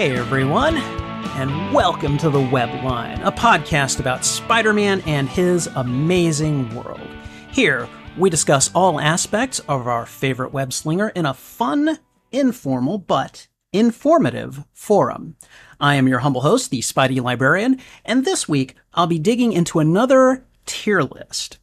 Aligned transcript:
Hey 0.00 0.16
everyone, 0.16 0.78
and 0.78 1.74
welcome 1.74 2.16
to 2.16 2.30
The 2.30 2.40
Web 2.40 2.70
Line, 2.82 3.20
a 3.20 3.30
podcast 3.30 4.00
about 4.00 4.24
Spider 4.24 4.72
Man 4.72 5.02
and 5.02 5.28
his 5.28 5.66
amazing 5.66 6.74
world. 6.74 7.06
Here, 7.52 7.86
we 8.16 8.30
discuss 8.30 8.70
all 8.74 8.98
aspects 8.98 9.58
of 9.68 9.86
our 9.86 10.06
favorite 10.06 10.54
web 10.54 10.72
slinger 10.72 11.10
in 11.10 11.26
a 11.26 11.34
fun, 11.34 11.98
informal, 12.32 12.96
but 12.96 13.46
informative 13.74 14.64
forum. 14.72 15.36
I 15.78 15.96
am 15.96 16.08
your 16.08 16.20
humble 16.20 16.40
host, 16.40 16.70
the 16.70 16.80
Spidey 16.80 17.20
Librarian, 17.20 17.78
and 18.02 18.24
this 18.24 18.48
week 18.48 18.76
I'll 18.94 19.06
be 19.06 19.18
digging 19.18 19.52
into 19.52 19.80
another 19.80 20.46
tier 20.64 21.02
list. 21.02 21.58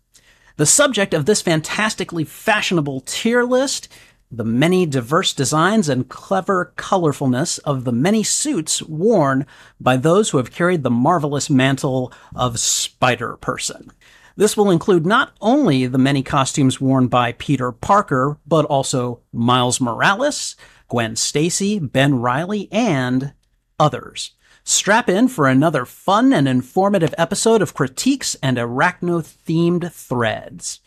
The 0.58 0.68
subject 0.68 1.16
of 1.16 1.26
this 1.26 1.42
fantastically 1.42 2.24
fashionable 2.24 3.02
tier 3.02 3.44
list 3.44 3.88
the 4.30 4.44
many 4.44 4.86
diverse 4.86 5.34
designs 5.34 5.88
and 5.88 6.09
clever 6.09 6.73
colorfulness 6.76 7.59
of 7.59 7.84
the 7.84 7.91
many 7.91 8.23
suits 8.23 8.81
worn 8.81 9.45
by 9.80 9.95
those 9.95 10.30
who 10.30 10.38
have 10.38 10.52
carried 10.52 10.84
the 10.84 10.90
marvelous 10.90 11.50
mantle 11.50 12.12
of 12.36 12.59
Spider 12.59 13.38
Person. 13.38 13.91
This 14.36 14.55
will 14.55 14.70
include 14.70 15.05
not 15.05 15.31
only 15.41 15.88
the 15.88 15.98
many 15.98 16.22
costumes 16.22 16.80
worn 16.80 17.08
by 17.08 17.31
Peter 17.31 17.72
Parker, 17.72 18.38
but 18.45 18.66
also 18.66 19.22
Miles 19.34 19.81
Morales, 19.81 20.55
Gwen 20.89 21.16
Stacy, 21.16 21.80
Ben 21.80 22.20
Reilly, 22.20 22.72
and 22.72 23.34
others. 23.80 24.31
Strap 24.64 25.09
in 25.09 25.28
for 25.30 25.48
another 25.48 25.86
fun 25.86 26.34
and 26.34 26.48
informative 26.48 27.16
episode 27.17 27.62
of 27.62 27.73
critiques 27.73 28.36
and 28.44 28.58
arachno 28.58 29.23
themed 29.23 29.91
threads. 29.91 30.81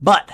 But 0.00 0.30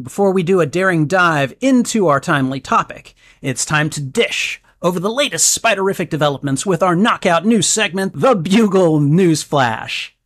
before 0.00 0.32
we 0.32 0.42
do 0.42 0.60
a 0.60 0.66
daring 0.66 1.06
dive 1.06 1.54
into 1.60 2.08
our 2.08 2.20
timely 2.20 2.60
topic, 2.60 3.14
it's 3.42 3.64
time 3.64 3.90
to 3.90 4.00
dish 4.00 4.62
over 4.82 4.98
the 4.98 5.10
latest 5.10 5.60
spiderific 5.60 6.08
developments 6.08 6.64
with 6.64 6.82
our 6.82 6.96
knockout 6.96 7.44
news 7.44 7.66
segment, 7.66 8.12
The 8.14 8.34
Bugle 8.34 9.00
News 9.00 9.42
Flash. 9.42 10.16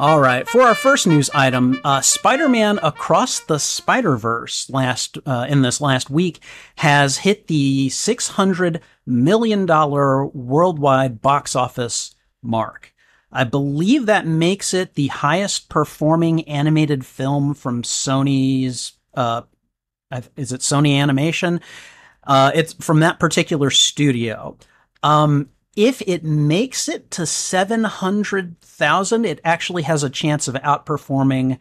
All 0.00 0.18
right, 0.18 0.48
for 0.48 0.62
our 0.62 0.74
first 0.74 1.06
news 1.06 1.28
item, 1.34 1.78
uh, 1.84 2.00
Spider-Man 2.00 2.78
Across 2.82 3.40
the 3.40 3.58
Spider-Verse 3.58 4.70
last 4.70 5.18
uh, 5.26 5.44
in 5.46 5.60
this 5.60 5.78
last 5.78 6.08
week 6.08 6.40
has 6.76 7.18
hit 7.18 7.48
the 7.48 7.90
600 7.90 8.80
million 9.04 9.66
dollar 9.66 10.24
worldwide 10.24 11.20
box 11.20 11.54
office 11.54 12.14
mark. 12.40 12.94
I 13.30 13.44
believe 13.44 14.06
that 14.06 14.26
makes 14.26 14.72
it 14.72 14.94
the 14.94 15.08
highest 15.08 15.68
performing 15.68 16.48
animated 16.48 17.04
film 17.04 17.52
from 17.52 17.82
Sony's. 17.82 18.92
Uh, 19.12 19.42
is 20.34 20.50
it 20.50 20.62
Sony 20.62 20.96
Animation? 20.96 21.60
Uh, 22.24 22.52
it's 22.54 22.72
from 22.72 23.00
that 23.00 23.20
particular 23.20 23.68
studio. 23.68 24.56
Um, 25.02 25.50
if 25.76 26.02
it 26.02 26.24
makes 26.24 26.88
it 26.88 27.10
to 27.12 27.26
700,000, 27.26 29.24
it 29.24 29.40
actually 29.44 29.82
has 29.82 30.02
a 30.02 30.10
chance 30.10 30.48
of 30.48 30.54
outperforming 30.56 31.58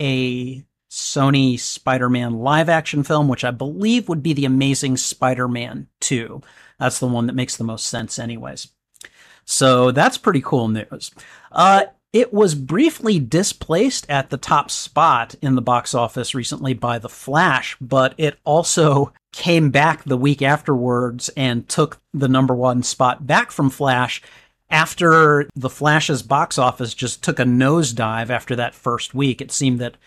a 0.00 0.62
Sony 0.90 1.58
Spider 1.58 2.08
Man 2.08 2.38
live 2.38 2.68
action 2.68 3.02
film, 3.02 3.28
which 3.28 3.44
I 3.44 3.50
believe 3.50 4.08
would 4.08 4.22
be 4.22 4.32
The 4.32 4.44
Amazing 4.44 4.96
Spider 4.98 5.48
Man 5.48 5.88
2. 6.00 6.40
That's 6.78 7.00
the 7.00 7.06
one 7.06 7.26
that 7.26 7.34
makes 7.34 7.56
the 7.56 7.64
most 7.64 7.88
sense, 7.88 8.18
anyways. 8.18 8.68
So 9.44 9.90
that's 9.90 10.18
pretty 10.18 10.42
cool 10.42 10.68
news. 10.68 11.10
Uh, 11.52 11.84
it 12.12 12.32
was 12.32 12.54
briefly 12.54 13.18
displaced 13.18 14.08
at 14.08 14.30
the 14.30 14.38
top 14.38 14.70
spot 14.70 15.34
in 15.42 15.54
the 15.54 15.62
box 15.62 15.92
office 15.94 16.34
recently 16.34 16.72
by 16.72 16.98
The 16.98 17.08
Flash, 17.08 17.76
but 17.80 18.14
it 18.16 18.38
also 18.44 19.12
came 19.36 19.70
back 19.70 20.02
the 20.04 20.16
week 20.16 20.40
afterwards 20.40 21.28
and 21.36 21.68
took 21.68 22.00
the 22.14 22.26
number 22.26 22.54
one 22.54 22.82
spot 22.82 23.26
back 23.26 23.50
from 23.50 23.68
Flash 23.68 24.22
after 24.70 25.46
The 25.54 25.68
Flash's 25.68 26.22
box 26.22 26.56
office 26.56 26.94
just 26.94 27.22
took 27.22 27.38
a 27.38 27.44
nosedive 27.44 28.30
after 28.30 28.56
that 28.56 28.74
first 28.74 29.14
week. 29.14 29.42
It 29.42 29.52
seemed 29.52 29.78
that 29.78 29.98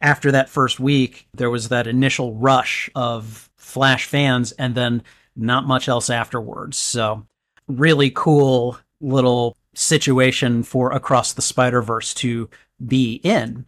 after 0.00 0.32
that 0.32 0.48
first 0.48 0.80
week, 0.80 1.28
there 1.32 1.48
was 1.48 1.68
that 1.68 1.86
initial 1.86 2.34
rush 2.34 2.90
of 2.96 3.48
Flash 3.56 4.04
fans 4.04 4.50
and 4.50 4.74
then 4.74 5.04
not 5.36 5.64
much 5.64 5.88
else 5.88 6.10
afterwards. 6.10 6.76
So, 6.76 7.24
really 7.68 8.10
cool 8.10 8.78
little 9.00 9.56
situation 9.74 10.64
for 10.64 10.90
Across 10.90 11.34
the 11.34 11.42
Spider 11.42 11.82
Verse 11.82 12.12
to 12.14 12.50
be 12.84 13.20
in. 13.22 13.64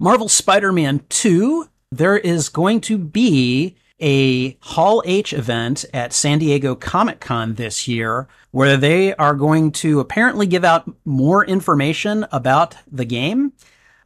Marvel 0.00 0.28
Spider 0.28 0.72
Man 0.72 1.04
2, 1.10 1.68
there 1.92 2.18
is 2.18 2.48
going 2.48 2.80
to 2.82 2.98
be 2.98 3.76
a 4.02 4.58
Hall 4.60 5.02
H 5.06 5.32
event 5.32 5.86
at 5.94 6.12
San 6.12 6.40
Diego 6.40 6.74
Comic 6.74 7.20
Con 7.20 7.54
this 7.54 7.88
year 7.88 8.28
where 8.50 8.76
they 8.76 9.14
are 9.14 9.34
going 9.34 9.72
to 9.72 10.00
apparently 10.00 10.46
give 10.46 10.64
out 10.64 10.90
more 11.06 11.44
information 11.44 12.26
about 12.32 12.76
the 12.90 13.04
game. 13.04 13.52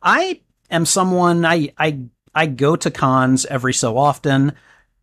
I 0.03 0.41
am 0.71 0.87
someone 0.87 1.45
I 1.45 1.73
I 1.77 2.01
I 2.35 2.47
go 2.47 2.77
to 2.77 2.91
cons 2.91 3.47
every 3.47 3.75
so 3.75 3.99
often. 3.99 4.53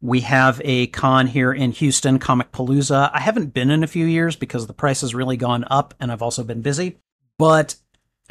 We 0.01 0.21
have 0.21 0.61
a 0.63 0.87
con 0.87 1.27
here 1.27 1.51
in 1.51 1.71
Houston, 1.71 2.19
Comicpalooza. 2.19 3.09
I 3.13 3.19
haven't 3.19 3.53
been 3.53 3.71
in 3.71 3.83
a 3.83 3.87
few 3.87 4.05
years 4.05 4.35
because 4.35 4.67
the 4.67 4.73
price 4.73 5.01
has 5.01 5.15
really 5.15 5.37
gone 5.37 5.65
up 5.69 5.93
and 5.99 6.11
I've 6.11 6.21
also 6.21 6.43
been 6.43 6.61
busy. 6.61 6.99
But 7.39 7.75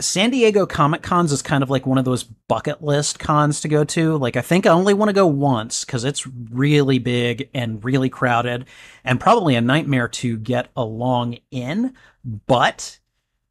San 0.00 0.30
Diego 0.30 0.66
Comic 0.66 1.02
Cons 1.02 1.32
is 1.32 1.42
kind 1.42 1.62
of 1.62 1.70
like 1.70 1.86
one 1.86 1.98
of 1.98 2.04
those 2.04 2.24
bucket 2.24 2.82
list 2.82 3.18
cons 3.18 3.60
to 3.60 3.68
go 3.68 3.84
to. 3.84 4.16
Like, 4.16 4.36
I 4.36 4.40
think 4.40 4.66
I 4.66 4.70
only 4.70 4.94
want 4.94 5.10
to 5.10 5.14
go 5.14 5.26
once 5.26 5.84
because 5.84 6.04
it's 6.04 6.26
really 6.26 6.98
big 6.98 7.50
and 7.54 7.84
really 7.84 8.08
crowded 8.08 8.66
and 9.04 9.20
probably 9.20 9.54
a 9.54 9.60
nightmare 9.60 10.08
to 10.08 10.38
get 10.38 10.68
along 10.76 11.38
in. 11.50 11.94
But 12.24 12.98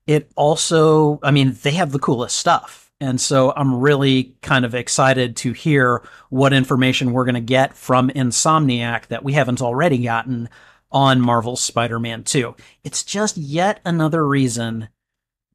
it 0.08 0.32
also, 0.36 1.20
I 1.22 1.32
mean, 1.32 1.56
they 1.62 1.72
have 1.72 1.92
the 1.92 2.00
coolest 2.00 2.38
stuff 2.38 2.92
and 3.02 3.20
so 3.20 3.52
I'm 3.58 3.80
really 3.80 4.36
kind 4.44 4.64
of 4.64 4.76
excited 4.76 5.36
to 5.38 5.54
hear 5.54 6.08
what 6.30 6.54
information 6.54 7.12
we're 7.12 7.26
going 7.26 7.34
to 7.34 7.42
get 7.42 7.74
from 7.74 8.10
Insomniac 8.10 9.08
that 9.08 9.24
we 9.24 9.34
haven't 9.34 9.60
already 9.60 9.98
gotten 9.98 10.48
on 10.92 11.20
Marvel's 11.20 11.64
Spider-Man 11.64 12.24
2. 12.24 12.56
It's 12.84 13.04
just 13.04 13.38
yet 13.38 13.80
another 13.84 14.26
reason 14.26 14.90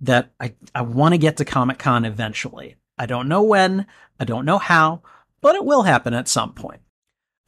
that 0.01 0.33
I, 0.41 0.55
I 0.75 0.83
want 0.83 1.15
to 1.15 1.19
get 1.19 1.39
to 1.39 1.45
Comic 1.45 1.79
Con 1.79 2.05
eventually. 2.05 2.77
I 2.99 3.07
don't 3.07 3.29
know 3.29 3.43
when, 3.43 3.87
I 4.19 4.25
don't 4.25 4.45
know 4.45 4.59
how, 4.59 5.03
but 5.41 5.55
it 5.55 5.65
will 5.65 5.83
happen 5.83 6.15
at 6.15 6.29
some 6.29 6.53
point. 6.53 6.81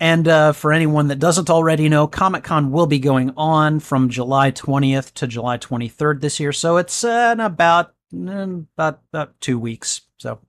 And 0.01 0.29
uh, 0.29 0.53
for 0.53 0.73
anyone 0.73 1.09
that 1.09 1.19
doesn't 1.19 1.51
already 1.51 1.89
know, 1.89 2.07
Comic 2.07 2.45
Con 2.45 2.71
will 2.71 2.87
be 2.87 3.01
going 3.01 3.33
on 3.37 3.81
from 3.81 4.09
July 4.09 4.53
20th 4.53 5.13
to 5.15 5.27
July 5.27 5.59
23rd 5.59 6.21
this 6.21 6.39
year. 6.39 6.53
So 6.53 6.77
it's 6.77 7.03
uh, 7.03 7.31
in 7.33 7.41
about 7.41 7.95
about 8.13 9.01
about 9.13 9.41
two 9.41 9.59
weeks. 9.59 10.03
So, 10.19 10.41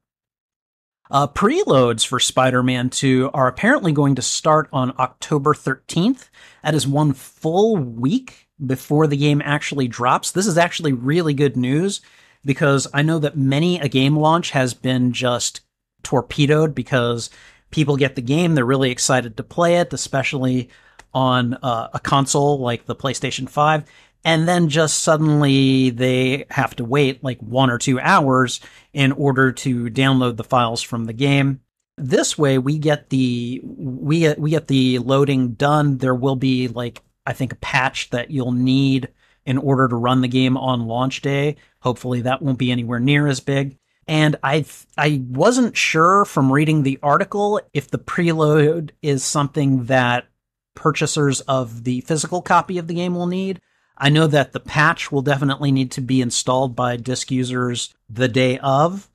uh, 1.12 1.28
preloads 1.28 2.06
for 2.06 2.20
Spider-Man 2.20 2.92
2 2.92 3.32
are 3.34 3.48
apparently 3.48 3.92
going 3.92 4.16
to 4.16 4.22
start 4.22 4.70
on 4.72 4.94
October 5.00 5.56
13th. 5.56 6.30
That 6.64 6.76
is 6.76 6.88
one 6.88 7.14
full 7.14 7.76
week 7.76 8.49
before 8.66 9.08
the 9.08 9.18
game 9.18 9.42
actually 9.44 9.88
drops. 9.88 10.32
This 10.32 10.48
is 10.48 10.58
actually 10.58 10.94
really 10.94 11.34
good 11.34 11.56
news 11.56 12.02
because 12.46 12.88
I 12.94 13.02
know 13.02 13.20
that 13.20 13.38
many 13.38 13.80
a 13.80 13.88
game 13.88 14.16
launch 14.16 14.52
has 14.52 14.74
been 14.74 15.12
just 15.14 15.62
torpedoed 16.04 16.74
because 16.74 17.30
people 17.72 17.98
get 17.98 18.16
the 18.16 18.22
game, 18.22 18.56
they're 18.56 18.66
really 18.66 18.92
excited 18.92 19.38
to 19.38 19.44
play 19.44 19.76
it, 19.76 19.94
especially 19.94 20.70
on 21.14 21.56
uh, 21.56 21.90
a 21.94 22.00
console 22.00 22.60
like 22.60 22.86
the 22.86 22.96
PlayStation 22.96 23.50
5 23.50 23.84
and 24.26 24.48
then 24.48 24.70
just 24.70 25.00
suddenly 25.00 25.90
they 25.92 26.46
have 26.50 26.76
to 26.76 26.86
wait 26.86 27.24
like 27.24 27.40
one 27.40 27.70
or 27.70 27.78
two 27.78 28.00
hours 28.00 28.60
in 28.94 29.12
order 29.14 29.52
to 29.52 29.90
download 29.90 30.36
the 30.36 30.44
files 30.44 30.82
from 30.82 31.06
the 31.06 31.14
game. 31.14 31.62
This 31.98 32.38
way, 32.38 32.58
we 32.58 32.78
get 32.78 33.10
the 33.10 33.62
we 33.64 34.20
get, 34.20 34.40
we 34.40 34.52
get 34.52 34.68
the 34.68 35.00
loading 35.00 35.54
done. 35.54 35.98
There 35.98 36.16
will 36.16 36.38
be 36.38 36.68
like 36.68 37.02
I 37.30 37.34
think 37.34 37.54
a 37.54 37.58
patch 37.58 38.10
that 38.10 38.32
you'll 38.32 38.52
need 38.52 39.10
in 39.46 39.58
order 39.58 39.88
to 39.88 39.96
run 39.96 40.22
the 40.22 40.28
game 40.28 40.58
on 40.58 40.88
launch 40.88 41.22
day. 41.22 41.56
Hopefully, 41.82 42.22
that 42.22 42.42
won't 42.42 42.60
be 42.60 42.72
anywhere 42.72 43.00
near 43.00 43.28
as 43.28 43.40
big. 43.40 43.78
And 44.08 44.36
I 44.44 44.66
I 44.98 45.22
wasn't 45.28 45.78
sure 45.78 46.26
from 46.26 46.52
reading 46.52 46.84
the 46.84 47.00
article 47.02 47.62
if 47.74 47.90
the 47.90 48.00
preload 48.00 48.92
is 49.02 49.24
something 49.24 49.86
that 49.86 50.28
purchasers 50.76 51.42
of 51.42 51.84
the 51.84 52.02
physical 52.02 52.42
copy 52.42 52.78
of 52.78 52.88
the 52.88 52.94
game 52.94 53.16
will 53.16 53.28
need 53.28 53.62
I 54.00 54.10
know 54.10 54.28
that 54.28 54.54
the 54.54 54.62
patch 54.62 55.12
will 55.12 55.22
definitely 55.22 55.72
need 55.72 55.92
to 55.92 56.02
be 56.02 56.22
installed 56.22 56.76
by 56.76 56.96
disk 56.96 57.32
users 57.32 57.94
the 58.10 58.30
day 58.30 58.58
of, 58.60 59.10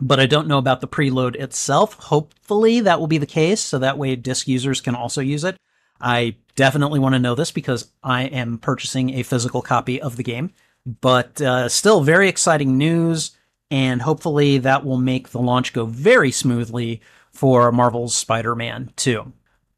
but 0.00 0.18
I 0.18 0.26
don't 0.26 0.48
know 0.48 0.56
about 0.56 0.80
the 0.80 0.88
preload 0.88 1.36
itself. 1.36 1.94
Hopefully 1.94 2.80
that 2.80 2.98
will 2.98 3.06
be 3.06 3.18
the 3.18 3.26
case, 3.26 3.60
so 3.60 3.78
that 3.78 3.98
way 3.98 4.16
disk 4.16 4.48
users 4.48 4.80
can 4.80 4.94
also 4.94 5.20
use 5.20 5.44
it. 5.44 5.56
I 6.00 6.36
definitely 6.56 6.98
want 6.98 7.14
to 7.14 7.18
know 7.18 7.34
this 7.34 7.50
because 7.50 7.90
I 8.02 8.24
am 8.24 8.58
purchasing 8.58 9.10
a 9.10 9.22
physical 9.22 9.62
copy 9.62 10.00
of 10.00 10.16
the 10.16 10.22
game, 10.22 10.52
but 11.00 11.40
uh, 11.40 11.68
still 11.68 12.02
very 12.02 12.28
exciting 12.28 12.76
news. 12.78 13.36
and 13.70 14.02
hopefully 14.02 14.58
that 14.58 14.84
will 14.84 14.98
make 14.98 15.30
the 15.30 15.40
launch 15.40 15.72
go 15.72 15.86
very 15.86 16.30
smoothly 16.30 17.00
for 17.30 17.72
Marvel's 17.72 18.14
Spider-Man 18.14 18.92
2. 18.96 19.32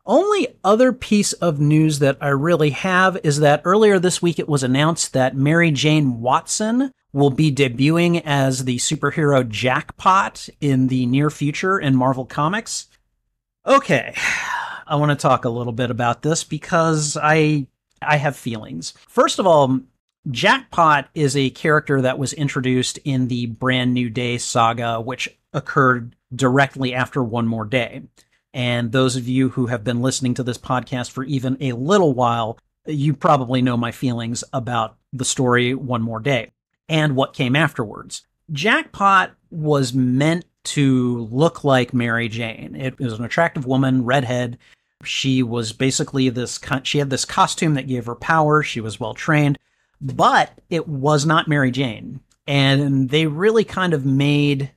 Only 0.04 0.48
other 0.64 0.92
piece 0.92 1.32
of 1.34 1.60
news 1.60 2.00
that 2.00 2.18
I 2.20 2.28
really 2.28 2.70
have 2.70 3.16
is 3.22 3.38
that 3.38 3.62
earlier 3.64 3.98
this 4.00 4.20
week 4.20 4.38
it 4.40 4.48
was 4.48 4.62
announced 4.64 5.12
that 5.12 5.36
Mary 5.36 5.70
Jane 5.70 6.20
Watson 6.20 6.90
will 7.12 7.30
be 7.30 7.54
debuting 7.54 8.20
as 8.24 8.64
the 8.64 8.78
superhero 8.78 9.48
Jackpot 9.48 10.48
in 10.60 10.88
the 10.88 11.06
near 11.06 11.30
future 11.30 11.78
in 11.78 11.94
Marvel 11.94 12.26
Comics. 12.26 12.88
Okay, 13.64 14.14
I 14.86 14.96
want 14.96 15.10
to 15.10 15.16
talk 15.16 15.44
a 15.44 15.50
little 15.50 15.72
bit 15.72 15.90
about 15.90 16.22
this 16.22 16.44
because 16.44 17.16
I 17.20 17.66
I 18.02 18.16
have 18.16 18.36
feelings. 18.36 18.94
First 19.08 19.38
of 19.38 19.46
all, 19.46 19.80
Jackpot 20.30 21.08
is 21.14 21.36
a 21.36 21.50
character 21.50 22.00
that 22.02 22.18
was 22.18 22.32
introduced 22.32 22.98
in 23.04 23.28
the 23.28 23.46
Brand 23.46 23.94
New 23.94 24.10
Day 24.10 24.38
saga, 24.38 25.00
which 25.00 25.28
occurred 25.52 26.16
directly 26.34 26.94
after 26.94 27.22
One 27.22 27.46
More 27.46 27.64
Day. 27.64 28.02
And 28.52 28.92
those 28.92 29.16
of 29.16 29.28
you 29.28 29.50
who 29.50 29.66
have 29.66 29.84
been 29.84 30.00
listening 30.00 30.34
to 30.34 30.42
this 30.42 30.58
podcast 30.58 31.10
for 31.10 31.24
even 31.24 31.56
a 31.60 31.72
little 31.72 32.14
while, 32.14 32.58
you 32.86 33.14
probably 33.14 33.62
know 33.62 33.76
my 33.76 33.90
feelings 33.92 34.44
about 34.52 34.96
the 35.12 35.24
story 35.24 35.74
One 35.74 36.02
More 36.02 36.20
Day 36.20 36.50
and 36.88 37.16
what 37.16 37.34
came 37.34 37.56
afterwards. 37.56 38.26
Jackpot 38.52 39.32
was 39.50 39.94
meant 39.94 40.44
to 40.64 41.28
look 41.30 41.64
like 41.64 41.94
Mary 41.94 42.28
Jane. 42.28 42.74
It 42.78 42.98
was 42.98 43.14
an 43.14 43.24
attractive 43.24 43.66
woman, 43.66 44.04
redhead. 44.04 44.58
She 45.04 45.42
was 45.42 45.72
basically 45.72 46.28
this, 46.30 46.58
she 46.82 46.98
had 46.98 47.10
this 47.10 47.24
costume 47.24 47.74
that 47.74 47.86
gave 47.86 48.06
her 48.06 48.14
power. 48.14 48.62
She 48.62 48.80
was 48.80 48.98
well 48.98 49.14
trained, 49.14 49.58
but 50.00 50.60
it 50.70 50.88
was 50.88 51.26
not 51.26 51.48
Mary 51.48 51.70
Jane. 51.70 52.20
And 52.46 53.10
they 53.10 53.26
really 53.26 53.64
kind 53.64 53.94
of 53.94 54.04
made, 54.04 54.70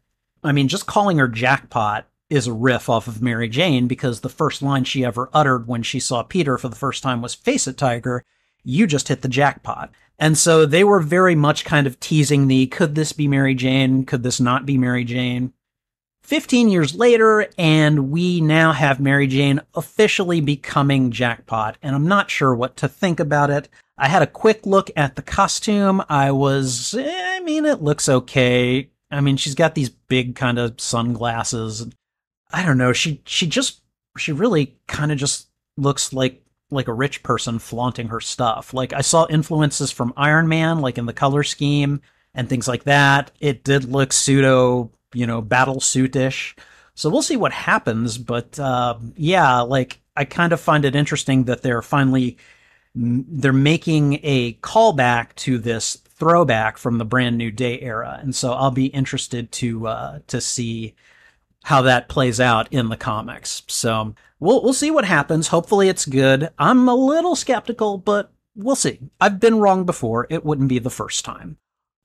I 0.43 0.51
mean, 0.51 0.67
just 0.67 0.85
calling 0.85 1.17
her 1.17 1.27
Jackpot 1.27 2.07
is 2.29 2.47
a 2.47 2.53
riff 2.53 2.89
off 2.89 3.07
of 3.07 3.21
Mary 3.21 3.47
Jane 3.47 3.87
because 3.87 4.19
the 4.19 4.29
first 4.29 4.61
line 4.61 4.83
she 4.83 5.05
ever 5.05 5.29
uttered 5.33 5.67
when 5.67 5.83
she 5.83 5.99
saw 5.99 6.23
Peter 6.23 6.57
for 6.57 6.69
the 6.69 6.75
first 6.75 7.03
time 7.03 7.21
was 7.21 7.33
Face 7.33 7.67
it, 7.67 7.77
Tiger. 7.77 8.23
You 8.63 8.85
just 8.85 9.07
hit 9.07 9.21
the 9.21 9.29
jackpot. 9.29 9.91
And 10.19 10.37
so 10.37 10.65
they 10.65 10.83
were 10.83 10.99
very 10.99 11.35
much 11.35 11.63
kind 11.63 11.87
of 11.87 11.99
teasing 11.99 12.47
the 12.47 12.67
could 12.67 12.95
this 12.95 13.13
be 13.13 13.27
Mary 13.27 13.53
Jane? 13.55 14.03
Could 14.03 14.23
this 14.23 14.41
not 14.41 14.65
be 14.65 14.77
Mary 14.77 15.05
Jane? 15.05 15.53
15 16.27 16.67
years 16.67 16.93
later, 16.93 17.47
and 17.57 18.11
we 18.11 18.41
now 18.41 18.73
have 18.73 18.99
Mary 18.99 19.27
Jane 19.27 19.61
officially 19.75 20.41
becoming 20.41 21.09
Jackpot, 21.09 21.77
and 21.81 21.95
I'm 21.95 22.05
not 22.05 22.29
sure 22.29 22.53
what 22.53 22.75
to 22.77 22.89
think 22.89 23.21
about 23.21 23.49
it. 23.49 23.69
I 23.97 24.09
had 24.09 24.21
a 24.21 24.27
quick 24.27 24.65
look 24.65 24.91
at 24.97 25.15
the 25.15 25.21
costume. 25.21 26.03
I 26.09 26.31
was, 26.31 26.93
eh, 26.93 27.37
I 27.37 27.39
mean, 27.39 27.63
it 27.63 27.81
looks 27.81 28.09
okay. 28.09 28.89
I 29.09 29.21
mean, 29.21 29.37
she's 29.37 29.55
got 29.55 29.73
these 29.73 29.89
big 29.89 30.35
kind 30.35 30.59
of 30.59 30.81
sunglasses. 30.81 31.87
I 32.51 32.65
don't 32.65 32.77
know. 32.77 32.91
She 32.91 33.21
she 33.25 33.47
just 33.47 33.81
she 34.17 34.33
really 34.33 34.75
kind 34.87 35.13
of 35.13 35.17
just 35.17 35.47
looks 35.77 36.11
like 36.11 36.43
like 36.69 36.89
a 36.89 36.93
rich 36.93 37.23
person 37.23 37.57
flaunting 37.57 38.09
her 38.09 38.19
stuff. 38.19 38.73
Like 38.73 38.91
I 38.91 38.99
saw 38.99 39.27
influences 39.29 39.91
from 39.91 40.13
Iron 40.17 40.49
Man, 40.49 40.81
like 40.81 40.97
in 40.97 41.05
the 41.05 41.13
color 41.13 41.43
scheme 41.43 42.01
and 42.33 42.49
things 42.49 42.67
like 42.67 42.83
that. 42.83 43.31
It 43.39 43.63
did 43.63 43.85
look 43.85 44.11
pseudo, 44.11 44.91
you 45.13 45.25
know, 45.27 45.41
battle 45.41 45.77
suitish. 45.77 46.57
So 46.95 47.09
we'll 47.09 47.21
see 47.21 47.37
what 47.37 47.53
happens. 47.53 48.17
But 48.17 48.59
uh, 48.59 48.97
yeah, 49.15 49.61
like 49.61 50.01
I 50.15 50.25
kind 50.25 50.53
of 50.53 50.59
find 50.59 50.85
it 50.85 50.95
interesting 50.95 51.45
that 51.45 51.61
they're 51.61 51.81
finally 51.81 52.37
they're 52.95 53.53
making 53.53 54.19
a 54.23 54.53
callback 54.53 55.35
to 55.35 55.59
this 55.59 55.97
throwback 56.09 56.77
from 56.77 56.97
the 56.97 57.05
brand 57.05 57.37
new 57.37 57.51
day 57.51 57.79
era, 57.81 58.17
and 58.21 58.35
so 58.35 58.53
I'll 58.53 58.71
be 58.71 58.87
interested 58.87 59.51
to 59.53 59.87
uh, 59.87 60.19
to 60.27 60.41
see 60.41 60.95
how 61.63 61.83
that 61.83 62.09
plays 62.09 62.39
out 62.39 62.71
in 62.71 62.89
the 62.89 62.97
comics. 62.97 63.61
So 63.67 64.15
we'll 64.39 64.63
we'll 64.63 64.73
see 64.73 64.89
what 64.89 65.05
happens. 65.05 65.49
Hopefully 65.49 65.89
it's 65.89 66.05
good. 66.05 66.49
I'm 66.57 66.87
a 66.87 66.95
little 66.95 67.35
skeptical, 67.35 67.99
but 67.99 68.31
we'll 68.55 68.75
see. 68.75 68.99
I've 69.21 69.39
been 69.39 69.59
wrong 69.59 69.85
before. 69.85 70.25
It 70.29 70.43
wouldn't 70.43 70.69
be 70.69 70.79
the 70.79 70.89
first 70.89 71.23
time. 71.23 71.57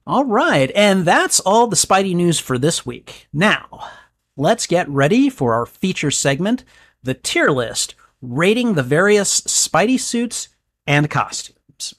All 0.04 0.24
right, 0.24 0.70
and 0.74 1.04
that's 1.04 1.38
all 1.40 1.68
the 1.68 1.76
Spidey 1.76 2.14
news 2.14 2.40
for 2.40 2.58
this 2.58 2.84
week. 2.84 3.28
Now, 3.32 3.88
let's 4.36 4.66
get 4.66 4.88
ready 4.88 5.30
for 5.30 5.54
our 5.54 5.64
feature 5.64 6.10
segment, 6.10 6.64
the 7.04 7.14
tier 7.14 7.50
list, 7.50 7.94
rating 8.20 8.74
the 8.74 8.82
various 8.82 9.42
Spidey 9.42 10.00
suits 10.00 10.48
and 10.88 11.08
costumes. 11.08 11.94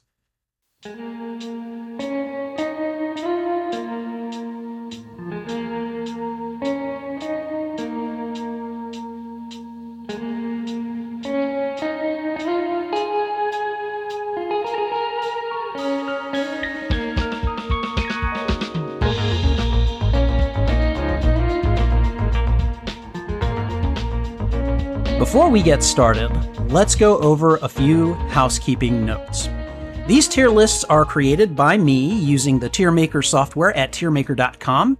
Before 25.33 25.49
we 25.49 25.63
get 25.63 25.81
started, 25.81 26.29
let's 26.69 26.93
go 26.93 27.17
over 27.17 27.55
a 27.57 27.67
few 27.67 28.13
housekeeping 28.29 29.03
notes. 29.03 29.49
These 30.05 30.27
tier 30.27 30.47
lists 30.47 30.83
are 30.83 31.05
created 31.05 31.55
by 31.55 31.75
me 31.75 32.13
using 32.19 32.59
the 32.59 32.69
TierMaker 32.69 33.25
software 33.25 33.75
at 33.75 33.91
tiermaker.com. 33.91 34.95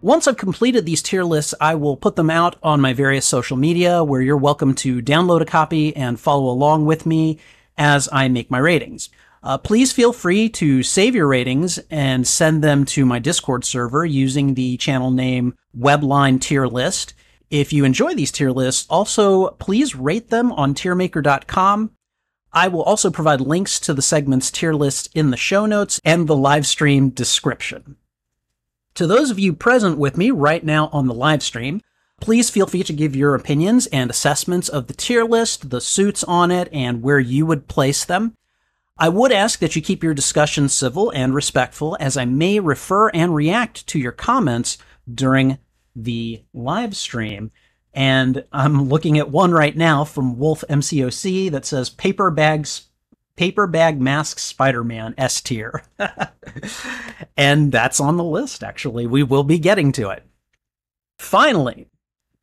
Once 0.00 0.26
I've 0.26 0.38
completed 0.38 0.86
these 0.86 1.02
tier 1.02 1.24
lists, 1.24 1.52
I 1.60 1.74
will 1.74 1.94
put 1.94 2.16
them 2.16 2.30
out 2.30 2.56
on 2.62 2.80
my 2.80 2.94
various 2.94 3.26
social 3.26 3.58
media 3.58 4.02
where 4.02 4.22
you're 4.22 4.38
welcome 4.38 4.74
to 4.76 5.02
download 5.02 5.42
a 5.42 5.44
copy 5.44 5.94
and 5.94 6.18
follow 6.18 6.50
along 6.50 6.86
with 6.86 7.04
me 7.04 7.38
as 7.76 8.08
I 8.10 8.28
make 8.28 8.50
my 8.50 8.56
ratings. 8.56 9.10
Uh, 9.42 9.58
please 9.58 9.92
feel 9.92 10.14
free 10.14 10.48
to 10.48 10.82
save 10.82 11.14
your 11.14 11.26
ratings 11.26 11.76
and 11.90 12.26
send 12.26 12.64
them 12.64 12.86
to 12.86 13.04
my 13.04 13.18
Discord 13.18 13.62
server 13.66 14.06
using 14.06 14.54
the 14.54 14.78
channel 14.78 15.10
name 15.10 15.54
Webline 15.78 16.40
Tier 16.40 16.66
List. 16.66 17.12
If 17.50 17.72
you 17.72 17.84
enjoy 17.84 18.14
these 18.14 18.32
tier 18.32 18.50
lists, 18.50 18.86
also 18.90 19.50
please 19.50 19.94
rate 19.94 20.30
them 20.30 20.52
on 20.52 20.74
tiermaker.com. 20.74 21.92
I 22.52 22.68
will 22.68 22.82
also 22.82 23.10
provide 23.10 23.40
links 23.40 23.78
to 23.80 23.94
the 23.94 24.02
segment's 24.02 24.50
tier 24.50 24.72
list 24.72 25.10
in 25.14 25.30
the 25.30 25.36
show 25.36 25.66
notes 25.66 26.00
and 26.04 26.26
the 26.26 26.36
live 26.36 26.66
stream 26.66 27.10
description. 27.10 27.96
To 28.94 29.06
those 29.06 29.30
of 29.30 29.38
you 29.38 29.52
present 29.52 29.98
with 29.98 30.16
me 30.16 30.30
right 30.30 30.64
now 30.64 30.88
on 30.92 31.06
the 31.06 31.14
live 31.14 31.42
stream, 31.42 31.82
please 32.20 32.48
feel 32.48 32.66
free 32.66 32.82
to 32.82 32.94
give 32.94 33.14
your 33.14 33.34
opinions 33.34 33.86
and 33.88 34.10
assessments 34.10 34.68
of 34.68 34.86
the 34.86 34.94
tier 34.94 35.24
list, 35.24 35.68
the 35.68 35.82
suits 35.82 36.24
on 36.24 36.50
it, 36.50 36.68
and 36.72 37.02
where 37.02 37.18
you 37.20 37.44
would 37.44 37.68
place 37.68 38.04
them. 38.04 38.34
I 38.98 39.10
would 39.10 39.32
ask 39.32 39.58
that 39.58 39.76
you 39.76 39.82
keep 39.82 40.02
your 40.02 40.14
discussion 40.14 40.70
civil 40.70 41.10
and 41.10 41.34
respectful 41.34 41.98
as 42.00 42.16
I 42.16 42.24
may 42.24 42.58
refer 42.58 43.10
and 43.10 43.34
react 43.34 43.86
to 43.88 43.98
your 43.98 44.12
comments 44.12 44.78
during 45.12 45.58
the 45.96 46.44
live 46.52 46.94
stream. 46.94 47.50
And 47.92 48.44
I'm 48.52 48.88
looking 48.88 49.18
at 49.18 49.30
one 49.30 49.52
right 49.52 49.76
now 49.76 50.04
from 50.04 50.38
Wolf 50.38 50.62
MCOC 50.68 51.50
that 51.50 51.64
says 51.64 51.88
paper 51.88 52.30
bags, 52.30 52.88
paper 53.36 53.66
bag 53.66 54.00
mask 54.00 54.38
Spider-Man 54.38 55.14
S 55.16 55.40
tier. 55.40 55.82
and 57.36 57.72
that's 57.72 57.98
on 57.98 58.18
the 58.18 58.24
list, 58.24 58.62
actually. 58.62 59.06
We 59.06 59.22
will 59.22 59.44
be 59.44 59.58
getting 59.58 59.92
to 59.92 60.10
it. 60.10 60.22
Finally, 61.18 61.88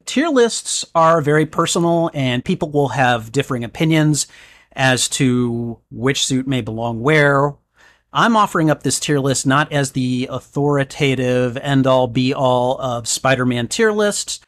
tier 0.06 0.30
lists 0.30 0.86
are 0.96 1.22
very 1.22 1.46
personal 1.46 2.10
and 2.16 2.44
people 2.44 2.72
will 2.72 2.90
have 2.90 3.32
differing 3.32 3.64
opinions 3.64 4.28
as 4.76 5.08
to 5.08 5.80
which 5.92 6.26
suit 6.26 6.48
may 6.48 6.62
belong 6.62 7.00
where, 7.02 7.54
I'm 8.16 8.36
offering 8.36 8.70
up 8.70 8.84
this 8.84 9.00
tier 9.00 9.20
list 9.20 9.48
not 9.48 9.72
as 9.72 9.92
the 9.92 10.30
authoritative 10.30 11.58
end 11.58 11.88
all 11.88 12.08
be 12.08 12.32
all 12.32 12.80
of 12.80 13.08
Spider 13.08 13.44
Man 13.44 13.68
tier 13.68 13.92
lists, 13.92 14.40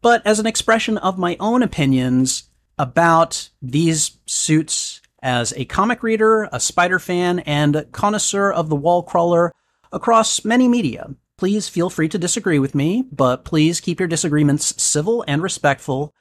but 0.00 0.26
as 0.26 0.38
an 0.38 0.46
expression 0.46 0.96
of 0.96 1.18
my 1.18 1.36
own 1.38 1.62
opinions 1.62 2.44
about 2.78 3.50
these 3.60 4.16
suits 4.24 5.02
as 5.22 5.52
a 5.54 5.66
comic 5.66 6.02
reader, 6.02 6.48
a 6.50 6.58
Spider 6.58 6.98
fan, 6.98 7.40
and 7.40 7.84
connoisseur 7.92 8.50
of 8.50 8.70
the 8.70 8.76
wall 8.76 9.02
crawler 9.02 9.52
across 9.92 10.42
many 10.42 10.66
media. 10.66 11.14
Please 11.36 11.68
feel 11.68 11.90
free 11.90 12.08
to 12.08 12.18
disagree 12.18 12.58
with 12.58 12.74
me, 12.74 13.04
but 13.12 13.44
please 13.44 13.80
keep 13.80 14.00
your 14.00 14.08
disagreements 14.08 14.82
civil 14.82 15.26
and 15.28 15.42
respectful. 15.42 16.14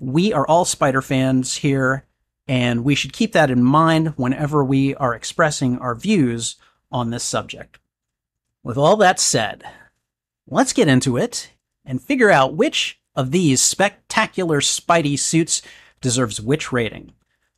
We 0.00 0.32
are 0.32 0.46
all 0.48 0.64
Spider 0.64 1.02
fans 1.02 1.54
here, 1.54 2.06
and 2.50 2.82
we 2.82 2.96
should 2.96 3.12
keep 3.12 3.30
that 3.30 3.48
in 3.48 3.62
mind 3.62 4.08
whenever 4.16 4.64
we 4.64 4.92
are 4.96 5.14
expressing 5.14 5.78
our 5.78 5.94
views 5.94 6.56
on 6.90 7.10
this 7.10 7.22
subject. 7.22 7.78
With 8.64 8.76
all 8.76 8.96
that 8.96 9.20
said, 9.20 9.62
let's 10.48 10.72
get 10.72 10.88
into 10.88 11.16
it 11.16 11.52
and 11.84 12.02
figure 12.02 12.28
out 12.28 12.56
which 12.56 13.00
of 13.14 13.30
these 13.30 13.62
spectacular 13.62 14.60
Spidey 14.60 15.16
suits 15.16 15.62
deserves 16.00 16.40
which 16.40 16.72
rating. 16.72 17.12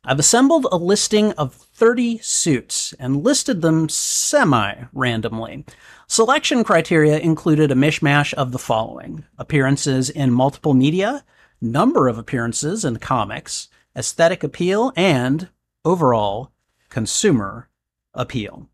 I've 0.05 0.19
assembled 0.19 0.67
a 0.71 0.77
listing 0.77 1.31
of 1.31 1.55
30 1.55 2.19
suits 2.19 2.93
and 2.99 3.23
listed 3.23 3.63
them 3.63 3.89
semi 3.89 4.75
randomly. 4.93 5.65
Selection 6.05 6.63
criteria 6.63 7.17
included 7.17 7.71
a 7.71 7.75
mishmash 7.75 8.31
of 8.35 8.51
the 8.51 8.59
following 8.59 9.25
appearances 9.39 10.11
in 10.11 10.29
multiple 10.29 10.75
media, 10.75 11.25
number 11.59 12.07
of 12.07 12.19
appearances 12.19 12.85
in 12.85 12.97
comics, 12.97 13.69
aesthetic 13.95 14.43
appeal, 14.43 14.91
and 14.95 15.49
overall 15.85 16.51
consumer 16.89 17.69
appeal. 18.13 18.69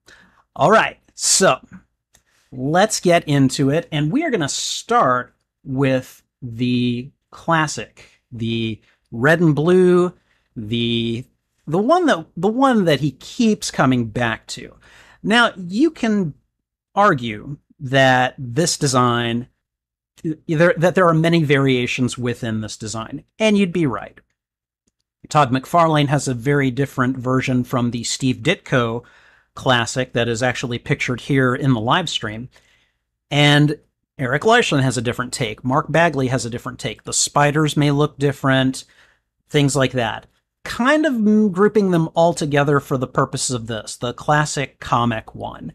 All 0.55 0.71
right, 0.71 0.99
so 1.13 1.59
let's 2.51 2.99
get 2.99 3.27
into 3.27 3.69
it. 3.69 3.87
And 3.91 4.11
we 4.11 4.23
are 4.23 4.29
going 4.29 4.41
to 4.41 4.49
start 4.49 5.33
with 5.63 6.23
the 6.41 7.11
classic, 7.31 8.21
the 8.31 8.81
red 9.11 9.39
and 9.39 9.55
blue, 9.55 10.13
the 10.55 11.25
the 11.67 11.77
one 11.77 12.07
that 12.07 12.25
the 12.35 12.47
one 12.47 12.85
that 12.85 12.99
he 12.99 13.11
keeps 13.11 13.71
coming 13.71 14.05
back 14.05 14.47
to. 14.47 14.75
Now, 15.21 15.53
you 15.55 15.91
can 15.91 16.33
argue 16.95 17.57
that 17.79 18.35
this 18.37 18.77
design 18.77 19.47
that 20.23 20.95
there 20.95 21.07
are 21.07 21.13
many 21.13 21.43
variations 21.43 22.17
within 22.17 22.61
this 22.61 22.75
design, 22.75 23.23
and 23.37 23.57
you'd 23.57 23.71
be 23.71 23.85
right. 23.85 24.19
Todd 25.29 25.51
McFarlane 25.51 26.07
has 26.07 26.27
a 26.27 26.33
very 26.33 26.71
different 26.71 27.17
version 27.17 27.63
from 27.63 27.91
the 27.91 28.03
Steve 28.03 28.37
Ditko 28.37 29.03
classic 29.53 30.13
that 30.13 30.27
is 30.27 30.41
actually 30.41 30.79
pictured 30.79 31.21
here 31.21 31.53
in 31.53 31.73
the 31.73 31.79
live 31.79 32.09
stream. 32.09 32.49
And 33.29 33.77
Eric 34.17 34.43
Leishman 34.43 34.81
has 34.81 34.97
a 34.97 35.01
different 35.01 35.31
take. 35.31 35.63
Mark 35.63 35.91
Bagley 35.91 36.27
has 36.27 36.45
a 36.45 36.49
different 36.49 36.79
take. 36.79 37.03
The 37.03 37.13
spiders 37.13 37.77
may 37.77 37.91
look 37.91 38.17
different, 38.17 38.83
things 39.49 39.75
like 39.75 39.91
that. 39.93 40.25
Kind 40.65 41.05
of 41.05 41.53
grouping 41.53 41.91
them 41.91 42.09
all 42.15 42.33
together 42.33 42.79
for 42.79 42.97
the 42.97 43.07
purposes 43.07 43.55
of 43.55 43.67
this, 43.67 43.95
the 43.95 44.13
classic 44.13 44.79
comic 44.79 45.35
one. 45.35 45.73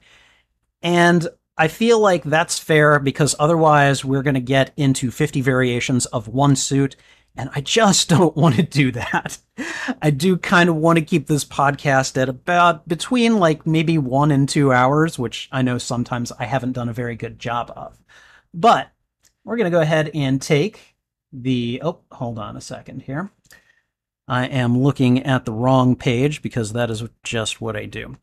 And 0.82 1.28
I 1.56 1.68
feel 1.68 2.00
like 2.00 2.24
that's 2.24 2.58
fair 2.58 2.98
because 2.98 3.34
otherwise 3.38 4.04
we're 4.04 4.22
going 4.22 4.34
to 4.34 4.40
get 4.40 4.72
into 4.76 5.10
50 5.10 5.40
variations 5.40 6.04
of 6.06 6.28
one 6.28 6.56
suit 6.56 6.96
and 7.36 7.50
I 7.54 7.60
just 7.60 8.08
don't 8.10 8.36
want 8.36 8.56
to 8.56 8.62
do 8.62 8.92
that. 8.92 9.38
I 10.00 10.10
do 10.10 10.36
kind 10.36 10.68
of 10.68 10.76
want 10.76 10.98
to 10.98 11.04
keep 11.04 11.26
this 11.26 11.44
podcast 11.44 12.20
at 12.20 12.28
about 12.28 12.86
between 12.88 13.38
like 13.38 13.66
maybe 13.66 13.98
one 13.98 14.30
and 14.30 14.48
two 14.48 14.72
hours, 14.72 15.18
which 15.18 15.48
I 15.52 15.62
know 15.62 15.78
sometimes 15.78 16.32
I 16.32 16.44
haven't 16.44 16.72
done 16.72 16.88
a 16.88 16.94
very 16.94 17.16
good 17.16 17.38
job 17.38 17.72
of. 17.76 17.98
But 18.52 18.90
we're 19.44 19.56
going 19.56 19.70
to 19.70 19.76
go 19.76 19.80
ahead 19.80 20.10
and 20.14 20.40
take 20.40 20.94
the, 21.32 21.80
oh, 21.84 22.00
hold 22.12 22.38
on 22.38 22.56
a 22.56 22.60
second 22.60 23.02
here. 23.02 23.30
I 24.26 24.46
am 24.46 24.78
looking 24.78 25.22
at 25.24 25.44
the 25.44 25.52
wrong 25.52 25.96
page 25.96 26.40
because 26.40 26.72
that 26.72 26.90
is 26.90 27.02
just 27.24 27.60
what 27.60 27.76
I 27.76 27.84
do. 27.84 28.16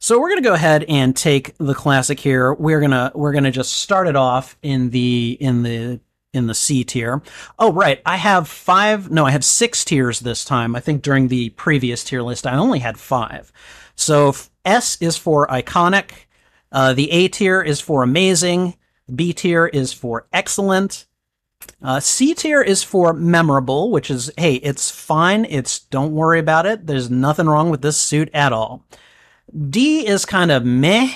So 0.00 0.18
we're 0.18 0.30
going 0.30 0.42
to 0.42 0.48
go 0.48 0.54
ahead 0.54 0.84
and 0.88 1.16
take 1.16 1.56
the 1.58 1.74
classic 1.74 2.18
here. 2.18 2.52
We're 2.52 2.80
going 2.80 2.90
to 2.90 3.12
we're 3.14 3.32
going 3.32 3.44
to 3.44 3.50
just 3.50 3.72
start 3.74 4.08
it 4.08 4.16
off 4.16 4.58
in 4.62 4.90
the 4.90 5.36
in 5.40 5.62
the 5.62 6.00
in 6.34 6.46
the 6.46 6.54
C 6.54 6.84
tier. 6.84 7.22
Oh, 7.58 7.72
right. 7.72 8.02
I 8.04 8.16
have 8.16 8.48
five. 8.48 9.10
No, 9.10 9.24
I 9.24 9.30
have 9.30 9.44
six 9.44 9.84
tiers 9.84 10.20
this 10.20 10.44
time. 10.44 10.74
I 10.76 10.80
think 10.80 11.02
during 11.02 11.28
the 11.28 11.50
previous 11.50 12.04
tier 12.04 12.22
list, 12.22 12.46
I 12.46 12.56
only 12.56 12.80
had 12.80 12.98
five. 12.98 13.52
So 13.96 14.34
S 14.64 14.96
is 15.00 15.16
for 15.16 15.46
iconic. 15.46 16.10
Uh, 16.72 16.92
the 16.92 17.10
A 17.12 17.28
tier 17.28 17.62
is 17.62 17.80
for 17.80 18.02
amazing. 18.02 18.76
B 19.14 19.32
tier 19.32 19.66
is 19.66 19.92
for 19.92 20.26
excellent. 20.32 21.06
Uh, 21.82 22.00
C 22.00 22.34
tier 22.34 22.60
is 22.60 22.82
for 22.82 23.12
memorable, 23.12 23.90
which 23.90 24.10
is, 24.10 24.30
hey, 24.36 24.56
it's 24.56 24.90
fine. 24.90 25.44
It's 25.46 25.78
don't 25.78 26.12
worry 26.12 26.38
about 26.38 26.66
it. 26.66 26.86
There's 26.86 27.10
nothing 27.10 27.46
wrong 27.46 27.70
with 27.70 27.82
this 27.82 27.96
suit 27.96 28.28
at 28.34 28.52
all. 28.52 28.84
D 29.70 30.06
is 30.06 30.24
kind 30.24 30.50
of 30.50 30.64
meh. 30.64 31.10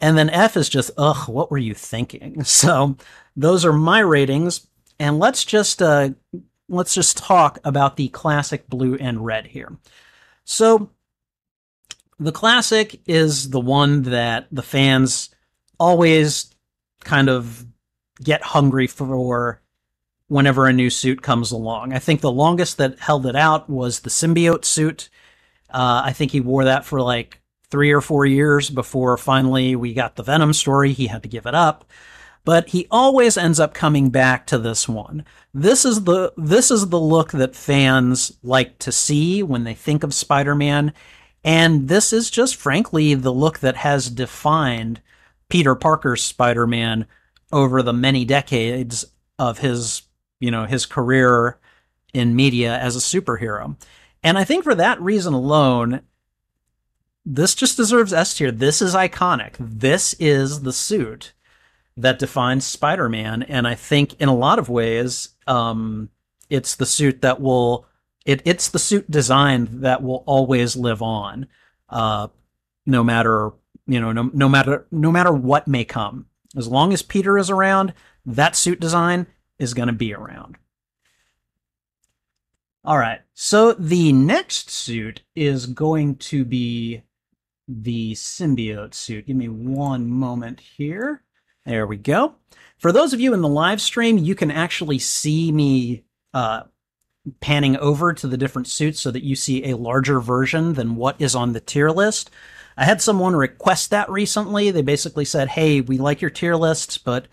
And 0.00 0.16
then 0.16 0.30
F 0.30 0.56
is 0.56 0.68
just, 0.68 0.90
ugh, 0.98 1.28
what 1.28 1.50
were 1.50 1.58
you 1.58 1.74
thinking? 1.74 2.42
So 2.44 2.96
those 3.34 3.64
are 3.64 3.72
my 3.72 4.00
ratings. 4.00 4.66
And 4.98 5.18
let's 5.18 5.44
just, 5.44 5.82
uh, 5.82 6.10
let's 6.68 6.94
just 6.94 7.18
talk 7.18 7.58
about 7.64 7.96
the 7.96 8.08
classic 8.08 8.68
blue 8.68 8.94
and 8.96 9.24
red 9.24 9.46
here. 9.46 9.76
So 10.44 10.90
the 12.18 12.32
classic 12.32 13.00
is 13.06 13.50
the 13.50 13.60
one 13.60 14.02
that 14.04 14.46
the 14.50 14.62
fans 14.62 15.30
always 15.78 16.50
kind 17.04 17.28
of 17.28 17.66
get 18.22 18.42
hungry 18.42 18.86
for 18.86 19.60
whenever 20.28 20.66
a 20.66 20.72
new 20.72 20.90
suit 20.90 21.22
comes 21.22 21.52
along. 21.52 21.92
I 21.92 21.98
think 21.98 22.20
the 22.20 22.32
longest 22.32 22.78
that 22.78 22.98
held 22.98 23.26
it 23.26 23.36
out 23.36 23.68
was 23.68 24.00
the 24.00 24.10
symbiote 24.10 24.64
suit. 24.64 25.08
Uh, 25.70 26.02
I 26.04 26.12
think 26.12 26.32
he 26.32 26.40
wore 26.40 26.64
that 26.64 26.84
for 26.84 27.00
like 27.00 27.40
three 27.70 27.92
or 27.92 28.00
four 28.00 28.26
years 28.26 28.70
before 28.70 29.16
finally 29.16 29.74
we 29.76 29.92
got 29.94 30.16
the 30.16 30.22
Venom 30.22 30.52
story. 30.52 30.92
He 30.92 31.08
had 31.08 31.22
to 31.22 31.28
give 31.28 31.46
it 31.46 31.54
up. 31.54 31.84
But 32.44 32.68
he 32.68 32.86
always 32.92 33.36
ends 33.36 33.58
up 33.58 33.74
coming 33.74 34.10
back 34.10 34.46
to 34.46 34.58
this 34.58 34.88
one. 34.88 35.24
This 35.52 35.84
is 35.84 36.04
the 36.04 36.32
this 36.36 36.70
is 36.70 36.88
the 36.88 37.00
look 37.00 37.32
that 37.32 37.56
fans 37.56 38.38
like 38.44 38.78
to 38.78 38.92
see 38.92 39.42
when 39.42 39.64
they 39.64 39.74
think 39.74 40.04
of 40.04 40.14
Spider-Man, 40.14 40.92
and 41.42 41.88
this 41.88 42.12
is 42.12 42.30
just 42.30 42.54
frankly 42.54 43.14
the 43.14 43.32
look 43.32 43.58
that 43.58 43.76
has 43.76 44.08
defined 44.08 45.00
Peter 45.48 45.74
Parker's 45.74 46.22
Spider-Man 46.22 47.06
over 47.50 47.82
the 47.82 47.92
many 47.92 48.24
decades 48.24 49.04
of 49.40 49.58
his, 49.58 50.02
you 50.38 50.52
know, 50.52 50.66
his 50.66 50.86
career 50.86 51.58
in 52.14 52.36
media 52.36 52.78
as 52.78 52.94
a 52.94 53.00
superhero. 53.00 53.76
And 54.22 54.38
I 54.38 54.44
think 54.44 54.62
for 54.62 54.74
that 54.76 55.00
reason 55.00 55.34
alone, 55.34 56.02
this 57.26 57.56
just 57.56 57.76
deserves 57.76 58.12
S 58.12 58.34
tier. 58.34 58.52
This 58.52 58.80
is 58.80 58.94
iconic. 58.94 59.56
This 59.58 60.14
is 60.20 60.62
the 60.62 60.72
suit 60.72 61.32
that 61.96 62.20
defines 62.20 62.64
Spider-Man, 62.64 63.42
and 63.42 63.66
I 63.66 63.74
think 63.74 64.18
in 64.20 64.28
a 64.28 64.34
lot 64.34 64.60
of 64.60 64.68
ways, 64.68 65.30
um, 65.48 66.10
it's 66.48 66.76
the 66.76 66.86
suit 66.86 67.22
that 67.22 67.40
will 67.40 67.86
it, 68.24 68.42
it's 68.44 68.68
the 68.68 68.78
suit 68.78 69.10
design 69.10 69.80
that 69.80 70.02
will 70.02 70.22
always 70.26 70.76
live 70.76 71.02
on, 71.02 71.46
uh, 71.88 72.28
no 72.86 73.02
matter 73.02 73.50
you 73.88 74.00
know 74.00 74.12
no, 74.12 74.30
no 74.32 74.48
matter 74.48 74.86
no 74.92 75.10
matter 75.10 75.32
what 75.32 75.66
may 75.66 75.84
come. 75.84 76.26
As 76.56 76.68
long 76.68 76.92
as 76.92 77.02
Peter 77.02 77.36
is 77.36 77.50
around, 77.50 77.92
that 78.24 78.54
suit 78.54 78.78
design 78.78 79.26
is 79.58 79.74
going 79.74 79.88
to 79.88 79.92
be 79.92 80.14
around. 80.14 80.58
All 82.84 82.98
right, 82.98 83.22
so 83.34 83.72
the 83.72 84.12
next 84.12 84.70
suit 84.70 85.22
is 85.34 85.66
going 85.66 86.16
to 86.16 86.44
be 86.44 87.02
the 87.68 88.14
symbiote 88.14 88.94
suit. 88.94 89.26
Give 89.26 89.36
me 89.36 89.48
one 89.48 90.08
moment 90.08 90.60
here. 90.60 91.22
There 91.64 91.86
we 91.86 91.96
go. 91.96 92.36
For 92.78 92.92
those 92.92 93.12
of 93.12 93.20
you 93.20 93.34
in 93.34 93.40
the 93.40 93.48
live 93.48 93.80
stream, 93.80 94.18
you 94.18 94.34
can 94.34 94.50
actually 94.50 94.98
see 94.98 95.50
me 95.50 96.04
uh, 96.32 96.62
panning 97.40 97.76
over 97.78 98.12
to 98.12 98.26
the 98.26 98.36
different 98.36 98.68
suits 98.68 99.00
so 99.00 99.10
that 99.10 99.24
you 99.24 99.34
see 99.34 99.64
a 99.64 99.76
larger 99.76 100.20
version 100.20 100.74
than 100.74 100.96
what 100.96 101.20
is 101.20 101.34
on 101.34 101.52
the 101.52 101.60
tier 101.60 101.90
list. 101.90 102.30
I 102.76 102.84
had 102.84 103.00
someone 103.00 103.34
request 103.34 103.90
that 103.90 104.10
recently. 104.10 104.70
They 104.70 104.82
basically 104.82 105.24
said, 105.24 105.48
"Hey, 105.48 105.80
we 105.80 105.98
like 105.98 106.20
your 106.20 106.30
tier 106.30 106.56
lists, 106.56 106.98
but 106.98 107.26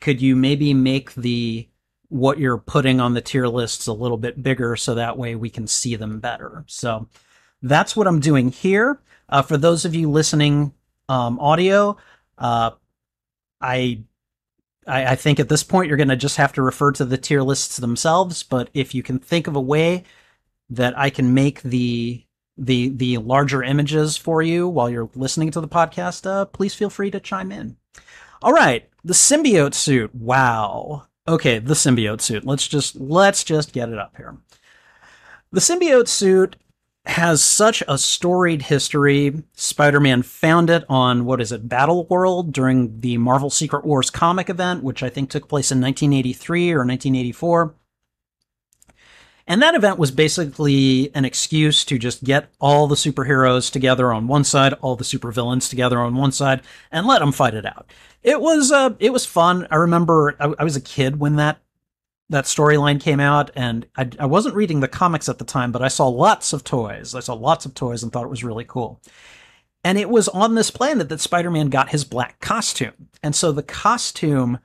could 0.00 0.20
you 0.20 0.36
maybe 0.36 0.74
make 0.74 1.14
the 1.14 1.68
what 2.08 2.38
you're 2.38 2.58
putting 2.58 3.00
on 3.00 3.14
the 3.14 3.20
tier 3.20 3.46
lists 3.46 3.86
a 3.86 3.92
little 3.92 4.16
bit 4.16 4.42
bigger 4.42 4.76
so 4.76 4.94
that 4.94 5.18
way 5.18 5.34
we 5.34 5.50
can 5.50 5.66
see 5.66 5.94
them 5.96 6.18
better?" 6.20 6.64
So 6.66 7.08
that's 7.62 7.96
what 7.96 8.06
I'm 8.06 8.20
doing 8.20 8.50
here. 8.50 9.00
Uh, 9.28 9.42
for 9.42 9.56
those 9.56 9.84
of 9.84 9.94
you 9.94 10.10
listening 10.10 10.72
um, 11.08 11.38
audio, 11.38 11.96
uh, 12.38 12.70
I, 13.60 14.02
I, 14.86 15.06
I 15.06 15.14
think 15.16 15.40
at 15.40 15.48
this 15.48 15.62
point 15.62 15.88
you're 15.88 15.96
going 15.96 16.08
to 16.08 16.16
just 16.16 16.36
have 16.36 16.52
to 16.54 16.62
refer 16.62 16.92
to 16.92 17.04
the 17.04 17.18
tier 17.18 17.42
lists 17.42 17.76
themselves. 17.76 18.42
But 18.42 18.70
if 18.74 18.94
you 18.94 19.02
can 19.02 19.18
think 19.18 19.46
of 19.46 19.56
a 19.56 19.60
way 19.60 20.04
that 20.70 20.98
I 20.98 21.10
can 21.10 21.34
make 21.34 21.62
the 21.62 22.24
the 22.60 22.88
the 22.88 23.18
larger 23.18 23.62
images 23.62 24.16
for 24.16 24.42
you 24.42 24.66
while 24.68 24.90
you're 24.90 25.10
listening 25.14 25.50
to 25.52 25.60
the 25.60 25.68
podcast, 25.68 26.26
uh, 26.26 26.44
please 26.46 26.74
feel 26.74 26.90
free 26.90 27.10
to 27.10 27.20
chime 27.20 27.52
in. 27.52 27.76
All 28.42 28.52
right, 28.52 28.88
the 29.04 29.14
symbiote 29.14 29.74
suit. 29.74 30.14
Wow. 30.14 31.06
Okay, 31.26 31.58
the 31.58 31.74
symbiote 31.74 32.20
suit. 32.20 32.44
Let's 32.44 32.66
just 32.66 32.96
let's 32.96 33.44
just 33.44 33.72
get 33.72 33.90
it 33.90 33.98
up 33.98 34.16
here. 34.16 34.36
The 35.52 35.60
symbiote 35.60 36.08
suit 36.08 36.56
has 37.08 37.42
such 37.42 37.82
a 37.88 37.96
storied 37.96 38.62
history. 38.62 39.42
Spider-Man 39.54 40.22
found 40.22 40.68
it 40.68 40.84
on 40.88 41.24
what 41.24 41.40
is 41.40 41.52
it, 41.52 41.68
Battleworld 41.68 42.52
during 42.52 43.00
the 43.00 43.16
Marvel 43.16 43.50
Secret 43.50 43.84
Wars 43.84 44.10
comic 44.10 44.50
event, 44.50 44.82
which 44.82 45.02
I 45.02 45.08
think 45.08 45.30
took 45.30 45.48
place 45.48 45.72
in 45.72 45.80
1983 45.80 46.72
or 46.72 46.84
1984. 46.84 47.74
And 49.46 49.62
that 49.62 49.74
event 49.74 49.98
was 49.98 50.10
basically 50.10 51.10
an 51.14 51.24
excuse 51.24 51.82
to 51.86 51.98
just 51.98 52.22
get 52.22 52.50
all 52.60 52.86
the 52.86 52.94
superheroes 52.94 53.72
together 53.72 54.12
on 54.12 54.28
one 54.28 54.44
side, 54.44 54.74
all 54.74 54.94
the 54.94 55.04
supervillains 55.04 55.70
together 55.70 55.98
on 56.00 56.14
one 56.14 56.32
side, 56.32 56.60
and 56.92 57.06
let 57.06 57.20
them 57.20 57.32
fight 57.32 57.54
it 57.54 57.64
out. 57.64 57.90
It 58.22 58.42
was 58.42 58.70
uh, 58.70 58.90
it 58.98 59.14
was 59.14 59.24
fun. 59.24 59.66
I 59.70 59.76
remember 59.76 60.36
I, 60.38 60.52
I 60.58 60.64
was 60.64 60.76
a 60.76 60.82
kid 60.82 61.18
when 61.18 61.36
that 61.36 61.62
that 62.30 62.44
storyline 62.44 63.00
came 63.00 63.20
out, 63.20 63.50
and 63.54 63.86
I, 63.96 64.10
I 64.20 64.26
wasn't 64.26 64.54
reading 64.54 64.80
the 64.80 64.88
comics 64.88 65.28
at 65.28 65.38
the 65.38 65.44
time, 65.44 65.72
but 65.72 65.82
I 65.82 65.88
saw 65.88 66.08
lots 66.08 66.52
of 66.52 66.62
toys. 66.62 67.14
I 67.14 67.20
saw 67.20 67.34
lots 67.34 67.64
of 67.64 67.74
toys 67.74 68.02
and 68.02 68.12
thought 68.12 68.24
it 68.24 68.30
was 68.30 68.44
really 68.44 68.64
cool. 68.64 69.00
And 69.84 69.96
it 69.96 70.10
was 70.10 70.28
on 70.28 70.54
this 70.54 70.70
planet 70.70 71.08
that 71.08 71.20
Spider-Man 71.20 71.68
got 71.68 71.90
his 71.90 72.04
black 72.04 72.40
costume. 72.40 73.08
And 73.22 73.34
so 73.34 73.52
the 73.52 73.62
costume, 73.62 74.58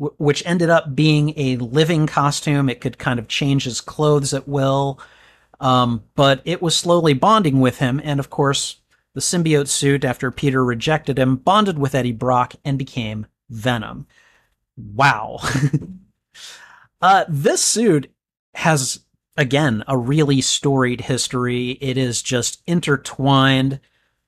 w- 0.00 0.16
which 0.18 0.44
ended 0.46 0.70
up 0.70 0.96
being 0.96 1.34
a 1.36 1.56
living 1.58 2.06
costume, 2.06 2.68
it 2.68 2.80
could 2.80 2.98
kind 2.98 3.18
of 3.18 3.28
change 3.28 3.64
his 3.64 3.80
clothes 3.80 4.34
at 4.34 4.48
will. 4.48 4.98
Um, 5.60 6.04
but 6.16 6.42
it 6.44 6.60
was 6.60 6.76
slowly 6.76 7.12
bonding 7.12 7.60
with 7.60 7.78
him. 7.78 8.00
And 8.02 8.18
of 8.18 8.30
course, 8.30 8.80
the 9.14 9.20
symbiote 9.20 9.68
suit, 9.68 10.04
after 10.04 10.30
Peter 10.32 10.64
rejected 10.64 11.18
him, 11.18 11.36
bonded 11.36 11.78
with 11.78 11.94
Eddie 11.94 12.12
Brock 12.12 12.54
and 12.64 12.76
became 12.76 13.26
Venom. 13.48 14.06
Wow. 14.76 15.38
uh, 17.04 17.26
this 17.28 17.60
suit 17.60 18.10
has, 18.54 19.00
again, 19.36 19.84
a 19.86 19.94
really 19.94 20.40
storied 20.40 21.02
history. 21.02 21.72
It 21.82 21.98
is 21.98 22.22
just 22.22 22.62
intertwined 22.66 23.78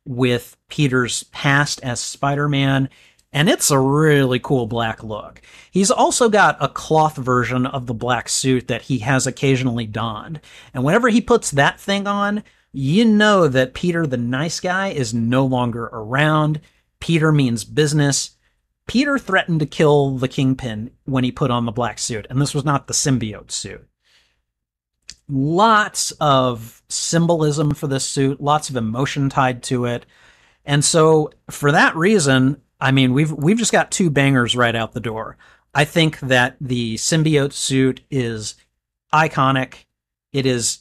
with 0.04 0.58
Peter's 0.68 1.22
past 1.22 1.80
as 1.82 2.00
Spider 2.00 2.50
Man, 2.50 2.90
and 3.32 3.48
it's 3.48 3.70
a 3.70 3.78
really 3.78 4.38
cool 4.38 4.66
black 4.66 5.02
look. 5.02 5.40
He's 5.70 5.90
also 5.90 6.28
got 6.28 6.58
a 6.60 6.68
cloth 6.68 7.16
version 7.16 7.64
of 7.64 7.86
the 7.86 7.94
black 7.94 8.28
suit 8.28 8.68
that 8.68 8.82
he 8.82 8.98
has 8.98 9.26
occasionally 9.26 9.86
donned, 9.86 10.42
and 10.74 10.84
whenever 10.84 11.08
he 11.08 11.22
puts 11.22 11.52
that 11.52 11.80
thing 11.80 12.06
on, 12.06 12.44
you 12.72 13.06
know 13.06 13.48
that 13.48 13.72
Peter 13.72 14.06
the 14.06 14.18
nice 14.18 14.60
guy 14.60 14.88
is 14.88 15.14
no 15.14 15.46
longer 15.46 15.84
around. 15.94 16.60
Peter 17.00 17.32
means 17.32 17.64
business. 17.64 18.35
Peter 18.86 19.18
threatened 19.18 19.60
to 19.60 19.66
kill 19.66 20.16
the 20.16 20.28
Kingpin 20.28 20.90
when 21.04 21.24
he 21.24 21.32
put 21.32 21.50
on 21.50 21.66
the 21.66 21.72
black 21.72 21.98
suit, 21.98 22.26
and 22.30 22.40
this 22.40 22.54
was 22.54 22.64
not 22.64 22.86
the 22.86 22.94
symbiote 22.94 23.50
suit. 23.50 23.86
Lots 25.28 26.12
of 26.20 26.82
symbolism 26.88 27.74
for 27.74 27.88
this 27.88 28.04
suit, 28.04 28.40
lots 28.40 28.70
of 28.70 28.76
emotion 28.76 29.28
tied 29.28 29.62
to 29.64 29.86
it. 29.86 30.06
And 30.64 30.84
so 30.84 31.32
for 31.50 31.72
that 31.72 31.96
reason, 31.96 32.62
I 32.80 32.92
mean, 32.92 33.12
we've 33.12 33.32
we've 33.32 33.58
just 33.58 33.72
got 33.72 33.90
two 33.90 34.10
bangers 34.10 34.54
right 34.54 34.74
out 34.74 34.92
the 34.92 35.00
door. 35.00 35.36
I 35.74 35.84
think 35.84 36.20
that 36.20 36.56
the 36.60 36.94
symbiote 36.94 37.52
suit 37.52 38.02
is 38.10 38.54
iconic. 39.12 39.84
It 40.32 40.46
is 40.46 40.80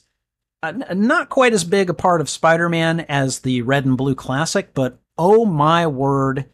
uh, 0.62 0.72
not 0.94 1.30
quite 1.30 1.54
as 1.54 1.64
big 1.64 1.90
a 1.90 1.94
part 1.94 2.22
of 2.22 2.30
Spider-Man 2.30 3.02
as 3.02 3.40
the 3.40 3.62
red 3.64 3.86
and 3.86 3.98
blue 3.98 4.16
classic, 4.16 4.74
but 4.74 5.00
oh 5.18 5.46
my 5.46 5.88
word, 5.88 6.50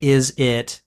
is 0.00 0.34
it 0.36 0.82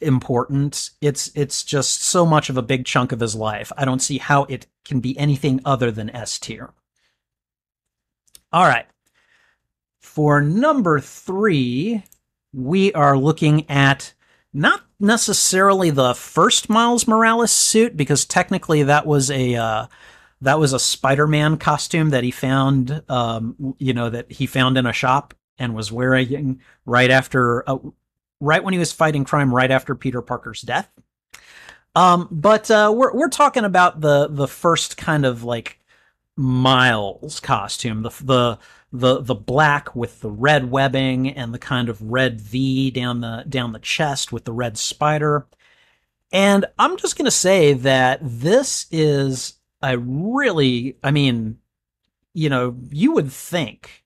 important. 0.00 0.90
It's 1.00 1.30
it's 1.34 1.64
just 1.64 2.02
so 2.02 2.26
much 2.26 2.50
of 2.50 2.56
a 2.56 2.62
big 2.62 2.84
chunk 2.84 3.12
of 3.12 3.20
his 3.20 3.34
life. 3.34 3.72
I 3.76 3.84
don't 3.84 4.02
see 4.02 4.18
how 4.18 4.44
it 4.44 4.66
can 4.84 5.00
be 5.00 5.18
anything 5.18 5.60
other 5.64 5.90
than 5.90 6.10
S 6.10 6.38
tier. 6.38 6.72
All 8.52 8.66
right. 8.66 8.86
For 10.00 10.40
number 10.40 11.00
3, 11.00 12.02
we 12.52 12.92
are 12.92 13.18
looking 13.18 13.68
at 13.68 14.14
not 14.52 14.82
necessarily 14.98 15.90
the 15.90 16.14
first 16.14 16.70
Miles 16.70 17.06
Morales 17.06 17.52
suit 17.52 17.96
because 17.96 18.24
technically 18.24 18.82
that 18.84 19.04
was 19.04 19.30
a 19.30 19.54
uh, 19.56 19.86
that 20.40 20.58
was 20.58 20.72
a 20.72 20.78
Spider-Man 20.78 21.58
costume 21.58 22.10
that 22.10 22.24
he 22.24 22.30
found 22.30 23.02
um, 23.08 23.74
you 23.78 23.92
know 23.92 24.08
that 24.08 24.30
he 24.32 24.46
found 24.46 24.78
in 24.78 24.86
a 24.86 24.92
shop 24.92 25.34
and 25.58 25.74
was 25.74 25.92
wearing 25.92 26.60
right 26.84 27.10
after 27.10 27.68
uh, 27.68 27.78
right 28.40 28.62
when 28.62 28.72
he 28.72 28.78
was 28.78 28.92
fighting 28.92 29.24
crime 29.24 29.54
right 29.54 29.70
after 29.70 29.94
Peter 29.94 30.22
Parker's 30.22 30.62
death. 30.62 30.90
Um, 31.94 32.28
but 32.30 32.70
uh, 32.70 32.92
we're 32.94 33.14
we're 33.14 33.28
talking 33.28 33.64
about 33.64 34.00
the 34.00 34.28
the 34.28 34.46
first 34.46 34.96
kind 34.96 35.24
of 35.24 35.44
like 35.44 35.80
Miles 36.36 37.40
costume, 37.40 38.02
the 38.02 38.10
the 38.22 38.58
the 38.92 39.22
the 39.22 39.34
black 39.34 39.96
with 39.96 40.20
the 40.20 40.30
red 40.30 40.70
webbing 40.70 41.30
and 41.30 41.54
the 41.54 41.58
kind 41.58 41.88
of 41.88 42.00
red 42.02 42.40
V 42.40 42.90
down 42.90 43.20
the 43.22 43.44
down 43.48 43.72
the 43.72 43.78
chest 43.78 44.30
with 44.30 44.44
the 44.44 44.52
red 44.52 44.76
spider. 44.76 45.46
And 46.32 46.66
I'm 46.78 46.98
just 46.98 47.16
to 47.24 47.30
say 47.30 47.72
that 47.72 48.18
this 48.22 48.86
is 48.90 49.54
a 49.82 49.96
really 49.96 50.98
I 51.02 51.10
mean, 51.10 51.58
you 52.34 52.50
know, 52.50 52.76
you 52.90 53.12
would 53.12 53.32
think 53.32 54.04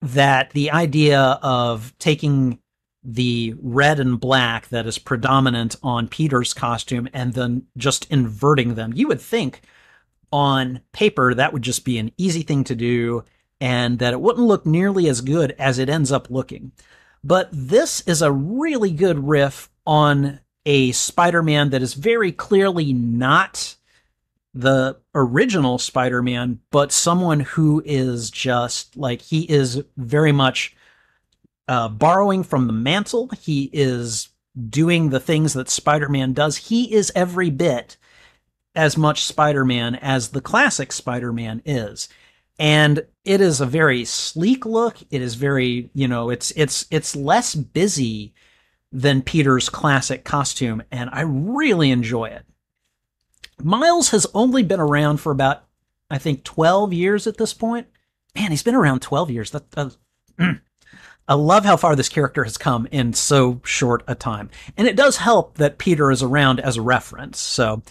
that 0.00 0.50
the 0.50 0.72
idea 0.72 1.20
of 1.20 1.96
taking 2.00 2.58
the 3.04 3.54
red 3.60 3.98
and 3.98 4.20
black 4.20 4.68
that 4.68 4.86
is 4.86 4.98
predominant 4.98 5.76
on 5.82 6.08
Peter's 6.08 6.54
costume 6.54 7.08
and 7.12 7.34
then 7.34 7.66
just 7.76 8.10
inverting 8.10 8.74
them. 8.74 8.92
You 8.94 9.08
would 9.08 9.20
think 9.20 9.62
on 10.32 10.80
paper 10.92 11.34
that 11.34 11.52
would 11.52 11.62
just 11.62 11.84
be 11.84 11.98
an 11.98 12.12
easy 12.16 12.42
thing 12.42 12.64
to 12.64 12.74
do 12.74 13.24
and 13.60 13.98
that 13.98 14.12
it 14.12 14.20
wouldn't 14.20 14.46
look 14.46 14.66
nearly 14.66 15.08
as 15.08 15.20
good 15.20 15.52
as 15.58 15.78
it 15.78 15.88
ends 15.88 16.10
up 16.10 16.30
looking. 16.30 16.72
But 17.24 17.48
this 17.52 18.00
is 18.02 18.22
a 18.22 18.32
really 18.32 18.90
good 18.90 19.28
riff 19.28 19.70
on 19.86 20.40
a 20.66 20.92
Spider 20.92 21.42
Man 21.42 21.70
that 21.70 21.82
is 21.82 21.94
very 21.94 22.32
clearly 22.32 22.92
not 22.92 23.76
the 24.54 24.98
original 25.14 25.78
Spider 25.78 26.22
Man, 26.22 26.60
but 26.70 26.92
someone 26.92 27.40
who 27.40 27.82
is 27.84 28.30
just 28.30 28.96
like 28.96 29.22
he 29.22 29.42
is 29.42 29.82
very 29.96 30.32
much 30.32 30.74
uh, 31.68 31.88
borrowing 31.88 32.42
from 32.42 32.66
the 32.66 32.72
mantle. 32.72 33.30
He 33.40 33.70
is 33.72 34.28
doing 34.68 35.10
the 35.10 35.20
things 35.20 35.54
that 35.54 35.70
Spider-Man 35.70 36.32
does. 36.32 36.56
He 36.56 36.92
is 36.92 37.12
every 37.14 37.50
bit 37.50 37.96
as 38.74 38.96
much 38.96 39.24
Spider-Man 39.24 39.94
as 39.96 40.30
the 40.30 40.40
classic 40.40 40.92
Spider-Man 40.92 41.62
is. 41.64 42.08
And 42.58 43.06
it 43.24 43.40
is 43.40 43.60
a 43.60 43.66
very 43.66 44.04
sleek 44.04 44.66
look. 44.66 44.98
It 45.10 45.22
is 45.22 45.34
very, 45.34 45.90
you 45.94 46.06
know, 46.06 46.30
it's 46.30 46.50
it's 46.52 46.86
it's 46.90 47.16
less 47.16 47.54
busy 47.54 48.34
than 48.92 49.22
Peter's 49.22 49.70
classic 49.70 50.22
costume, 50.22 50.82
and 50.92 51.08
I 51.10 51.22
really 51.22 51.90
enjoy 51.90 52.26
it. 52.26 52.44
Miles 53.62 54.10
has 54.10 54.26
only 54.34 54.62
been 54.62 54.80
around 54.80 55.18
for 55.18 55.32
about, 55.32 55.64
I 56.10 56.18
think, 56.18 56.44
12 56.44 56.92
years 56.92 57.26
at 57.26 57.38
this 57.38 57.54
point. 57.54 57.86
Man, 58.34 58.50
he's 58.50 58.62
been 58.62 58.74
around 58.74 59.00
12 59.00 59.30
years. 59.30 59.50
That, 59.50 59.64
uh, 59.76 59.90
I 61.28 61.34
love 61.34 61.64
how 61.64 61.76
far 61.76 61.94
this 61.94 62.08
character 62.08 62.44
has 62.44 62.58
come 62.58 62.86
in 62.90 63.12
so 63.12 63.60
short 63.64 64.02
a 64.08 64.14
time. 64.14 64.50
And 64.76 64.88
it 64.88 64.96
does 64.96 65.18
help 65.18 65.58
that 65.58 65.78
Peter 65.78 66.10
is 66.10 66.22
around 66.22 66.60
as 66.60 66.76
a 66.76 66.82
reference. 66.82 67.38
So, 67.38 67.82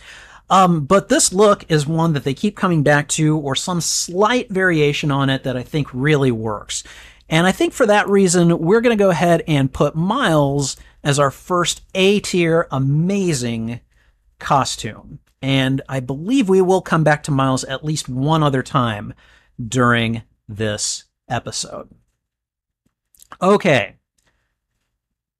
um, 0.49 0.85
but 0.85 1.07
this 1.07 1.31
look 1.31 1.65
is 1.71 1.87
one 1.87 2.13
that 2.13 2.23
they 2.25 2.33
keep 2.33 2.57
coming 2.57 2.83
back 2.83 3.07
to 3.09 3.37
or 3.37 3.55
some 3.55 3.79
slight 3.79 4.49
variation 4.49 5.09
on 5.09 5.29
it 5.29 5.43
that 5.43 5.55
I 5.55 5.63
think 5.63 5.87
really 5.93 6.31
works. 6.31 6.83
And 7.29 7.47
I 7.47 7.53
think 7.53 7.71
for 7.71 7.85
that 7.85 8.09
reason, 8.09 8.59
we're 8.59 8.81
going 8.81 8.95
to 8.95 9.01
go 9.01 9.09
ahead 9.09 9.43
and 9.47 9.73
put 9.73 9.95
Miles 9.95 10.75
as 11.03 11.17
our 11.17 11.31
first 11.31 11.81
A 11.95 12.19
tier 12.19 12.67
amazing 12.69 13.79
costume. 14.39 15.19
And 15.41 15.81
I 15.87 16.01
believe 16.01 16.49
we 16.49 16.61
will 16.61 16.81
come 16.81 17.05
back 17.05 17.23
to 17.23 17.31
Miles 17.31 17.63
at 17.63 17.85
least 17.85 18.09
one 18.09 18.43
other 18.43 18.61
time 18.61 19.13
during 19.65 20.23
this 20.49 21.05
episode. 21.29 21.89
Okay. 23.39 23.95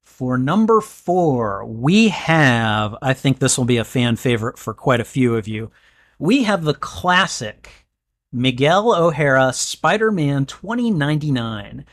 For 0.04 0.38
number 0.38 0.80
four, 0.80 1.64
we 1.64 2.08
have, 2.08 2.96
I 3.02 3.12
think 3.12 3.38
this 3.38 3.58
will 3.58 3.64
be 3.64 3.78
a 3.78 3.84
fan 3.84 4.16
favorite 4.16 4.58
for 4.58 4.72
quite 4.74 5.00
a 5.00 5.04
few 5.04 5.34
of 5.36 5.48
you. 5.48 5.70
We 6.18 6.44
have 6.44 6.62
the 6.62 6.74
classic 6.74 7.86
Miguel 8.32 8.94
O'Hara 8.94 9.52
Spider 9.52 10.12
Man 10.12 10.46
2099. 10.46 11.84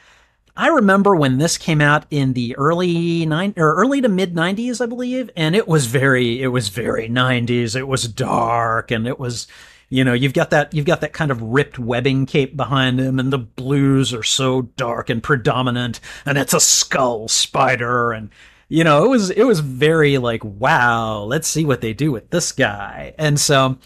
I 0.55 0.67
remember 0.67 1.15
when 1.15 1.37
this 1.37 1.57
came 1.57 1.81
out 1.81 2.05
in 2.11 2.33
the 2.33 2.55
early 2.57 3.25
nine 3.25 3.53
or 3.57 3.75
early 3.75 4.01
to 4.01 4.09
mid 4.09 4.35
90s, 4.35 4.81
I 4.81 4.85
believe, 4.85 5.29
and 5.35 5.55
it 5.55 5.67
was 5.67 5.87
very, 5.87 6.41
it 6.41 6.47
was 6.47 6.69
very 6.69 7.07
90s. 7.09 7.75
It 7.75 7.87
was 7.87 8.07
dark 8.07 8.91
and 8.91 9.07
it 9.07 9.17
was, 9.17 9.47
you 9.89 10.03
know, 10.03 10.13
you've 10.13 10.33
got 10.33 10.51
that 10.51 10.73
you've 10.73 10.85
got 10.85 11.01
that 11.01 11.13
kind 11.13 11.31
of 11.31 11.41
ripped 11.41 11.79
webbing 11.79 12.25
cape 12.25 12.55
behind 12.55 12.99
him, 12.99 13.19
and 13.19 13.33
the 13.33 13.39
blues 13.39 14.13
are 14.13 14.23
so 14.23 14.63
dark 14.63 15.09
and 15.09 15.23
predominant, 15.23 15.99
and 16.25 16.37
it's 16.37 16.53
a 16.53 16.59
skull 16.59 17.27
spider, 17.27 18.11
and 18.11 18.29
you 18.67 18.83
know, 18.83 19.03
it 19.03 19.09
was 19.09 19.31
it 19.31 19.43
was 19.45 19.59
very 19.61 20.17
like, 20.17 20.43
wow, 20.43 21.23
let's 21.23 21.47
see 21.47 21.65
what 21.65 21.81
they 21.81 21.93
do 21.93 22.11
with 22.11 22.29
this 22.29 22.51
guy. 22.51 23.15
And 23.17 23.39
so 23.39 23.77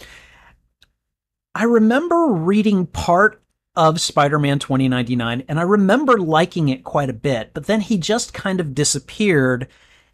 I 1.55 1.63
remember 1.63 2.27
reading 2.27 2.87
part 2.87 3.41
of 3.75 3.99
Spider-Man 3.99 4.59
2099 4.59 5.43
and 5.47 5.59
I 5.59 5.63
remember 5.63 6.17
liking 6.19 6.69
it 6.69 6.83
quite 6.83 7.09
a 7.09 7.13
bit, 7.13 7.51
but 7.53 7.65
then 7.65 7.81
he 7.81 7.97
just 7.97 8.33
kind 8.33 8.59
of 8.59 8.75
disappeared 8.75 9.67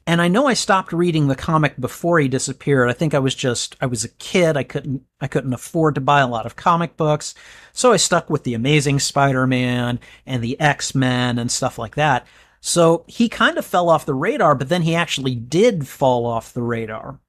and 0.09 0.23
I 0.23 0.27
know 0.27 0.47
I 0.47 0.55
stopped 0.55 0.91
reading 0.91 1.27
the 1.27 1.35
comic 1.35 1.79
before 1.79 2.17
he 2.19 2.27
disappeared. 2.27 2.89
I 2.89 2.93
think 2.93 3.13
I 3.13 3.19
was 3.19 3.35
just 3.35 3.75
I 3.79 3.85
was 3.85 4.03
a 4.03 4.09
kid. 4.09 4.57
I 4.57 4.63
couldn't 4.63 5.03
I 5.21 5.27
couldn't 5.27 5.53
afford 5.53 5.93
to 5.95 6.01
buy 6.01 6.19
a 6.19 6.27
lot 6.27 6.47
of 6.47 6.55
comic 6.55 6.97
books. 6.97 7.35
So 7.73 7.91
I 7.91 7.97
stuck 7.97 8.27
with 8.27 8.43
the 8.43 8.55
Amazing 8.55 9.01
Spider-Man 9.01 9.99
and 10.25 10.43
the 10.43 10.59
X-Men 10.59 11.37
and 11.37 11.51
stuff 11.51 11.77
like 11.77 11.93
that. 11.93 12.25
So 12.59 13.05
he 13.07 13.29
kind 13.29 13.59
of 13.59 13.67
fell 13.67 13.87
off 13.87 14.07
the 14.07 14.15
radar, 14.15 14.55
but 14.55 14.67
then 14.67 14.81
he 14.81 14.95
actually 14.95 15.35
did 15.35 15.87
fall 15.87 16.25
off 16.25 16.53
the 16.53 16.63
radar. 16.63 17.19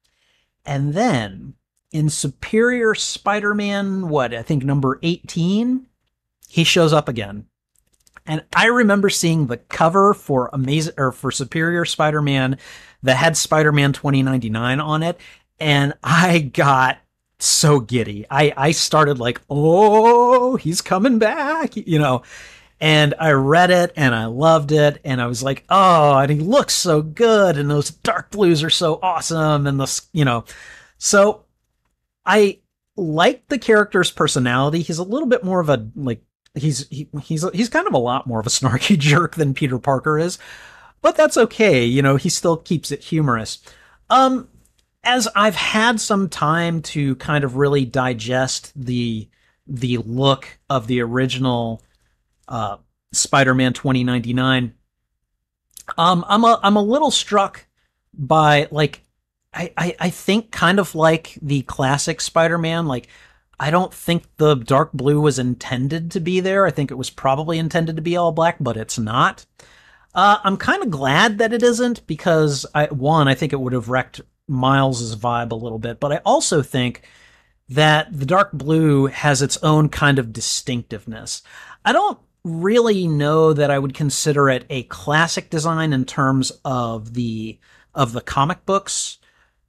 And 0.65 0.95
then 0.95 1.53
in 1.91 2.09
Superior 2.09 2.95
Spider 2.95 3.53
Man, 3.53 4.09
what, 4.09 4.33
I 4.33 4.41
think 4.41 4.63
number 4.63 4.97
18, 5.03 5.85
he 6.47 6.63
shows 6.63 6.93
up 6.93 7.07
again. 7.07 7.45
And 8.31 8.45
I 8.55 8.67
remember 8.67 9.09
seeing 9.09 9.47
the 9.47 9.57
cover 9.57 10.13
for 10.13 10.49
Amazing 10.53 10.93
or 10.97 11.11
for 11.11 11.31
Superior 11.31 11.83
Spider 11.83 12.21
Man 12.21 12.57
that 13.03 13.17
had 13.17 13.35
Spider 13.35 13.73
Man 13.73 13.91
2099 13.91 14.79
on 14.79 15.03
it. 15.03 15.19
And 15.59 15.95
I 16.01 16.39
got 16.39 16.99
so 17.39 17.81
giddy. 17.81 18.25
I, 18.31 18.53
I 18.55 18.71
started 18.71 19.19
like, 19.19 19.41
oh, 19.49 20.55
he's 20.55 20.79
coming 20.79 21.19
back, 21.19 21.75
you 21.75 21.99
know. 21.99 22.21
And 22.79 23.15
I 23.19 23.31
read 23.31 23.69
it 23.69 23.91
and 23.97 24.15
I 24.15 24.27
loved 24.27 24.71
it. 24.71 25.01
And 25.03 25.21
I 25.21 25.27
was 25.27 25.43
like, 25.43 25.65
oh, 25.67 26.17
and 26.17 26.31
he 26.31 26.39
looks 26.39 26.73
so 26.73 27.01
good. 27.01 27.57
And 27.57 27.69
those 27.69 27.89
dark 27.89 28.31
blues 28.31 28.63
are 28.63 28.69
so 28.69 28.97
awesome. 29.03 29.67
And 29.67 29.77
the, 29.77 30.01
you 30.13 30.23
know, 30.23 30.45
so 30.97 31.43
I 32.25 32.59
like 32.95 33.49
the 33.49 33.59
character's 33.59 34.09
personality. 34.09 34.83
He's 34.83 34.99
a 34.99 35.03
little 35.03 35.27
bit 35.27 35.43
more 35.43 35.59
of 35.59 35.67
a, 35.67 35.85
like, 35.97 36.23
he's, 36.55 36.87
he, 36.89 37.09
he's, 37.23 37.49
he's 37.51 37.69
kind 37.69 37.87
of 37.87 37.93
a 37.93 37.99
lot 37.99 38.27
more 38.27 38.39
of 38.39 38.47
a 38.47 38.49
snarky 38.51 38.97
jerk 38.97 39.35
than 39.35 39.53
Peter 39.53 39.79
Parker 39.79 40.17
is, 40.17 40.37
but 41.01 41.15
that's 41.15 41.37
okay. 41.37 41.85
You 41.85 42.01
know, 42.01 42.15
he 42.15 42.29
still 42.29 42.57
keeps 42.57 42.91
it 42.91 43.03
humorous. 43.03 43.59
Um, 44.09 44.47
as 45.03 45.27
I've 45.35 45.55
had 45.55 45.99
some 45.99 46.29
time 46.29 46.81
to 46.83 47.15
kind 47.15 47.43
of 47.43 47.55
really 47.55 47.85
digest 47.85 48.71
the, 48.75 49.27
the 49.65 49.97
look 49.97 50.59
of 50.69 50.87
the 50.87 51.01
original 51.01 51.81
uh, 52.47 52.77
Spider-Man 53.13 53.73
2099. 53.73 54.73
Um, 55.97 56.25
I'm 56.27 56.43
a 56.43 56.59
I'm 56.61 56.75
a 56.75 56.81
little 56.81 57.11
struck 57.11 57.65
by 58.13 58.67
like 58.71 59.03
I, 59.53 59.73
I, 59.77 59.95
I 59.99 60.09
think 60.09 60.51
kind 60.51 60.79
of 60.79 60.95
like 60.95 61.37
the 61.41 61.63
classic 61.63 62.21
Spider-Man. 62.21 62.87
Like 62.87 63.07
I 63.61 63.69
don't 63.69 63.93
think 63.93 64.23
the 64.37 64.55
dark 64.55 64.91
blue 64.91 65.21
was 65.21 65.37
intended 65.37 66.09
to 66.11 66.19
be 66.19 66.39
there. 66.39 66.65
I 66.65 66.71
think 66.71 66.89
it 66.89 66.97
was 66.97 67.11
probably 67.11 67.59
intended 67.59 67.95
to 67.95 68.01
be 68.01 68.17
all 68.17 68.31
black, 68.31 68.57
but 68.59 68.75
it's 68.75 68.97
not. 68.97 69.45
Uh, 70.15 70.39
I'm 70.43 70.57
kind 70.57 70.81
of 70.81 70.89
glad 70.89 71.37
that 71.37 71.53
it 71.53 71.61
isn't 71.61 72.07
because 72.07 72.65
I 72.73 72.87
one 72.87 73.27
I 73.27 73.35
think 73.35 73.53
it 73.53 73.59
would 73.59 73.73
have 73.73 73.87
wrecked 73.87 74.19
Miles's 74.47 75.15
vibe 75.15 75.51
a 75.51 75.55
little 75.55 75.77
bit, 75.77 75.99
but 75.99 76.11
I 76.11 76.21
also 76.25 76.63
think 76.63 77.07
that 77.69 78.07
the 78.11 78.25
dark 78.25 78.51
blue 78.51 79.05
has 79.05 79.43
its 79.43 79.57
own 79.61 79.89
kind 79.89 80.17
of 80.17 80.33
distinctiveness. 80.33 81.43
I 81.85 81.93
don't 81.93 82.17
really 82.43 83.07
know 83.07 83.53
that 83.53 83.69
I 83.69 83.77
would 83.77 83.93
consider 83.93 84.49
it 84.49 84.65
a 84.71 84.83
classic 84.83 85.51
design 85.51 85.93
in 85.93 86.05
terms 86.05 86.51
of 86.65 87.13
the 87.13 87.59
of 87.93 88.13
the 88.13 88.21
comic 88.21 88.65
books 88.65 89.19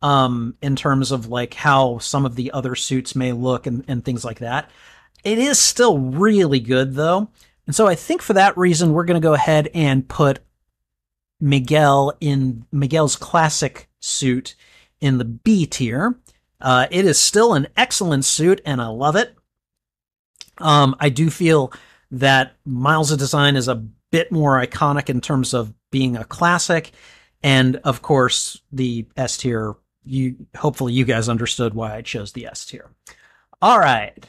um 0.03 0.55
in 0.61 0.77
terms 0.77 1.13
of 1.13 1.29
like 1.29 1.55
how 1.55 1.99
some 1.99 2.27
of 2.27 2.37
the 2.37 2.51
other 2.53 2.75
suits 2.75 3.15
may 3.15 3.33
look 3.33 3.67
and, 3.67 3.85
and 3.89 4.05
things 4.05 4.25
like 4.25 4.41
that. 4.41 4.71
It 5.25 5.39
is 5.39 5.59
still 5.59 5.99
really 5.99 6.61
good 6.61 6.95
though. 6.95 7.29
And 7.67 7.75
so 7.75 7.87
i 7.87 7.95
think 7.95 8.23
for 8.23 8.33
that 8.35 8.57
reason 8.57 8.93
we're 8.93 9.05
going 9.05 9.21
to 9.21 9.27
go 9.27 9.35
ahead 9.35 9.69
and 9.75 10.09
put 10.09 10.41
miguel 11.41 12.13
in 12.21 12.65
miguel's 12.73 13.17
classic 13.17 13.89
suit 14.01 14.55
in 15.01 15.19
the 15.19 15.25
b 15.25 15.67
tier. 15.67 16.19
Uh, 16.61 16.87
it 16.93 17.05
is 17.05 17.19
still 17.19 17.55
an 17.55 17.67
excellent 17.77 18.25
suit 18.25 18.61
and 18.65 18.81
i 18.81 18.87
love 18.87 19.17
it. 19.17 19.35
Um, 20.59 20.97
i 21.01 21.09
do 21.09 21.31
feel 21.31 21.73
that 22.13 22.57
Miles' 22.65 23.17
design 23.17 23.57
is 23.57 23.69
a 23.69 23.83
bit 24.11 24.31
more 24.31 24.65
iconic 24.65 25.09
in 25.09 25.21
terms 25.21 25.55
of 25.55 25.73
being 25.91 26.17
a 26.17 26.25
classic. 26.25 26.93
And 27.43 27.77
of 27.77 28.03
course, 28.03 28.61
the 28.71 29.07
S 29.17 29.39
tier, 29.39 29.75
you 30.05 30.47
hopefully 30.57 30.93
you 30.93 31.05
guys 31.05 31.29
understood 31.29 31.75
why 31.75 31.95
I 31.97 32.03
chose 32.03 32.33
the 32.33 32.47
S 32.47 32.65
tier. 32.65 32.91
All 33.61 33.79
right. 33.79 34.27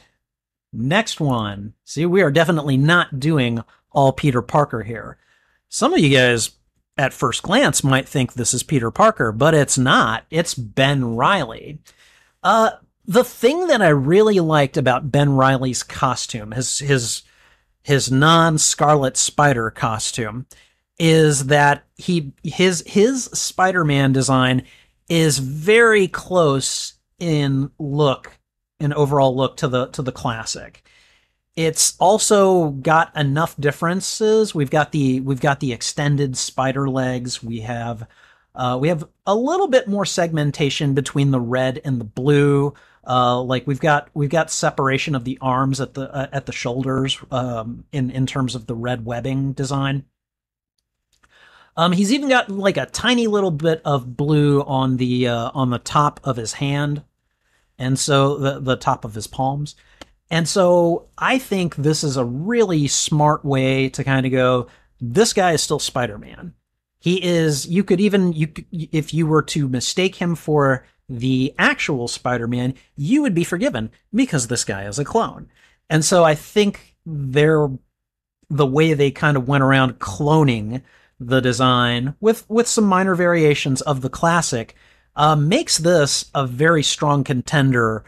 Next 0.72 1.20
one. 1.20 1.74
See, 1.84 2.06
we 2.06 2.22
are 2.22 2.30
definitely 2.30 2.76
not 2.76 3.20
doing 3.20 3.62
all 3.90 4.12
Peter 4.12 4.42
Parker 4.42 4.82
here. 4.82 5.18
Some 5.68 5.94
of 5.94 6.00
you 6.00 6.16
guys 6.16 6.52
at 6.96 7.12
first 7.12 7.42
glance 7.42 7.82
might 7.82 8.08
think 8.08 8.32
this 8.32 8.54
is 8.54 8.62
Peter 8.62 8.90
Parker, 8.90 9.32
but 9.32 9.54
it's 9.54 9.78
not. 9.78 10.24
It's 10.30 10.54
Ben 10.54 11.16
Reilly. 11.16 11.80
Uh, 12.42 12.70
the 13.06 13.24
thing 13.24 13.66
that 13.66 13.82
I 13.82 13.88
really 13.88 14.40
liked 14.40 14.76
about 14.76 15.10
Ben 15.10 15.36
Reilly's 15.36 15.82
costume, 15.82 16.52
his 16.52 16.78
his 16.78 17.22
his 17.82 18.10
non-Scarlet 18.10 19.16
Spider 19.16 19.70
costume 19.70 20.46
is 20.98 21.46
that 21.46 21.84
he 21.96 22.32
his 22.42 22.82
his 22.86 23.24
Spider-Man 23.24 24.12
design 24.12 24.64
is 25.08 25.38
very 25.38 26.08
close 26.08 26.94
in 27.18 27.70
look 27.78 28.32
in 28.80 28.92
overall 28.92 29.36
look 29.36 29.56
to 29.58 29.68
the 29.68 29.86
to 29.88 30.02
the 30.02 30.12
classic. 30.12 30.82
It's 31.56 31.96
also 31.98 32.70
got 32.70 33.16
enough 33.16 33.56
differences. 33.58 34.54
We've 34.54 34.70
got 34.70 34.92
the 34.92 35.20
we've 35.20 35.40
got 35.40 35.60
the 35.60 35.72
extended 35.72 36.36
spider 36.36 36.88
legs. 36.88 37.42
We 37.42 37.60
have 37.60 38.06
uh, 38.54 38.78
we 38.80 38.88
have 38.88 39.04
a 39.26 39.34
little 39.34 39.68
bit 39.68 39.88
more 39.88 40.04
segmentation 40.04 40.94
between 40.94 41.30
the 41.30 41.40
red 41.40 41.80
and 41.84 42.00
the 42.00 42.04
blue. 42.04 42.74
Uh, 43.06 43.40
like 43.42 43.66
we've 43.66 43.80
got 43.80 44.08
we've 44.14 44.30
got 44.30 44.50
separation 44.50 45.14
of 45.14 45.24
the 45.24 45.38
arms 45.40 45.80
at 45.80 45.94
the 45.94 46.12
uh, 46.12 46.28
at 46.32 46.46
the 46.46 46.52
shoulders 46.52 47.18
um, 47.30 47.84
in 47.92 48.10
in 48.10 48.26
terms 48.26 48.54
of 48.54 48.66
the 48.66 48.74
red 48.74 49.04
webbing 49.04 49.52
design. 49.52 50.04
Um, 51.76 51.92
he's 51.92 52.12
even 52.12 52.28
got 52.28 52.50
like 52.50 52.76
a 52.76 52.86
tiny 52.86 53.26
little 53.26 53.50
bit 53.50 53.82
of 53.84 54.16
blue 54.16 54.62
on 54.62 54.96
the 54.96 55.28
uh, 55.28 55.50
on 55.54 55.70
the 55.70 55.78
top 55.78 56.20
of 56.22 56.36
his 56.36 56.54
hand, 56.54 57.02
and 57.78 57.98
so 57.98 58.36
the 58.36 58.60
the 58.60 58.76
top 58.76 59.04
of 59.04 59.14
his 59.14 59.26
palms. 59.26 59.74
And 60.30 60.48
so 60.48 61.08
I 61.18 61.38
think 61.38 61.76
this 61.76 62.02
is 62.02 62.16
a 62.16 62.24
really 62.24 62.88
smart 62.88 63.44
way 63.44 63.88
to 63.90 64.04
kind 64.04 64.24
of 64.24 64.32
go. 64.32 64.68
This 65.00 65.32
guy 65.32 65.52
is 65.52 65.62
still 65.62 65.78
Spider 65.78 66.18
Man. 66.18 66.54
He 67.00 67.22
is. 67.22 67.66
You 67.66 67.84
could 67.84 68.00
even 68.00 68.32
you 68.32 68.48
if 68.70 69.12
you 69.12 69.26
were 69.26 69.42
to 69.42 69.68
mistake 69.68 70.14
him 70.16 70.34
for 70.34 70.86
the 71.08 71.54
actual 71.58 72.08
Spider-Man, 72.08 72.74
you 72.96 73.22
would 73.22 73.34
be 73.34 73.44
forgiven 73.44 73.90
because 74.14 74.46
this 74.46 74.64
guy 74.64 74.84
is 74.84 74.98
a 74.98 75.04
clone. 75.04 75.50
And 75.90 76.04
so 76.04 76.24
I 76.24 76.34
think 76.34 76.96
they're 77.04 77.68
the 78.48 78.66
way 78.66 78.94
they 78.94 79.10
kind 79.10 79.36
of 79.36 79.48
went 79.48 79.64
around 79.64 79.98
cloning 79.98 80.82
the 81.20 81.40
design 81.40 82.14
with 82.20 82.48
with 82.48 82.66
some 82.66 82.84
minor 82.84 83.14
variations 83.14 83.80
of 83.82 84.00
the 84.00 84.10
classic 84.10 84.74
uh, 85.16 85.36
makes 85.36 85.78
this 85.78 86.30
a 86.34 86.46
very 86.46 86.82
strong 86.82 87.24
contender 87.24 88.04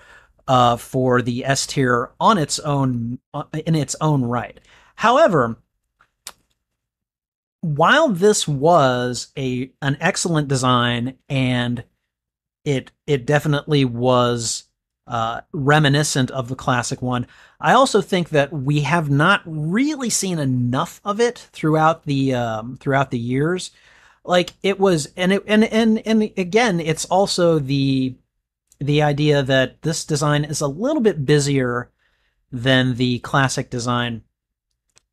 uh, 0.48 0.76
for 0.76 1.22
the 1.22 1.44
S 1.44 1.66
tier 1.66 2.10
on 2.20 2.38
its 2.38 2.58
own 2.60 3.18
uh, 3.34 3.44
in 3.66 3.74
its 3.74 3.96
own 4.00 4.22
right. 4.22 4.58
However, 4.96 5.56
while 7.60 8.08
this 8.08 8.46
was 8.46 9.28
a 9.36 9.70
an 9.82 9.96
excellent 10.00 10.48
design 10.48 11.16
and 11.28 11.84
it 12.64 12.92
it 13.06 13.26
definitely 13.26 13.84
was 13.84 14.65
uh, 15.06 15.40
reminiscent 15.52 16.30
of 16.30 16.48
the 16.48 16.56
classic 16.56 17.00
one. 17.00 17.26
I 17.60 17.72
also 17.72 18.00
think 18.00 18.30
that 18.30 18.52
we 18.52 18.80
have 18.80 19.08
not 19.10 19.42
really 19.44 20.10
seen 20.10 20.38
enough 20.38 21.00
of 21.04 21.20
it 21.20 21.48
throughout 21.52 22.04
the 22.04 22.34
um, 22.34 22.76
throughout 22.78 23.10
the 23.10 23.18
years. 23.18 23.70
Like 24.24 24.52
it 24.62 24.80
was, 24.80 25.08
and 25.16 25.32
it 25.32 25.44
and 25.46 25.64
and 25.64 25.98
and 26.06 26.22
again, 26.36 26.80
it's 26.80 27.04
also 27.06 27.58
the 27.58 28.16
the 28.78 29.02
idea 29.02 29.42
that 29.42 29.82
this 29.82 30.04
design 30.04 30.44
is 30.44 30.60
a 30.60 30.66
little 30.66 31.00
bit 31.00 31.24
busier 31.24 31.90
than 32.52 32.96
the 32.96 33.20
classic 33.20 33.70
design, 33.70 34.22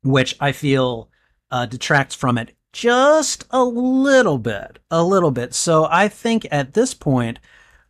which 0.02 0.36
I 0.40 0.52
feel 0.52 1.08
uh, 1.50 1.66
detracts 1.66 2.14
from 2.14 2.36
it 2.38 2.54
just 2.74 3.46
a 3.52 3.64
little 3.64 4.36
bit, 4.36 4.80
a 4.90 5.02
little 5.02 5.30
bit. 5.30 5.54
So 5.54 5.86
I 5.88 6.08
think 6.08 6.46
at 6.50 6.74
this 6.74 6.92
point, 6.92 7.38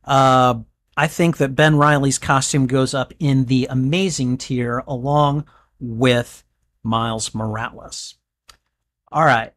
uh, 0.05 0.61
I 0.97 1.07
think 1.07 1.39
that 1.39 1.57
Ben 1.57 1.77
Reilly's 1.77 2.19
costume 2.19 2.67
goes 2.67 2.95
up 2.95 3.13
in 3.19 3.47
the 3.47 3.67
amazing 3.69 4.39
tier 4.39 4.83
along 4.87 5.47
with 5.81 6.45
Miles 6.83 7.35
Morales. 7.35 8.15
All 9.11 9.25
right. 9.25 9.53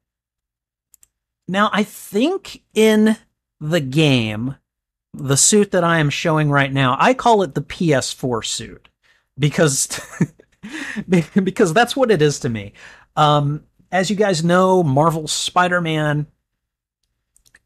Now, 1.48 1.70
I 1.72 1.84
think 1.84 2.64
in 2.74 3.18
the 3.60 3.80
game, 3.80 4.56
the 5.14 5.38
suit 5.38 5.72
that 5.72 5.84
I 5.84 6.00
am 6.00 6.10
showing 6.10 6.50
right 6.50 6.72
now, 6.72 6.98
I 7.00 7.14
call 7.14 7.42
it 7.44 7.56
the 7.56 7.62
PS4 7.62 8.46
suit 8.46 8.90
because 9.38 10.00
because 11.10 11.74
that's 11.74 11.96
what 11.96 12.12
it 12.12 12.22
is 12.22 12.40
to 12.42 12.50
me. 12.50 12.74
Um, 13.16 13.64
as 13.92 14.10
you 14.10 14.16
guys 14.16 14.44
know, 14.44 14.84
Marvel's 14.84 15.32
Spider-Man 15.32 16.28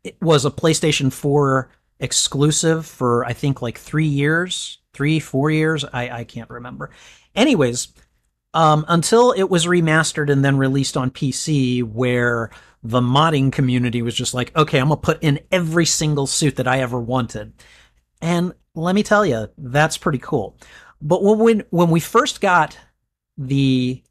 it 0.04 0.18
was 0.22 0.46
a 0.46 0.52
PlayStation 0.52 1.12
4 1.12 1.70
exclusive 2.02 2.86
for 2.86 3.24
I 3.24 3.34
think 3.34 3.62
like 3.62 3.78
three 3.78 4.08
years, 4.08 4.80
three, 4.94 5.20
four 5.20 5.50
years. 5.50 5.86
I, 5.86 6.10
I 6.10 6.24
can't 6.26 6.50
remember. 6.50 6.92
Anyways, 7.34 7.90
um, 8.54 8.84
until 8.90 9.32
it 9.32 9.44
was 9.50 9.66
remastered 9.66 10.30
and 10.30 10.44
then 10.44 10.58
released 10.58 10.98
on 10.98 11.12
PC, 11.12 11.84
where 11.84 12.50
the 12.84 13.00
modding 13.00 13.52
community 13.52 14.02
was 14.02 14.16
just 14.16 14.34
like, 14.34 14.56
okay, 14.58 14.80
I'm 14.80 14.90
gonna 14.90 14.98
put 14.98 15.24
in 15.24 15.40
every 15.52 15.86
single 15.86 16.28
suit 16.28 16.58
that 16.58 16.68
I 16.68 16.80
ever 16.80 17.00
wanted. 17.00 17.54
And 18.22 18.54
let 18.76 18.96
me 18.96 19.04
tell 19.04 19.26
you, 19.26 19.48
that's 19.58 19.98
pretty 19.98 20.18
cool. 20.18 20.58
But 21.02 21.24
when 21.24 21.64
when 21.70 21.90
we 21.90 22.00
first 22.00 22.42
got 22.42 22.78
the 23.38 24.04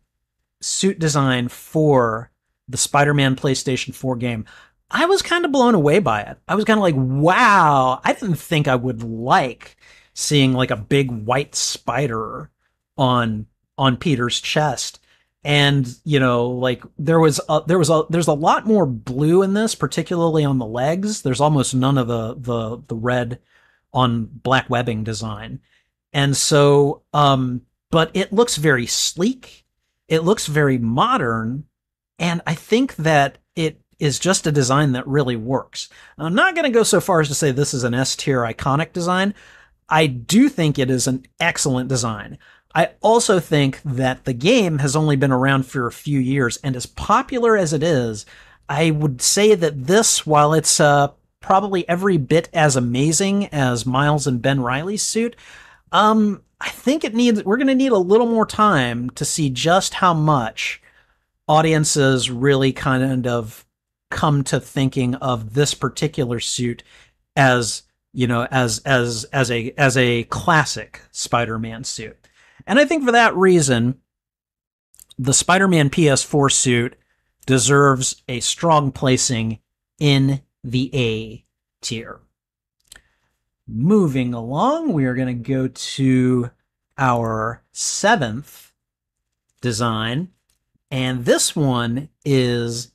suit 0.62 0.98
design 0.98 1.48
for 1.48 2.31
the 2.68 2.76
Spider-Man 2.76 3.37
PlayStation 3.37 3.94
4 3.94 4.16
game, 4.16 4.44
I 4.90 5.07
was 5.07 5.22
kind 5.22 5.44
of 5.44 5.53
blown 5.53 5.74
away 5.74 6.00
by 6.00 6.22
it. 6.22 6.38
I 6.48 6.55
was 6.55 6.64
kind 6.64 6.79
of 6.79 6.83
like, 6.83 6.96
wow, 6.96 8.00
I 8.03 8.12
didn't 8.12 8.37
think 8.37 8.66
I 8.66 8.74
would 8.74 9.03
like 9.03 9.76
seeing 10.14 10.53
like 10.53 10.70
a 10.70 10.76
big 10.76 11.11
white 11.11 11.55
spider 11.55 12.50
on 12.96 13.46
on 13.79 13.96
Peter's 13.96 14.40
chest. 14.40 14.98
And 15.42 15.88
you 16.05 16.20
know, 16.20 16.48
like 16.48 16.83
there 16.98 17.20
was 17.20 17.40
a, 17.48 17.62
there 17.66 17.79
was 17.79 17.88
a 17.88 18.05
there's 18.11 18.26
a 18.26 18.33
lot 18.33 18.66
more 18.66 18.85
blue 18.85 19.42
in 19.42 19.55
this, 19.55 19.74
particularly 19.74 20.44
on 20.44 20.59
the 20.59 20.66
legs. 20.66 21.22
There's 21.22 21.40
almost 21.40 21.74
none 21.74 21.96
of 21.96 22.09
the 22.09 22.35
the 22.35 22.83
the 22.88 22.96
red 22.96 23.38
on 23.92 24.26
black 24.26 24.68
webbing 24.68 25.05
design. 25.05 25.61
And 26.12 26.37
so 26.37 27.03
um 27.14 27.62
but 27.90 28.11
it 28.14 28.33
looks 28.33 28.57
very 28.57 28.87
sleek. 28.87 29.64
It 30.09 30.20
looks 30.20 30.46
very 30.46 30.79
modern, 30.79 31.64
and 32.18 32.42
I 32.46 32.55
think 32.55 32.96
that 32.96 33.38
it 33.55 33.81
is 34.00 34.18
just 34.18 34.46
a 34.46 34.52
design 34.52 34.92
that 34.92 35.06
really 35.06 35.36
works. 35.36 35.88
I'm 36.18 36.34
not 36.34 36.54
going 36.54 36.64
to 36.64 36.70
go 36.70 36.82
so 36.82 37.00
far 37.00 37.20
as 37.20 37.28
to 37.28 37.34
say 37.34 37.50
this 37.50 37.74
is 37.74 37.84
an 37.84 37.94
S 37.94 38.16
tier 38.16 38.40
iconic 38.40 38.92
design. 38.92 39.34
I 39.88 40.06
do 40.06 40.48
think 40.48 40.78
it 40.78 40.90
is 40.90 41.06
an 41.06 41.26
excellent 41.38 41.88
design. 41.88 42.38
I 42.74 42.90
also 43.00 43.40
think 43.40 43.80
that 43.84 44.24
the 44.24 44.32
game 44.32 44.78
has 44.78 44.94
only 44.94 45.16
been 45.16 45.32
around 45.32 45.66
for 45.66 45.86
a 45.86 45.92
few 45.92 46.20
years, 46.20 46.56
and 46.58 46.76
as 46.76 46.86
popular 46.86 47.56
as 47.56 47.72
it 47.72 47.82
is, 47.82 48.24
I 48.68 48.92
would 48.92 49.20
say 49.20 49.56
that 49.56 49.86
this, 49.86 50.24
while 50.24 50.54
it's 50.54 50.78
uh, 50.78 51.08
probably 51.40 51.88
every 51.88 52.16
bit 52.16 52.48
as 52.52 52.76
amazing 52.76 53.46
as 53.46 53.84
Miles 53.84 54.28
and 54.28 54.40
Ben 54.40 54.60
Reilly's 54.60 55.02
suit, 55.02 55.34
um, 55.90 56.42
I 56.60 56.68
think 56.68 57.02
it 57.02 57.14
needs. 57.14 57.42
We're 57.42 57.56
going 57.56 57.66
to 57.66 57.74
need 57.74 57.90
a 57.90 57.98
little 57.98 58.28
more 58.28 58.46
time 58.46 59.10
to 59.10 59.24
see 59.24 59.50
just 59.50 59.94
how 59.94 60.14
much 60.14 60.80
audiences 61.48 62.30
really 62.30 62.72
kind 62.72 63.26
of 63.26 63.66
come 64.11 64.44
to 64.44 64.61
thinking 64.61 65.14
of 65.16 65.55
this 65.55 65.75
particular 65.75 66.40
suit 66.40 66.83
as 67.37 67.85
you 68.12 68.27
know 68.27 68.46
as 68.51 68.81
as 68.81 69.25
as 69.33 69.51
a 69.51 69.73
as 69.79 69.96
a 69.96 70.25
classic 70.25 71.01
Spider-Man 71.12 71.85
suit. 71.85 72.16
And 72.66 72.79
I 72.79 72.85
think 72.85 73.05
for 73.05 73.12
that 73.12 73.35
reason, 73.35 74.01
the 75.18 75.35
Spider 75.35 75.68
Man 75.68 75.90
PS4 75.90 76.53
suit 76.53 76.96
deserves 77.46 78.23
a 78.29 78.40
strong 78.40 78.92
placing 78.92 79.59
in 79.99 80.42
the 80.62 80.90
A 80.94 81.44
tier. 81.81 82.20
Moving 83.66 84.35
along, 84.35 84.92
we 84.92 85.05
are 85.05 85.14
going 85.14 85.29
to 85.29 85.51
go 85.53 85.68
to 85.68 86.51
our 86.99 87.62
seventh 87.73 88.73
design. 89.61 90.31
And 90.90 91.25
this 91.25 91.55
one 91.55 92.09
is 92.25 92.89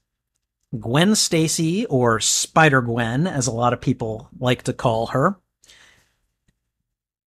Gwen 0.80 1.16
Stacy, 1.16 1.86
or 1.86 2.20
Spider 2.20 2.82
Gwen, 2.82 3.28
as 3.28 3.48
a 3.48 3.52
lot 3.52 3.74
of 3.74 3.82
people 3.82 4.30
like 4.40 4.64
to 4.64 4.74
call 4.74 5.08
her. 5.08 5.38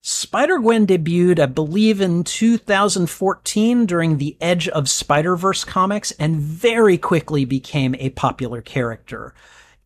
Spider 0.00 0.58
Gwen 0.58 0.86
debuted, 0.86 1.38
I 1.38 1.46
believe, 1.46 2.00
in 2.00 2.24
2014 2.24 3.84
during 3.84 4.16
the 4.16 4.36
Edge 4.40 4.66
of 4.68 4.88
Spider 4.88 5.36
Verse 5.36 5.64
comics 5.64 6.12
and 6.12 6.36
very 6.36 6.96
quickly 6.96 7.44
became 7.44 7.94
a 7.96 8.10
popular 8.10 8.62
character. 8.62 9.34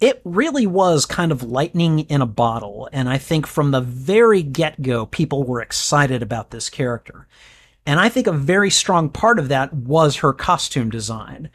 It 0.01 0.21
really 0.25 0.67
was 0.67 1.07
kind 1.07 1.33
of 1.33 1.43
lightning 1.43 2.01
in 2.01 2.21
a 2.21 2.27
bottle, 2.27 2.89
and 2.93 3.09
I 3.09 3.19
think 3.19 3.47
from 3.47 3.71
the 3.71 3.81
very 3.81 4.43
get 4.43 4.83
go, 4.83 5.07
people 5.07 5.45
were 5.45 5.61
excited 5.61 6.23
about 6.23 6.51
this 6.51 6.69
character. 6.69 7.27
And 7.87 7.99
I 7.99 8.09
think 8.09 8.27
a 8.27 8.33
very 8.33 8.71
strong 8.71 9.09
part 9.09 9.39
of 9.39 9.49
that 9.49 9.73
was 9.73 10.17
her 10.17 10.33
costume 10.33 10.91
design. 10.91 11.51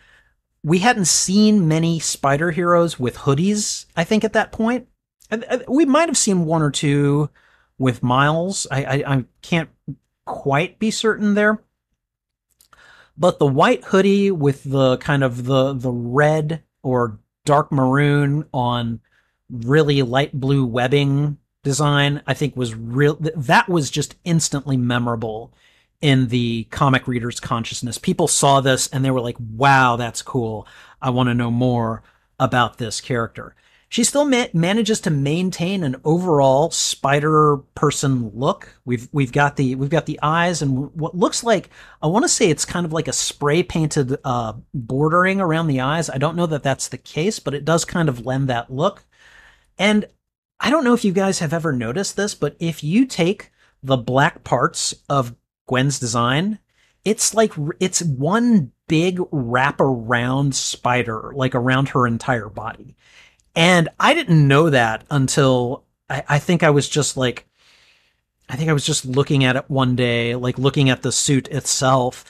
We 0.67 0.79
hadn't 0.79 1.05
seen 1.05 1.69
many 1.69 1.97
spider 1.97 2.51
heroes 2.51 2.99
with 2.99 3.19
hoodies, 3.19 3.85
I 3.95 4.03
think, 4.03 4.25
at 4.25 4.33
that 4.33 4.51
point. 4.51 4.89
Uh, 5.31 5.59
we 5.65 5.85
might 5.85 6.09
have 6.09 6.17
seen 6.17 6.43
one 6.43 6.61
or 6.61 6.71
two 6.71 7.29
with 7.77 8.03
Miles. 8.03 8.67
I, 8.69 8.83
I, 8.83 9.15
I 9.15 9.25
can't 9.41 9.69
quite 10.25 10.77
be 10.77 10.91
certain 10.91 11.35
there. 11.35 11.63
But 13.17 13.39
the 13.39 13.47
white 13.47 13.85
hoodie 13.85 14.29
with 14.29 14.65
the 14.65 14.97
kind 14.97 15.23
of 15.23 15.45
the 15.45 15.71
the 15.71 15.89
red 15.89 16.63
or 16.83 17.17
dark 17.45 17.71
maroon 17.71 18.45
on 18.53 18.99
really 19.49 20.01
light 20.01 20.33
blue 20.33 20.65
webbing 20.65 21.37
design, 21.63 22.21
I 22.27 22.33
think 22.33 22.57
was 22.57 22.75
real. 22.75 23.15
That 23.21 23.69
was 23.69 23.89
just 23.89 24.15
instantly 24.25 24.75
memorable 24.75 25.53
in 26.01 26.27
the 26.27 26.65
comic 26.65 27.07
reader's 27.07 27.39
consciousness. 27.39 27.97
People 27.97 28.27
saw 28.27 28.61
this 28.61 28.87
and 28.87 29.03
they 29.03 29.11
were 29.11 29.21
like, 29.21 29.37
"Wow, 29.39 29.95
that's 29.95 30.21
cool. 30.21 30.67
I 31.01 31.09
want 31.09 31.29
to 31.29 31.33
know 31.33 31.51
more 31.51 32.03
about 32.39 32.77
this 32.77 33.01
character." 33.01 33.55
she 33.89 34.03
still 34.03 34.25
ma- 34.25 34.47
manages 34.53 34.99
to 35.01 35.09
maintain 35.09 35.83
an 35.83 35.95
overall 36.03 36.69
spider 36.71 37.57
person 37.75 38.31
look. 38.33 38.75
We've 38.85 39.07
we've 39.11 39.31
got 39.31 39.55
the 39.55 39.75
we've 39.75 39.89
got 39.89 40.05
the 40.05 40.19
eyes 40.21 40.61
and 40.61 40.93
what 40.93 41.15
looks 41.15 41.43
like 41.43 41.69
I 42.01 42.07
want 42.07 42.23
to 42.23 42.29
say 42.29 42.49
it's 42.49 42.65
kind 42.65 42.85
of 42.85 42.93
like 42.93 43.07
a 43.07 43.13
spray 43.13 43.63
painted 43.63 44.17
uh, 44.23 44.53
bordering 44.73 45.39
around 45.39 45.67
the 45.67 45.81
eyes. 45.81 46.09
I 46.09 46.17
don't 46.17 46.35
know 46.35 46.47
that 46.47 46.63
that's 46.63 46.89
the 46.89 46.97
case, 46.97 47.39
but 47.39 47.53
it 47.53 47.65
does 47.65 47.85
kind 47.85 48.09
of 48.09 48.25
lend 48.25 48.49
that 48.49 48.71
look. 48.71 49.05
And 49.77 50.05
I 50.59 50.69
don't 50.69 50.83
know 50.83 50.93
if 50.93 51.05
you 51.05 51.13
guys 51.13 51.39
have 51.39 51.53
ever 51.53 51.71
noticed 51.71 52.17
this, 52.17 52.35
but 52.35 52.55
if 52.59 52.83
you 52.83 53.05
take 53.05 53.51
the 53.83 53.97
black 53.97 54.43
parts 54.43 54.95
of 55.07 55.35
Gwen's 55.67 55.99
design, 55.99 56.59
it's 57.05 57.33
like 57.33 57.53
it's 57.79 58.01
one 58.01 58.71
big 58.87 59.19
wrap 59.31 59.79
around 59.79 60.55
spider, 60.55 61.31
like 61.35 61.55
around 61.55 61.89
her 61.89 62.07
entire 62.07 62.49
body. 62.49 62.95
And 63.55 63.89
I 63.99 64.13
didn't 64.13 64.47
know 64.47 64.69
that 64.69 65.03
until 65.09 65.83
I, 66.09 66.23
I 66.27 66.39
think 66.39 66.63
I 66.63 66.69
was 66.69 66.87
just 66.87 67.17
like, 67.17 67.47
I 68.49 68.55
think 68.55 68.69
I 68.69 68.73
was 68.73 68.85
just 68.85 69.05
looking 69.05 69.43
at 69.43 69.55
it 69.55 69.69
one 69.69 69.95
day, 69.95 70.35
like 70.35 70.57
looking 70.57 70.89
at 70.89 71.01
the 71.01 71.11
suit 71.11 71.47
itself. 71.47 72.25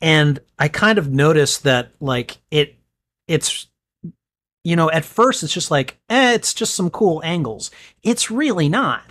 And 0.00 0.40
I 0.58 0.68
kind 0.68 0.98
of 0.98 1.10
noticed 1.10 1.64
that 1.64 1.92
like 2.00 2.38
it, 2.50 2.76
it's, 3.28 3.68
you 4.64 4.76
know, 4.76 4.90
at 4.90 5.04
first 5.04 5.42
it's 5.42 5.52
just 5.52 5.70
like, 5.70 5.98
eh, 6.08 6.34
it's 6.34 6.54
just 6.54 6.74
some 6.74 6.90
cool 6.90 7.20
angles. 7.24 7.70
It's 8.02 8.30
really 8.30 8.68
not. 8.68 9.02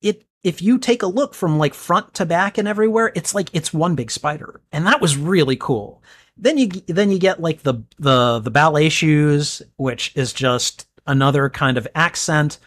It, 0.00 0.24
if 0.44 0.62
you 0.62 0.78
take 0.78 1.02
a 1.02 1.06
look 1.06 1.34
from 1.34 1.58
like 1.58 1.74
front 1.74 2.14
to 2.14 2.26
back 2.26 2.58
and 2.58 2.68
everywhere, 2.68 3.12
it's 3.14 3.34
like 3.34 3.48
it's 3.52 3.72
one 3.72 3.94
big 3.94 4.10
spider. 4.10 4.60
And 4.72 4.86
that 4.86 5.00
was 5.00 5.16
really 5.16 5.56
cool. 5.56 6.02
Then 6.36 6.58
you 6.58 6.68
then 6.86 7.10
you 7.10 7.18
get 7.18 7.40
like 7.40 7.62
the 7.62 7.82
the 7.98 8.38
the 8.38 8.50
ballet 8.50 8.88
shoes, 8.88 9.62
which 9.76 10.12
is 10.14 10.32
just 10.32 10.86
another 11.06 11.48
kind 11.50 11.76
of 11.76 11.88
accent 11.94 12.58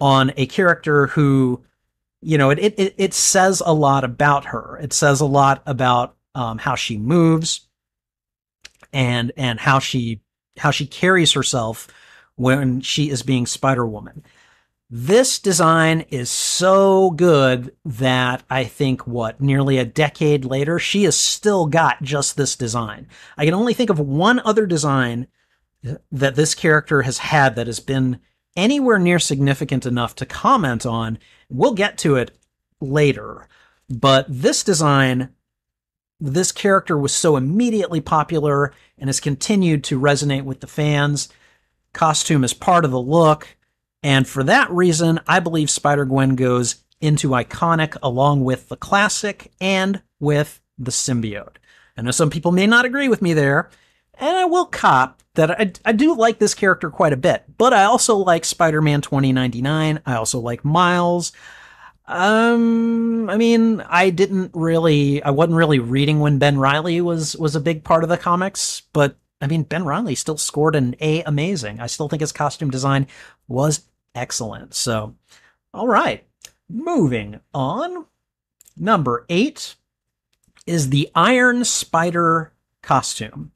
on 0.00 0.32
a 0.36 0.46
character 0.46 1.08
who, 1.08 1.62
you 2.22 2.38
know, 2.38 2.50
it 2.50 2.58
it 2.58 2.94
it 2.96 3.14
says 3.14 3.62
a 3.64 3.74
lot 3.74 4.04
about 4.04 4.46
her. 4.46 4.78
It 4.82 4.92
says 4.92 5.20
a 5.20 5.26
lot 5.26 5.62
about 5.66 6.16
um, 6.34 6.58
how 6.58 6.74
she 6.74 6.96
moves 6.96 7.68
and 8.92 9.32
and 9.36 9.60
how 9.60 9.78
she 9.78 10.22
how 10.56 10.70
she 10.70 10.86
carries 10.86 11.32
herself 11.32 11.88
when 12.36 12.80
she 12.80 13.10
is 13.10 13.22
being 13.22 13.46
Spider 13.46 13.86
Woman. 13.86 14.24
This 14.90 15.38
design 15.38 16.06
is 16.08 16.30
so 16.30 17.10
good 17.10 17.76
that 17.84 18.42
I 18.48 18.64
think 18.64 19.06
what 19.06 19.38
nearly 19.38 19.76
a 19.76 19.84
decade 19.84 20.46
later, 20.46 20.78
she 20.78 21.04
has 21.04 21.14
still 21.14 21.66
got 21.66 22.02
just 22.02 22.38
this 22.38 22.56
design. 22.56 23.06
I 23.36 23.44
can 23.44 23.52
only 23.52 23.74
think 23.74 23.90
of 23.90 23.98
one 23.98 24.40
other 24.40 24.64
design 24.64 25.26
that 26.10 26.36
this 26.36 26.54
character 26.54 27.02
has 27.02 27.18
had 27.18 27.54
that 27.56 27.66
has 27.66 27.80
been 27.80 28.20
anywhere 28.56 28.98
near 28.98 29.18
significant 29.18 29.84
enough 29.84 30.14
to 30.16 30.26
comment 30.26 30.86
on. 30.86 31.18
We'll 31.50 31.74
get 31.74 31.98
to 31.98 32.16
it 32.16 32.30
later. 32.80 33.46
But 33.90 34.24
this 34.26 34.64
design, 34.64 35.34
this 36.18 36.50
character 36.50 36.96
was 36.96 37.14
so 37.14 37.36
immediately 37.36 38.00
popular 38.00 38.72
and 38.96 39.08
has 39.08 39.20
continued 39.20 39.84
to 39.84 40.00
resonate 40.00 40.44
with 40.44 40.60
the 40.60 40.66
fans. 40.66 41.28
Costume 41.92 42.42
is 42.42 42.54
part 42.54 42.86
of 42.86 42.90
the 42.90 43.00
look 43.00 43.57
and 44.02 44.26
for 44.28 44.42
that 44.44 44.70
reason, 44.70 45.20
I 45.26 45.40
believe 45.40 45.70
Spider 45.70 46.04
Gwen 46.04 46.36
goes 46.36 46.76
into 47.00 47.30
iconic 47.30 47.96
along 48.02 48.44
with 48.44 48.68
the 48.68 48.76
classic 48.76 49.52
and 49.60 50.02
with 50.20 50.60
the 50.78 50.90
symbiote. 50.90 51.56
I 51.96 52.02
know 52.02 52.10
some 52.10 52.30
people 52.30 52.52
may 52.52 52.66
not 52.66 52.84
agree 52.84 53.08
with 53.08 53.22
me 53.22 53.34
there, 53.34 53.70
and 54.14 54.36
I 54.36 54.44
will 54.44 54.66
cop 54.66 55.22
that 55.34 55.50
I, 55.52 55.72
I 55.84 55.92
do 55.92 56.16
like 56.16 56.38
this 56.38 56.54
character 56.54 56.90
quite 56.90 57.12
a 57.12 57.16
bit, 57.16 57.44
but 57.58 57.72
I 57.72 57.84
also 57.84 58.16
like 58.16 58.44
Spider 58.44 58.82
Man 58.82 59.00
2099. 59.00 60.00
I 60.04 60.14
also 60.14 60.40
like 60.40 60.64
Miles. 60.64 61.32
Um, 62.06 63.28
I 63.28 63.36
mean, 63.36 63.80
I 63.82 64.10
didn't 64.10 64.52
really, 64.54 65.22
I 65.22 65.30
wasn't 65.30 65.56
really 65.56 65.78
reading 65.78 66.20
when 66.20 66.38
Ben 66.38 66.58
Reilly 66.58 67.00
was 67.00 67.36
was 67.36 67.54
a 67.54 67.60
big 67.60 67.84
part 67.84 68.02
of 68.02 68.08
the 68.08 68.16
comics, 68.16 68.82
but 68.92 69.16
I 69.40 69.46
mean, 69.46 69.62
Ben 69.62 69.84
Reilly 69.84 70.14
still 70.14 70.36
scored 70.36 70.74
an 70.74 70.96
A 71.00 71.22
amazing. 71.22 71.80
I 71.80 71.86
still 71.86 72.08
think 72.08 72.20
his 72.20 72.32
costume 72.32 72.70
design 72.70 73.06
was 73.46 73.82
excellent. 74.14 74.74
So 74.74 75.14
All 75.72 75.86
right. 75.86 76.24
Moving 76.68 77.40
on. 77.54 78.06
Number 78.76 79.24
eight 79.28 79.76
is 80.66 80.90
the 80.90 81.10
Iron 81.14 81.64
Spider 81.64 82.52
costume. 82.82 83.52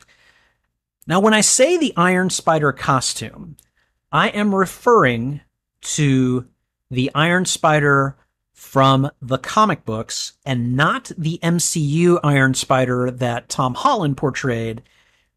Now, 1.07 1.21
when 1.21 1.35
I 1.35 1.41
say 1.41 1.77
the 1.77 1.93
Iron 1.97 2.31
Spider 2.31 2.73
costume, 2.73 3.57
I 4.11 4.29
am 4.29 4.55
referring 4.55 5.41
to 5.83 6.47
the 6.91 7.11
Iron 7.15 7.45
Spider 7.45 8.17
from 8.53 9.11
the 9.21 9.39
comic 9.39 9.85
books 9.85 10.35
and 10.47 10.77
not 10.77 11.11
the 11.19 11.41
MCU 11.43 12.21
Iron 12.23 12.55
Spider 12.55 13.11
that 13.11 13.49
Tom 13.49 13.75
Holland 13.75 14.17
portrayed 14.17 14.83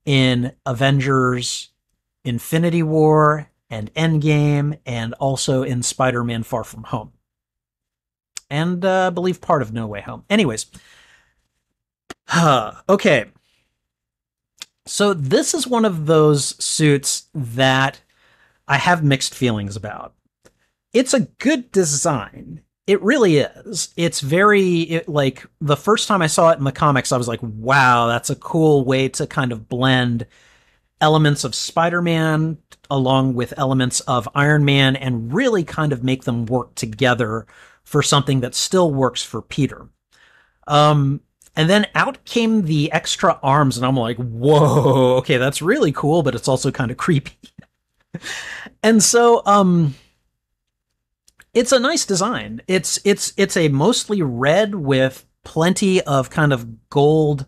in 0.06 0.54
Avengers 0.65 1.70
Infinity 2.24 2.84
War 2.84 3.50
and 3.70 3.94
Endgame 3.94 4.80
and 4.86 5.13
also 5.15 5.63
in 5.63 5.84
Spider-Man 5.84 6.44
Far 6.44 6.63
From 6.63 6.84
Home. 6.86 7.12
And 8.50 8.86
uh, 8.86 9.08
I 9.08 9.10
believe 9.10 9.41
part 9.41 9.62
of 9.62 9.74
No 9.74 9.88
Way 9.88 10.02
Home. 10.02 10.24
Anyways. 10.30 10.68
okay. 12.89 13.26
So 14.86 15.13
this 15.13 15.54
is 15.54 15.68
one 15.68 15.86
of 15.86 16.06
those 16.06 16.63
suits 16.63 17.28
that 17.34 18.02
I 18.68 18.78
have 18.78 19.04
mixed 19.04 19.34
feelings 19.34 19.76
about. 19.76 20.13
It's 20.94 21.13
a 21.13 21.22
good 21.22 21.72
design. 21.72 22.62
It 22.88 23.02
really 23.02 23.38
is. 23.38 23.93
It's 23.98 24.21
very 24.21 24.82
it, 24.82 25.10
like 25.10 25.45
the 25.60 25.78
first 25.78 26.08
time 26.08 26.21
I 26.21 26.28
saw 26.28 26.52
it 26.52 26.60
in 26.60 26.63
the 26.63 26.71
comics, 26.71 27.12
I 27.12 27.17
was 27.17 27.28
like, 27.28 27.39
wow, 27.41 28.08
that's 28.08 28.30
a 28.30 28.36
cool 28.36 28.86
way 28.86 29.10
to 29.10 29.26
kind 29.26 29.52
of 29.52 29.67
blend 29.67 30.28
elements 31.02 31.43
of 31.43 31.56
Spider 31.56 32.02
Man 32.02 32.58
along 32.89 33.34
with 33.34 33.58
elements 33.58 34.02
of 34.02 34.30
Iron 34.36 34.65
Man 34.65 34.95
and 34.95 35.34
really 35.34 35.63
kind 35.63 35.91
of 35.91 36.04
make 36.04 36.24
them 36.24 36.45
work 36.45 36.76
together 36.76 37.48
for 37.84 38.04
something 38.04 38.41
that 38.41 38.56
still 38.56 38.93
works 38.93 39.24
for 39.24 39.41
Peter. 39.41 39.89
Um, 40.67 41.21
and 41.56 41.69
then 41.69 41.88
out 41.95 42.24
came 42.26 42.63
the 42.63 42.91
extra 42.91 43.39
arms, 43.41 43.78
and 43.78 43.86
I'm 43.86 43.95
like, 43.95 44.17
whoa, 44.17 45.15
okay, 45.17 45.38
that's 45.38 45.62
really 45.62 45.91
cool, 45.91 46.21
but 46.21 46.36
it's 46.36 46.48
also 46.48 46.71
kind 46.71 46.91
of 46.91 46.98
creepy. 46.98 47.38
and 48.84 49.02
so, 49.02 49.41
um, 49.45 49.95
it's 51.56 51.72
a 51.72 51.80
nice 51.80 52.06
design. 52.06 52.62
It's 52.68 53.00
it's 53.06 53.34
it's 53.38 53.58
a 53.58 53.70
mostly 53.70 54.22
red 54.22 54.76
with 54.76 55.26
plenty 55.44 56.02
of 56.02 56.30
kind 56.30 56.52
of 56.54 56.89
gold. 56.89 57.46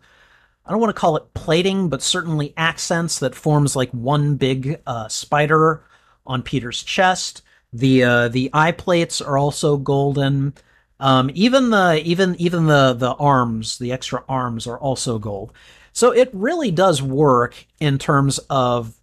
I 0.65 0.71
don't 0.71 0.79
want 0.79 0.95
to 0.95 0.99
call 0.99 1.17
it 1.17 1.33
plating, 1.33 1.89
but 1.89 2.01
certainly 2.01 2.53
accents 2.57 3.19
that 3.19 3.35
forms 3.35 3.75
like 3.75 3.91
one 3.91 4.35
big 4.35 4.81
uh, 4.87 5.09
spider 5.09 5.83
on 6.25 6.41
Peter's 6.41 6.83
chest. 6.83 7.41
The 7.73 8.03
uh, 8.03 8.27
the 8.29 8.49
eye 8.53 8.71
plates 8.71 9.21
are 9.21 9.37
also 9.37 9.75
golden. 9.75 10.53
Um, 11.01 11.29
even 11.33 11.69
the 11.69 12.01
even 12.05 12.35
even 12.39 12.67
the 12.67 12.93
the 12.93 13.13
arms, 13.13 13.77
the 13.77 13.91
extra 13.91 14.23
arms 14.29 14.67
are 14.67 14.79
also 14.79 15.19
gold. 15.19 15.51
So 15.91 16.11
it 16.11 16.29
really 16.31 16.71
does 16.71 17.01
work 17.01 17.65
in 17.79 17.97
terms 17.97 18.37
of 18.49 18.93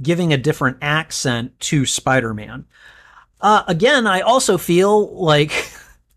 giving 0.00 0.32
a 0.32 0.36
different 0.36 0.78
accent 0.82 1.58
to 1.60 1.86
Spider-Man. 1.86 2.66
Uh, 3.42 3.64
again, 3.66 4.06
I 4.06 4.20
also 4.20 4.56
feel 4.56 5.12
like, 5.14 5.52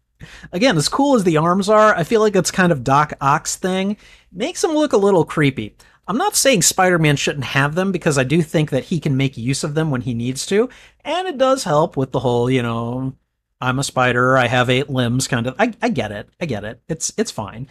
again, 0.53 0.77
as 0.77 0.88
cool 0.88 1.15
as 1.15 1.23
the 1.23 1.38
arms 1.38 1.67
are, 1.67 1.95
I 1.95 2.03
feel 2.03 2.21
like 2.21 2.35
it's 2.35 2.51
kind 2.51 2.71
of 2.71 2.83
Doc 2.83 3.13
Ock's 3.19 3.55
thing. 3.55 3.97
Makes 4.31 4.63
him 4.63 4.71
look 4.71 4.93
a 4.93 4.97
little 4.97 5.25
creepy. 5.25 5.75
I'm 6.07 6.17
not 6.17 6.35
saying 6.35 6.61
Spider-Man 6.61 7.15
shouldn't 7.15 7.45
have 7.45 7.73
them 7.73 7.91
because 7.91 8.19
I 8.19 8.23
do 8.23 8.43
think 8.43 8.69
that 8.69 8.85
he 8.85 8.99
can 8.99 9.17
make 9.17 9.38
use 9.38 9.63
of 9.63 9.73
them 9.73 9.89
when 9.89 10.01
he 10.01 10.13
needs 10.13 10.45
to, 10.45 10.69
and 11.03 11.27
it 11.27 11.39
does 11.39 11.63
help 11.63 11.97
with 11.97 12.11
the 12.11 12.19
whole, 12.19 12.49
you 12.49 12.61
know, 12.61 13.15
I'm 13.61 13.79
a 13.79 13.83
spider. 13.83 14.38
I 14.38 14.47
have 14.47 14.69
eight 14.69 14.89
limbs. 14.89 15.27
Kind 15.27 15.47
of. 15.47 15.55
I, 15.57 15.73
I 15.81 15.89
get 15.89 16.11
it. 16.11 16.29
I 16.39 16.45
get 16.45 16.63
it. 16.63 16.81
It's 16.88 17.13
it's 17.17 17.31
fine. 17.31 17.67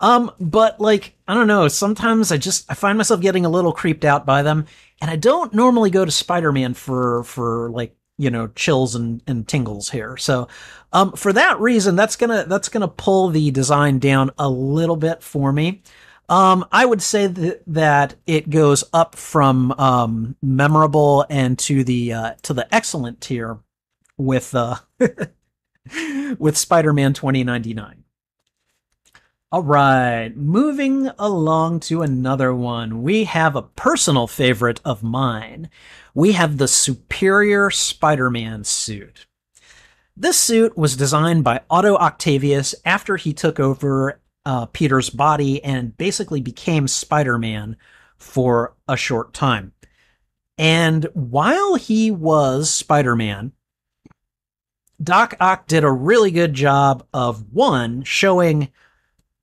Um, 0.00 0.30
but 0.38 0.80
like 0.80 1.14
I 1.26 1.34
don't 1.34 1.46
know. 1.46 1.68
Sometimes 1.68 2.30
I 2.30 2.36
just 2.36 2.70
I 2.70 2.74
find 2.74 2.98
myself 2.98 3.20
getting 3.20 3.46
a 3.46 3.50
little 3.50 3.72
creeped 3.72 4.04
out 4.04 4.26
by 4.26 4.42
them, 4.42 4.66
and 5.00 5.10
I 5.10 5.16
don't 5.16 5.54
normally 5.54 5.90
go 5.90 6.04
to 6.04 6.10
Spider-Man 6.10 6.74
for 6.74 7.24
for 7.24 7.70
like 7.70 7.96
you 8.18 8.30
know 8.30 8.48
chills 8.48 8.94
and, 8.94 9.22
and 9.26 9.48
tingles 9.48 9.90
here. 9.90 10.16
So, 10.16 10.48
um, 10.92 11.12
for 11.12 11.32
that 11.32 11.58
reason, 11.60 11.96
that's 11.96 12.16
gonna 12.16 12.44
that's 12.44 12.68
gonna 12.68 12.88
pull 12.88 13.28
the 13.30 13.50
design 13.50 13.98
down 13.98 14.30
a 14.38 14.50
little 14.50 14.96
bit 14.96 15.22
for 15.22 15.52
me. 15.52 15.82
Um, 16.28 16.66
I 16.70 16.84
would 16.84 17.00
say 17.00 17.26
that, 17.26 17.62
that 17.68 18.16
it 18.26 18.50
goes 18.50 18.84
up 18.92 19.14
from 19.14 19.72
um, 19.72 20.36
memorable 20.42 21.24
and 21.30 21.58
to 21.60 21.84
the 21.84 22.12
uh, 22.12 22.34
to 22.42 22.52
the 22.52 22.72
excellent 22.74 23.20
tier 23.22 23.58
with 24.18 24.54
uh 24.54 24.76
with 26.38 26.58
Spider-Man 26.58 27.14
2099. 27.14 28.04
All 29.50 29.62
right, 29.62 30.36
moving 30.36 31.08
along 31.18 31.80
to 31.80 32.02
another 32.02 32.54
one. 32.54 33.02
We 33.02 33.24
have 33.24 33.56
a 33.56 33.62
personal 33.62 34.26
favorite 34.26 34.78
of 34.84 35.02
mine. 35.02 35.70
We 36.18 36.32
have 36.32 36.58
the 36.58 36.66
Superior 36.66 37.70
Spider-Man 37.70 38.64
suit. 38.64 39.28
This 40.16 40.36
suit 40.36 40.76
was 40.76 40.96
designed 40.96 41.44
by 41.44 41.60
Otto 41.70 41.94
Octavius 41.94 42.74
after 42.84 43.16
he 43.16 43.32
took 43.32 43.60
over 43.60 44.20
uh, 44.44 44.66
Peter's 44.66 45.10
body 45.10 45.62
and 45.62 45.96
basically 45.96 46.40
became 46.40 46.88
Spider-Man 46.88 47.76
for 48.16 48.74
a 48.88 48.96
short 48.96 49.32
time. 49.32 49.74
And 50.58 51.04
while 51.14 51.76
he 51.76 52.10
was 52.10 52.68
Spider-Man, 52.68 53.52
Doc 55.00 55.36
Ock 55.38 55.68
did 55.68 55.84
a 55.84 55.92
really 55.92 56.32
good 56.32 56.52
job 56.52 57.06
of 57.14 57.52
one, 57.52 58.02
showing 58.02 58.72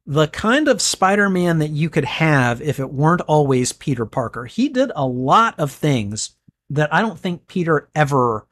the 0.05 0.27
kind 0.27 0.67
of 0.67 0.81
Spider 0.81 1.29
Man 1.29 1.59
that 1.59 1.69
you 1.69 1.89
could 1.89 2.03
have 2.03 2.61
if 2.61 2.81
it 2.81 2.91
weren't 2.91 3.21
always 3.21 3.71
Peter 3.71 4.05
Parker. 4.05 4.43
He 4.43 4.67
did 4.67 4.91
a 4.93 5.07
lot 5.07 5.57
of 5.57 5.71
things 5.71 6.35
that 6.69 6.93
I 6.93 7.01
don't 7.01 7.19
think 7.19 7.47
Peter 7.47 7.89
ever 7.95 8.45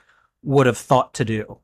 would 0.43 0.65
have 0.65 0.77
thought 0.77 1.13
to 1.15 1.25
do. 1.25 1.59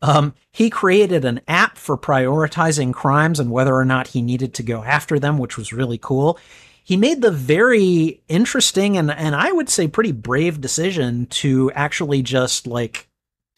Um, 0.00 0.34
he 0.50 0.68
created 0.68 1.24
an 1.24 1.40
app 1.46 1.78
for 1.78 1.96
prioritizing 1.96 2.92
crimes 2.92 3.38
and 3.38 3.50
whether 3.50 3.74
or 3.74 3.84
not 3.84 4.08
he 4.08 4.20
needed 4.20 4.52
to 4.54 4.62
go 4.62 4.82
after 4.82 5.18
them, 5.18 5.38
which 5.38 5.56
was 5.56 5.72
really 5.72 5.98
cool. 5.98 6.38
He 6.82 6.96
made 6.96 7.22
the 7.22 7.30
very 7.30 8.22
interesting 8.26 8.96
and, 8.96 9.12
and 9.12 9.36
I 9.36 9.52
would 9.52 9.68
say 9.68 9.86
pretty 9.86 10.10
brave 10.10 10.60
decision 10.60 11.26
to 11.26 11.70
actually 11.72 12.22
just 12.22 12.66
like 12.66 13.08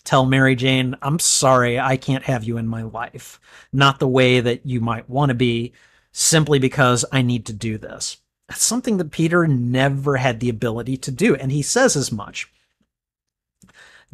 tell 0.04 0.26
Mary 0.26 0.54
Jane, 0.54 0.96
I'm 1.00 1.18
sorry, 1.18 1.80
I 1.80 1.96
can't 1.96 2.24
have 2.24 2.44
you 2.44 2.58
in 2.58 2.68
my 2.68 2.82
life. 2.82 3.40
Not 3.72 3.98
the 3.98 4.08
way 4.08 4.40
that 4.40 4.66
you 4.66 4.82
might 4.82 5.08
want 5.08 5.30
to 5.30 5.34
be, 5.34 5.72
simply 6.12 6.58
because 6.58 7.04
I 7.10 7.22
need 7.22 7.46
to 7.46 7.52
do 7.54 7.78
this. 7.78 8.18
That's 8.48 8.62
something 8.62 8.98
that 8.98 9.10
Peter 9.10 9.46
never 9.46 10.16
had 10.16 10.40
the 10.40 10.48
ability 10.48 10.96
to 10.98 11.10
do, 11.10 11.34
and 11.34 11.50
he 11.50 11.62
says 11.62 11.96
as 11.96 12.12
much. 12.12 12.50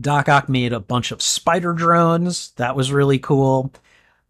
Doc 0.00 0.28
Ock 0.28 0.48
made 0.48 0.72
a 0.72 0.80
bunch 0.80 1.10
of 1.10 1.20
spider 1.20 1.72
drones. 1.72 2.52
That 2.52 2.76
was 2.76 2.92
really 2.92 3.18
cool. 3.18 3.72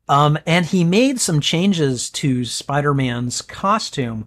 Um, 0.09 0.39
and 0.47 0.67
he 0.67 0.83
made 0.83 1.21
some 1.21 1.41
changes 1.41 2.11
to 2.11 2.45
Spider 2.45 2.93
Man's 2.93 3.43
costume 3.43 4.27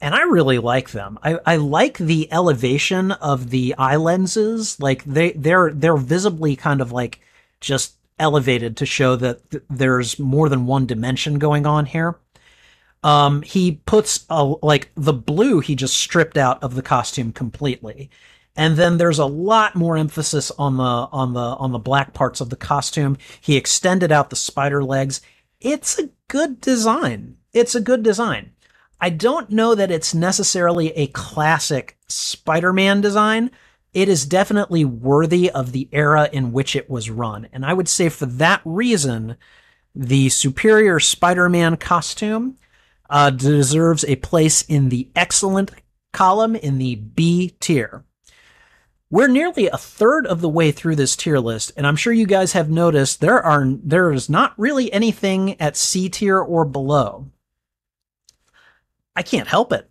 and 0.00 0.14
I 0.14 0.22
really 0.22 0.58
like 0.58 0.90
them. 0.90 1.18
I, 1.22 1.38
I 1.44 1.56
like 1.56 1.98
the 1.98 2.32
elevation 2.32 3.12
of 3.12 3.50
the 3.50 3.74
eye 3.76 3.96
lenses. 3.96 4.80
Like 4.80 5.04
they 5.04 5.32
they're 5.32 5.72
they're 5.72 5.96
visibly 5.96 6.56
kind 6.56 6.80
of 6.80 6.90
like 6.90 7.20
just 7.60 7.94
elevated 8.18 8.76
to 8.78 8.86
show 8.86 9.16
that 9.16 9.50
th- 9.50 9.64
there's 9.68 10.18
more 10.18 10.48
than 10.48 10.66
one 10.66 10.86
dimension 10.86 11.38
going 11.38 11.66
on 11.66 11.86
here. 11.86 12.16
Um, 13.02 13.42
he 13.42 13.80
puts 13.86 14.26
a, 14.28 14.44
like 14.44 14.90
the 14.94 15.12
blue 15.12 15.60
he 15.60 15.74
just 15.74 15.96
stripped 15.96 16.36
out 16.36 16.62
of 16.62 16.74
the 16.74 16.82
costume 16.82 17.32
completely. 17.32 18.10
And 18.56 18.76
then 18.76 18.98
there's 18.98 19.18
a 19.18 19.26
lot 19.26 19.74
more 19.74 19.96
emphasis 19.96 20.50
on 20.58 20.76
the 20.76 20.82
on 20.82 21.32
the 21.32 21.40
on 21.40 21.72
the 21.72 21.78
black 21.78 22.12
parts 22.12 22.40
of 22.40 22.50
the 22.50 22.56
costume. 22.56 23.16
He 23.40 23.56
extended 23.56 24.12
out 24.12 24.28
the 24.28 24.36
spider 24.36 24.84
legs. 24.84 25.20
It's 25.60 25.98
a 25.98 26.10
good 26.28 26.60
design. 26.60 27.36
It's 27.52 27.74
a 27.74 27.80
good 27.80 28.02
design. 28.02 28.52
I 29.00 29.10
don't 29.10 29.50
know 29.50 29.74
that 29.74 29.90
it's 29.90 30.14
necessarily 30.14 30.90
a 30.90 31.06
classic 31.08 31.96
Spider 32.06 32.72
Man 32.72 33.00
design. 33.00 33.50
It 33.94 34.08
is 34.08 34.26
definitely 34.26 34.84
worthy 34.84 35.50
of 35.50 35.72
the 35.72 35.88
era 35.90 36.28
in 36.32 36.52
which 36.52 36.76
it 36.76 36.90
was 36.90 37.10
run. 37.10 37.48
And 37.52 37.64
I 37.64 37.72
would 37.72 37.88
say 37.88 38.08
for 38.08 38.26
that 38.26 38.60
reason, 38.64 39.36
the 39.94 40.28
superior 40.28 41.00
Spider 41.00 41.48
Man 41.48 41.76
costume 41.76 42.56
uh, 43.10 43.30
deserves 43.30 44.04
a 44.04 44.16
place 44.16 44.62
in 44.62 44.88
the 44.88 45.10
excellent 45.14 45.72
column 46.12 46.56
in 46.56 46.78
the 46.78 46.94
B 46.94 47.56
tier. 47.60 48.04
We're 49.10 49.28
nearly 49.28 49.66
a 49.66 49.76
third 49.76 50.24
of 50.28 50.40
the 50.40 50.48
way 50.48 50.70
through 50.70 50.94
this 50.94 51.16
tier 51.16 51.40
list, 51.40 51.72
and 51.76 51.84
I'm 51.84 51.96
sure 51.96 52.12
you 52.12 52.26
guys 52.26 52.52
have 52.52 52.70
noticed 52.70 53.20
there 53.20 53.42
are 53.42 53.66
there 53.66 54.12
is 54.12 54.30
not 54.30 54.54
really 54.56 54.92
anything 54.92 55.60
at 55.60 55.76
C 55.76 56.08
tier 56.08 56.38
or 56.38 56.64
below. 56.64 57.26
I 59.16 59.22
can't 59.22 59.48
help 59.48 59.72
it. 59.72 59.90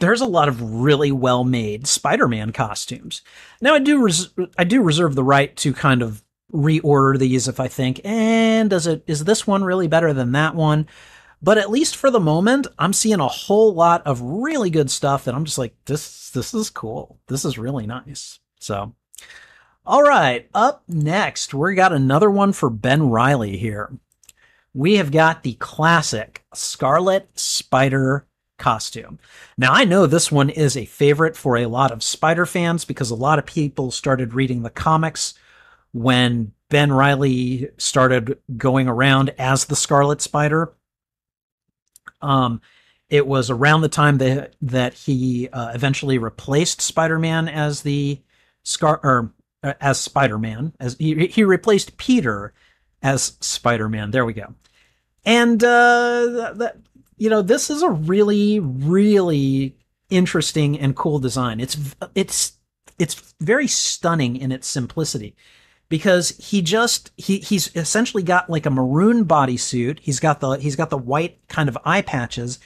There's 0.00 0.20
a 0.20 0.26
lot 0.26 0.48
of 0.48 0.62
really 0.82 1.10
well 1.10 1.44
made 1.44 1.86
Spider-Man 1.86 2.52
costumes. 2.52 3.22
Now 3.62 3.74
I 3.74 3.78
do 3.78 4.02
res- 4.02 4.28
I 4.58 4.64
do 4.64 4.82
reserve 4.82 5.14
the 5.14 5.24
right 5.24 5.56
to 5.56 5.72
kind 5.72 6.02
of 6.02 6.22
reorder 6.52 7.18
these 7.18 7.48
if 7.48 7.58
I 7.60 7.68
think, 7.68 8.02
and 8.04 8.68
does 8.68 8.86
it 8.86 9.02
is 9.06 9.24
this 9.24 9.46
one 9.46 9.64
really 9.64 9.88
better 9.88 10.12
than 10.12 10.32
that 10.32 10.54
one? 10.54 10.86
But 11.40 11.58
at 11.58 11.70
least 11.70 11.96
for 11.96 12.10
the 12.10 12.20
moment, 12.20 12.66
I'm 12.78 12.92
seeing 12.92 13.20
a 13.20 13.28
whole 13.28 13.72
lot 13.72 14.04
of 14.06 14.20
really 14.20 14.70
good 14.70 14.90
stuff 14.90 15.24
that 15.24 15.34
I'm 15.34 15.44
just 15.44 15.58
like, 15.58 15.74
this 15.84 16.30
this 16.30 16.52
is 16.52 16.70
cool. 16.70 17.18
This 17.28 17.44
is 17.44 17.58
really 17.58 17.86
nice. 17.86 18.40
So 18.58 18.94
all 19.88 20.02
right, 20.02 20.46
up 20.52 20.82
next, 20.86 21.54
we 21.54 21.74
got 21.74 21.94
another 21.94 22.30
one 22.30 22.52
for 22.52 22.68
Ben 22.68 23.08
Reilly 23.08 23.56
here. 23.56 23.90
We 24.74 24.96
have 24.96 25.10
got 25.10 25.42
the 25.42 25.54
classic 25.54 26.44
Scarlet 26.52 27.26
Spider 27.38 28.26
costume. 28.58 29.18
Now, 29.56 29.72
I 29.72 29.84
know 29.84 30.04
this 30.04 30.30
one 30.30 30.50
is 30.50 30.76
a 30.76 30.84
favorite 30.84 31.38
for 31.38 31.56
a 31.56 31.64
lot 31.64 31.90
of 31.90 32.02
Spider 32.02 32.44
fans 32.44 32.84
because 32.84 33.10
a 33.10 33.14
lot 33.14 33.38
of 33.38 33.46
people 33.46 33.90
started 33.90 34.34
reading 34.34 34.62
the 34.62 34.68
comics 34.68 35.32
when 35.92 36.52
Ben 36.68 36.92
Reilly 36.92 37.70
started 37.78 38.36
going 38.58 38.88
around 38.88 39.32
as 39.38 39.64
the 39.64 39.76
Scarlet 39.76 40.20
Spider. 40.20 40.70
Um, 42.20 42.60
it 43.10 43.26
was 43.26 43.50
around 43.50 43.80
the 43.80 43.88
time 43.88 44.18
that 44.18 44.54
that 44.60 44.94
he 44.94 45.48
uh, 45.52 45.72
eventually 45.74 46.18
replaced 46.18 46.80
Spider-Man 46.80 47.48
as 47.48 47.82
the 47.82 48.20
Scar 48.62 49.00
or 49.02 49.32
uh, 49.62 49.74
as 49.80 49.98
Spider-Man 49.98 50.72
as 50.78 50.96
he 50.98 51.26
he 51.26 51.44
replaced 51.44 51.96
Peter 51.96 52.52
as 53.02 53.36
Spider-Man. 53.40 54.10
There 54.10 54.26
we 54.26 54.34
go. 54.34 54.54
And 55.24 55.62
uh, 55.62 56.52
that 56.56 56.76
you 57.16 57.30
know 57.30 57.42
this 57.42 57.70
is 57.70 57.82
a 57.82 57.90
really 57.90 58.60
really 58.60 59.76
interesting 60.10 60.78
and 60.78 60.94
cool 60.94 61.18
design. 61.18 61.60
It's 61.60 61.76
it's 62.14 62.52
it's 62.98 63.34
very 63.40 63.68
stunning 63.68 64.36
in 64.36 64.52
its 64.52 64.66
simplicity 64.66 65.34
because 65.88 66.30
he 66.38 66.62
just 66.62 67.10
he 67.16 67.38
he's 67.38 67.74
essentially 67.74 68.22
got 68.22 68.50
like 68.50 68.66
a 68.66 68.70
maroon 68.70 69.24
bodysuit. 69.24 70.00
He's 70.00 70.20
got 70.20 70.40
the 70.40 70.52
he's 70.52 70.76
got 70.76 70.90
the 70.90 70.98
white 70.98 71.38
kind 71.48 71.68
of 71.68 71.78
eye 71.84 72.02
patches. 72.02 72.58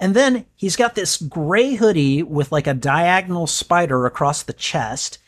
And 0.00 0.14
then 0.14 0.46
he's 0.54 0.76
got 0.76 0.94
this 0.94 1.16
gray 1.16 1.74
hoodie 1.74 2.22
with 2.22 2.52
like 2.52 2.68
a 2.68 2.74
diagonal 2.74 3.48
spider 3.48 4.06
across 4.06 4.44
the 4.44 4.52
chest. 4.52 5.18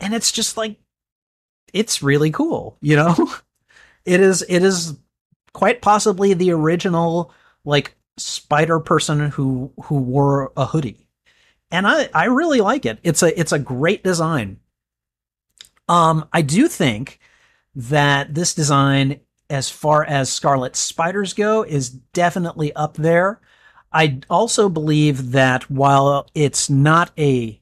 And 0.00 0.14
it's 0.14 0.32
just 0.32 0.56
like 0.56 0.76
it's 1.72 2.02
really 2.02 2.30
cool, 2.30 2.78
you 2.80 2.96
know? 2.96 3.30
it 4.04 4.20
is 4.20 4.44
it 4.48 4.62
is 4.62 4.96
quite 5.52 5.82
possibly 5.82 6.32
the 6.32 6.52
original 6.52 7.32
like 7.64 7.96
spider 8.16 8.80
person 8.80 9.30
who 9.30 9.72
who 9.84 9.96
wore 9.98 10.52
a 10.56 10.64
hoodie. 10.64 11.06
And 11.70 11.86
I 11.86 12.08
I 12.14 12.26
really 12.26 12.62
like 12.62 12.86
it. 12.86 12.98
It's 13.02 13.22
a 13.22 13.38
it's 13.38 13.52
a 13.52 13.58
great 13.58 14.02
design. 14.02 14.58
Um, 15.88 16.28
I 16.32 16.42
do 16.42 16.68
think 16.68 17.18
that 17.74 18.34
this 18.34 18.54
design, 18.54 19.20
as 19.50 19.68
far 19.68 20.04
as 20.04 20.32
Scarlet 20.32 20.76
Spiders 20.76 21.32
go, 21.32 21.62
is 21.62 21.90
definitely 21.90 22.72
up 22.74 22.94
there. 22.94 23.40
I 23.92 24.20
also 24.28 24.68
believe 24.68 25.32
that 25.32 25.70
while 25.70 26.26
it's 26.34 26.68
not 26.68 27.12
a, 27.18 27.60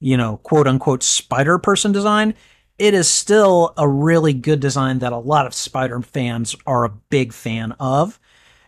you 0.00 0.16
know, 0.16 0.38
quote 0.38 0.66
unquote 0.66 1.02
spider 1.02 1.58
person 1.58 1.92
design, 1.92 2.34
it 2.80 2.94
is 2.94 3.10
still 3.10 3.74
a 3.76 3.86
really 3.86 4.32
good 4.32 4.58
design 4.58 5.00
that 5.00 5.12
a 5.12 5.18
lot 5.18 5.44
of 5.44 5.52
Spider 5.52 6.00
fans 6.00 6.56
are 6.66 6.84
a 6.84 6.88
big 7.10 7.34
fan 7.34 7.72
of. 7.72 8.18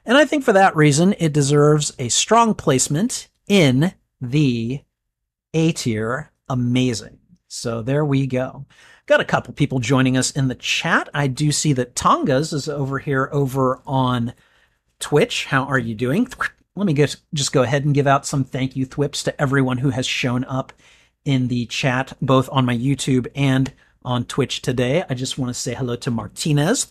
And 0.04 0.18
I 0.18 0.26
think 0.26 0.44
for 0.44 0.52
that 0.52 0.76
reason, 0.76 1.14
it 1.18 1.32
deserves 1.32 1.94
a 1.98 2.10
strong 2.10 2.54
placement 2.54 3.28
in 3.48 3.94
the 4.20 4.82
A 5.54 5.72
tier. 5.72 6.30
Amazing. 6.50 7.20
So 7.48 7.80
there 7.80 8.04
we 8.04 8.26
go. 8.26 8.66
Got 9.06 9.20
a 9.20 9.24
couple 9.24 9.52
people 9.52 9.80
joining 9.80 10.16
us 10.16 10.30
in 10.30 10.46
the 10.46 10.54
chat. 10.54 11.08
I 11.12 11.26
do 11.26 11.50
see 11.50 11.72
that 11.72 11.96
Tongas 11.96 12.52
is 12.52 12.68
over 12.68 13.00
here 13.00 13.28
over 13.32 13.80
on 13.84 14.32
Twitch. 15.00 15.46
How 15.46 15.64
are 15.64 15.78
you 15.78 15.94
doing? 15.94 16.28
Let 16.76 16.86
me 16.86 16.92
get, 16.92 17.16
just 17.34 17.52
go 17.52 17.62
ahead 17.62 17.84
and 17.84 17.94
give 17.94 18.06
out 18.06 18.26
some 18.26 18.44
thank 18.44 18.76
you 18.76 18.86
thwips 18.86 19.24
to 19.24 19.40
everyone 19.40 19.78
who 19.78 19.90
has 19.90 20.06
shown 20.06 20.44
up 20.44 20.72
in 21.24 21.48
the 21.48 21.66
chat, 21.66 22.12
both 22.22 22.48
on 22.52 22.64
my 22.64 22.76
YouTube 22.76 23.26
and 23.34 23.72
on 24.04 24.24
Twitch 24.24 24.62
today. 24.62 25.04
I 25.10 25.14
just 25.14 25.36
want 25.36 25.50
to 25.50 25.60
say 25.60 25.74
hello 25.74 25.96
to 25.96 26.10
Martinez, 26.10 26.90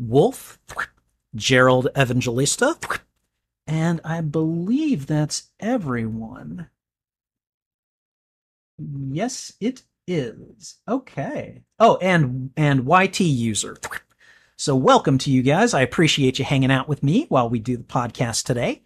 Wolf, 0.00 0.58
Gerald 1.36 1.88
Evangelista, 1.96 2.76
and 3.68 4.00
I 4.04 4.20
believe 4.20 5.06
that's 5.06 5.50
everyone. 5.60 6.70
Yes, 8.78 9.52
it 9.60 9.82
is. 10.06 10.76
Okay. 10.88 11.62
Oh, 11.78 11.96
and 11.96 12.50
and 12.56 12.86
YT 12.86 13.20
user. 13.20 13.76
So 14.56 14.74
welcome 14.74 15.18
to 15.18 15.30
you 15.30 15.42
guys. 15.42 15.74
I 15.74 15.82
appreciate 15.82 16.38
you 16.38 16.44
hanging 16.44 16.70
out 16.70 16.88
with 16.88 17.02
me 17.02 17.26
while 17.28 17.50
we 17.50 17.58
do 17.58 17.76
the 17.76 17.84
podcast 17.84 18.44
today. 18.44 18.84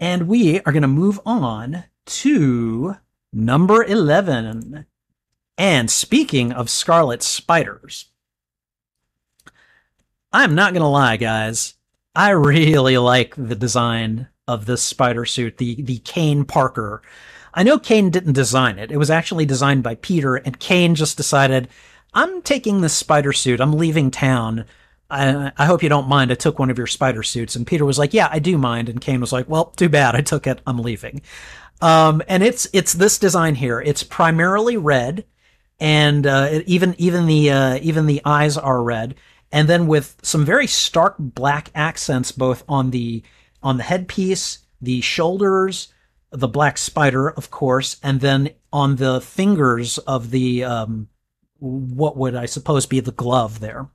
And 0.00 0.26
we 0.26 0.60
are 0.62 0.72
going 0.72 0.82
to 0.82 0.88
move 0.88 1.20
on 1.24 1.84
to 2.06 2.96
number 3.32 3.84
11. 3.84 4.86
And 5.56 5.88
speaking 5.88 6.50
of 6.50 6.68
scarlet 6.68 7.22
spiders, 7.22 8.06
I'm 10.32 10.56
not 10.56 10.72
going 10.72 10.82
to 10.82 10.88
lie, 10.88 11.16
guys. 11.16 11.74
I 12.16 12.30
really 12.30 12.98
like 12.98 13.34
the 13.36 13.54
design 13.54 14.28
of 14.48 14.66
this 14.66 14.82
spider 14.82 15.24
suit, 15.24 15.58
the 15.58 15.80
the 15.82 15.98
Kaine 15.98 16.44
Parker 16.44 17.02
I 17.54 17.62
know 17.62 17.78
Kaine 17.78 18.10
didn't 18.10 18.32
design 18.32 18.78
it. 18.78 18.90
It 18.90 18.96
was 18.96 19.10
actually 19.10 19.44
designed 19.46 19.82
by 19.82 19.96
Peter, 19.96 20.36
and 20.36 20.58
Kaine 20.58 20.94
just 20.94 21.16
decided, 21.16 21.68
I'm 22.14 22.42
taking 22.42 22.80
this 22.80 22.94
spider 22.94 23.32
suit. 23.32 23.60
I'm 23.60 23.72
leaving 23.72 24.10
town. 24.10 24.64
I, 25.10 25.52
I 25.58 25.66
hope 25.66 25.82
you 25.82 25.88
don't 25.88 26.08
mind. 26.08 26.30
I 26.30 26.34
took 26.34 26.58
one 26.58 26.70
of 26.70 26.78
your 26.78 26.86
spider 26.86 27.22
suits. 27.22 27.54
And 27.54 27.66
Peter 27.66 27.84
was 27.84 27.98
like, 27.98 28.14
Yeah, 28.14 28.28
I 28.30 28.38
do 28.38 28.56
mind. 28.56 28.88
And 28.88 29.00
Kaine 29.00 29.20
was 29.20 29.32
like, 29.32 29.48
Well, 29.48 29.66
too 29.66 29.88
bad. 29.88 30.14
I 30.14 30.22
took 30.22 30.46
it. 30.46 30.60
I'm 30.66 30.78
leaving. 30.78 31.22
Um, 31.82 32.22
and 32.28 32.42
it's 32.42 32.68
it's 32.72 32.92
this 32.92 33.18
design 33.18 33.56
here. 33.56 33.80
It's 33.80 34.04
primarily 34.04 34.76
red, 34.76 35.24
and 35.80 36.26
uh, 36.26 36.60
even 36.64 36.94
even 36.96 37.26
the 37.26 37.50
uh, 37.50 37.78
even 37.82 38.06
the 38.06 38.22
eyes 38.24 38.56
are 38.56 38.82
red, 38.82 39.16
and 39.50 39.68
then 39.68 39.88
with 39.88 40.16
some 40.22 40.44
very 40.44 40.68
stark 40.68 41.16
black 41.18 41.70
accents 41.74 42.30
both 42.30 42.62
on 42.68 42.90
the 42.90 43.24
on 43.64 43.78
the 43.78 43.82
headpiece, 43.82 44.60
the 44.80 45.00
shoulders, 45.00 45.92
the 46.32 46.48
black 46.48 46.78
spider, 46.78 47.30
of 47.30 47.50
course, 47.50 47.98
and 48.02 48.20
then 48.20 48.50
on 48.72 48.96
the 48.96 49.20
fingers 49.20 49.98
of 49.98 50.30
the 50.30 50.64
um, 50.64 51.08
what 51.58 52.16
would 52.16 52.34
I 52.34 52.46
suppose 52.46 52.86
be 52.86 53.00
the 53.00 53.12
glove 53.12 53.60
there. 53.60 53.88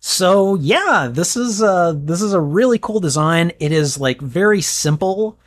So 0.00 0.54
yeah, 0.56 1.08
this 1.10 1.36
is 1.36 1.62
uh 1.62 1.94
this 1.96 2.22
is 2.22 2.32
a 2.32 2.40
really 2.40 2.78
cool 2.78 3.00
design. 3.00 3.52
It 3.58 3.72
is 3.72 3.98
like 3.98 4.20
very 4.20 4.60
simple 4.60 5.38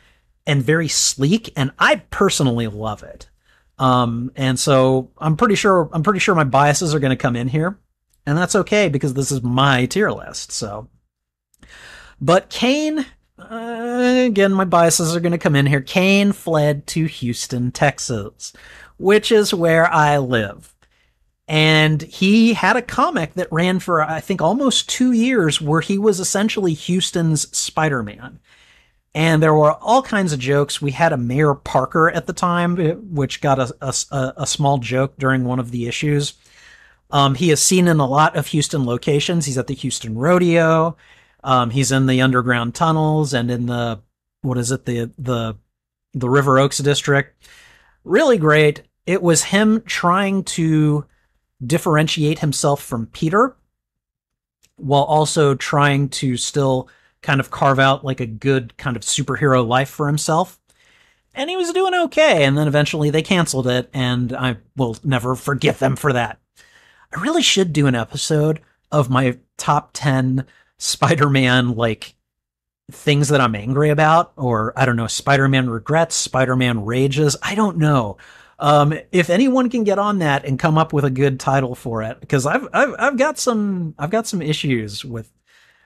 and 0.46 0.62
very 0.62 0.88
sleek, 0.88 1.52
and 1.56 1.70
I 1.78 1.96
personally 2.10 2.66
love 2.66 3.02
it. 3.02 3.28
Um, 3.78 4.32
and 4.36 4.58
so 4.58 5.10
I'm 5.18 5.36
pretty 5.36 5.54
sure 5.54 5.88
I'm 5.92 6.02
pretty 6.02 6.20
sure 6.20 6.34
my 6.34 6.44
biases 6.44 6.94
are 6.94 7.00
going 7.00 7.10
to 7.10 7.16
come 7.16 7.36
in 7.36 7.48
here, 7.48 7.78
and 8.26 8.36
that's 8.36 8.56
okay 8.56 8.88
because 8.88 9.14
this 9.14 9.32
is 9.32 9.42
my 9.42 9.86
tier 9.86 10.10
list. 10.10 10.52
So, 10.52 10.88
but 12.20 12.50
Kaine 12.50 13.06
again, 13.50 14.52
my 14.52 14.64
biases 14.64 15.14
are 15.14 15.20
going 15.20 15.32
to 15.32 15.38
come 15.38 15.56
in 15.56 15.66
here. 15.66 15.80
Kaine 15.80 16.32
fled 16.32 16.86
to 16.88 17.06
Houston, 17.06 17.70
Texas, 17.70 18.52
which 18.98 19.32
is 19.32 19.54
where 19.54 19.90
I 19.90 20.18
live. 20.18 20.74
And 21.48 22.00
he 22.02 22.54
had 22.54 22.76
a 22.76 22.82
comic 22.82 23.34
that 23.34 23.52
ran 23.52 23.78
for, 23.78 24.02
I 24.02 24.20
think, 24.20 24.40
almost 24.40 24.88
two 24.88 25.12
years 25.12 25.60
where 25.60 25.80
he 25.80 25.98
was 25.98 26.20
essentially 26.20 26.72
Houston's 26.72 27.54
Spider 27.56 28.02
Man. 28.02 28.38
And 29.14 29.42
there 29.42 29.52
were 29.52 29.72
all 29.74 30.02
kinds 30.02 30.32
of 30.32 30.38
jokes. 30.38 30.80
We 30.80 30.92
had 30.92 31.12
a 31.12 31.18
Mayor 31.18 31.54
Parker 31.54 32.10
at 32.10 32.26
the 32.26 32.32
time, 32.32 32.80
eh, 32.80 32.92
which 32.92 33.42
got 33.42 33.58
a, 33.58 33.74
a, 33.82 34.32
a 34.38 34.46
small 34.46 34.78
joke 34.78 35.14
during 35.18 35.44
one 35.44 35.58
of 35.58 35.70
the 35.70 35.86
issues. 35.86 36.34
Um, 37.10 37.34
he 37.34 37.50
is 37.50 37.60
seen 37.60 37.88
in 37.88 38.00
a 38.00 38.06
lot 38.06 38.36
of 38.36 38.46
Houston 38.48 38.86
locations. 38.86 39.44
He's 39.44 39.58
at 39.58 39.66
the 39.66 39.74
Houston 39.74 40.16
Rodeo. 40.16 40.96
Um, 41.44 41.70
he's 41.70 41.92
in 41.92 42.06
the 42.06 42.20
underground 42.22 42.74
tunnels 42.74 43.34
and 43.34 43.50
in 43.50 43.66
the 43.66 44.00
what 44.42 44.58
is 44.58 44.70
it 44.70 44.84
the 44.84 45.10
the 45.18 45.56
the 46.14 46.28
River 46.28 46.58
Oaks 46.58 46.78
district. 46.78 47.48
Really 48.04 48.38
great. 48.38 48.82
It 49.06 49.22
was 49.22 49.44
him 49.44 49.82
trying 49.82 50.44
to 50.44 51.06
differentiate 51.64 52.40
himself 52.40 52.82
from 52.82 53.06
Peter 53.06 53.56
while 54.76 55.04
also 55.04 55.54
trying 55.54 56.08
to 56.08 56.36
still 56.36 56.88
kind 57.22 57.40
of 57.40 57.50
carve 57.50 57.78
out 57.78 58.04
like 58.04 58.20
a 58.20 58.26
good 58.26 58.76
kind 58.76 58.96
of 58.96 59.02
superhero 59.02 59.66
life 59.66 59.88
for 59.88 60.06
himself. 60.06 60.58
And 61.34 61.48
he 61.48 61.56
was 61.56 61.72
doing 61.72 61.94
okay. 61.94 62.44
And 62.44 62.58
then 62.58 62.68
eventually 62.68 63.08
they 63.10 63.22
canceled 63.22 63.66
it, 63.66 63.88
and 63.94 64.32
I 64.34 64.58
will 64.76 64.96
never 65.02 65.34
forgive 65.34 65.78
them 65.78 65.96
for 65.96 66.12
that. 66.12 66.38
I 67.14 67.20
really 67.20 67.42
should 67.42 67.72
do 67.72 67.86
an 67.86 67.94
episode 67.94 68.60
of 68.90 69.08
my 69.08 69.38
top 69.56 69.90
10 69.94 70.44
Spider-Man 70.82 71.76
like 71.76 72.14
things 72.90 73.28
that 73.28 73.40
I'm 73.40 73.54
angry 73.54 73.90
about, 73.90 74.32
or 74.36 74.72
I 74.76 74.84
don't 74.84 74.96
know, 74.96 75.06
Spider-Man 75.06 75.70
regrets, 75.70 76.16
Spider-Man 76.16 76.84
rages. 76.84 77.36
I 77.40 77.54
don't 77.54 77.78
know. 77.78 78.16
Um, 78.58 78.92
if 79.12 79.30
anyone 79.30 79.70
can 79.70 79.84
get 79.84 79.98
on 79.98 80.18
that 80.18 80.44
and 80.44 80.58
come 80.58 80.76
up 80.76 80.92
with 80.92 81.04
a 81.04 81.10
good 81.10 81.38
title 81.38 81.76
for 81.76 82.02
it, 82.02 82.20
because 82.20 82.46
I've, 82.46 82.66
I've, 82.72 82.94
I've 82.98 83.16
got 83.16 83.38
some, 83.38 83.94
I've 83.98 84.10
got 84.10 84.26
some 84.26 84.42
issues 84.42 85.04
with, 85.04 85.30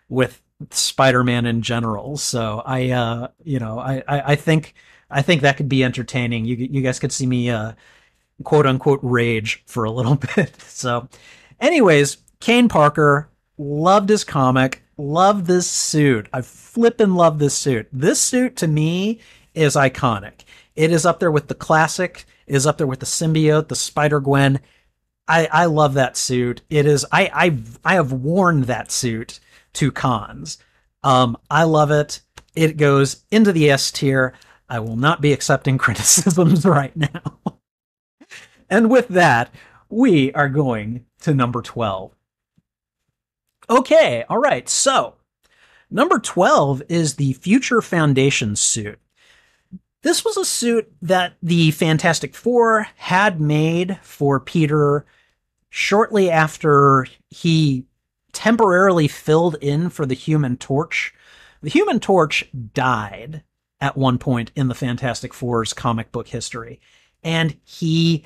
with 0.08 0.42
Spider-Man 0.70 1.44
in 1.44 1.60
general. 1.60 2.16
So 2.16 2.62
I, 2.64 2.90
uh, 2.90 3.28
you 3.44 3.58
know, 3.58 3.78
I, 3.78 4.02
I, 4.08 4.32
I 4.32 4.36
think, 4.36 4.74
I 5.10 5.20
think 5.20 5.42
that 5.42 5.58
could 5.58 5.68
be 5.68 5.84
entertaining. 5.84 6.46
You, 6.46 6.56
you 6.56 6.80
guys 6.80 6.98
could 6.98 7.12
see 7.12 7.26
me, 7.26 7.50
uh, 7.50 7.72
quote 8.44 8.66
unquote 8.66 9.00
rage 9.02 9.62
for 9.66 9.84
a 9.84 9.90
little 9.90 10.14
bit. 10.36 10.58
So 10.62 11.08
anyways, 11.60 12.16
Kaine 12.40 12.68
Parker 12.68 13.28
loved 13.58 14.08
his 14.08 14.24
comic, 14.24 14.82
loved 14.98 15.46
this 15.46 15.68
suit. 15.68 16.28
I 16.32 16.42
flippin' 16.42 17.14
love 17.14 17.38
this 17.38 17.54
suit. 17.54 17.88
This 17.92 18.20
suit 18.20 18.56
to 18.56 18.68
me 18.68 19.20
is 19.54 19.76
iconic. 19.76 20.44
It 20.74 20.90
is 20.90 21.06
up 21.06 21.20
there 21.20 21.30
with 21.30 21.48
the 21.48 21.54
classic, 21.54 22.24
it 22.46 22.54
is 22.54 22.66
up 22.66 22.78
there 22.78 22.86
with 22.86 23.00
the 23.00 23.06
symbiote, 23.06 23.68
the 23.68 23.76
Spider 23.76 24.20
Gwen. 24.20 24.60
I, 25.28 25.48
I 25.50 25.64
love 25.64 25.94
that 25.94 26.16
suit. 26.16 26.62
It 26.70 26.86
is 26.86 27.04
I 27.10 27.30
I 27.34 27.58
I 27.84 27.94
have 27.94 28.12
worn 28.12 28.62
that 28.62 28.92
suit 28.92 29.40
to 29.74 29.90
cons. 29.90 30.58
Um, 31.02 31.36
I 31.50 31.64
love 31.64 31.90
it. 31.90 32.20
It 32.54 32.76
goes 32.76 33.24
into 33.30 33.52
the 33.52 33.70
S 33.70 33.90
tier. 33.90 34.34
I 34.68 34.80
will 34.80 34.96
not 34.96 35.20
be 35.20 35.32
accepting 35.32 35.78
criticisms 35.78 36.64
right 36.64 36.96
now. 36.96 37.58
and 38.70 38.90
with 38.90 39.08
that, 39.08 39.52
we 39.88 40.32
are 40.32 40.48
going 40.48 41.04
to 41.20 41.34
number 41.34 41.62
12. 41.62 42.15
Okay, 43.68 44.24
all 44.28 44.38
right. 44.38 44.68
So, 44.68 45.14
number 45.90 46.18
12 46.18 46.82
is 46.88 47.14
the 47.14 47.32
Future 47.34 47.82
Foundation 47.82 48.54
suit. 48.54 49.00
This 50.02 50.24
was 50.24 50.36
a 50.36 50.44
suit 50.44 50.92
that 51.02 51.34
the 51.42 51.72
Fantastic 51.72 52.34
Four 52.34 52.86
had 52.96 53.40
made 53.40 53.98
for 54.02 54.38
Peter 54.38 55.04
shortly 55.68 56.30
after 56.30 57.08
he 57.28 57.84
temporarily 58.32 59.08
filled 59.08 59.56
in 59.56 59.90
for 59.90 60.06
the 60.06 60.14
Human 60.14 60.56
Torch. 60.56 61.12
The 61.60 61.70
Human 61.70 61.98
Torch 61.98 62.44
died 62.72 63.42
at 63.80 63.96
one 63.96 64.18
point 64.18 64.52
in 64.54 64.68
the 64.68 64.74
Fantastic 64.74 65.34
Four's 65.34 65.72
comic 65.72 66.12
book 66.12 66.28
history, 66.28 66.80
and 67.24 67.56
he 67.64 68.24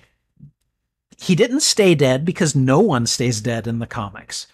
he 1.17 1.35
didn't 1.35 1.61
stay 1.61 1.95
dead 1.95 2.25
because 2.25 2.55
no 2.55 2.81
one 2.81 3.07
stays 3.07 3.41
dead 3.41 3.67
in 3.67 3.79
the 3.79 3.87
comics. 3.87 4.47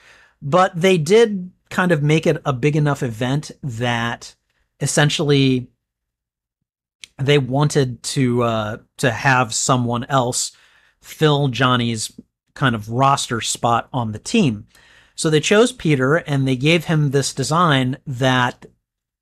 But 0.47 0.80
they 0.80 0.97
did 0.97 1.51
kind 1.70 1.90
of 1.90 2.05
make 2.05 2.24
it 2.24 2.40
a 2.44 2.53
big 2.53 2.76
enough 2.76 3.03
event 3.03 3.51
that 3.64 4.36
essentially 4.80 5.66
they 7.18 7.36
wanted 7.36 8.01
to 8.05 8.44
uh, 8.44 8.76
to 8.99 9.11
have 9.11 9.53
someone 9.53 10.05
else 10.05 10.53
fill 11.01 11.49
Johnny's 11.49 12.12
kind 12.55 12.76
of 12.76 12.88
roster 12.88 13.40
spot 13.40 13.88
on 13.92 14.12
the 14.12 14.20
team. 14.20 14.68
So 15.16 15.30
they 15.30 15.40
chose 15.40 15.72
Peter 15.72 16.14
and 16.14 16.47
they 16.47 16.55
gave 16.55 16.84
him 16.84 17.11
this 17.11 17.34
design 17.34 17.97
that 18.07 18.66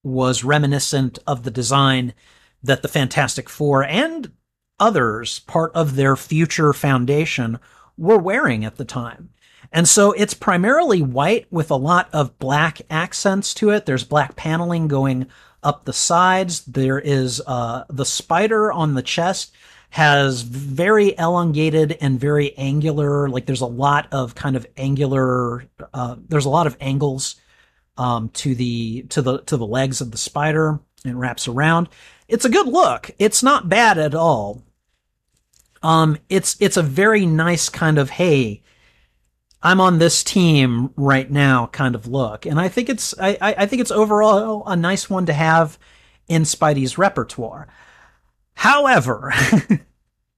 was 0.03 0.45
reminiscent 0.45 1.18
of 1.27 1.45
the 1.45 1.51
design 1.51 2.12
that 2.62 2.83
the 2.83 2.89
Fantastic 2.89 3.49
Four 3.49 3.83
and 3.83 4.31
others, 4.79 5.39
part 5.41 5.72
of 5.75 5.97
their 5.97 6.16
future 6.16 6.75
foundation, 6.75 7.59
were 7.97 8.18
wearing 8.18 8.62
at 8.66 8.77
the 8.77 8.85
time. 8.85 9.31
And 9.75 9.89
so 9.89 10.12
it's 10.12 10.35
primarily 10.35 11.03
white 11.03 11.47
with 11.51 11.72
a 11.72 11.77
lot 11.77 12.09
of 12.12 12.39
black 12.39 12.81
accents 12.89 13.53
to 13.55 13.70
it. 13.70 13.87
There's 13.87 14.05
black 14.05 14.37
paneling 14.37 14.87
going 14.87 15.27
up 15.64 15.85
the 15.85 15.93
sides. 15.93 16.64
There 16.64 17.01
is 17.01 17.43
uh, 17.45 17.83
the 17.89 18.05
spider 18.05 18.72
on 18.72 18.95
the 18.95 19.03
chest 19.03 19.53
has 19.91 20.43
very 20.43 21.16
elongated 21.18 21.99
and 22.01 22.20
very 22.20 22.57
angular. 22.57 23.29
Like 23.29 23.47
there's 23.47 23.61
a 23.61 23.66
lot 23.66 24.07
of 24.12 24.37
kind 24.37 24.55
of 24.55 24.64
angular. 24.77 25.64
Uh, 25.93 26.16
there's 26.29 26.47
a 26.47 26.51
lot 26.51 26.68
of 26.68 26.77
angles 26.81 27.35
um, 27.97 28.29
to 28.31 28.55
the 28.55 29.03
to 29.09 29.22
the 29.22 29.39
to 29.43 29.57
the 29.57 29.66
legs 29.66 30.01
of 30.01 30.12
the 30.12 30.18
spider. 30.18 30.79
It 31.05 31.14
wraps 31.14 31.49
around. 31.49 31.89
It's 32.29 32.45
a 32.45 32.49
good 32.49 32.68
look. 32.68 33.11
It's 33.18 33.43
not 33.43 33.68
bad 33.68 33.99
at 33.99 34.14
all. 34.14 34.62
Um, 35.83 36.18
it's 36.29 36.57
it's 36.61 36.77
a 36.77 36.83
very 36.83 37.27
nice 37.27 37.68
kind 37.68 37.99
of 37.99 38.11
hey, 38.11 38.62
I'm 39.65 39.81
on 39.81 39.99
this 39.99 40.23
team 40.23 40.93
right 40.95 41.29
now 41.29 41.67
kind 41.67 41.95
of 41.95 42.07
look, 42.07 42.47
and 42.47 42.61
I 42.61 42.69
think 42.69 42.89
it's 42.89 43.15
I 43.19 43.37
I 43.41 43.67
think 43.67 43.81
it's 43.81 43.91
overall 43.91 44.62
a 44.67 44.77
nice 44.77 45.11
one 45.11 45.27
to 45.27 45.33
have 45.33 45.79
in 46.29 46.43
Spidey's 46.43 46.99
repertoire. 46.99 47.67
However, 48.55 49.33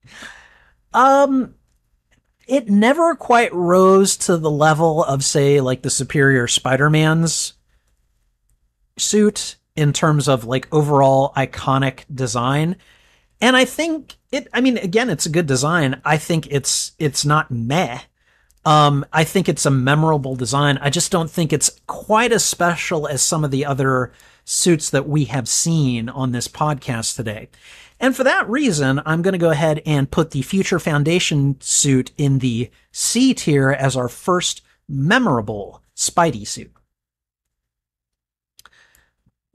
um, 0.93 1.55
it 2.47 2.69
never 2.69 3.15
quite 3.15 3.53
rose 3.53 4.17
to 4.17 4.37
the 4.37 4.51
level 4.51 5.03
of, 5.03 5.23
say, 5.23 5.61
like 5.61 5.81
the 5.81 5.89
Superior 5.89 6.47
Spider 6.47 6.89
Man's 6.89 7.53
suit 8.97 9.57
in 9.75 9.93
terms 9.93 10.27
of 10.27 10.45
like 10.45 10.73
overall 10.73 11.33
iconic 11.35 12.05
design. 12.13 12.77
And 13.39 13.55
I 13.55 13.65
think 13.65 14.15
it, 14.31 14.47
I 14.53 14.61
mean, 14.61 14.77
again, 14.77 15.09
it's 15.09 15.25
a 15.25 15.31
good 15.31 15.45
design. 15.45 16.01
I 16.03 16.17
think 16.17 16.47
it's, 16.49 16.93
it's 16.97 17.25
not 17.25 17.51
meh. 17.51 17.99
Um, 18.67 19.05
I 19.13 19.23
think 19.23 19.47
it's 19.47 19.65
a 19.65 19.71
memorable 19.71 20.35
design. 20.35 20.77
I 20.81 20.89
just 20.89 21.09
don't 21.09 21.31
think 21.31 21.53
it's 21.53 21.79
quite 21.87 22.33
as 22.33 22.43
special 22.43 23.07
as 23.07 23.21
some 23.21 23.45
of 23.45 23.51
the 23.51 23.65
other 23.65 24.11
suits 24.43 24.89
that 24.89 25.07
we 25.07 25.23
have 25.23 25.47
seen 25.47 26.09
on 26.09 26.33
this 26.33 26.49
podcast 26.49 27.15
today. 27.15 27.47
And 27.97 28.13
for 28.13 28.25
that 28.25 28.49
reason, 28.49 29.01
I'm 29.05 29.21
going 29.21 29.31
to 29.31 29.37
go 29.37 29.51
ahead 29.51 29.81
and 29.85 30.11
put 30.11 30.31
the 30.31 30.41
Future 30.41 30.79
Foundation 30.79 31.55
suit 31.61 32.11
in 32.17 32.39
the 32.39 32.69
C 32.91 33.33
tier 33.33 33.71
as 33.71 33.95
our 33.95 34.09
first 34.09 34.61
memorable 34.89 35.81
Spidey 35.95 36.45
suit. 36.45 36.73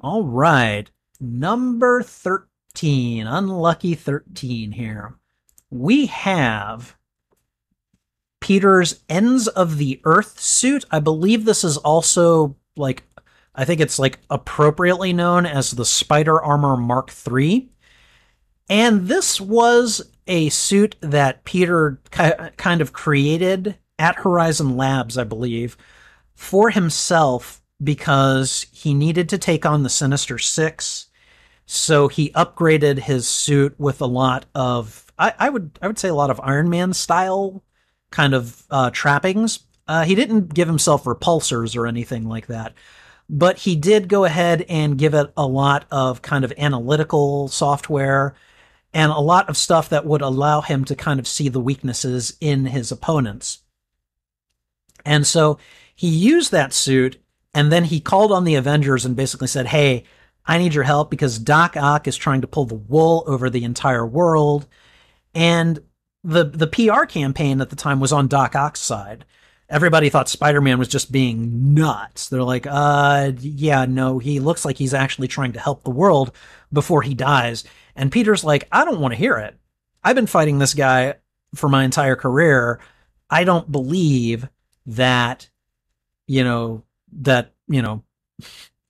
All 0.01 0.25
right. 0.25 0.91
Number 1.21 2.03
13, 2.03 3.27
unlucky 3.27 3.95
13 3.95 4.73
here. 4.73 5.17
We 5.69 6.07
have 6.07 6.97
Peter's 8.43 9.03
Ends 9.09 9.47
of 9.47 9.79
the 9.79 10.01
Earth 10.05 10.39
suit. 10.41 10.85
I 10.91 10.99
believe 10.99 11.45
this 11.45 11.63
is 11.63 11.77
also 11.79 12.57
like, 12.77 13.05
I 13.55 13.65
think 13.65 13.81
it's 13.81 14.01
like 14.01 14.19
appropriately 14.29 15.13
known 15.13 15.47
as 15.47 15.71
the 15.71 15.85
Spider 15.85 16.43
Armor 16.43 16.77
Mark 16.77 17.13
III. 17.31 17.71
And 18.69 19.07
this 19.07 19.41
was 19.41 20.11
a 20.27 20.49
suit 20.49 20.97
that 21.01 21.45
Peter 21.45 22.01
kind 22.11 22.81
of 22.81 22.93
created 22.93 23.79
at 23.99 24.17
Horizon 24.17 24.77
Labs, 24.77 25.17
I 25.17 25.25
believe, 25.25 25.77
for 26.35 26.71
himself 26.71 27.63
because 27.83 28.67
he 28.73 28.93
needed 28.93 29.29
to 29.29 29.39
take 29.39 29.65
on 29.65 29.85
the 29.85 29.89
Sinister 29.89 30.39
Six. 30.39 31.07
So 31.67 32.09
he 32.09 32.31
upgraded 32.31 32.99
his 32.99 33.29
suit 33.29 33.79
with 33.79 34.01
a 34.01 34.07
lot 34.07 34.47
of, 34.55 35.13
I, 35.17 35.33
I 35.39 35.49
would, 35.49 35.79
I 35.81 35.87
would 35.87 35.99
say 35.99 36.09
a 36.09 36.15
lot 36.15 36.31
of 36.31 36.41
Iron 36.43 36.69
Man 36.69 36.93
style 36.93 37.63
kind 38.13 38.35
of 38.35 38.63
uh, 38.71 38.91
trappings. 38.91 39.61
Uh, 39.89 40.05
he 40.05 40.15
didn't 40.15 40.55
give 40.55 40.69
himself 40.69 41.05
repulsors 41.05 41.77
or 41.77 41.87
anything 41.87 42.29
like 42.29 42.47
that, 42.47 42.73
but 43.29 43.59
he 43.59 43.75
did 43.75 44.09
go 44.09 44.25
ahead 44.25 44.65
and 44.69 44.99
give 44.99 45.15
it 45.15 45.33
a 45.37 45.47
lot 45.47 45.87
of 45.91 46.23
kind 46.23 46.45
of 46.45 46.53
analytical 46.57 47.49
software 47.49 48.35
and 48.95 49.11
a 49.11 49.19
lot 49.19 49.49
of 49.49 49.57
stuff 49.57 49.89
that 49.89 50.07
would 50.07 50.23
allow 50.23 50.61
him 50.61 50.85
to 50.85 50.95
kind 50.95 51.19
of 51.19 51.27
see 51.27 51.49
the 51.49 51.61
weaknesses 51.61 52.37
in 52.41 52.67
his 52.67 52.93
opponents. 52.93 53.61
And 55.05 55.27
so 55.27 55.59
he 55.95 56.09
used 56.09 56.53
that 56.53 56.73
suit 56.73 57.19
and 57.55 57.73
then 57.73 57.85
he 57.85 58.01
called 58.01 58.33
on 58.33 58.45
the 58.45 58.55
Avengers 58.55 59.05
and 59.05 59.17
basically 59.17 59.49
said, 59.49 59.67
Hey, 59.67 60.05
I 60.47 60.59
need 60.59 60.75
your 60.75 60.85
help 60.85 61.11
because 61.11 61.39
Doc 61.39 61.77
Ock 61.77 62.09
is 62.09 62.17
trying 62.17 62.41
to 62.41 62.47
pull 62.47 62.65
the 62.65 62.75
wool 62.75 63.25
over 63.27 63.49
the 63.49 63.65
entire 63.65 64.07
world. 64.07 64.67
And 65.35 65.81
the, 66.25 66.45
the 66.45 66.67
PR 66.67 67.05
campaign 67.05 67.61
at 67.61 67.71
the 67.71 67.77
time 67.77 68.01
was 68.01 68.13
on 68.13 68.29
Doc 68.29 68.55
Ock's 68.55 68.81
side. 68.81 69.25
Everybody 69.69 70.11
thought 70.11 70.29
Spider-Man 70.29 70.79
was 70.79 70.89
just 70.89 71.11
being 71.11 71.75
nuts. 71.75 72.29
They're 72.29 72.43
like, 72.43 72.67
uh, 72.69 73.33
yeah, 73.41 73.87
no, 73.87 74.19
he 74.19 74.39
looks 74.39 74.65
like 74.65 74.77
he's 74.77 74.95
actually 74.95 75.29
trying 75.29 75.53
to 75.53 75.61
help 75.61 75.83
the 75.83 75.91
world 75.91 76.33
before 76.73 77.03
he 77.03 77.15
dies. 77.15 77.65
And 77.97 78.13
Peter's 78.13 78.45
like, 78.45 78.69
I 78.71 78.85
don't 78.85 79.01
want 79.01 79.13
to 79.13 79.19
hear 79.19 79.39
it. 79.39 79.59
I've 80.05 80.17
been 80.17 80.27
fighting 80.27 80.59
this 80.59 80.75
guy 80.75 81.15
for 81.55 81.69
my 81.69 81.85
entire 81.85 82.17
career. 82.17 82.81
I 83.31 83.45
don't 83.45 83.71
believe 83.71 84.49
that, 84.87 85.49
you 86.27 86.45
know, 86.45 86.85
that, 87.21 87.55
you 87.67 87.81
know, 87.81 88.05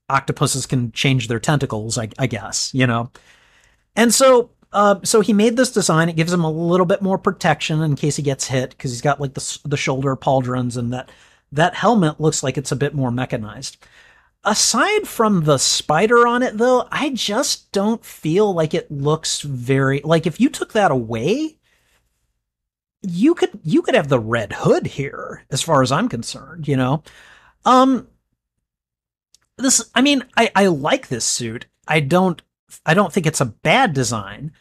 octopuses 0.09 0.66
can 0.66 0.93
change 0.93 1.28
their 1.28 1.41
tentacles, 1.41 1.97
I, 1.97 2.09
I 2.18 2.26
guess, 2.26 2.72
you 2.74 2.87
know. 2.87 3.11
And 3.95 4.12
so, 4.12 4.51
uh, 4.73 5.01
so 5.05 5.20
he 5.20 5.33
made 5.33 5.57
this 5.57 5.70
design. 5.70 6.09
It 6.09 6.16
gives 6.16 6.33
him 6.33 6.45
a 6.45 6.51
little 6.51 6.87
bit 6.87 7.03
more 7.03 7.18
protection 7.18 7.83
in 7.83 7.97
case 7.97 8.16
he 8.16 8.23
gets 8.23 8.47
hit 8.47 8.70
because 8.70 8.91
he's 8.91 9.01
got 9.01 9.20
like 9.20 9.35
the 9.35 9.59
the 9.64 9.77
shoulder 9.77 10.16
pauldrons 10.16 10.77
and 10.77 10.93
that 10.93 11.11
that 11.53 11.75
helmet 11.75 12.20
looks 12.20 12.43
like 12.43 12.57
it's 12.57 12.73
a 12.73 12.77
bit 12.77 12.95
more 12.95 13.11
mechanized. 13.11 13.77
Aside 14.45 15.07
from 15.07 15.45
the 15.45 15.59
spider 15.59 16.27
on 16.27 16.43
it, 16.43 16.59
though, 16.59 16.89
I 16.91 17.11
just 17.11 17.70
don't 17.70 18.05
feel 18.05 18.53
like 18.53 18.75
it 18.75 18.91
looks 18.91 19.41
very 19.41 20.01
like 20.05 20.27
if 20.27 20.41
you 20.41 20.49
took 20.49 20.73
that 20.73 20.91
away 20.91 21.59
you 23.03 23.35
could 23.35 23.51
you 23.64 23.83
could 23.83 23.95
have 23.95 24.09
the 24.09 24.18
red 24.18 24.53
hood 24.53 24.87
here 24.87 25.45
as 25.51 25.61
far 25.62 25.83
as 25.83 25.93
I'm 25.93 26.09
concerned, 26.09 26.68
you 26.68 26.77
know. 26.77 27.03
Um 27.64 28.09
this 29.59 29.91
I 29.95 30.03
mean, 30.03 30.25
I 30.37 30.51
I 30.55 30.66
like 30.66 31.09
this 31.09 31.25
suit. 31.25 31.66
I 31.87 32.01
don't 32.01 32.41
I 32.87 32.95
don't 32.95 33.12
think 33.12 33.27
it's 33.27 33.41
a 33.41 33.47
bad 33.47 33.93
design, 33.93 34.53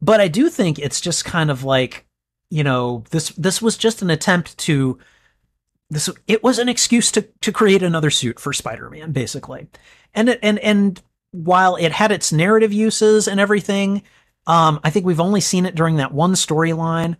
but 0.00 0.20
I 0.20 0.28
do 0.28 0.48
think 0.48 0.78
it's 0.78 1.00
just 1.00 1.24
kind 1.24 1.50
of 1.50 1.64
like, 1.64 2.06
you 2.50 2.64
know, 2.64 3.04
this 3.10 3.30
this 3.30 3.60
was 3.62 3.76
just 3.76 4.02
an 4.02 4.10
attempt 4.10 4.56
to 4.58 4.98
this 5.90 6.08
it 6.26 6.42
was 6.42 6.58
an 6.58 6.68
excuse 6.68 7.12
to 7.12 7.22
to 7.40 7.52
create 7.52 7.82
another 7.82 8.10
suit 8.10 8.40
for 8.40 8.52
Spider-Man 8.52 9.12
basically. 9.12 9.68
And 10.14 10.30
it, 10.30 10.38
and 10.42 10.58
and 10.60 11.00
while 11.32 11.76
it 11.76 11.92
had 11.92 12.12
its 12.12 12.32
narrative 12.32 12.72
uses 12.72 13.28
and 13.28 13.38
everything, 13.38 14.02
um 14.46 14.80
I 14.84 14.90
think 14.90 15.06
we've 15.06 15.20
only 15.20 15.40
seen 15.40 15.66
it 15.66 15.74
during 15.74 15.96
that 15.96 16.12
one 16.12 16.32
storyline. 16.32 17.16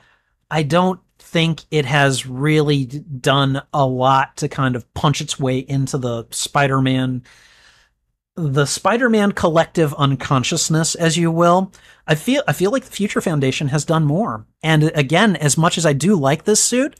I 0.50 0.62
don't 0.62 1.00
think 1.18 1.62
it 1.70 1.86
has 1.86 2.26
really 2.26 2.84
done 2.84 3.62
a 3.72 3.86
lot 3.86 4.36
to 4.38 4.48
kind 4.48 4.76
of 4.76 4.92
punch 4.92 5.20
its 5.20 5.38
way 5.38 5.58
into 5.58 5.96
the 5.96 6.26
Spider-Man 6.30 7.22
the 8.35 8.64
Spider-Man 8.64 9.33
collective 9.33 9.93
unconsciousness 9.95 10.95
as 10.95 11.16
you 11.16 11.30
will. 11.30 11.72
I 12.07 12.14
feel 12.14 12.43
I 12.49 12.53
feel 12.53 12.70
like 12.70 12.85
the 12.85 12.91
Future 12.91 13.20
Foundation 13.20 13.68
has 13.68 13.85
done 13.85 14.05
more. 14.05 14.47
And 14.62 14.85
again, 14.95 15.37
as 15.37 15.59
much 15.59 15.78
as 15.78 15.87
I 15.87 15.93
do 15.93 16.16
like 16.16 16.45
this 16.45 16.62
suit, 16.62 16.99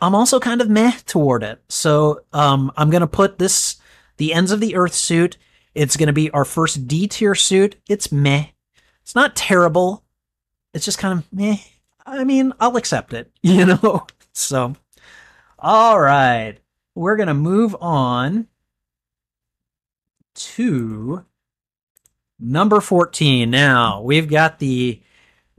I'm 0.00 0.14
also 0.14 0.38
kind 0.38 0.60
of 0.60 0.68
meh 0.68 0.92
toward 1.06 1.42
it. 1.42 1.62
So, 1.68 2.20
um, 2.32 2.70
I'm 2.76 2.90
going 2.90 3.00
to 3.00 3.06
put 3.06 3.38
this 3.38 3.76
the 4.18 4.32
ends 4.32 4.52
of 4.52 4.60
the 4.60 4.76
earth 4.76 4.94
suit. 4.94 5.36
It's 5.74 5.96
going 5.96 6.06
to 6.06 6.12
be 6.12 6.30
our 6.30 6.44
first 6.44 6.86
D 6.86 7.08
tier 7.08 7.34
suit. 7.34 7.76
It's 7.88 8.12
meh. 8.12 8.46
It's 9.02 9.14
not 9.14 9.36
terrible. 9.36 10.04
It's 10.74 10.84
just 10.84 10.98
kind 10.98 11.18
of 11.18 11.32
meh. 11.32 11.58
I 12.04 12.24
mean, 12.24 12.52
I'll 12.60 12.76
accept 12.76 13.12
it, 13.12 13.30
you 13.42 13.66
know? 13.66 14.06
So, 14.32 14.76
all 15.58 16.00
right. 16.00 16.58
We're 16.94 17.16
going 17.16 17.28
to 17.28 17.34
move 17.34 17.76
on 17.80 18.46
to 20.36 21.24
number 22.38 22.80
14. 22.80 23.50
Now, 23.50 24.02
we've 24.02 24.28
got 24.28 24.58
the 24.58 25.00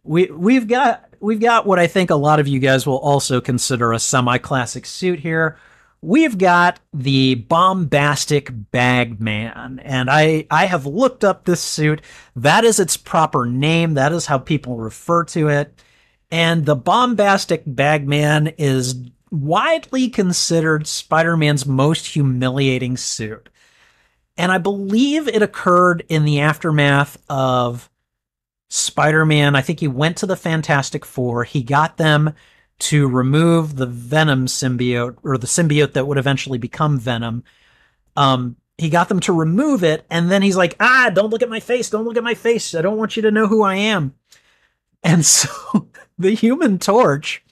we 0.03 0.31
we've 0.31 0.67
got 0.67 1.09
we've 1.19 1.39
got 1.39 1.65
what 1.65 1.79
I 1.79 1.87
think 1.87 2.09
a 2.09 2.15
lot 2.15 2.39
of 2.39 2.47
you 2.47 2.59
guys 2.59 2.85
will 2.85 2.99
also 2.99 3.41
consider 3.41 3.91
a 3.91 3.99
semi-classic 3.99 4.85
suit 4.85 5.19
here. 5.19 5.57
We've 6.01 6.37
got 6.37 6.79
the 6.93 7.35
bombastic 7.35 8.49
bagman, 8.71 9.79
and 9.79 10.09
I 10.09 10.45
I 10.51 10.65
have 10.67 10.85
looked 10.85 11.23
up 11.23 11.43
this 11.43 11.61
suit. 11.61 12.01
That 12.35 12.63
is 12.63 12.79
its 12.79 12.97
proper 12.97 13.45
name. 13.45 13.95
That 13.95 14.13
is 14.13 14.27
how 14.27 14.37
people 14.37 14.77
refer 14.77 15.23
to 15.25 15.49
it. 15.49 15.81
And 16.29 16.65
the 16.65 16.75
bombastic 16.75 17.63
bagman 17.65 18.47
is 18.57 18.95
widely 19.31 20.09
considered 20.09 20.85
Spider-Man's 20.87 21.65
most 21.65 22.07
humiliating 22.07 22.97
suit. 22.97 23.49
And 24.37 24.51
I 24.51 24.57
believe 24.57 25.27
it 25.27 25.41
occurred 25.41 26.05
in 26.09 26.25
the 26.25 26.41
aftermath 26.41 27.17
of 27.29 27.89
Spider-Man. 28.69 29.55
I 29.55 29.61
think 29.61 29.79
he 29.79 29.87
went 29.87 30.17
to 30.17 30.25
the 30.25 30.35
Fantastic 30.35 31.05
Four. 31.05 31.43
He 31.43 31.63
got 31.63 31.97
them 31.97 32.33
to 32.79 33.07
remove 33.07 33.75
the 33.75 33.87
Venom 33.87 34.45
symbiote 34.45 35.17
or 35.23 35.37
the 35.37 35.47
symbiote 35.47 35.93
that 35.93 36.05
would 36.05 36.17
eventually 36.17 36.59
become 36.59 36.99
Venom. 36.99 37.43
Um, 38.15 38.57
he 38.77 38.89
got 38.89 39.09
them 39.09 39.19
to 39.21 39.33
remove 39.33 39.83
it, 39.83 40.05
and 40.09 40.29
then 40.29 40.43
he's 40.43 40.57
like, 40.57 40.75
"Ah, 40.79 41.09
don't 41.11 41.31
look 41.31 41.41
at 41.41 41.49
my 41.49 41.59
face! 41.59 41.89
Don't 41.89 42.05
look 42.05 42.17
at 42.17 42.23
my 42.23 42.35
face! 42.35 42.75
I 42.75 42.81
don't 42.81 42.97
want 42.97 43.15
you 43.15 43.23
to 43.23 43.31
know 43.31 43.47
who 43.47 43.63
I 43.63 43.75
am." 43.75 44.13
And 45.03 45.23
so 45.23 45.89
the 46.17 46.31
Human 46.31 46.79
Torch 46.79 47.43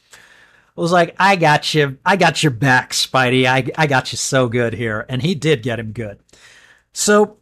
was 0.76 0.92
like, 0.92 1.16
"I 1.20 1.36
got 1.36 1.74
you, 1.74 1.98
I 2.06 2.16
got 2.16 2.44
your 2.44 2.52
back, 2.52 2.92
Spidey. 2.92 3.46
I 3.46 3.72
I 3.78 3.88
got 3.88 4.12
you 4.12 4.18
so 4.18 4.50
good 4.50 4.74
here," 4.74 5.06
and 5.08 5.22
he 5.22 5.36
did 5.36 5.64
get 5.64 5.80
him 5.80 5.92
good. 5.92 6.20
So 6.98 7.40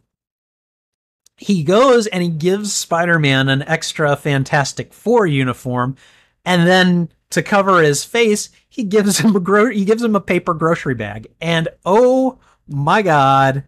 he 1.36 1.62
goes 1.62 2.08
and 2.08 2.24
he 2.24 2.28
gives 2.28 2.72
Spider-Man 2.72 3.48
an 3.48 3.62
extra 3.62 4.16
Fantastic 4.16 4.92
Four 4.92 5.28
uniform, 5.28 5.96
and 6.44 6.66
then 6.66 7.08
to 7.30 7.40
cover 7.40 7.80
his 7.80 8.04
face, 8.04 8.50
he 8.68 8.82
gives 8.82 9.18
him 9.18 9.36
a 9.36 9.40
gro- 9.40 9.70
he 9.70 9.84
gives 9.84 10.02
him 10.02 10.16
a 10.16 10.20
paper 10.20 10.54
grocery 10.54 10.96
bag. 10.96 11.28
And 11.40 11.68
oh 11.84 12.40
my 12.66 13.02
god, 13.02 13.62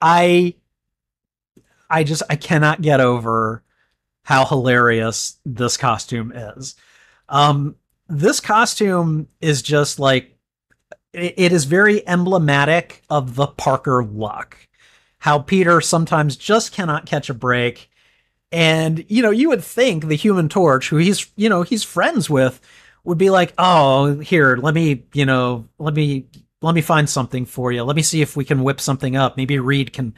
I 0.00 0.54
I 1.90 2.04
just 2.04 2.22
I 2.30 2.36
cannot 2.36 2.80
get 2.80 3.00
over 3.00 3.64
how 4.22 4.44
hilarious 4.44 5.38
this 5.44 5.76
costume 5.76 6.32
is. 6.32 6.76
Um, 7.28 7.74
this 8.08 8.38
costume 8.38 9.26
is 9.40 9.60
just 9.60 9.98
like 9.98 10.38
it, 11.12 11.34
it 11.36 11.52
is 11.52 11.64
very 11.64 12.06
emblematic 12.06 13.02
of 13.10 13.34
the 13.34 13.48
Parker 13.48 14.04
luck. 14.04 14.56
How 15.24 15.38
Peter 15.38 15.80
sometimes 15.80 16.36
just 16.36 16.72
cannot 16.72 17.06
catch 17.06 17.30
a 17.30 17.34
break. 17.34 17.90
And, 18.52 19.06
you 19.08 19.22
know, 19.22 19.30
you 19.30 19.48
would 19.48 19.64
think 19.64 20.04
the 20.04 20.16
human 20.16 20.50
torch, 20.50 20.90
who 20.90 20.98
he's, 20.98 21.30
you 21.34 21.48
know, 21.48 21.62
he's 21.62 21.82
friends 21.82 22.28
with, 22.28 22.60
would 23.04 23.16
be 23.16 23.30
like, 23.30 23.54
oh, 23.56 24.18
here, 24.18 24.58
let 24.58 24.74
me, 24.74 25.06
you 25.14 25.24
know, 25.24 25.66
let 25.78 25.94
me, 25.94 26.26
let 26.60 26.74
me 26.74 26.82
find 26.82 27.08
something 27.08 27.46
for 27.46 27.72
you. 27.72 27.84
Let 27.84 27.96
me 27.96 28.02
see 28.02 28.20
if 28.20 28.36
we 28.36 28.44
can 28.44 28.62
whip 28.62 28.82
something 28.82 29.16
up. 29.16 29.38
Maybe 29.38 29.58
Reed 29.58 29.94
can 29.94 30.12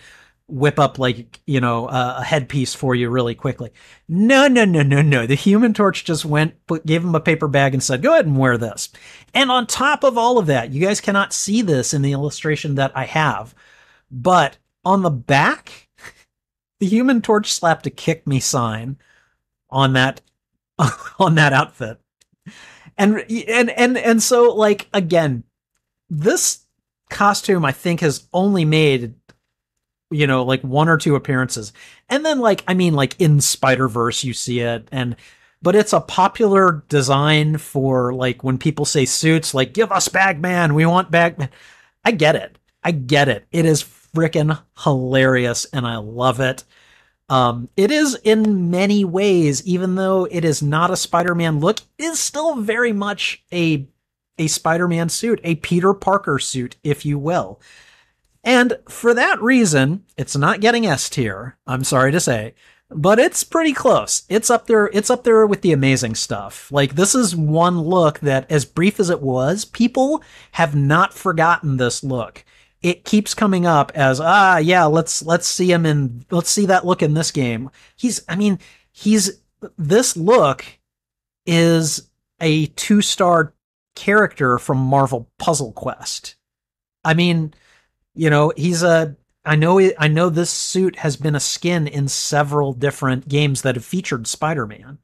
whip 0.49 0.81
up 0.81 0.99
like 0.99 1.41
you 1.47 1.61
know 1.61 1.87
a 1.87 2.25
headpiece 2.25 2.75
for 2.75 2.97
you 2.97 3.09
really 3.09 3.37
quickly. 3.37 3.71
No, 4.09 4.49
no, 4.49 4.65
no, 4.65 4.83
no, 4.83 5.03
no. 5.03 5.25
The 5.25 5.37
Human 5.37 5.73
Torch 5.73 6.05
just 6.05 6.25
went, 6.25 6.67
put, 6.67 6.85
gave 6.85 7.05
him 7.05 7.15
a 7.15 7.21
paper 7.21 7.47
bag, 7.47 7.75
and 7.75 7.83
said, 7.83 8.03
"Go 8.03 8.13
ahead 8.13 8.27
and 8.27 8.39
wear 8.39 8.59
this." 8.59 8.89
And 9.35 9.53
on 9.53 9.69
top 9.69 10.03
of 10.03 10.19
all 10.19 10.39
of 10.39 10.47
that, 10.47 10.73
you 10.73 10.85
guys 10.85 11.01
cannot 11.01 11.33
see 11.33 11.63
this 11.63 11.95
in 11.95 12.03
the 12.03 12.13
illustration 12.13 12.75
that 12.75 12.91
I 12.97 13.05
have, 13.05 13.55
but 14.11 14.59
on 14.87 15.03
the 15.03 15.11
back, 15.11 15.89
the 16.81 16.87
Human 16.87 17.21
Torch 17.21 17.53
slapped 17.53 17.87
a 17.87 17.91
"Kick 17.91 18.27
Me" 18.27 18.41
sign 18.41 18.97
on 19.69 19.93
that 19.95 20.23
on 21.19 21.35
that 21.35 21.53
outfit, 21.53 21.99
and 22.97 23.19
and 23.31 23.71
and 23.71 23.99
and 23.99 24.23
so 24.23 24.55
like 24.55 24.89
again, 24.95 25.45
this 26.09 26.61
costume 27.11 27.65
I 27.65 27.73
think 27.73 28.01
has 28.01 28.29
only 28.33 28.65
made 28.65 29.15
you 30.11 30.27
know, 30.27 30.45
like 30.45 30.63
one 30.63 30.89
or 30.89 30.97
two 30.97 31.17
appearances. 31.17 31.73
And 32.09 32.25
then 32.25 32.39
like 32.39 32.63
I 32.69 32.75
mean 32.75 32.95
like 32.95 33.21
in 33.21 33.41
Spider-Verse 33.41 34.25
you 34.25 34.33
see 34.35 34.61
it 34.61 34.89
and 34.93 35.17
but 35.63 35.75
it's 35.75 35.93
a 35.93 36.01
popular 36.01 36.85
design 36.89 37.59
for 37.59 38.15
like 38.15 38.45
when 38.45 38.59
people 38.59 38.85
say 38.85 39.05
suits 39.05 39.53
like 39.53 39.73
give 39.75 39.91
us 39.91 40.09
Bagman, 40.09 40.75
we 40.75 40.87
want 40.87 41.11
Bagman. 41.11 41.49
I 42.05 42.13
get 42.13 42.37
it. 42.37 42.57
I 42.85 42.93
get 42.93 43.29
it. 43.29 43.47
It 43.51 43.65
is 43.65 43.83
freaking 44.17 44.59
hilarious 44.83 45.67
and 45.67 45.87
I 45.87 45.99
love 45.99 46.41
it. 46.41 46.65
Um, 47.29 47.69
it 47.77 47.91
is 47.91 48.17
in 48.25 48.71
many 48.71 49.05
ways, 49.05 49.67
even 49.67 49.97
though 49.97 50.27
it 50.31 50.45
is 50.45 50.63
not 50.63 50.91
a 50.91 50.97
Spider-Man 50.97 51.61
look, 51.61 51.81
is 51.99 52.19
still 52.19 52.57
very 52.57 52.93
much 52.93 53.43
a 53.53 53.87
a 54.39 54.47
Spider-Man 54.47 55.09
suit, 55.09 55.41
a 55.45 55.55
Peter 55.57 55.95
Parker 55.95 56.39
suit, 56.39 56.77
if 56.85 57.07
you 57.07 57.19
will. 57.19 57.59
And 58.45 58.79
for 58.89 59.15
that 59.15 59.41
reason, 59.41 60.05
it's 60.17 60.37
not 60.37 60.61
getting 60.61 60.87
S 60.87 61.09
tier. 61.09 61.57
I'm 61.67 61.85
sorry 61.85 62.13
to 62.13 62.21
say, 62.21 62.55
but 62.91 63.19
it's 63.19 63.43
pretty 63.43 63.73
close. 63.73 64.23
It's 64.29 64.51
up 64.51 64.67
there. 64.67 64.89
It's 64.93 65.11
up 65.11 65.25
there 65.25 65.47
with 65.47 65.63
the 65.63 65.73
amazing 65.73 66.15
stuff. 66.15 66.71
Like 66.71 66.95
this 66.95 67.15
is 67.15 67.35
one 67.35 67.81
look 67.81 68.21
that, 68.21 68.49
as 68.51 68.65
brief 68.65 69.01
as 69.01 69.11
it 69.11 69.21
was, 69.21 69.65
people 69.65 70.23
have 70.53 70.77
not 70.77 71.13
forgotten 71.13 71.77
this 71.77 72.05
look. 72.05 72.45
It 72.83 73.05
keeps 73.05 73.35
coming 73.35 73.67
up 73.67 73.91
as 73.95 74.21
ah 74.21 74.59
yeah, 74.59 74.85
let's 74.85 75.23
let's 75.23 75.47
see 75.47 75.73
him 75.73 75.87
in 75.87 76.25
let's 76.31 76.51
see 76.51 76.67
that 76.67 76.87
look 76.87 77.03
in 77.03 77.15
this 77.15 77.31
game. 77.31 77.71
He's 77.97 78.23
I 78.29 78.37
mean 78.37 78.59
he's 78.93 79.41
this 79.79 80.17
look 80.17 80.65
is 81.47 82.09
a 82.41 82.67
two 82.67 83.01
star 83.01 83.55
character 83.95 84.59
from 84.59 84.79
Marvel 84.79 85.31
Puzzle 85.39 85.73
Quest. 85.73 86.37
I 87.05 87.15
mean 87.15 87.55
you 88.17 88.31
know, 88.31 88.53
he's 88.57 88.83
a 88.83 89.17
I 89.45 89.55
know 89.55 89.79
I 89.99 90.09
know 90.09 90.29
this 90.29 90.51
suit 90.51 90.97
has 90.97 91.17
been 91.17 91.37
a 91.37 91.41
skin 91.41 91.87
in 91.87 92.09
several 92.09 92.73
different 92.73 93.29
games 93.29 93.63
that 93.63 93.77
have 93.77 93.85
featured 93.85 94.27
Spider-Man. 94.27 94.99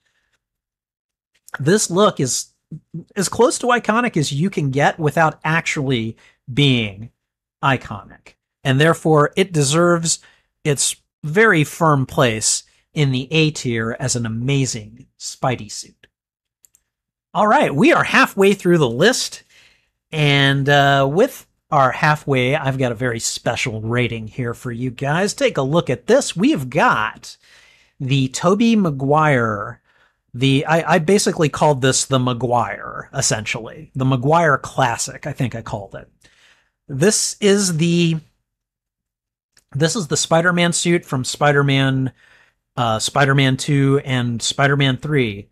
This 1.61 1.91
look 1.91 2.19
is 2.19 2.49
as 3.15 3.29
close 3.29 3.59
to 3.61 3.67
iconic 3.67 4.17
as 4.17 4.33
you 4.33 4.51
can 4.51 4.71
get 4.71 4.99
without 4.99 5.39
actually 5.45 6.17
being 6.53 7.11
iconic. 7.63 8.35
And 8.65 8.81
therefore 8.81 9.33
it 9.37 9.53
deserves 9.53 10.21
its 10.65 10.97
very 11.25 11.65
firm 11.65 12.07
place 12.07 12.65
in 12.95 13.13
the 13.13 13.29
A 13.33 13.51
tier 13.51 13.97
as 13.99 14.17
an 14.17 14.27
amazing 14.27 15.07
Spidey 15.19 15.71
suit. 15.71 16.07
All 17.35 17.47
right, 17.47 17.75
we 17.75 17.93
are 17.93 18.05
halfway 18.05 18.55
through 18.55 18.79
the 18.79 18.89
list. 18.89 19.43
And 20.11 20.69
uh, 20.69 21.09
with 21.11 21.47
our 21.73 21.91
halfway. 21.91 22.55
I've 22.55 22.79
got 22.79 22.93
a 22.93 22.95
very 22.95 23.19
special 23.19 23.81
rating 23.81 24.29
here 24.29 24.53
for 24.53 24.71
you 24.71 24.91
guys. 24.91 25.33
Take 25.33 25.57
a 25.57 25.63
look 25.63 25.89
at 25.89 26.07
this. 26.07 26.37
We've 26.37 26.69
got 26.69 27.39
the 27.99 28.29
Tobey 28.29 28.77
Maguire 28.77 29.81
The 30.35 30.67
I, 30.67 30.95
I 30.95 30.99
basically 30.99 31.49
called 31.49 31.81
this 31.81 32.05
the 32.05 32.19
Maguire, 32.19 33.09
essentially. 33.15 33.91
The 33.95 34.05
Maguire 34.05 34.59
Classic, 34.59 35.27
I 35.27 35.33
think 35.33 35.55
I 35.55 35.63
called 35.63 35.95
it. 35.95 36.11
This 36.89 37.37
is 37.41 37.77
the 37.77 38.17
this 39.75 39.97
is 39.97 40.09
the 40.09 40.17
Spider-Man 40.17 40.73
suit 40.73 41.05
from 41.05 41.25
Spider-Man 41.25 42.13
uh, 42.77 42.99
Spider-Man 42.99 43.57
2 43.57 44.03
and 44.05 44.43
Spider-Man 44.43 44.99
3. 44.99 45.49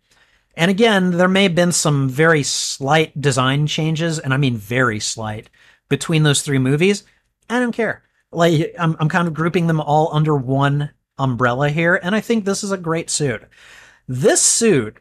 And 0.55 0.69
again, 0.69 1.11
there 1.11 1.27
may 1.27 1.43
have 1.43 1.55
been 1.55 1.71
some 1.71 2.09
very 2.09 2.43
slight 2.43 3.19
design 3.19 3.67
changes, 3.67 4.19
and 4.19 4.33
I 4.33 4.37
mean 4.37 4.57
very 4.57 4.99
slight, 4.99 5.49
between 5.89 6.23
those 6.23 6.41
three 6.41 6.57
movies. 6.57 7.03
I 7.49 7.59
don't 7.59 7.71
care. 7.71 8.03
Like 8.31 8.73
I'm, 8.77 8.95
I'm 8.99 9.09
kind 9.09 9.27
of 9.27 9.33
grouping 9.33 9.67
them 9.67 9.81
all 9.81 10.09
under 10.13 10.35
one 10.35 10.91
umbrella 11.17 11.69
here, 11.69 11.99
and 12.01 12.15
I 12.15 12.21
think 12.21 12.45
this 12.45 12.63
is 12.63 12.71
a 12.71 12.77
great 12.77 13.09
suit. 13.09 13.43
This 14.07 14.41
suit 14.41 14.99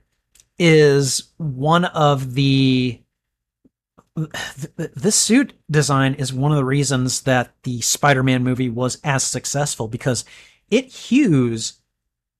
is 0.58 1.30
one 1.38 1.86
of 1.86 2.34
the 2.34 3.00
this 4.16 5.14
suit 5.14 5.54
design 5.70 6.14
is 6.14 6.32
one 6.32 6.50
of 6.50 6.56
the 6.56 6.64
reasons 6.64 7.22
that 7.22 7.52
the 7.62 7.80
Spider-Man 7.80 8.42
movie 8.42 8.68
was 8.68 8.98
as 9.04 9.22
successful 9.22 9.88
because 9.88 10.24
it 10.70 10.86
hews 10.86 11.80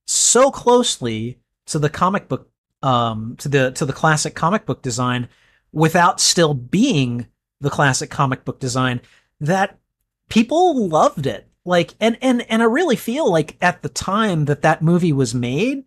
so 0.05 0.51
closely 0.51 1.39
to 1.67 1.79
the 1.79 1.89
comic 1.89 2.27
book 2.27 2.49
um, 2.83 3.35
to 3.37 3.47
the 3.47 3.71
to 3.71 3.85
the 3.85 3.93
classic 3.93 4.35
comic 4.35 4.65
book 4.65 4.81
design 4.81 5.29
without 5.71 6.19
still 6.19 6.53
being 6.53 7.27
the 7.61 7.69
classic 7.69 8.09
comic 8.09 8.43
book 8.43 8.59
design 8.59 8.99
that 9.39 9.79
people 10.29 10.87
loved 10.87 11.25
it. 11.25 11.47
Like 11.63 11.93
and 11.99 12.17
and 12.21 12.41
and 12.49 12.61
I 12.61 12.65
really 12.65 12.95
feel 12.95 13.31
like 13.31 13.55
at 13.61 13.81
the 13.81 13.89
time 13.89 14.45
that 14.45 14.63
that 14.63 14.81
movie 14.81 15.13
was 15.13 15.35
made 15.35 15.85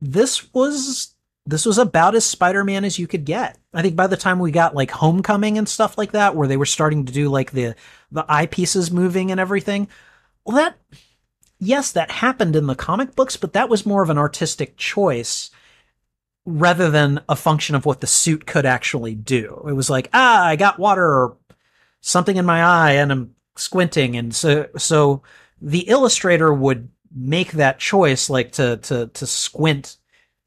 this 0.00 0.52
was 0.54 1.14
this 1.46 1.66
was 1.66 1.78
about 1.78 2.14
as 2.14 2.24
Spider-Man 2.24 2.84
as 2.84 2.98
you 2.98 3.06
could 3.06 3.24
get. 3.24 3.58
I 3.72 3.82
think 3.82 3.96
by 3.96 4.06
the 4.06 4.16
time 4.16 4.38
we 4.38 4.50
got 4.50 4.74
like 4.74 4.90
Homecoming 4.90 5.58
and 5.58 5.68
stuff 5.68 5.96
like 5.96 6.12
that 6.12 6.36
where 6.36 6.46
they 6.46 6.56
were 6.56 6.66
starting 6.66 7.06
to 7.06 7.12
do 7.12 7.28
like 7.28 7.52
the 7.52 7.74
the 8.12 8.24
eyepieces 8.24 8.92
moving 8.92 9.30
and 9.30 9.40
everything, 9.40 9.88
well 10.44 10.56
that 10.56 10.76
yes, 11.60 11.92
that 11.92 12.10
happened 12.10 12.56
in 12.56 12.66
the 12.66 12.74
comic 12.74 13.14
books, 13.14 13.36
but 13.36 13.52
that 13.52 13.68
was 13.68 13.86
more 13.86 14.02
of 14.02 14.10
an 14.10 14.18
artistic 14.18 14.76
choice 14.76 15.50
rather 16.46 16.90
than 16.90 17.20
a 17.28 17.36
function 17.36 17.74
of 17.76 17.86
what 17.86 18.00
the 18.00 18.06
suit 18.06 18.46
could 18.46 18.66
actually 18.66 19.14
do. 19.14 19.64
It 19.68 19.72
was 19.74 19.90
like, 19.90 20.08
ah, 20.12 20.44
I 20.44 20.56
got 20.56 20.78
water 20.78 21.04
or 21.04 21.36
something 22.00 22.36
in 22.36 22.46
my 22.46 22.62
eye 22.62 22.92
and 22.92 23.12
I'm 23.12 23.34
squinting. 23.56 24.16
And 24.16 24.34
so, 24.34 24.68
so 24.76 25.22
the 25.60 25.80
illustrator 25.80 26.52
would 26.52 26.88
make 27.14 27.52
that 27.52 27.78
choice, 27.78 28.30
like 28.30 28.52
to, 28.52 28.78
to, 28.78 29.08
to 29.08 29.26
squint 29.26 29.96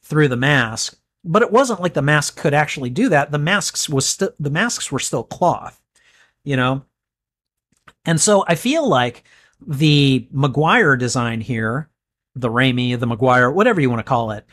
through 0.04 0.28
the 0.28 0.38
mask. 0.38 0.98
But 1.26 1.42
it 1.42 1.52
wasn't 1.52 1.82
like 1.82 1.94
the 1.94 2.02
mask 2.02 2.38
could 2.38 2.54
actually 2.54 2.90
do 2.90 3.10
that. 3.10 3.32
The 3.32 3.38
masks 3.38 3.88
was 3.88 4.06
still, 4.06 4.32
the 4.40 4.50
masks 4.50 4.92
were 4.92 5.00
still 5.00 5.24
cloth, 5.24 5.82
you 6.44 6.58
know? 6.58 6.84
And 8.06 8.20
so 8.20 8.44
I 8.48 8.56
feel 8.56 8.88
like 8.88 9.24
the 9.66 10.28
Maguire 10.32 10.98
design 10.98 11.40
here, 11.40 11.90
the 12.36 12.50
Raimi, 12.50 13.00
the 13.00 13.08
Maguire, 13.08 13.50
whatever 13.50 13.80
you 13.80 13.90
want 13.90 14.00
to 14.00 14.04
call 14.04 14.32
it, 14.32 14.46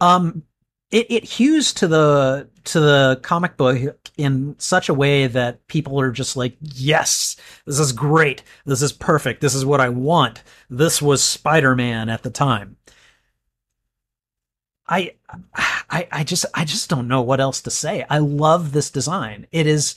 um, 0.00 0.42
it, 0.90 1.06
it 1.10 1.24
hews 1.24 1.74
to 1.74 1.88
the 1.88 2.48
to 2.64 2.80
the 2.80 3.20
comic 3.22 3.56
book 3.56 3.96
in 4.16 4.54
such 4.58 4.88
a 4.88 4.94
way 4.94 5.26
that 5.26 5.66
people 5.66 6.00
are 6.00 6.10
just 6.10 6.36
like, 6.36 6.56
yes, 6.60 7.36
this 7.66 7.78
is 7.78 7.92
great. 7.92 8.42
This 8.64 8.82
is 8.82 8.92
perfect. 8.92 9.40
This 9.40 9.54
is 9.54 9.64
what 9.64 9.80
I 9.80 9.88
want. 9.88 10.42
This 10.70 11.02
was 11.02 11.22
Spider-Man 11.22 12.08
at 12.08 12.22
the 12.22 12.30
time. 12.30 12.76
I, 14.88 15.14
I, 15.54 16.08
I 16.12 16.24
just, 16.24 16.46
I 16.54 16.64
just 16.64 16.88
don't 16.88 17.08
know 17.08 17.22
what 17.22 17.40
else 17.40 17.60
to 17.62 17.70
say. 17.70 18.04
I 18.08 18.18
love 18.18 18.72
this 18.72 18.90
design. 18.90 19.46
It 19.50 19.66
is, 19.66 19.96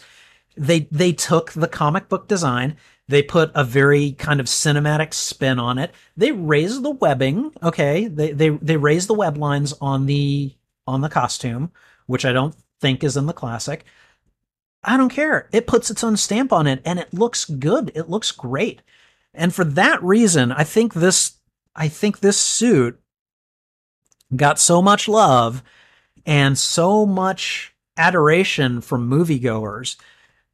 they, 0.57 0.87
they 0.91 1.11
took 1.11 1.51
the 1.51 1.67
comic 1.67 2.09
book 2.09 2.27
design 2.27 2.75
they 3.09 3.23
put 3.23 3.51
a 3.55 3.63
very 3.63 4.11
kind 4.11 4.39
of 4.39 4.45
cinematic 4.45 5.15
spin 5.15 5.57
on 5.57 5.79
it. 5.79 5.91
They 6.15 6.31
raised 6.31 6.83
the 6.83 6.91
webbing. 6.91 7.51
Okay. 7.63 8.07
They, 8.07 8.31
they, 8.31 8.49
they 8.49 8.77
raised 8.77 9.09
the 9.09 9.15
web 9.15 9.35
lines 9.35 9.73
on 9.81 10.05
the, 10.05 10.53
on 10.85 11.01
the 11.01 11.09
costume, 11.09 11.71
which 12.05 12.23
I 12.23 12.31
don't 12.31 12.55
think 12.79 13.03
is 13.03 13.17
in 13.17 13.25
the 13.25 13.33
classic. 13.33 13.83
I 14.83 14.95
don't 14.95 15.09
care. 15.09 15.49
It 15.51 15.65
puts 15.65 15.89
its 15.89 16.03
own 16.03 16.17
stamp 16.17 16.53
on 16.53 16.67
it 16.67 16.83
and 16.85 16.99
it 16.99 17.11
looks 17.11 17.45
good. 17.45 17.91
It 17.95 18.11
looks 18.11 18.31
great. 18.31 18.83
And 19.33 19.55
for 19.55 19.63
that 19.63 20.01
reason, 20.03 20.51
I 20.51 20.63
think 20.63 20.93
this, 20.93 21.37
I 21.75 21.87
think 21.87 22.19
this 22.19 22.37
suit 22.37 22.98
got 24.35 24.59
so 24.59 24.81
much 24.81 25.07
love 25.07 25.63
and 26.25 26.57
so 26.57 27.05
much 27.05 27.73
adoration 27.97 28.81
from 28.81 29.09
moviegoers 29.09 29.97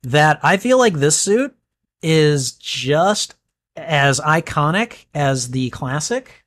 that 0.04 0.40
I 0.44 0.58
feel 0.58 0.78
like 0.78 0.94
this 0.94 1.18
suit 1.18 1.56
is 2.02 2.54
just 2.54 3.36
as 3.76 4.20
iconic 4.20 5.06
as 5.14 5.52
the 5.52 5.70
classic. 5.72 6.44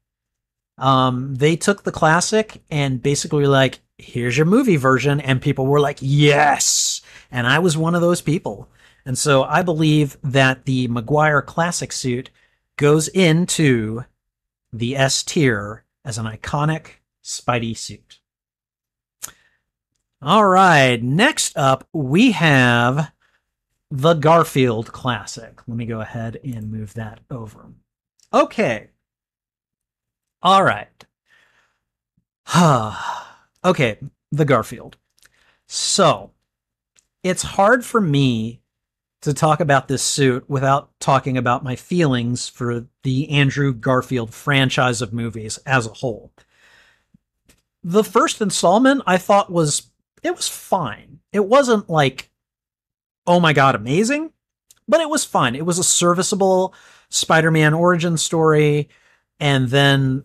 Um, 0.78 1.34
they 1.34 1.56
took 1.56 1.82
the 1.82 1.92
classic 1.92 2.62
and 2.70 3.02
basically 3.02 3.46
like, 3.46 3.80
here's 3.98 4.36
your 4.36 4.46
movie 4.46 4.76
version. 4.76 5.20
And 5.20 5.42
people 5.42 5.66
were 5.66 5.80
like, 5.80 5.98
yes. 6.00 7.00
And 7.30 7.46
I 7.46 7.58
was 7.58 7.76
one 7.76 7.94
of 7.94 8.00
those 8.00 8.22
people. 8.22 8.68
And 9.04 9.18
so 9.18 9.42
I 9.42 9.62
believe 9.62 10.16
that 10.22 10.64
the 10.64 10.88
Maguire 10.88 11.42
classic 11.42 11.92
suit 11.92 12.30
goes 12.76 13.08
into 13.08 14.04
the 14.72 14.96
S 14.96 15.22
tier 15.22 15.84
as 16.04 16.18
an 16.18 16.26
iconic 16.26 16.90
Spidey 17.28 17.76
suit. 17.76 18.20
All 20.22 20.46
right. 20.46 21.00
Next 21.02 21.56
up, 21.56 21.86
we 21.92 22.32
have 22.32 23.12
the 23.90 24.14
Garfield 24.14 24.92
Classic. 24.92 25.60
Let 25.66 25.76
me 25.76 25.84
go 25.84 26.00
ahead 26.00 26.40
and 26.42 26.72
move 26.72 26.94
that 26.94 27.20
over. 27.30 27.66
Okay. 28.32 28.88
All 30.42 30.64
right. 30.64 30.88
okay, 33.64 33.98
the 34.32 34.44
Garfield. 34.46 34.96
So, 35.66 36.32
it's 37.22 37.42
hard 37.42 37.84
for 37.84 38.00
me 38.00 38.62
to 39.20 39.34
talk 39.34 39.60
about 39.60 39.88
this 39.88 40.02
suit 40.02 40.48
without 40.48 40.90
talking 40.98 41.36
about 41.36 41.64
my 41.64 41.76
feelings 41.76 42.48
for 42.48 42.86
the 43.02 43.28
Andrew 43.30 43.74
Garfield 43.74 44.32
franchise 44.32 45.02
of 45.02 45.12
movies 45.12 45.58
as 45.66 45.86
a 45.86 45.92
whole. 45.92 46.32
The 47.82 48.04
first 48.04 48.40
installment 48.40 49.02
I 49.06 49.18
thought 49.18 49.52
was 49.52 49.90
it 50.22 50.34
was 50.34 50.48
fine. 50.48 51.20
It 51.32 51.46
wasn't 51.46 51.88
like 51.88 52.30
oh 53.26 53.38
my 53.38 53.52
god, 53.52 53.74
amazing. 53.74 54.32
But 54.88 55.00
it 55.00 55.10
was 55.10 55.24
fun. 55.24 55.54
It 55.54 55.66
was 55.66 55.78
a 55.78 55.84
serviceable 55.84 56.74
Spider-Man 57.10 57.74
origin 57.74 58.16
story, 58.16 58.88
and 59.38 59.68
then 59.68 60.24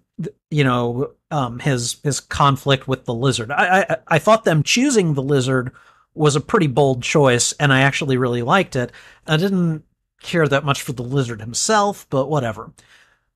you 0.49 0.63
know 0.63 1.11
um, 1.29 1.59
his 1.59 1.97
his 2.03 2.19
conflict 2.19 2.87
with 2.87 3.05
the 3.05 3.13
lizard. 3.13 3.51
I, 3.51 3.81
I 3.81 3.97
I 4.07 4.19
thought 4.19 4.45
them 4.45 4.63
choosing 4.63 5.13
the 5.13 5.21
lizard 5.21 5.71
was 6.15 6.35
a 6.35 6.41
pretty 6.41 6.67
bold 6.67 7.03
choice, 7.03 7.51
and 7.53 7.73
I 7.73 7.81
actually 7.81 8.17
really 8.17 8.41
liked 8.41 8.75
it. 8.75 8.91
I 9.27 9.37
didn't 9.37 9.83
care 10.21 10.47
that 10.47 10.63
much 10.63 10.81
for 10.81 10.93
the 10.93 11.03
lizard 11.03 11.41
himself, 11.41 12.07
but 12.09 12.29
whatever. 12.29 12.71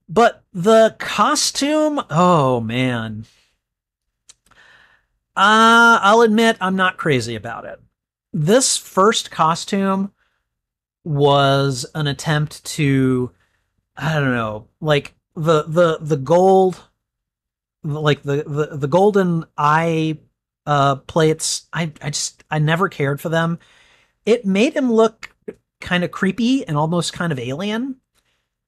But 0.08 0.44
the 0.54 0.96
costume, 1.00 2.02
oh 2.10 2.62
man. 2.62 3.26
Uh, 5.38 6.00
I'll 6.02 6.22
admit 6.22 6.58
I'm 6.60 6.76
not 6.76 6.98
crazy 6.98 7.36
about 7.36 7.66
it 7.66 7.80
this 8.34 8.78
first 8.78 9.32
costume 9.32 10.12
was 11.04 11.86
an 11.96 12.08
attempt 12.08 12.64
to 12.66 13.32
I 13.96 14.14
don't 14.20 14.36
know, 14.36 14.68
like 14.80 15.16
the 15.36 15.64
the 15.64 15.98
the 16.02 16.18
gold 16.18 16.84
like 17.84 18.22
the 18.24 18.44
the, 18.46 18.78
the 18.78 18.88
golden 18.88 19.46
eye 19.58 20.20
uh 20.66 20.98
plates 20.98 21.68
I 21.74 21.92
I 22.02 22.10
just 22.10 22.44
I 22.52 22.60
never 22.60 22.90
cared 22.90 23.20
for 23.20 23.30
them. 23.30 23.60
It 24.26 24.46
made 24.46 24.74
him 24.74 24.92
look 24.92 25.34
kind 25.80 26.04
of 26.04 26.12
creepy 26.12 26.68
and 26.68 26.78
almost 26.78 27.14
kind 27.14 27.32
of 27.32 27.40
alien. 27.40 27.96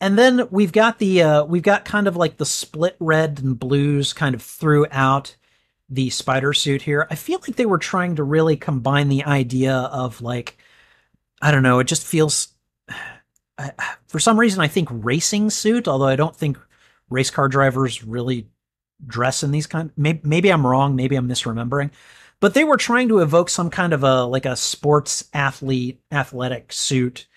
And 0.02 0.18
then 0.18 0.48
we've 0.50 0.72
got 0.72 0.98
the 0.98 1.22
uh 1.22 1.44
we've 1.44 1.62
got 1.62 1.86
kind 1.86 2.08
of 2.08 2.16
like 2.16 2.38
the 2.38 2.46
split 2.46 2.96
red 3.00 3.40
and 3.44 3.60
blues 3.60 4.14
kind 4.14 4.34
of 4.34 4.42
throughout 4.42 5.36
the 5.90 6.10
spider 6.10 6.54
suit 6.54 6.82
here. 6.84 7.08
I 7.10 7.16
feel 7.16 7.40
like 7.42 7.56
they 7.56 7.66
were 7.66 7.78
trying 7.78 8.16
to 8.18 8.24
really 8.24 8.58
combine 8.58 9.10
the 9.10 9.24
idea 9.26 9.76
of 9.76 10.22
like, 10.22 10.58
I 11.42 11.52
don't 11.52 11.64
know, 11.64 11.80
it 11.80 11.88
just 11.88 12.06
feels, 12.06 12.50
for 14.08 14.20
some 14.20 14.40
reason, 14.40 14.62
I 14.62 14.68
think 14.68 14.90
racing 14.92 15.50
suit, 15.50 15.88
although 15.88 16.08
I 16.08 16.16
don't 16.16 16.36
think 16.36 16.58
race 17.10 17.30
car 17.30 17.48
drivers 17.48 18.04
really 18.04 18.48
dress 19.06 19.44
in 19.44 19.52
these 19.52 19.68
kind. 19.68 19.92
Maybe, 19.98 20.20
maybe 20.24 20.50
I'm 20.50 20.66
wrong. 20.66 20.96
Maybe 20.96 21.16
I'm 21.16 21.28
misremembering. 21.28 21.92
But 22.40 22.54
they 22.54 22.64
were 22.64 22.78
trying 22.78 23.10
to 23.10 23.20
evoke 23.20 23.50
some 23.50 23.70
kind 23.70 23.94
of 23.94 24.04
a 24.04 24.24
like 24.24 24.46
a 24.46 24.56
sports 24.56 25.30
athlete 25.34 26.02
athletic 26.12 26.72
suit 26.72 27.28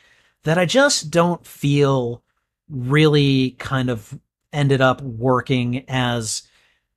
that 0.44 0.58
I 0.58 0.64
just 0.64 1.10
don't 1.10 1.44
feel 1.46 2.22
really 2.68 3.52
kind 3.52 3.90
of 3.90 4.18
ended 4.52 4.80
up 4.80 5.02
working 5.02 5.84
as 5.88 6.42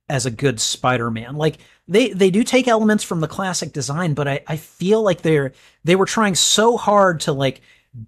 as 0.08 0.26
a 0.26 0.30
good 0.30 0.60
Spider-Man. 0.60 1.36
Like 1.36 1.58
they 1.88 2.10
they 2.10 2.30
do 2.30 2.44
take 2.44 2.68
elements 2.68 3.04
from 3.04 3.20
the 3.20 3.28
classic 3.28 3.72
design, 3.72 4.14
but 4.14 4.28
I, 4.28 4.40
I 4.46 4.56
feel 4.56 5.02
like 5.02 5.22
they're 5.22 5.52
they 5.84 5.96
were 5.96 6.06
trying 6.06 6.34
so 6.34 6.76
hard 6.76 7.20
to 7.20 7.32
like 7.32 7.60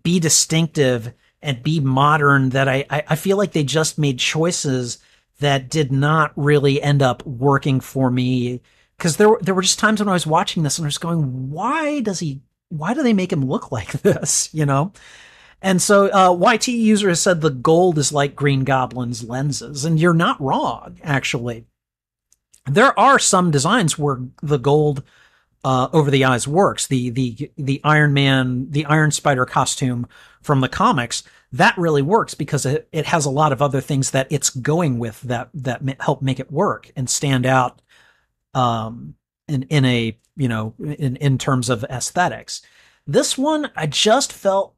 be 0.03 0.21
distinctive 0.21 1.13
and 1.43 1.63
be 1.63 1.81
modern 1.81 2.51
that 2.51 2.69
I, 2.69 2.85
I, 2.91 3.05
I 3.09 3.17
feel 3.17 3.37
like 3.37 3.53
they 3.53 3.65
just 3.65 3.99
made 3.99 4.19
choices 4.19 4.99
that 5.41 5.71
did 5.71 5.93
not 5.93 6.33
really 6.37 6.83
end 6.83 7.03
up 7.03 7.25
working 7.27 7.81
for 7.81 8.11
me. 8.11 8.61
Cause 8.99 9.17
there 9.17 9.29
were, 9.29 9.39
there 9.41 9.55
were 9.55 9.63
just 9.63 9.79
times 9.79 10.01
when 10.01 10.09
I 10.09 10.13
was 10.13 10.27
watching 10.27 10.63
this 10.65 10.79
and 10.79 10.85
I 10.85 10.89
was 10.89 10.99
going, 10.99 11.51
why 11.51 12.01
does 12.01 12.19
he, 12.19 12.43
why 12.71 12.93
do 12.93 13.03
they 13.05 13.13
make 13.13 13.33
him 13.33 13.45
look 13.45 13.71
like 13.71 13.93
this? 14.03 14.53
You 14.53 14.67
know? 14.67 14.93
And 15.63 15.83
so, 15.83 16.07
uh, 16.13 16.53
YT 16.55 16.69
user 16.69 17.09
has 17.09 17.21
said 17.21 17.41
the 17.41 17.51
gold 17.51 17.99
is 17.99 18.13
like 18.13 18.37
Green 18.37 18.63
Goblin's 18.63 19.25
lenses, 19.25 19.85
and 19.85 19.99
you're 19.99 20.15
not 20.15 20.41
wrong, 20.41 20.99
actually. 21.03 21.67
There 22.71 22.99
are 22.99 23.19
some 23.19 23.51
designs 23.51 23.99
where 23.99 24.21
the 24.43 24.59
gold 24.59 25.03
uh, 25.65 25.89
over 25.93 26.11
the 26.11 26.25
eyes 26.25 26.47
works. 26.47 26.87
The 26.87 27.11
the 27.11 27.51
the 27.57 27.81
Iron 27.85 28.15
Man, 28.15 28.71
the 28.71 28.85
Iron 28.87 29.11
Spider 29.11 29.45
costume 29.45 30.07
from 30.43 30.61
the 30.61 30.69
comics, 30.69 31.23
that 31.53 31.77
really 31.77 32.03
works 32.03 32.35
because 32.35 32.65
it, 32.67 32.89
it 32.93 33.07
has 33.07 33.25
a 33.25 33.31
lot 33.31 33.53
of 33.53 33.61
other 33.63 33.81
things 33.81 34.13
that 34.13 34.29
it's 34.31 34.51
going 34.51 34.99
with 34.99 35.21
that 35.23 35.51
that 35.55 35.83
help 36.01 36.23
make 36.23 36.41
it 36.41 36.53
work 36.53 36.91
and 36.97 37.09
stand 37.11 37.47
out 37.47 37.83
um, 38.55 39.15
in 39.49 39.65
in 39.65 39.85
a 39.85 40.17
you 40.37 40.49
know 40.49 40.75
in 40.79 41.17
in 41.17 41.39
terms 41.39 41.69
of 41.69 41.85
aesthetics. 41.85 42.63
This 43.07 43.39
one, 43.39 43.71
I 43.75 43.87
just 43.87 44.33
felt 44.33 44.75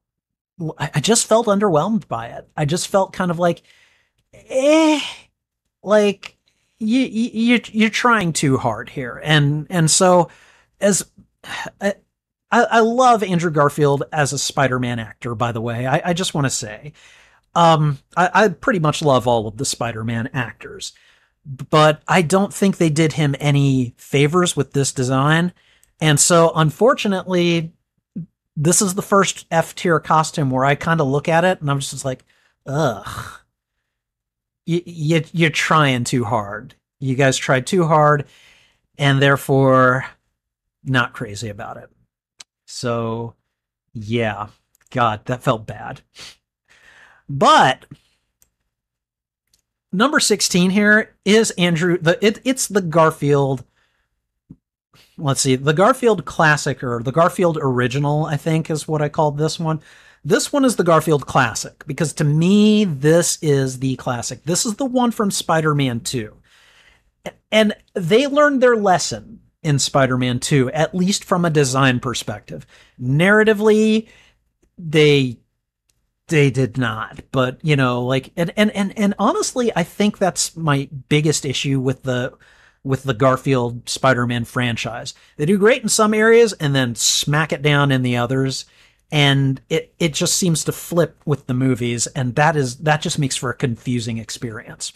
I 0.79 1.01
just 1.01 1.27
felt 1.27 1.47
underwhelmed 1.47 2.07
by 2.07 2.29
it. 2.29 2.49
I 2.57 2.65
just 2.65 2.89
felt 2.89 3.13
kind 3.13 3.31
of 3.31 3.39
like, 3.39 3.63
eh, 4.33 5.01
like 5.83 6.37
you 6.81 7.01
you 7.01 7.61
you're 7.71 7.91
trying 7.91 8.33
too 8.33 8.57
hard 8.57 8.89
here, 8.89 9.21
and 9.23 9.67
and 9.71 9.91
so 9.91 10.29
as 10.81 11.09
I, 11.81 12.65
I 12.65 12.81
love 12.81 13.23
Andrew 13.23 13.51
Garfield 13.51 14.03
as 14.13 14.33
a 14.33 14.39
Spider-Man 14.39 14.99
actor, 14.99 15.37
by 15.37 15.53
the 15.53 15.61
way. 15.61 15.87
I, 15.87 16.11
I 16.11 16.13
just 16.15 16.35
want 16.35 16.47
to 16.47 16.51
say, 16.51 16.93
um, 17.55 17.99
I, 18.17 18.31
I 18.35 18.49
pretty 18.49 18.81
much 18.81 19.03
love 19.03 19.29
all 19.29 19.47
of 19.47 19.57
the 19.57 19.65
Spider-Man 19.65 20.31
actors, 20.35 20.93
but 21.47 22.03
I 22.09 22.23
don't 22.23 22.53
think 22.53 22.77
they 22.77 22.91
did 22.91 23.13
him 23.13 23.37
any 23.39 23.95
favors 23.97 24.57
with 24.57 24.73
this 24.73 24.93
design. 24.93 25.53
And 26.01 26.19
so, 26.19 26.51
unfortunately, 26.55 27.73
this 28.57 28.83
is 28.83 28.95
the 28.95 29.03
first 29.03 29.47
F 29.51 29.75
tier 29.75 30.01
costume 30.01 30.51
where 30.51 30.65
I 30.65 30.75
kind 30.75 31.01
of 31.01 31.07
look 31.07 31.29
at 31.29 31.45
it 31.45 31.61
and 31.61 31.71
I'm 31.71 31.81
just 31.81 32.05
like, 32.05 32.25
ugh, 32.67 33.40
you, 34.71 34.83
you, 34.85 35.25
you're 35.33 35.51
trying 35.51 36.05
too 36.05 36.25
hard. 36.25 36.77
You 37.01 37.17
guys 37.17 37.37
tried 37.37 37.67
too 37.67 37.87
hard, 37.87 38.27
and 38.97 39.21
therefore 39.21 40.07
not 40.85 41.13
crazy 41.13 41.49
about 41.49 41.77
it. 41.77 41.91
So, 42.67 43.35
yeah, 43.93 44.49
God, 44.91 45.25
that 45.25 45.43
felt 45.43 45.67
bad. 45.67 46.03
But 47.29 47.87
number 49.93 50.21
16 50.21 50.71
here 50.71 51.15
is 51.25 51.51
Andrew 51.53 51.99
the 51.99 52.25
it, 52.25 52.41
it's 52.45 52.69
the 52.69 52.81
Garfield 52.81 53.65
let's 55.19 55.41
see 55.41 55.57
the 55.57 55.73
Garfield 55.73 56.25
classic 56.25 56.85
or 56.85 57.03
the 57.03 57.11
Garfield 57.11 57.59
original 57.61 58.25
I 58.25 58.37
think 58.37 58.71
is 58.71 58.87
what 58.87 59.03
I 59.03 59.09
called 59.09 59.37
this 59.37 59.59
one. 59.59 59.81
This 60.25 60.53
one 60.53 60.65
is 60.65 60.77
the 60.77 60.85
Garfield 60.85 61.27
classic 61.27 61.85
because 61.87 62.13
to 62.15 62.25
me 62.25 62.85
this 62.85 63.39
is 63.41 63.79
the 63.79 63.97
classic. 63.97 64.45
This 64.45 64.67
is 64.67 64.77
the 64.77 64.85
one 64.85 65.11
from 65.11 65.31
Spider-Man 65.31 66.01
2. 66.01 66.37
And 67.51 67.75
they 67.95 68.27
learned 68.27 68.63
their 68.63 68.77
lesson 68.77 69.41
in 69.63 69.79
Spider-Man 69.79 70.41
2, 70.41 70.71
at 70.71 70.95
least 70.95 71.25
from 71.25 71.45
a 71.45 71.51
design 71.51 72.01
perspective. 72.01 72.67
Narratively, 73.01 74.09
they 74.79 75.39
they 76.29 76.51
did 76.51 76.79
not. 76.79 77.21
But, 77.33 77.59
you 77.63 77.77
know, 77.77 78.05
like 78.05 78.33
and 78.37 78.53
and 78.57 78.71
and, 78.71 78.97
and 78.99 79.15
honestly, 79.19 79.73
I 79.75 79.83
think 79.83 80.19
that's 80.19 80.57
my 80.57 80.89
biggest 81.09 81.45
issue 81.45 81.81
with 81.81 82.05
the 82.05 82.33
with 82.83 83.03
the 83.03 83.15
Garfield 83.15 83.89
Spider-Man 83.89 84.45
franchise. 84.45 85.13
They 85.37 85.45
do 85.45 85.59
great 85.59 85.83
in 85.83 85.89
some 85.89 86.15
areas 86.15 86.55
and 86.55 86.75
then 86.75 86.95
smack 86.95 87.53
it 87.53 87.61
down 87.63 87.93
in 87.93 88.03
the 88.03 88.17
others. 88.17 88.65
And 89.11 89.61
it, 89.69 89.95
it 89.99 90.15
just 90.15 90.37
seems 90.37 90.65
to 90.65 90.73
flip 90.73 91.21
with 91.25 91.47
the 91.47 91.55
movies, 91.55 92.07
and 92.09 92.35
that 92.37 92.57
is 92.57 92.77
that 92.79 93.03
just 93.03 93.19
makes 93.19 93.37
for 93.37 93.51
a 93.51 93.57
confusing 93.57 94.19
experience. 94.19 94.93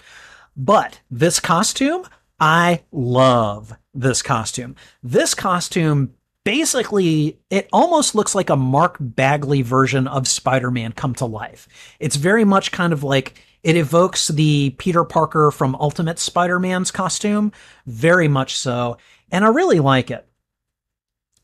But 0.57 1.01
this 1.11 1.41
costume, 1.41 2.07
I 2.39 2.83
love 2.93 3.75
this 3.93 4.23
costume. 4.23 4.77
This 5.03 5.35
costume 5.35 6.15
basically 6.45 7.41
it 7.51 7.69
almost 7.73 8.15
looks 8.15 8.35
like 8.35 8.51
a 8.51 8.57
Mark 8.57 8.97
Bagley 9.01 9.63
version 9.63 10.07
of 10.07 10.29
Spider-Man 10.29 10.93
come 10.93 11.15
to 11.17 11.27
life. 11.27 11.67
It's 11.99 12.17
very 12.17 12.45
much 12.45 12.71
kind 12.71 12.93
of 12.93 13.03
like 13.03 13.43
it 13.63 13.77
evokes 13.77 14.29
the 14.29 14.71
Peter 14.79 15.05
Parker 15.05 15.51
from 15.51 15.75
Ultimate 15.77 16.19
Spider-Man's 16.19 16.91
costume, 16.91 17.51
very 17.87 18.29
much 18.29 18.59
so, 18.59 18.99
and 19.33 19.45
I 19.45 19.49
really 19.49 19.81
like 19.81 20.11
it. 20.11 20.29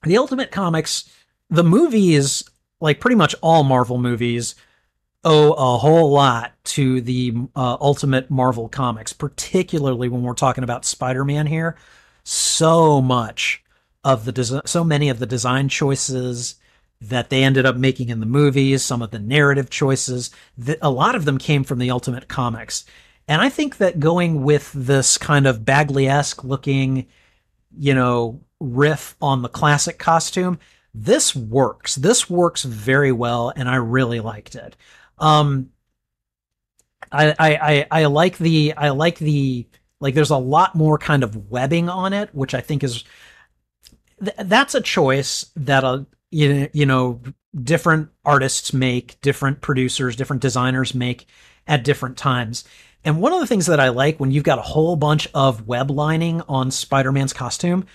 The 0.02 0.18
Ultimate 0.18 0.50
Comics, 0.50 1.10
the 1.48 1.64
movies, 1.64 2.44
like 2.80 3.00
pretty 3.00 3.16
much 3.16 3.34
all 3.42 3.62
Marvel 3.62 3.98
movies, 3.98 4.54
owe 5.24 5.52
a 5.52 5.78
whole 5.78 6.10
lot 6.10 6.52
to 6.64 7.00
the 7.00 7.34
uh, 7.54 7.76
Ultimate 7.80 8.30
Marvel 8.30 8.68
comics, 8.68 9.12
particularly 9.12 10.08
when 10.08 10.22
we're 10.22 10.34
talking 10.34 10.64
about 10.64 10.84
Spider-Man 10.84 11.46
here. 11.46 11.76
So 12.24 13.00
much 13.00 13.62
of 14.02 14.24
the 14.24 14.32
design, 14.32 14.62
so 14.64 14.82
many 14.82 15.08
of 15.08 15.18
the 15.18 15.26
design 15.26 15.68
choices 15.68 16.54
that 17.02 17.30
they 17.30 17.42
ended 17.42 17.64
up 17.64 17.76
making 17.76 18.10
in 18.10 18.20
the 18.20 18.26
movies, 18.26 18.82
some 18.82 19.02
of 19.02 19.10
the 19.10 19.18
narrative 19.18 19.70
choices, 19.70 20.30
a 20.82 20.90
lot 20.90 21.14
of 21.14 21.24
them 21.24 21.38
came 21.38 21.64
from 21.64 21.78
the 21.78 21.90
Ultimate 21.90 22.28
comics. 22.28 22.84
And 23.26 23.40
I 23.40 23.48
think 23.48 23.78
that 23.78 24.00
going 24.00 24.42
with 24.42 24.72
this 24.72 25.16
kind 25.16 25.46
of 25.46 25.64
Bagley-esque 25.64 26.44
looking, 26.44 27.06
you 27.76 27.94
know, 27.94 28.40
riff 28.58 29.16
on 29.22 29.42
the 29.42 29.48
classic 29.48 29.98
costume, 29.98 30.58
this 30.94 31.34
works. 31.36 31.94
This 31.94 32.28
works 32.28 32.62
very 32.62 33.12
well, 33.12 33.52
and 33.54 33.68
I 33.68 33.76
really 33.76 34.20
liked 34.20 34.54
it. 34.54 34.76
Um, 35.18 35.70
I, 37.12 37.34
I, 37.38 37.86
I, 37.90 38.04
like 38.06 38.38
the, 38.38 38.74
I 38.76 38.90
like 38.90 39.18
the, 39.18 39.66
like 40.00 40.14
there's 40.14 40.30
a 40.30 40.36
lot 40.36 40.74
more 40.74 40.98
kind 40.98 41.22
of 41.22 41.50
webbing 41.50 41.88
on 41.88 42.12
it, 42.12 42.34
which 42.34 42.54
I 42.54 42.60
think 42.60 42.82
is, 42.84 43.04
th- 44.22 44.36
that's 44.44 44.74
a 44.74 44.80
choice 44.80 45.46
that, 45.56 45.84
a 45.84 46.06
you, 46.30 46.68
you 46.72 46.86
know, 46.86 47.20
different 47.54 48.10
artists 48.24 48.72
make, 48.72 49.20
different 49.20 49.60
producers, 49.60 50.14
different 50.16 50.42
designers 50.42 50.94
make 50.94 51.26
at 51.66 51.84
different 51.84 52.16
times. 52.16 52.64
And 53.04 53.20
one 53.20 53.32
of 53.32 53.40
the 53.40 53.46
things 53.46 53.66
that 53.66 53.80
I 53.80 53.88
like 53.88 54.20
when 54.20 54.30
you've 54.30 54.44
got 54.44 54.58
a 54.58 54.62
whole 54.62 54.94
bunch 54.94 55.26
of 55.34 55.66
web 55.66 55.90
lining 55.90 56.42
on 56.42 56.70
Spider-Man's 56.70 57.32
costume, 57.32 57.86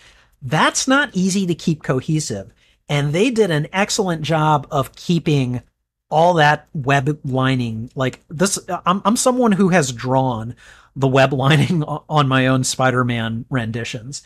that's 0.41 0.87
not 0.87 1.11
easy 1.13 1.45
to 1.47 1.55
keep 1.55 1.83
cohesive. 1.83 2.51
And 2.87 3.13
they 3.13 3.31
did 3.31 3.51
an 3.51 3.67
excellent 3.73 4.21
job 4.21 4.67
of 4.71 4.95
keeping 4.95 5.61
all 6.09 6.35
that 6.35 6.67
web 6.73 7.19
lining 7.25 7.89
like 7.95 8.21
this 8.29 8.59
I'm 8.85 9.01
I'm 9.03 9.17
someone 9.17 9.51
who 9.53 9.69
has 9.69 9.91
drawn 9.91 10.55
the 10.95 11.07
web 11.07 11.33
lining 11.33 11.83
on 12.09 12.27
my 12.27 12.47
own 12.47 12.63
Spider-Man 12.63 13.45
renditions. 13.49 14.21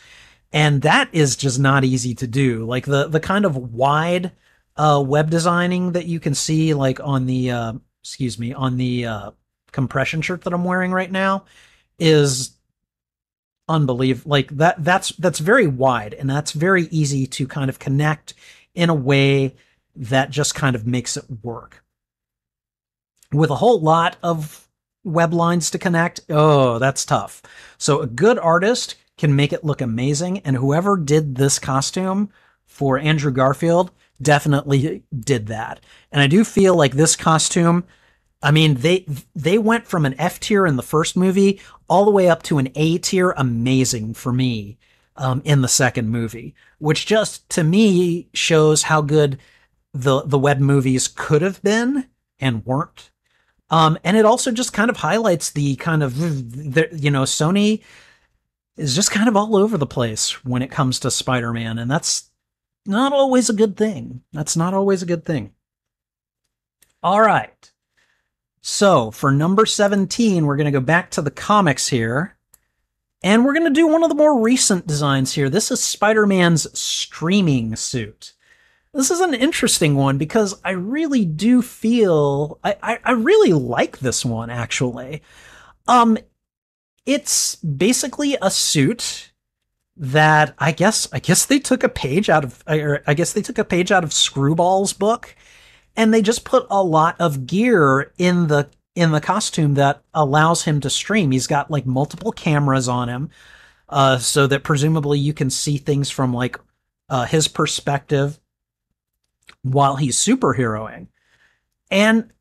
And 0.51 0.81
that 0.81 1.09
is 1.13 1.35
just 1.35 1.59
not 1.59 1.83
easy 1.83 2.15
to 2.15 2.27
do. 2.27 2.65
Like 2.65 2.85
the 2.85 3.07
the 3.07 3.19
kind 3.19 3.45
of 3.45 3.55
wide 3.55 4.31
uh, 4.75 5.03
web 5.05 5.29
designing 5.29 5.93
that 5.93 6.05
you 6.05 6.19
can 6.19 6.35
see 6.35 6.73
like 6.73 6.99
on 6.99 7.25
the 7.27 7.51
uh, 7.51 7.73
excuse 8.01 8.39
me, 8.39 8.53
on 8.53 8.77
the 8.77 9.05
uh, 9.05 9.31
compression 9.71 10.21
shirt 10.21 10.43
that 10.43 10.53
I'm 10.53 10.63
wearing 10.63 10.91
right 10.91 11.11
now 11.11 11.45
is 11.97 12.51
unbelievable. 13.69 14.31
Like 14.31 14.49
that 14.57 14.83
that's 14.83 15.09
that's 15.13 15.39
very 15.39 15.67
wide 15.67 16.13
and 16.13 16.29
that's 16.29 16.51
very 16.51 16.83
easy 16.85 17.25
to 17.27 17.47
kind 17.47 17.69
of 17.69 17.79
connect 17.79 18.33
in 18.73 18.89
a 18.89 18.95
way 18.95 19.55
that 19.95 20.31
just 20.31 20.55
kind 20.55 20.75
of 20.75 20.85
makes 20.85 21.15
it 21.15 21.25
work. 21.43 21.83
With 23.31 23.51
a 23.51 23.55
whole 23.55 23.79
lot 23.79 24.17
of 24.23 24.67
web 25.03 25.33
lines 25.33 25.71
to 25.71 25.77
connect, 25.77 26.21
oh, 26.29 26.79
that's 26.79 27.05
tough. 27.05 27.41
So 27.77 28.01
a 28.01 28.07
good 28.07 28.39
artist 28.39 28.95
can 29.17 29.35
make 29.35 29.53
it 29.53 29.63
look 29.63 29.81
amazing, 29.81 30.39
and 30.39 30.55
whoever 30.55 30.97
did 30.97 31.35
this 31.35 31.59
costume 31.59 32.29
for 32.65 32.97
Andrew 32.97 33.31
Garfield 33.31 33.91
definitely 34.21 35.03
did 35.17 35.47
that. 35.47 35.81
And 36.11 36.21
I 36.21 36.27
do 36.27 36.43
feel 36.43 36.75
like 36.75 36.93
this 36.93 37.15
costume 37.15 37.83
I 38.41 38.51
mean, 38.51 38.75
they 38.75 39.05
they 39.35 39.57
went 39.57 39.85
from 39.87 40.05
an 40.05 40.15
F 40.17 40.39
tier 40.39 40.65
in 40.65 40.77
the 40.77 40.83
first 40.83 41.17
movie 41.17 41.59
all 41.89 42.05
the 42.05 42.11
way 42.11 42.29
up 42.29 42.43
to 42.43 42.57
an 42.57 42.69
A 42.75 42.97
tier, 42.97 43.31
amazing 43.31 44.13
for 44.13 44.31
me, 44.31 44.77
um, 45.17 45.41
in 45.43 45.61
the 45.61 45.67
second 45.67 46.09
movie, 46.09 46.55
which 46.77 47.05
just 47.05 47.49
to 47.49 47.63
me 47.63 48.29
shows 48.33 48.83
how 48.83 49.01
good 49.01 49.37
the 49.93 50.21
the 50.23 50.39
Webb 50.39 50.59
movies 50.59 51.07
could 51.07 51.41
have 51.41 51.61
been 51.61 52.07
and 52.39 52.65
weren't. 52.65 53.11
Um, 53.69 53.99
and 54.03 54.17
it 54.17 54.25
also 54.25 54.51
just 54.51 54.73
kind 54.73 54.89
of 54.89 54.97
highlights 54.97 55.51
the 55.51 55.75
kind 55.75 56.01
of 56.01 56.17
the, 56.17 56.89
you 56.93 57.11
know 57.11 57.23
Sony 57.23 57.83
is 58.77 58.95
just 58.95 59.11
kind 59.11 59.27
of 59.27 59.35
all 59.35 59.57
over 59.57 59.77
the 59.77 59.85
place 59.85 60.43
when 60.45 60.61
it 60.61 60.71
comes 60.71 60.99
to 60.99 61.11
Spider-Man, 61.11 61.77
and 61.77 61.91
that's 61.91 62.31
not 62.85 63.11
always 63.11 63.49
a 63.49 63.53
good 63.53 63.75
thing. 63.75 64.21
That's 64.31 64.55
not 64.55 64.73
always 64.73 65.03
a 65.03 65.05
good 65.05 65.25
thing. 65.25 65.53
All 67.03 67.21
right. 67.21 67.68
So 68.61 69.11
for 69.11 69.31
number 69.31 69.65
17, 69.65 70.45
we're 70.45 70.57
going 70.57 70.65
to 70.65 70.71
go 70.71 70.79
back 70.79 71.11
to 71.11 71.21
the 71.21 71.31
comics 71.31 71.87
here. 71.87 72.35
And 73.21 73.43
we're 73.43 73.53
going 73.53 73.65
to 73.65 73.69
do 73.69 73.87
one 73.87 74.03
of 74.03 74.09
the 74.09 74.15
more 74.15 74.41
recent 74.41 74.87
designs 74.87 75.33
here. 75.33 75.49
This 75.49 75.71
is 75.71 75.83
Spider-Man's 75.83 76.77
streaming 76.77 77.75
suit. 77.75 78.33
This 78.93 79.11
is 79.11 79.19
an 79.19 79.33
interesting 79.33 79.95
one 79.95 80.17
because 80.17 80.59
I 80.63 80.71
really 80.71 81.25
do 81.25 81.61
feel 81.61 82.59
I, 82.63 82.75
I, 82.81 82.99
I 83.03 83.11
really 83.11 83.53
like 83.53 83.99
this 83.99 84.25
one 84.25 84.49
actually. 84.49 85.21
Um, 85.87 86.17
it's 87.05 87.55
basically 87.55 88.37
a 88.41 88.49
suit 88.49 89.31
that 89.97 90.55
I 90.57 90.71
guess 90.71 91.07
I 91.11 91.19
guess 91.19 91.45
they 91.45 91.59
took 91.59 91.83
a 91.83 91.89
page 91.89 92.29
out 92.29 92.43
of 92.45 92.63
I 92.67 93.13
guess 93.13 93.33
they 93.33 93.41
took 93.41 93.57
a 93.57 93.65
page 93.65 93.91
out 93.91 94.03
of 94.03 94.13
Screwball's 94.13 94.93
book 94.93 95.35
and 95.99 96.13
they 96.13 96.21
just 96.21 96.45
put 96.45 96.65
a 96.71 96.81
lot 96.81 97.17
of 97.19 97.45
gear 97.45 98.13
in 98.17 98.47
the 98.47 98.69
in 98.95 99.11
the 99.11 99.19
costume 99.19 99.73
that 99.73 100.01
allows 100.13 100.63
him 100.63 100.79
to 100.79 100.89
stream. 100.89 101.31
He's 101.31 101.45
got 101.45 101.69
like 101.69 101.85
multiple 101.85 102.31
cameras 102.31 102.87
on 102.87 103.09
him 103.09 103.29
uh, 103.89 104.17
so 104.17 104.47
that 104.47 104.63
presumably 104.63 105.19
you 105.19 105.33
can 105.33 105.49
see 105.49 105.77
things 105.77 106.09
from 106.09 106.33
like 106.33 106.57
uh, 107.09 107.25
his 107.25 107.49
perspective 107.49 108.39
while 109.61 109.97
he's 109.97 110.17
superheroing. 110.17 111.07
And 111.91 112.31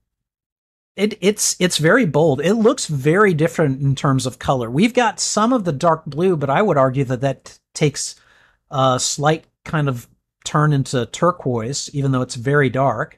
it, 0.95 1.19
it's 1.21 1.57
it's 1.59 1.79
very 1.79 2.07
bold. 2.07 2.41
It 2.41 2.55
looks 2.55 2.87
very 2.87 3.35
different 3.35 3.83
in 3.83 3.97
terms 3.97 4.25
of 4.25 4.39
color. 4.39 4.71
We've 4.71 4.95
got 4.95 5.19
some 5.19 5.53
of 5.53 5.65
the 5.65 5.73
dark 5.73 6.05
blue, 6.05 6.37
but 6.37 6.49
I 6.49 6.63
would 6.63 6.79
argue 6.79 7.05
that 7.07 7.23
that 7.23 7.59
takes 7.75 8.15
a 8.71 9.01
slight 9.01 9.47
kind 9.65 9.89
of 9.89 10.07
turn 10.45 10.73
into 10.73 11.07
turquoise, 11.07 11.91
even 11.93 12.13
though 12.13 12.23
it's 12.23 12.37
very 12.37 12.71
dark. 12.71 13.18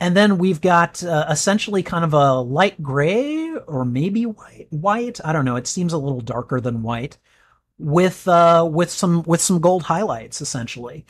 And 0.00 0.16
then 0.16 0.38
we've 0.38 0.60
got 0.60 1.02
uh, 1.04 1.26
essentially 1.30 1.82
kind 1.82 2.04
of 2.04 2.12
a 2.12 2.34
light 2.40 2.82
gray 2.82 3.54
or 3.66 3.84
maybe 3.84 4.26
white. 4.26 4.66
White, 4.70 5.20
I 5.24 5.32
don't 5.32 5.44
know. 5.44 5.56
It 5.56 5.66
seems 5.66 5.92
a 5.92 5.98
little 5.98 6.20
darker 6.20 6.60
than 6.60 6.82
white, 6.82 7.16
with 7.78 8.26
uh, 8.26 8.68
with 8.70 8.90
some 8.90 9.22
with 9.22 9.40
some 9.40 9.60
gold 9.60 9.84
highlights. 9.84 10.40
Essentially, 10.40 11.06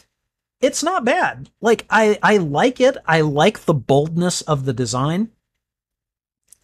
it's 0.61 0.83
not 0.83 1.05
bad. 1.05 1.51
Like 1.61 1.87
I 1.89 2.19
I 2.23 2.37
like 2.37 2.81
it. 2.81 2.97
I 3.07 3.23
like 3.23 3.65
the 3.65 3.75
boldness 3.75 4.43
of 4.43 4.65
the 4.65 4.73
design. 4.73 5.31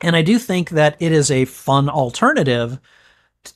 And 0.00 0.16
I 0.16 0.22
do 0.22 0.38
think 0.38 0.70
that 0.70 0.96
it 0.98 1.12
is 1.12 1.30
a 1.30 1.44
fun 1.44 1.88
alternative 1.88 2.78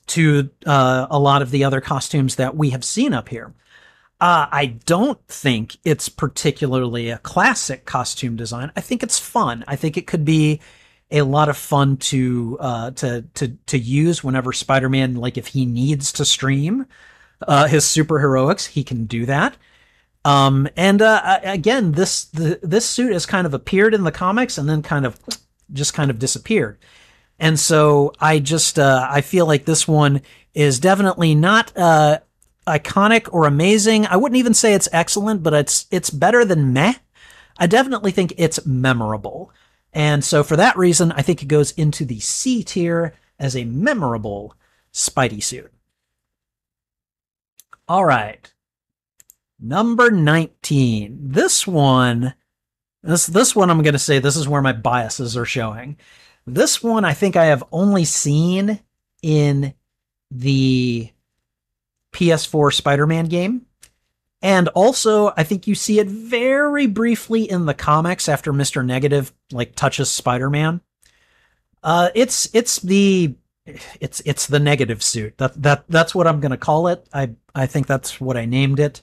to 0.08 0.50
uh, 0.66 1.06
a 1.10 1.18
lot 1.18 1.42
of 1.42 1.50
the 1.50 1.64
other 1.64 1.80
costumes 1.80 2.36
that 2.36 2.56
we 2.56 2.70
have 2.70 2.84
seen 2.84 3.14
up 3.14 3.28
here. 3.28 3.54
Uh, 4.24 4.48
I 4.50 4.66
don't 4.86 5.20
think 5.28 5.76
it's 5.84 6.08
particularly 6.08 7.10
a 7.10 7.18
classic 7.18 7.84
costume 7.84 8.36
design. 8.36 8.72
I 8.74 8.80
think 8.80 9.02
it's 9.02 9.18
fun. 9.18 9.64
I 9.68 9.76
think 9.76 9.98
it 9.98 10.06
could 10.06 10.24
be 10.24 10.62
a 11.10 11.20
lot 11.20 11.50
of 11.50 11.58
fun 11.58 11.98
to 11.98 12.56
uh, 12.58 12.90
to 12.92 13.26
to 13.34 13.48
to 13.48 13.78
use 13.78 14.24
whenever 14.24 14.54
Spider-Man, 14.54 15.16
like 15.16 15.36
if 15.36 15.48
he 15.48 15.66
needs 15.66 16.10
to 16.12 16.24
stream 16.24 16.86
uh, 17.46 17.66
his 17.66 17.84
superheroics, 17.84 18.66
he 18.66 18.82
can 18.82 19.04
do 19.04 19.26
that. 19.26 19.58
Um, 20.24 20.68
and 20.74 21.02
uh, 21.02 21.40
again, 21.42 21.92
this 21.92 22.24
the, 22.24 22.58
this 22.62 22.86
suit 22.86 23.12
has 23.12 23.26
kind 23.26 23.46
of 23.46 23.52
appeared 23.52 23.92
in 23.92 24.04
the 24.04 24.10
comics 24.10 24.56
and 24.56 24.66
then 24.66 24.80
kind 24.80 25.04
of 25.04 25.20
just 25.70 25.92
kind 25.92 26.10
of 26.10 26.18
disappeared. 26.18 26.78
And 27.38 27.60
so 27.60 28.14
I 28.20 28.38
just 28.38 28.78
uh, 28.78 29.06
I 29.06 29.20
feel 29.20 29.44
like 29.44 29.66
this 29.66 29.86
one 29.86 30.22
is 30.54 30.80
definitely 30.80 31.34
not 31.34 31.76
uh, 31.76 32.20
iconic 32.66 33.28
or 33.32 33.46
amazing. 33.46 34.06
I 34.06 34.16
wouldn't 34.16 34.38
even 34.38 34.54
say 34.54 34.74
it's 34.74 34.88
excellent, 34.92 35.42
but 35.42 35.54
it's 35.54 35.86
it's 35.90 36.10
better 36.10 36.44
than 36.44 36.72
meh. 36.72 36.94
I 37.58 37.66
definitely 37.66 38.10
think 38.10 38.34
it's 38.36 38.64
memorable. 38.66 39.52
And 39.92 40.24
so 40.24 40.42
for 40.42 40.56
that 40.56 40.76
reason, 40.76 41.12
I 41.12 41.22
think 41.22 41.42
it 41.42 41.46
goes 41.46 41.70
into 41.72 42.04
the 42.04 42.20
C 42.20 42.64
tier 42.64 43.14
as 43.38 43.56
a 43.56 43.64
memorable 43.64 44.54
Spidey 44.92 45.42
suit. 45.42 45.72
All 47.86 48.04
right. 48.04 48.52
Number 49.60 50.10
19. 50.10 51.18
This 51.20 51.66
one 51.66 52.34
this 53.04 53.26
this 53.26 53.54
one 53.54 53.70
I'm 53.70 53.82
going 53.82 53.92
to 53.92 53.98
say 53.98 54.18
this 54.18 54.36
is 54.36 54.48
where 54.48 54.62
my 54.62 54.72
biases 54.72 55.36
are 55.36 55.44
showing. 55.44 55.98
This 56.46 56.82
one 56.82 57.04
I 57.04 57.12
think 57.12 57.36
I 57.36 57.46
have 57.46 57.62
only 57.70 58.04
seen 58.04 58.80
in 59.22 59.74
the 60.30 61.10
PS4 62.14 62.72
Spider-Man 62.72 63.26
game. 63.26 63.66
And 64.40 64.68
also, 64.68 65.32
I 65.36 65.42
think 65.42 65.66
you 65.66 65.74
see 65.74 65.98
it 65.98 66.06
very 66.06 66.86
briefly 66.86 67.50
in 67.50 67.66
the 67.66 67.74
comics 67.74 68.28
after 68.28 68.52
Mr. 68.52 68.84
Negative 68.84 69.32
like 69.52 69.74
touches 69.74 70.10
Spider-Man. 70.10 70.80
Uh, 71.82 72.10
it's 72.14 72.48
it's 72.54 72.78
the 72.80 73.34
it's 74.00 74.20
it's 74.26 74.46
the 74.46 74.60
negative 74.60 75.02
suit. 75.02 75.38
That 75.38 75.60
that 75.62 75.84
that's 75.88 76.14
what 76.14 76.26
I'm 76.26 76.40
gonna 76.40 76.58
call 76.58 76.88
it. 76.88 77.06
I 77.12 77.30
I 77.54 77.66
think 77.66 77.86
that's 77.86 78.20
what 78.20 78.36
I 78.36 78.44
named 78.44 78.80
it 78.80 79.00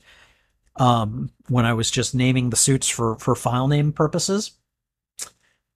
um, 0.75 1.31
when 1.47 1.65
I 1.65 1.73
was 1.73 1.89
just 1.89 2.13
naming 2.13 2.49
the 2.49 2.55
suits 2.55 2.87
for 2.87 3.15
for 3.17 3.35
file 3.35 3.67
name 3.67 3.93
purposes. 3.93 4.51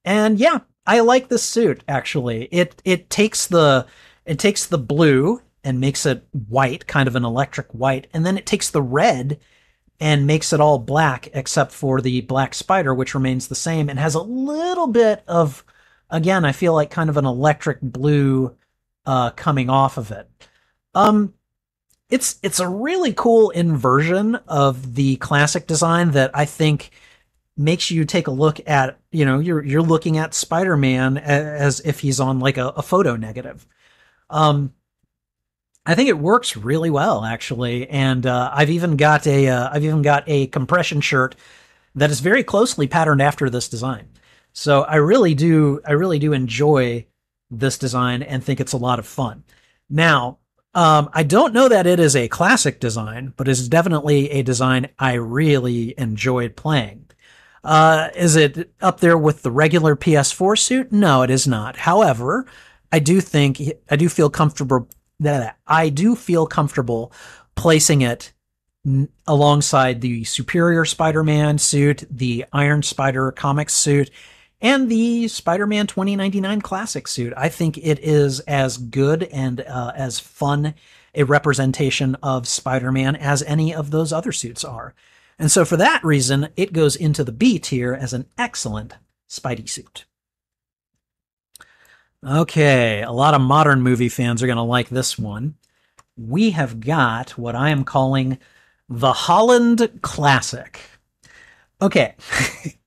And 0.03 0.39
yeah, 0.39 0.59
I 0.85 0.99
like 0.99 1.27
this 1.27 1.43
suit 1.43 1.83
actually. 1.87 2.45
It 2.45 2.81
it 2.85 3.09
takes 3.09 3.47
the 3.47 3.87
it 4.25 4.39
takes 4.39 4.67
the 4.67 4.77
blue 4.77 5.41
and 5.65 5.81
makes 5.81 6.05
it 6.05 6.25
white, 6.47 6.87
kind 6.87 7.07
of 7.07 7.15
an 7.17 7.25
electric 7.25 7.67
white, 7.73 8.07
and 8.13 8.25
then 8.25 8.37
it 8.37 8.45
takes 8.45 8.69
the 8.69 8.81
red 8.81 9.39
and 9.99 10.27
makes 10.27 10.53
it 10.53 10.59
all 10.59 10.79
black 10.79 11.29
except 11.33 11.71
for 11.71 12.01
the 12.01 12.21
black 12.21 12.53
spider 12.53 12.93
which 12.93 13.15
remains 13.15 13.47
the 13.47 13.55
same 13.55 13.89
and 13.89 13.99
has 13.99 14.15
a 14.15 14.21
little 14.21 14.87
bit 14.87 15.23
of 15.27 15.63
again, 16.09 16.45
I 16.45 16.51
feel 16.51 16.73
like 16.73 16.89
kind 16.89 17.09
of 17.09 17.17
an 17.17 17.25
electric 17.25 17.81
blue 17.81 18.55
uh 19.05 19.31
coming 19.31 19.69
off 19.69 19.97
of 19.97 20.11
it. 20.11 20.29
Um 20.93 21.33
it's 22.09 22.39
it's 22.43 22.59
a 22.59 22.67
really 22.67 23.13
cool 23.13 23.49
inversion 23.51 24.35
of 24.47 24.95
the 24.95 25.15
classic 25.17 25.67
design 25.67 26.11
that 26.11 26.31
I 26.33 26.45
think 26.45 26.91
makes 27.57 27.89
you 27.89 28.05
take 28.05 28.27
a 28.27 28.31
look 28.31 28.59
at 28.67 28.99
you 29.11 29.25
know 29.25 29.39
you're 29.39 29.63
you're 29.63 29.81
looking 29.81 30.17
at 30.17 30.33
Spider-Man 30.33 31.17
as 31.17 31.79
if 31.81 32.01
he's 32.01 32.19
on 32.19 32.39
like 32.39 32.57
a, 32.57 32.67
a 32.69 32.81
photo 32.81 33.15
negative. 33.15 33.65
Um, 34.29 34.73
I 35.85 35.95
think 35.95 36.09
it 36.09 36.17
works 36.17 36.57
really 36.57 36.89
well 36.89 37.23
actually, 37.23 37.87
and 37.89 38.25
uh, 38.25 38.49
I've 38.53 38.69
even 38.71 38.97
got 38.97 39.27
a 39.27 39.43
have 39.45 39.75
uh, 39.75 39.85
even 39.85 40.01
got 40.01 40.23
a 40.27 40.47
compression 40.47 41.01
shirt 41.01 41.35
that 41.95 42.11
is 42.11 42.19
very 42.19 42.43
closely 42.43 42.87
patterned 42.87 43.21
after 43.21 43.49
this 43.49 43.69
design. 43.69 44.07
So 44.53 44.83
I 44.83 44.95
really 44.95 45.35
do 45.35 45.81
I 45.85 45.91
really 45.93 46.19
do 46.19 46.33
enjoy 46.33 47.05
this 47.51 47.77
design 47.77 48.23
and 48.23 48.43
think 48.43 48.59
it's 48.59 48.73
a 48.73 48.77
lot 48.77 48.99
of 48.99 49.05
fun. 49.05 49.43
Now, 49.89 50.39
um, 50.73 51.09
I 51.13 51.23
don't 51.23 51.53
know 51.53 51.69
that 51.69 51.87
it 51.87 51.99
is 51.99 52.15
a 52.15 52.27
classic 52.27 52.79
design, 52.79 53.33
but 53.37 53.47
it's 53.47 53.67
definitely 53.67 54.29
a 54.31 54.43
design 54.43 54.89
I 54.99 55.13
really 55.13 55.93
enjoyed 55.97 56.55
playing. 56.55 57.05
Uh, 57.63 58.09
is 58.15 58.35
it 58.35 58.71
up 58.81 58.99
there 58.99 59.17
with 59.17 59.41
the 59.41 59.51
regular 59.51 59.95
PS4 59.95 60.57
suit? 60.59 60.91
No, 60.91 61.23
it 61.23 61.29
is 61.29 61.47
not. 61.47 61.77
However, 61.77 62.45
I 62.91 62.99
do 62.99 63.21
think 63.21 63.61
I 63.89 63.95
do 63.95 64.09
feel 64.09 64.29
comfortable. 64.29 64.87
That 65.19 65.57
I 65.65 65.89
do 65.89 66.15
feel 66.15 66.45
comfortable 66.45 67.11
placing 67.55 68.01
it 68.01 68.33
alongside 69.25 70.01
the 70.01 70.23
Superior 70.23 70.85
Spider-Man 70.85 71.57
suit, 71.57 72.03
the 72.09 72.45
Iron 72.53 72.83
Spider 72.83 73.31
comics 73.31 73.73
suit, 73.73 74.11
and 74.61 74.89
the 74.89 75.27
Spider-Man 75.27 75.87
2099 75.87 76.61
classic 76.61 77.07
suit. 77.07 77.33
I 77.35 77.49
think 77.49 77.77
it 77.77 77.99
is 77.99 78.39
as 78.41 78.77
good 78.77 79.23
and 79.23 79.61
uh, 79.61 79.91
as 79.95 80.19
fun 80.19 80.75
a 81.13 81.23
representation 81.23 82.15
of 82.21 82.47
Spider-Man 82.47 83.15
as 83.15 83.41
any 83.43 83.73
of 83.73 83.91
those 83.91 84.13
other 84.13 84.31
suits 84.31 84.63
are. 84.63 84.93
And 85.39 85.51
so 85.51 85.65
for 85.65 85.77
that 85.77 86.03
reason, 86.03 86.49
it 86.55 86.73
goes 86.73 86.95
into 86.95 87.23
the 87.23 87.31
B 87.31 87.59
tier 87.59 87.93
as 87.93 88.13
an 88.13 88.25
excellent 88.37 88.95
Spidey 89.29 89.67
suit. 89.67 90.05
Okay, 92.25 93.03
a 93.03 93.11
lot 93.11 93.35
of 93.35 93.41
modern 93.41 93.83
movie 93.83 94.09
fans 94.09 94.41
are 94.41 94.47
going 94.47 94.55
to 94.55 94.63
like 94.63 94.89
this 94.89 95.19
one. 95.19 95.55
We 96.17 96.51
have 96.51 96.79
got 96.79 97.37
what 97.37 97.55
I 97.55 97.69
am 97.69 97.83
calling 97.83 98.39
the 98.89 99.13
Holland 99.13 99.99
Classic. 100.01 100.79
Okay. 101.79 102.15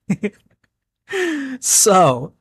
so, 1.60 2.32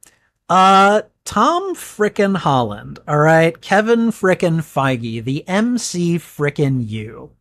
uh, 0.50 1.04
Tom 1.24 1.76
frickin' 1.76 2.38
Holland, 2.38 3.00
all 3.08 3.20
right, 3.20 3.62
Kevin 3.62 4.10
frickin' 4.10 4.62
Feige, 4.62 5.24
the 5.24 5.48
MC 5.48 6.18
frickin' 6.18 6.88
you. 6.88 7.32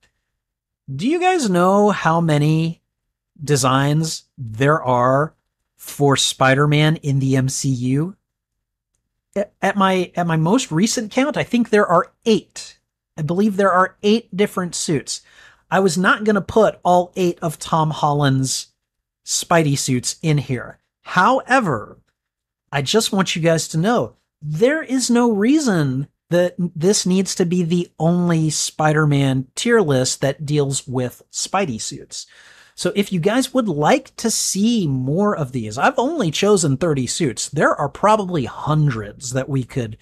Do 0.94 1.08
you 1.08 1.18
guys 1.18 1.48
know 1.48 1.90
how 1.90 2.20
many 2.20 2.82
designs 3.42 4.24
there 4.36 4.82
are 4.82 5.34
for 5.76 6.14
Spider-Man 6.14 6.96
in 6.96 7.20
the 7.20 7.34
MCU? 7.34 8.16
At 9.36 9.76
my 9.76 10.12
at 10.16 10.26
my 10.26 10.36
most 10.36 10.70
recent 10.70 11.12
count, 11.12 11.36
I 11.36 11.42
think 11.42 11.70
there 11.70 11.86
are 11.86 12.12
eight 12.24 12.76
I 13.16 13.22
believe 13.22 13.56
there 13.56 13.72
are 13.72 13.96
eight 14.02 14.34
different 14.36 14.74
suits. 14.74 15.22
I 15.70 15.80
was 15.80 15.96
not 15.96 16.24
going 16.24 16.34
to 16.34 16.40
put 16.40 16.78
all 16.84 17.12
eight 17.16 17.38
of 17.40 17.58
Tom 17.58 17.90
Holland's 17.90 18.68
Spidey 19.24 19.76
suits 19.76 20.16
in 20.22 20.38
here. 20.38 20.78
However, 21.02 21.98
I 22.70 22.82
just 22.82 23.12
want 23.12 23.34
you 23.34 23.42
guys 23.42 23.68
to 23.68 23.78
know 23.78 24.16
there 24.42 24.82
is 24.82 25.10
no 25.10 25.32
reason 25.32 26.08
that 26.30 26.54
this 26.58 27.06
needs 27.06 27.34
to 27.36 27.46
be 27.46 27.62
the 27.62 27.90
only 27.98 28.50
Spider-Man 28.50 29.46
tier 29.54 29.80
list 29.80 30.20
that 30.20 30.44
deals 30.44 30.86
with 30.86 31.22
Spidey 31.32 31.80
suits. 31.80 32.26
So 32.76 32.92
if 32.94 33.10
you 33.10 33.20
guys 33.20 33.54
would 33.54 33.68
like 33.68 34.14
to 34.16 34.30
see 34.30 34.86
more 34.86 35.34
of 35.34 35.52
these, 35.52 35.78
I've 35.78 35.98
only 35.98 36.30
chosen 36.30 36.76
30 36.76 37.06
suits. 37.06 37.48
There 37.48 37.74
are 37.74 37.88
probably 37.88 38.44
hundreds 38.44 39.30
that 39.32 39.48
we 39.48 39.64
could 39.64 39.96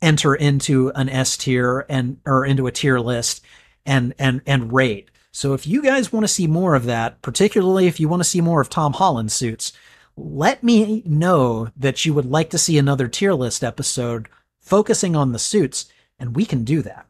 enter 0.00 0.34
into 0.34 0.90
an 0.94 1.10
S 1.10 1.36
tier 1.36 1.84
and 1.90 2.16
or 2.26 2.46
into 2.46 2.66
a 2.66 2.72
tier 2.72 2.98
list 2.98 3.44
and 3.84 4.14
and 4.18 4.40
and 4.46 4.72
rate. 4.72 5.10
So 5.32 5.52
if 5.52 5.66
you 5.66 5.82
guys 5.82 6.12
want 6.12 6.24
to 6.24 6.28
see 6.28 6.46
more 6.46 6.74
of 6.74 6.86
that, 6.86 7.20
particularly 7.20 7.86
if 7.86 8.00
you 8.00 8.08
want 8.08 8.20
to 8.20 8.28
see 8.28 8.40
more 8.40 8.62
of 8.62 8.70
Tom 8.70 8.94
Holland 8.94 9.30
suits, 9.30 9.72
let 10.16 10.62
me 10.62 11.02
know 11.04 11.68
that 11.76 12.04
you 12.04 12.14
would 12.14 12.26
like 12.26 12.50
to 12.50 12.58
see 12.58 12.78
another 12.78 13.06
tier 13.06 13.34
list 13.34 13.62
episode 13.62 14.28
focusing 14.60 15.14
on 15.14 15.32
the 15.32 15.38
suits, 15.38 15.86
and 16.18 16.36
we 16.36 16.46
can 16.46 16.64
do 16.64 16.80
that. 16.82 17.06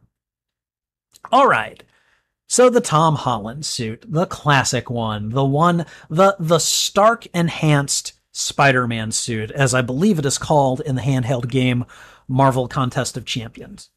All 1.31 1.47
right. 1.47 1.83
So 2.53 2.69
the 2.69 2.81
Tom 2.81 3.15
Holland 3.15 3.65
suit, 3.65 4.05
the 4.07 4.27
classic 4.27 4.87
one, 4.87 5.29
the 5.29 5.43
one, 5.43 5.87
the, 6.07 6.35
the 6.39 6.59
Stark 6.59 7.25
enhanced 7.33 8.13
Spider-Man 8.31 9.11
suit, 9.11 9.49
as 9.49 9.73
I 9.73 9.81
believe 9.81 10.19
it 10.19 10.25
is 10.27 10.37
called 10.37 10.79
in 10.79 10.93
the 10.93 11.01
handheld 11.01 11.49
game 11.49 11.83
Marvel 12.27 12.67
Contest 12.67 13.17
of 13.17 13.25
Champions. 13.25 13.89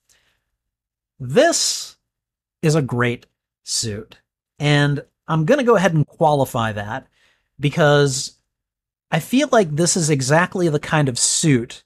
This 1.21 1.97
is 2.63 2.75
a 2.75 2.81
great 2.81 3.27
suit. 3.63 4.21
And 4.59 5.05
I'm 5.29 5.45
going 5.45 5.59
to 5.59 5.63
go 5.63 5.77
ahead 5.77 5.93
and 5.93 6.07
qualify 6.07 6.73
that 6.73 7.09
because 7.61 8.39
I 9.11 9.21
feel 9.21 9.51
like 9.53 9.77
this 9.77 9.99
is 9.99 10.09
exactly 10.09 10.71
the 10.71 10.81
kind 10.81 11.11
of 11.11 11.19
suit 11.19 11.85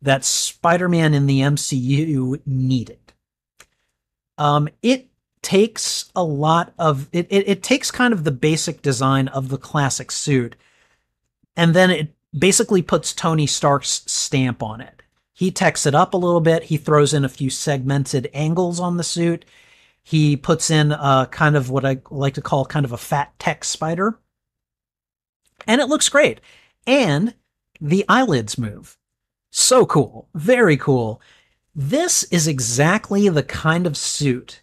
that 0.00 0.24
Spider-Man 0.24 1.14
in 1.14 1.26
the 1.26 1.42
MCU 1.42 2.40
needed. 2.44 3.12
Um, 4.36 4.68
it 4.82 5.06
takes 5.42 6.10
a 6.14 6.22
lot 6.22 6.72
of 6.78 7.08
it, 7.12 7.26
it, 7.30 7.48
it 7.48 7.62
takes 7.62 7.90
kind 7.90 8.14
of 8.14 8.24
the 8.24 8.30
basic 8.30 8.80
design 8.80 9.28
of 9.28 9.48
the 9.48 9.58
classic 9.58 10.10
suit 10.10 10.56
and 11.56 11.74
then 11.74 11.90
it 11.90 12.14
basically 12.36 12.82
puts 12.82 13.12
Tony 13.12 13.46
Stark's 13.46 14.02
stamp 14.06 14.62
on 14.62 14.80
it. 14.80 15.02
He 15.32 15.50
techs 15.50 15.86
it 15.86 15.94
up 15.94 16.14
a 16.14 16.18
little 16.18 16.40
bit. 16.40 16.64
He 16.64 16.76
throws 16.76 17.12
in 17.12 17.24
a 17.24 17.28
few 17.28 17.50
segmented 17.50 18.30
angles 18.32 18.80
on 18.80 18.96
the 18.96 19.04
suit. 19.04 19.44
He 20.02 20.36
puts 20.36 20.70
in 20.70 20.92
a 20.92 21.28
kind 21.30 21.56
of 21.56 21.70
what 21.70 21.84
I 21.84 22.00
like 22.10 22.34
to 22.34 22.42
call 22.42 22.64
kind 22.64 22.84
of 22.84 22.92
a 22.92 22.98
fat 22.98 23.38
tech 23.38 23.64
spider. 23.64 24.18
And 25.66 25.80
it 25.80 25.88
looks 25.88 26.08
great. 26.08 26.40
And 26.86 27.34
the 27.80 28.04
eyelids 28.08 28.58
move. 28.58 28.98
So 29.50 29.86
cool. 29.86 30.28
Very 30.34 30.76
cool. 30.76 31.20
This 31.74 32.24
is 32.24 32.46
exactly 32.46 33.28
the 33.28 33.42
kind 33.42 33.86
of 33.86 33.96
suit 33.96 34.61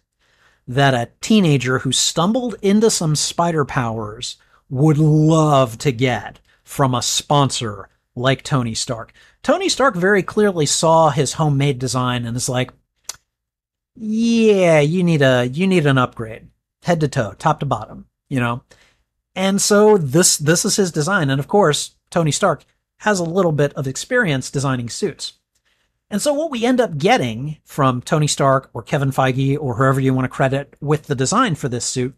that 0.70 0.94
a 0.94 1.10
teenager 1.20 1.80
who 1.80 1.90
stumbled 1.90 2.54
into 2.62 2.88
some 2.88 3.16
spider 3.16 3.64
powers 3.64 4.36
would 4.68 4.98
love 4.98 5.76
to 5.76 5.90
get 5.90 6.38
from 6.62 6.94
a 6.94 7.02
sponsor 7.02 7.88
like 8.14 8.44
Tony 8.44 8.72
Stark. 8.72 9.12
Tony 9.42 9.68
Stark 9.68 9.96
very 9.96 10.22
clearly 10.22 10.66
saw 10.66 11.10
his 11.10 11.32
homemade 11.32 11.80
design 11.80 12.24
and 12.24 12.36
is 12.36 12.48
like, 12.48 12.70
yeah, 13.96 14.78
you 14.78 15.02
need 15.02 15.22
a 15.22 15.46
you 15.46 15.66
need 15.66 15.86
an 15.86 15.98
upgrade. 15.98 16.46
Head 16.84 17.00
to 17.00 17.08
toe, 17.08 17.34
top 17.36 17.58
to 17.60 17.66
bottom, 17.66 18.06
you 18.28 18.38
know. 18.38 18.62
And 19.34 19.60
so 19.60 19.98
this 19.98 20.36
this 20.36 20.64
is 20.64 20.76
his 20.76 20.92
design 20.92 21.30
and 21.30 21.40
of 21.40 21.48
course, 21.48 21.96
Tony 22.10 22.30
Stark 22.30 22.64
has 22.98 23.18
a 23.18 23.24
little 23.24 23.52
bit 23.52 23.72
of 23.74 23.88
experience 23.88 24.52
designing 24.52 24.88
suits. 24.88 25.39
And 26.10 26.20
so 26.20 26.32
what 26.32 26.50
we 26.50 26.64
end 26.64 26.80
up 26.80 26.98
getting 26.98 27.58
from 27.64 28.02
Tony 28.02 28.26
Stark 28.26 28.70
or 28.74 28.82
Kevin 28.82 29.12
Feige 29.12 29.56
or 29.60 29.76
whoever 29.76 30.00
you 30.00 30.12
want 30.12 30.24
to 30.24 30.28
credit 30.28 30.74
with 30.80 31.04
the 31.06 31.14
design 31.14 31.54
for 31.54 31.68
this 31.68 31.84
suit 31.84 32.16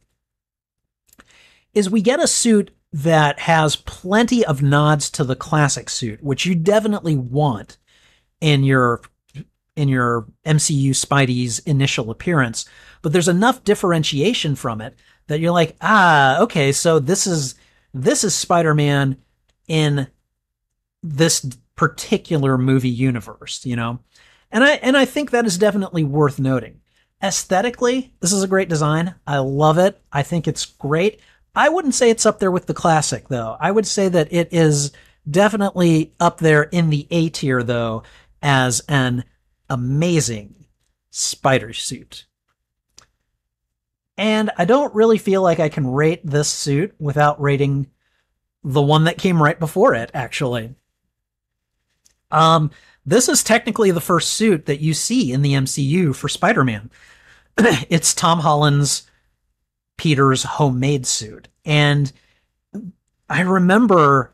is 1.74 1.90
we 1.90 2.01
get 2.01 2.22
a 2.22 2.26
suit 2.26 2.70
that 2.93 3.40
has 3.40 3.76
plenty 3.76 4.45
of 4.45 4.62
nods 4.62 5.11
to 5.11 5.24
the 5.24 5.36
classic 5.36 5.88
suit, 5.88 6.22
which 6.22 6.45
you 6.47 6.55
definitely 6.55 7.16
want 7.16 7.78
in 8.40 8.64
your 8.64 9.03
in 9.74 9.88
your 9.88 10.26
MCU 10.45 10.90
Spidey's 10.90 11.59
initial 11.61 12.11
appearance, 12.11 12.66
but 13.01 13.12
there's 13.12 13.28
enough 13.28 13.64
differentiation 13.64 14.55
from 14.55 14.82
it 14.82 14.95
that 15.28 15.40
you're 15.40 15.51
like, 15.51 15.76
ah, 15.80 16.38
okay, 16.40 16.72
so 16.72 16.99
this 16.99 17.26
is 17.26 17.55
this 17.95 18.24
is 18.24 18.34
Spider-Man 18.34 19.16
in 19.68 20.09
this 21.03 21.40
particular 21.77 22.59
movie 22.59 22.89
universe, 22.89 23.64
you 23.64 23.77
know? 23.77 24.01
And 24.51 24.62
I 24.64 24.73
and 24.75 24.97
I 24.97 25.05
think 25.05 25.31
that 25.31 25.47
is 25.47 25.59
definitely 25.59 26.05
worth 26.05 26.39
noting. 26.39 26.81
Aesthetically, 27.23 28.14
this 28.20 28.33
is 28.33 28.43
a 28.43 28.49
great 28.49 28.68
design. 28.68 29.14
I 29.27 29.39
love 29.39 29.79
it. 29.79 30.01
I 30.12 30.23
think 30.23 30.47
it's 30.47 30.66
great. 30.66 31.20
I 31.55 31.68
wouldn't 31.68 31.95
say 31.95 32.11
it's 32.11 32.27
up 32.27 32.39
there 32.39 32.51
with 32.51 32.66
the 32.66 32.75
classic 32.75 33.29
though. 33.29 33.57
I 33.61 33.70
would 33.70 33.87
say 33.87 34.09
that 34.09 34.33
it 34.33 34.53
is 34.53 34.93
definitely 35.31 36.14
up 36.18 36.39
there 36.39 36.64
in 36.64 36.91
the 36.91 37.07
A 37.11 37.29
tier 37.29 37.62
though 37.62 38.03
as 38.43 38.81
an 38.89 39.25
amazing 39.70 40.66
spider 41.11 41.73
suit. 41.73 42.27
And 44.18 44.51
I 44.59 44.64
don't 44.64 44.95
really 44.95 45.18
feel 45.18 45.43
like 45.43 45.61
I 45.61 45.68
can 45.68 45.87
rate 45.87 46.20
this 46.25 46.49
suit 46.49 46.95
without 46.99 47.41
rating 47.41 47.89
the 48.62 48.83
one 48.83 49.05
that 49.05 49.18
came 49.18 49.43
right 49.43 49.59
before 49.59 49.95
it, 49.95 50.11
actually. 50.14 50.75
Um, 52.33 52.70
this 53.07 53.28
is 53.28 53.45
technically 53.45 53.91
the 53.91 54.01
first 54.01 54.30
suit 54.30 54.66
that 54.66 54.80
you 54.80 54.95
see 54.95 55.33
in 55.33 55.43
the 55.43 55.53
MCU 55.53 56.14
for 56.14 56.28
Spider-Man. 56.28 56.91
it's 57.59 58.14
Tom 58.14 58.41
Holland's 58.41 59.09
Peter's 59.97 60.43
homemade 60.43 61.07
suit. 61.07 61.49
And 61.64 62.12
I 63.28 63.43
remember 63.43 64.33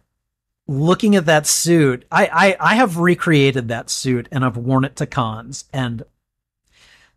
looking 0.66 1.16
at 1.16 1.26
that 1.26 1.46
suit. 1.46 2.04
I, 2.10 2.26
I, 2.26 2.56
I 2.72 2.74
have 2.76 2.98
recreated 2.98 3.68
that 3.68 3.90
suit 3.90 4.28
and 4.30 4.44
I've 4.44 4.56
worn 4.56 4.84
it 4.84 4.96
to 4.96 5.06
cons. 5.06 5.64
And 5.72 6.04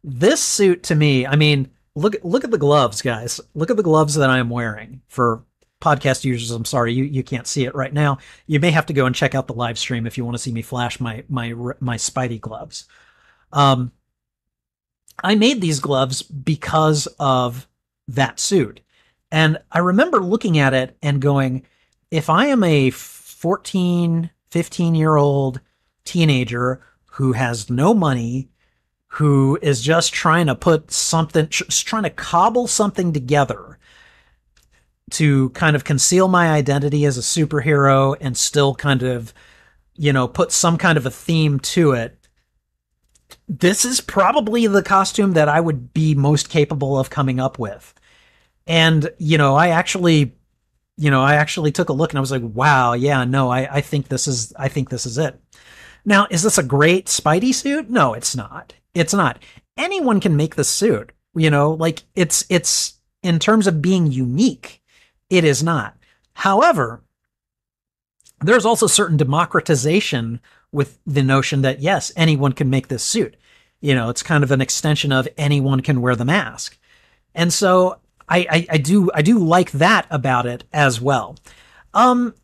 this 0.03 0.41
suit 0.41 0.83
to 0.83 0.95
me, 0.95 1.27
I 1.27 1.35
mean, 1.35 1.69
look 1.95 2.15
look 2.23 2.43
at 2.43 2.51
the 2.51 2.57
gloves, 2.57 3.01
guys. 3.01 3.41
Look 3.53 3.69
at 3.69 3.77
the 3.77 3.83
gloves 3.83 4.15
that 4.15 4.29
I 4.29 4.39
am 4.39 4.49
wearing 4.49 5.01
for 5.07 5.43
podcast 5.81 6.23
users, 6.23 6.51
I'm 6.51 6.65
sorry, 6.65 6.93
you, 6.93 7.03
you 7.03 7.23
can't 7.23 7.47
see 7.47 7.65
it 7.65 7.75
right 7.75 7.93
now. 7.93 8.19
You 8.47 8.59
may 8.59 8.71
have 8.71 8.85
to 8.85 8.93
go 8.93 9.05
and 9.05 9.15
check 9.15 9.35
out 9.35 9.47
the 9.47 9.53
live 9.53 9.77
stream 9.77 10.07
if 10.07 10.17
you 10.17 10.23
want 10.23 10.35
to 10.35 10.41
see 10.41 10.51
me 10.51 10.61
flash 10.61 10.99
my, 10.99 11.23
my, 11.27 11.53
my 11.79 11.97
Spidey 11.97 12.39
gloves. 12.39 12.85
Um, 13.51 13.91
I 15.23 15.35
made 15.35 15.59
these 15.59 15.79
gloves 15.79 16.21
because 16.21 17.07
of 17.19 17.67
that 18.07 18.39
suit. 18.39 18.81
And 19.31 19.57
I 19.71 19.79
remember 19.79 20.19
looking 20.19 20.57
at 20.57 20.73
it 20.73 20.97
and 21.01 21.21
going, 21.21 21.63
if 22.09 22.29
I 22.29 22.47
am 22.47 22.63
a 22.63 22.89
14, 22.89 24.29
15 24.49 24.95
year 24.95 25.15
old 25.15 25.61
teenager 26.03 26.81
who 27.11 27.33
has 27.33 27.69
no 27.69 27.93
money, 27.93 28.49
who 29.07 29.57
is 29.61 29.81
just 29.81 30.13
trying 30.13 30.47
to 30.47 30.55
put 30.55 30.91
something, 30.91 31.47
trying 31.49 32.03
to 32.03 32.09
cobble 32.09 32.67
something 32.67 33.11
together 33.13 33.77
to 35.11 35.49
kind 35.51 35.75
of 35.75 35.83
conceal 35.83 36.27
my 36.27 36.49
identity 36.49 37.05
as 37.05 37.17
a 37.17 37.21
superhero 37.21 38.15
and 38.19 38.35
still 38.35 38.75
kind 38.75 39.03
of, 39.03 39.33
you 39.95 40.13
know, 40.13 40.27
put 40.27 40.51
some 40.51 40.77
kind 40.77 40.97
of 40.97 41.05
a 41.05 41.11
theme 41.11 41.59
to 41.59 41.91
it. 41.91 42.17
This 43.47 43.85
is 43.85 44.01
probably 44.01 44.67
the 44.67 44.83
costume 44.83 45.33
that 45.33 45.49
I 45.49 45.59
would 45.59 45.93
be 45.93 46.15
most 46.15 46.49
capable 46.49 46.97
of 46.97 47.09
coming 47.09 47.39
up 47.39 47.59
with. 47.59 47.93
And, 48.67 49.09
you 49.17 49.37
know, 49.37 49.55
I 49.55 49.69
actually, 49.69 50.33
you 50.97 51.11
know, 51.11 51.21
I 51.21 51.35
actually 51.35 51.71
took 51.71 51.89
a 51.89 51.93
look 51.93 52.11
and 52.11 52.17
I 52.17 52.21
was 52.21 52.31
like, 52.31 52.43
wow, 52.43 52.93
yeah, 52.93 53.23
no, 53.23 53.49
I, 53.49 53.77
I 53.77 53.81
think 53.81 54.07
this 54.07 54.27
is, 54.27 54.53
I 54.57 54.67
think 54.67 54.89
this 54.89 55.05
is 55.05 55.17
it. 55.17 55.39
Now, 56.05 56.27
is 56.29 56.43
this 56.43 56.57
a 56.57 56.63
great 56.63 57.05
Spidey 57.07 57.53
suit? 57.53 57.89
No, 57.89 58.13
it's 58.13 58.35
not. 58.35 58.73
It's 58.93 59.13
not. 59.13 59.39
Anyone 59.77 60.19
can 60.19 60.35
make 60.35 60.55
this 60.55 60.69
suit, 60.69 61.11
you 61.35 61.49
know, 61.49 61.71
like 61.71 62.03
it's, 62.15 62.45
it's 62.49 62.99
in 63.23 63.39
terms 63.39 63.67
of 63.67 63.81
being 63.81 64.11
unique 64.11 64.80
it 65.31 65.43
is 65.43 65.63
not. 65.63 65.97
However, 66.33 67.01
there's 68.41 68.65
also 68.65 68.85
certain 68.85 69.17
democratization 69.17 70.41
with 70.71 70.99
the 71.07 71.23
notion 71.23 71.61
that 71.63 71.79
yes, 71.79 72.11
anyone 72.15 72.51
can 72.53 72.69
make 72.69 72.89
this 72.89 73.03
suit. 73.03 73.35
You 73.79 73.95
know, 73.95 74.09
it's 74.09 74.21
kind 74.21 74.43
of 74.43 74.51
an 74.51 74.61
extension 74.61 75.11
of 75.11 75.27
anyone 75.37 75.79
can 75.79 76.01
wear 76.01 76.15
the 76.15 76.25
mask. 76.25 76.77
And 77.33 77.51
so 77.51 77.97
I, 78.29 78.45
I, 78.49 78.67
I 78.71 78.77
do 78.77 79.09
I 79.13 79.21
do 79.21 79.39
like 79.39 79.71
that 79.71 80.05
about 80.11 80.45
it 80.45 80.65
as 80.71 81.01
well. 81.01 81.37
Um 81.93 82.35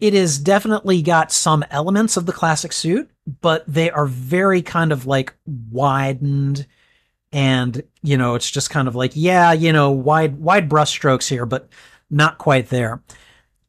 has 0.00 0.38
definitely 0.38 1.00
got 1.00 1.30
some 1.30 1.64
elements 1.70 2.16
of 2.16 2.26
the 2.26 2.32
classic 2.32 2.72
suit, 2.72 3.08
but 3.40 3.64
they 3.68 3.88
are 3.88 4.06
very 4.06 4.60
kind 4.60 4.90
of 4.90 5.06
like 5.06 5.32
widened 5.46 6.66
and 7.32 7.82
you 8.02 8.16
know 8.16 8.34
it's 8.34 8.50
just 8.50 8.70
kind 8.70 8.86
of 8.86 8.94
like 8.94 9.12
yeah 9.14 9.52
you 9.52 9.72
know 9.72 9.90
wide 9.90 10.36
wide 10.36 10.68
brushstrokes 10.68 11.28
here 11.28 11.46
but 11.46 11.68
not 12.12 12.38
quite 12.38 12.68
there. 12.68 13.02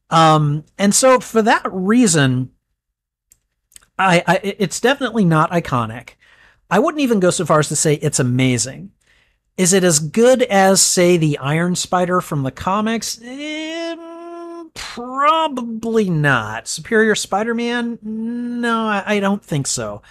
Um 0.09 0.65
and 0.77 0.93
so 0.93 1.19
for 1.19 1.41
that 1.41 1.65
reason 1.71 2.51
I, 3.97 4.23
I 4.27 4.35
it's 4.43 4.79
definitely 4.79 5.25
not 5.25 5.51
iconic. 5.51 6.11
I 6.69 6.79
wouldn't 6.79 7.01
even 7.01 7.19
go 7.19 7.29
so 7.29 7.45
far 7.45 7.59
as 7.59 7.69
to 7.69 7.75
say 7.75 7.95
it's 7.95 8.19
amazing. 8.19 8.91
Is 9.57 9.73
it 9.73 9.83
as 9.83 9.99
good 9.99 10.41
as 10.43 10.81
say 10.81 11.17
the 11.17 11.37
iron 11.37 11.75
spider 11.75 12.21
from 12.21 12.41
the 12.41 12.51
comics? 12.51 13.19
Eh, 13.23 13.95
probably 14.73 16.09
not. 16.09 16.67
Superior 16.67 17.13
spider-man? 17.13 17.99
No 18.01 18.85
I, 18.85 19.03
I 19.05 19.19
don't 19.19 19.43
think 19.43 19.67
so. 19.67 20.01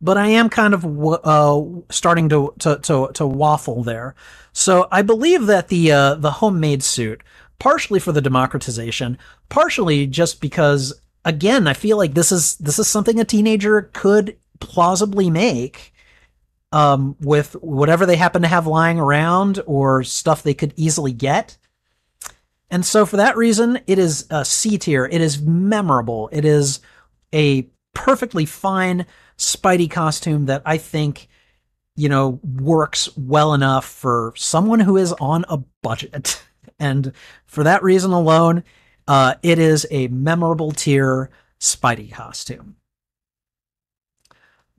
But 0.00 0.16
I 0.16 0.28
am 0.28 0.48
kind 0.48 0.74
of 0.74 0.84
uh, 1.24 1.62
starting 1.90 2.28
to, 2.28 2.54
to, 2.60 2.78
to 2.78 3.10
to 3.14 3.26
waffle 3.26 3.82
there. 3.82 4.14
So 4.52 4.88
I 4.90 5.02
believe 5.02 5.46
that 5.46 5.68
the 5.68 5.92
uh, 5.92 6.14
the 6.14 6.32
homemade 6.32 6.82
suit, 6.82 7.22
partially 7.58 8.00
for 8.00 8.12
the 8.12 8.20
democratization, 8.20 9.18
partially 9.48 10.06
just 10.06 10.40
because 10.40 11.00
again 11.24 11.66
I 11.66 11.72
feel 11.72 11.96
like 11.96 12.14
this 12.14 12.32
is 12.32 12.56
this 12.56 12.78
is 12.78 12.88
something 12.88 13.18
a 13.18 13.24
teenager 13.24 13.90
could 13.92 14.36
plausibly 14.60 15.30
make. 15.30 15.92
Um, 16.70 17.16
with 17.20 17.54
whatever 17.62 18.04
they 18.04 18.16
happen 18.16 18.42
to 18.42 18.48
have 18.48 18.66
lying 18.66 19.00
around 19.00 19.62
or 19.64 20.04
stuff 20.04 20.42
they 20.42 20.52
could 20.52 20.74
easily 20.76 21.12
get. 21.14 21.56
And 22.70 22.84
so 22.84 23.06
for 23.06 23.16
that 23.16 23.36
reason, 23.36 23.80
it 23.86 23.98
is 23.98 24.26
a 24.30 24.44
C 24.44 24.76
tier. 24.76 25.06
It 25.06 25.20
is 25.20 25.40
memorable. 25.40 26.28
It 26.30 26.44
is 26.44 26.80
a 27.32 27.66
perfectly 27.94 28.44
fine 28.46 29.06
Spidey 29.38 29.90
costume 29.90 30.46
that 30.46 30.62
I 30.66 30.78
think, 30.78 31.28
you 31.96 32.08
know, 32.08 32.40
works 32.42 33.08
well 33.16 33.54
enough 33.54 33.86
for 33.86 34.32
someone 34.36 34.80
who 34.80 34.96
is 34.96 35.12
on 35.14 35.44
a 35.48 35.58
budget. 35.82 36.42
and 36.78 37.12
for 37.46 37.64
that 37.64 37.82
reason 37.82 38.12
alone, 38.12 38.64
uh, 39.06 39.34
it 39.42 39.58
is 39.58 39.86
a 39.90 40.08
memorable 40.08 40.72
tier 40.72 41.30
Spidey 41.58 42.12
costume. 42.12 42.76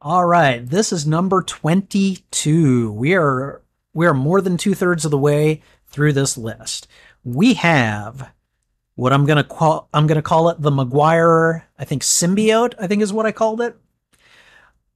All 0.02 0.26
right, 0.26 0.66
this 0.66 0.94
is 0.94 1.06
number 1.06 1.42
22. 1.42 2.92
We 2.92 3.16
are 3.16 3.62
we 3.94 4.06
are 4.06 4.14
more 4.14 4.40
than 4.40 4.56
two 4.56 4.74
thirds 4.74 5.04
of 5.04 5.12
the 5.12 5.18
way 5.18 5.62
through 5.88 6.14
this 6.14 6.38
list. 6.38 6.88
We 7.26 7.56
have 7.56 8.32
what 8.96 9.12
I'm 9.12 9.26
gonna 9.26 9.44
call 9.44 9.90
I'm 9.94 10.08
gonna 10.08 10.22
call 10.22 10.50
it 10.50 10.62
the 10.62 10.72
Maguire, 10.72 11.68
I 11.78 11.86
think 11.86 12.04
symbiote, 12.04 12.76
I 12.80 12.88
think 12.88 13.02
is 13.02 13.12
what 13.12 13.26
I 13.26 13.34
called 13.34 13.60
it. 13.60 13.76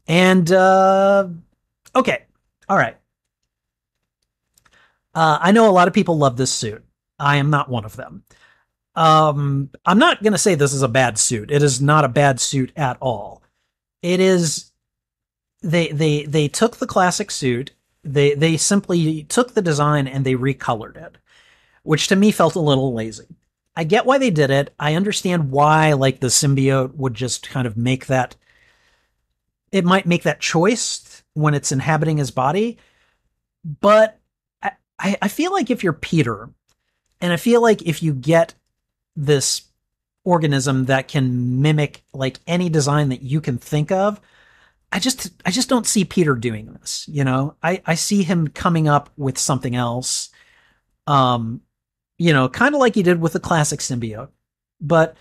And 0.08 0.50
uh, 0.52 1.28
okay, 1.96 2.24
all 2.70 2.78
right. 2.78 2.98
Uh, 5.16 5.38
I 5.42 5.52
know 5.52 5.70
a 5.70 5.72
lot 5.72 5.88
of 5.88 5.94
people 5.94 6.18
love 6.18 6.38
this 6.38 6.52
suit. 6.52 6.84
I 7.20 7.38
am 7.38 7.50
not 7.50 7.70
one 7.70 7.86
of 7.86 7.96
them. 7.96 8.24
Um, 8.96 9.70
I'm 9.86 9.98
not 9.98 10.22
going 10.22 10.34
to 10.34 10.40
say 10.40 10.56
this 10.56 10.74
is 10.74 10.84
a 10.84 10.88
bad 10.88 11.18
suit. 11.18 11.52
It 11.52 11.64
is 11.64 11.82
not 11.82 12.06
a 12.06 12.10
bad 12.10 12.40
suit 12.40 12.72
at 12.76 12.98
all. 13.02 13.42
It 14.02 14.20
is. 14.20 14.72
They 15.62 15.88
they 15.88 16.26
they 16.26 16.48
took 16.50 16.78
the 16.78 16.88
classic 16.88 17.32
suit. 17.32 17.72
They 18.04 18.36
they 18.36 18.58
simply 18.58 19.24
took 19.24 19.54
the 19.54 19.62
design 19.62 20.08
and 20.08 20.26
they 20.26 20.36
recolored 20.36 20.98
it, 20.98 21.18
which 21.84 22.08
to 22.10 22.16
me 22.16 22.32
felt 22.32 22.56
a 22.56 22.60
little 22.60 22.94
lazy. 22.94 23.38
I 23.76 23.86
get 23.86 24.06
why 24.06 24.18
they 24.18 24.30
did 24.30 24.52
it. 24.52 24.74
I 24.78 24.96
understand 24.96 25.52
why 25.52 25.94
like 25.94 26.20
the 26.20 26.28
symbiote 26.28 26.96
would 26.96 27.14
just 27.14 27.50
kind 27.50 27.66
of 27.66 27.78
make 27.78 28.08
that 28.08 28.36
it 29.72 29.86
might 29.86 30.06
make 30.06 30.24
that 30.24 30.40
choice 30.40 31.24
when 31.34 31.56
it's 31.56 31.72
inhabiting 31.72 32.18
his 32.18 32.30
body. 32.30 32.78
But 33.66 34.20
I, 34.62 35.18
I 35.22 35.28
feel 35.28 35.52
like 35.52 35.72
if 35.72 35.84
you're 35.84 35.94
Peter, 35.94 36.50
and 37.24 37.32
I 37.32 37.38
feel 37.38 37.62
like 37.62 37.82
if 37.84 38.04
you 38.04 38.14
get 38.14 38.54
this 39.16 39.62
organism 40.26 40.86
that 40.86 41.08
can 41.08 41.62
mimic 41.62 42.04
like 42.14 42.40
any 42.48 42.68
design 42.68 43.10
that 43.10 43.22
you 43.22 43.40
can 43.40 43.58
think 43.58 43.94
of, 43.94 44.20
I 44.92 45.00
just 45.00 45.32
I 45.46 45.52
just 45.52 45.70
don't 45.70 45.88
see 45.88 46.04
Peter 46.04 46.36
doing 46.36 46.74
this. 46.74 47.06
You 47.08 47.24
know, 47.24 47.56
I 47.64 47.82
I 47.86 47.96
see 47.96 48.24
him 48.24 48.50
coming 48.50 48.90
up 48.90 49.10
with 49.16 49.38
something 49.38 49.74
else. 49.74 50.32
Um, 51.08 51.62
you 52.18 52.34
know, 52.34 52.50
kind 52.50 52.76
of 52.76 52.82
like 52.82 52.96
he 52.96 53.04
did 53.04 53.22
with 53.22 53.32
the 53.34 53.40
classic 53.40 53.80
symbiote, 53.80 54.30
but 54.80 55.16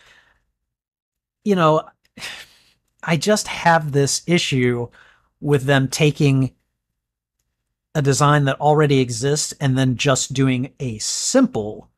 you 1.45 1.55
know. 1.55 1.89
I 3.05 3.17
just 3.17 3.49
have 3.49 3.91
this 3.91 4.23
issue 4.29 4.89
with 5.41 5.65
them 5.65 5.89
taking 5.89 6.55
a 7.97 8.03
design 8.03 8.45
that 8.45 8.61
already 8.61 9.01
exists 9.01 9.53
and 9.61 9.77
then 9.77 9.97
just 9.97 10.33
doing 10.33 10.73
a 10.79 10.99
simple 10.99 11.91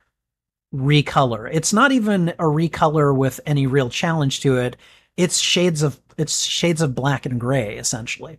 recolor. 0.74 1.48
It's 1.52 1.72
not 1.72 1.92
even 1.92 2.30
a 2.30 2.44
recolor 2.44 3.16
with 3.16 3.40
any 3.46 3.66
real 3.66 3.88
challenge 3.88 4.40
to 4.40 4.56
it. 4.59 4.76
It's 5.16 5.38
shades 5.38 5.82
of 5.82 6.01
it's 6.18 6.44
shades 6.44 6.82
of 6.82 6.94
black 6.94 7.26
and 7.26 7.38
gray 7.38 7.76
essentially. 7.76 8.38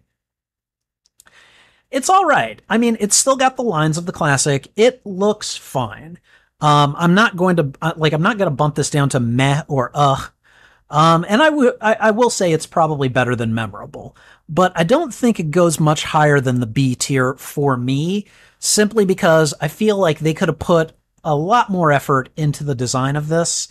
It's 1.91 2.09
all 2.09 2.25
right. 2.25 2.61
I 2.69 2.77
mean, 2.77 2.97
it's 2.99 3.15
still 3.15 3.37
got 3.37 3.55
the 3.55 3.63
lines 3.63 3.97
of 3.97 4.05
the 4.05 4.11
classic. 4.11 4.67
It 4.75 5.05
looks 5.05 5.55
fine. 5.55 6.19
Um, 6.59 6.95
I'm 6.97 7.13
not 7.13 7.37
going 7.37 7.55
to 7.57 7.71
uh, 7.81 7.93
like 7.95 8.13
I'm 8.13 8.21
not 8.21 8.37
going 8.37 8.49
to 8.49 8.55
bump 8.55 8.75
this 8.75 8.89
down 8.89 9.09
to 9.09 9.19
meh 9.19 9.63
or 9.67 9.91
uh 9.93 10.27
um, 10.89 11.25
and 11.27 11.41
I, 11.41 11.49
w- 11.49 11.73
I, 11.81 11.95
I 11.95 12.11
will 12.11 12.29
say 12.29 12.51
it's 12.51 12.67
probably 12.67 13.09
better 13.09 13.35
than 13.35 13.55
memorable, 13.55 14.15
but 14.47 14.71
I 14.75 14.83
don't 14.83 15.13
think 15.13 15.39
it 15.39 15.49
goes 15.49 15.79
much 15.79 16.03
higher 16.03 16.39
than 16.39 16.59
the 16.59 16.67
B 16.67 16.93
tier 16.93 17.33
for 17.35 17.75
me, 17.75 18.27
simply 18.59 19.03
because 19.03 19.53
I 19.59 19.67
feel 19.67 19.97
like 19.97 20.19
they 20.19 20.35
could 20.35 20.47
have 20.47 20.59
put 20.59 20.91
a 21.25 21.35
lot 21.35 21.69
more 21.69 21.91
effort 21.91 22.29
into 22.37 22.63
the 22.63 22.75
design 22.75 23.15
of 23.15 23.27
this 23.27 23.67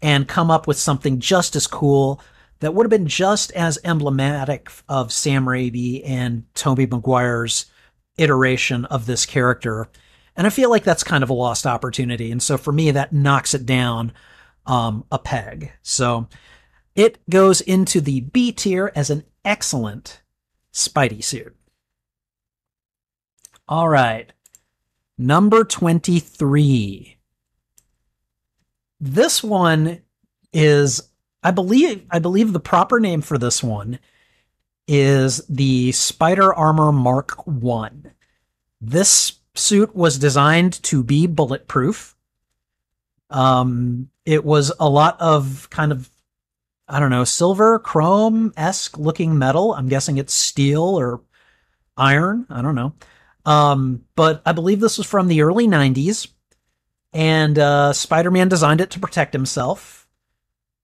and 0.00 0.26
come 0.26 0.50
up 0.50 0.66
with 0.66 0.78
something 0.78 1.18
just 1.20 1.54
as 1.54 1.66
cool 1.66 2.20
that 2.60 2.74
would 2.74 2.84
have 2.84 2.90
been 2.90 3.08
just 3.08 3.50
as 3.52 3.78
emblematic 3.84 4.70
of 4.88 5.12
Sam 5.12 5.44
Raimi 5.44 6.02
and 6.08 6.44
Tobey 6.54 6.86
Maguire's 6.86 7.66
iteration 8.16 8.84
of 8.86 9.06
this 9.06 9.26
character. 9.26 9.88
And 10.36 10.46
I 10.46 10.50
feel 10.50 10.70
like 10.70 10.84
that's 10.84 11.04
kind 11.04 11.24
of 11.24 11.30
a 11.30 11.34
lost 11.34 11.66
opportunity. 11.66 12.30
And 12.30 12.42
so 12.42 12.56
for 12.56 12.72
me, 12.72 12.92
that 12.92 13.12
knocks 13.12 13.52
it 13.52 13.66
down 13.66 14.12
um, 14.64 15.04
a 15.10 15.18
peg. 15.18 15.72
So 15.82 16.28
it 16.94 17.18
goes 17.28 17.60
into 17.60 18.00
the 18.00 18.20
B 18.20 18.52
tier 18.52 18.92
as 18.94 19.10
an 19.10 19.24
excellent 19.44 20.22
Spidey 20.72 21.22
suit. 21.22 21.56
All 23.68 23.88
right. 23.88 24.32
Number 25.18 25.64
23. 25.64 27.16
This 29.00 29.42
one 29.42 30.00
is 30.52 31.08
I 31.42 31.50
believe 31.50 32.06
I 32.10 32.18
believe 32.18 32.52
the 32.52 32.60
proper 32.60 33.00
name 33.00 33.20
for 33.20 33.36
this 33.36 33.62
one 33.62 33.98
is 34.86 35.44
the 35.48 35.92
Spider 35.92 36.54
Armor 36.54 36.92
Mark 36.92 37.46
1. 37.46 38.12
This 38.80 39.34
suit 39.54 39.94
was 39.94 40.18
designed 40.18 40.82
to 40.84 41.02
be 41.02 41.26
bulletproof. 41.26 42.16
Um, 43.30 44.08
it 44.24 44.44
was 44.44 44.72
a 44.78 44.88
lot 44.88 45.20
of 45.20 45.68
kind 45.70 45.92
of 45.92 46.08
I 46.88 47.00
don't 47.00 47.10
know, 47.10 47.24
silver, 47.24 47.78
chrome 47.78 48.52
esque 48.56 48.98
looking 48.98 49.38
metal. 49.38 49.72
I'm 49.74 49.88
guessing 49.88 50.18
it's 50.18 50.34
steel 50.34 50.82
or 50.82 51.22
iron. 51.96 52.46
I 52.50 52.60
don't 52.60 52.74
know. 52.74 52.94
Um, 53.44 54.04
but 54.14 54.42
I 54.46 54.52
believe 54.52 54.80
this 54.80 54.98
was 54.98 55.06
from 55.06 55.28
the 55.28 55.42
early 55.42 55.66
90s. 55.66 56.28
And 57.12 57.58
uh, 57.58 57.92
Spider 57.92 58.30
Man 58.30 58.48
designed 58.48 58.80
it 58.80 58.90
to 58.90 59.00
protect 59.00 59.32
himself. 59.32 60.08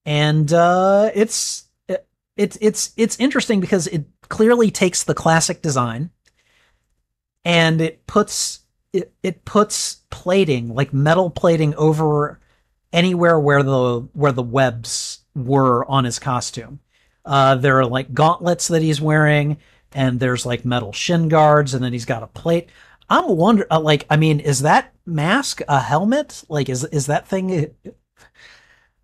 And 0.05 0.53
uh, 0.53 1.11
it's. 1.15 1.65
It, 1.89 2.07
it's 2.37 2.59
it's 2.61 2.93
it's 2.97 3.19
interesting 3.19 3.61
because 3.61 3.87
it 3.89 4.07
clearly 4.29 4.71
takes 4.71 5.05
the 5.05 5.15
classic 5.15 5.63
design 5.63 6.11
and 7.45 7.81
it 7.81 8.07
puts 8.07 8.61
it, 8.93 9.13
it 9.23 9.45
puts 9.45 10.03
plating 10.11 10.75
like 10.75 10.93
metal 10.93 11.31
plating 11.31 11.75
over 11.77 12.39
anywhere 12.93 13.39
where 13.39 13.63
the 13.63 14.09
where 14.13 14.33
the 14.33 14.43
webs 14.43 15.21
were 15.35 15.85
on 15.87 16.05
his 16.05 16.19
costume. 16.19 16.81
Uh, 17.25 17.55
there 17.55 17.79
are 17.79 17.87
like 17.87 18.15
gauntlets 18.15 18.69
that 18.69 18.83
he's 18.83 19.01
wearing, 19.01 19.59
and 19.93 20.21
there's 20.21 20.47
like 20.47 20.65
metal 20.65 20.93
shin 20.93 21.29
guards, 21.29 21.75
and 21.75 21.83
then 21.83 21.93
he's 21.93 22.05
got 22.05 22.23
a 22.23 22.27
plate. 22.29 22.69
I'm 23.11 23.29
wonder, 23.29 23.67
uh, 23.71 23.81
like, 23.81 24.05
I 24.11 24.17
mean, 24.17 24.41
is 24.41 24.61
that 24.63 24.93
mask 25.07 25.63
a 25.67 25.81
helmet? 25.81 26.45
Like, 26.49 26.69
is 26.69 26.85
is 26.85 27.07
that 27.07 27.27
thing? 27.27 27.71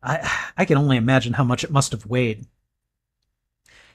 I 0.02 0.50
I 0.56 0.64
can 0.64 0.76
only 0.78 0.96
imagine 0.96 1.32
how 1.32 1.44
much 1.44 1.64
it 1.64 1.70
must 1.70 1.92
have 1.92 2.06
weighed. 2.06 2.46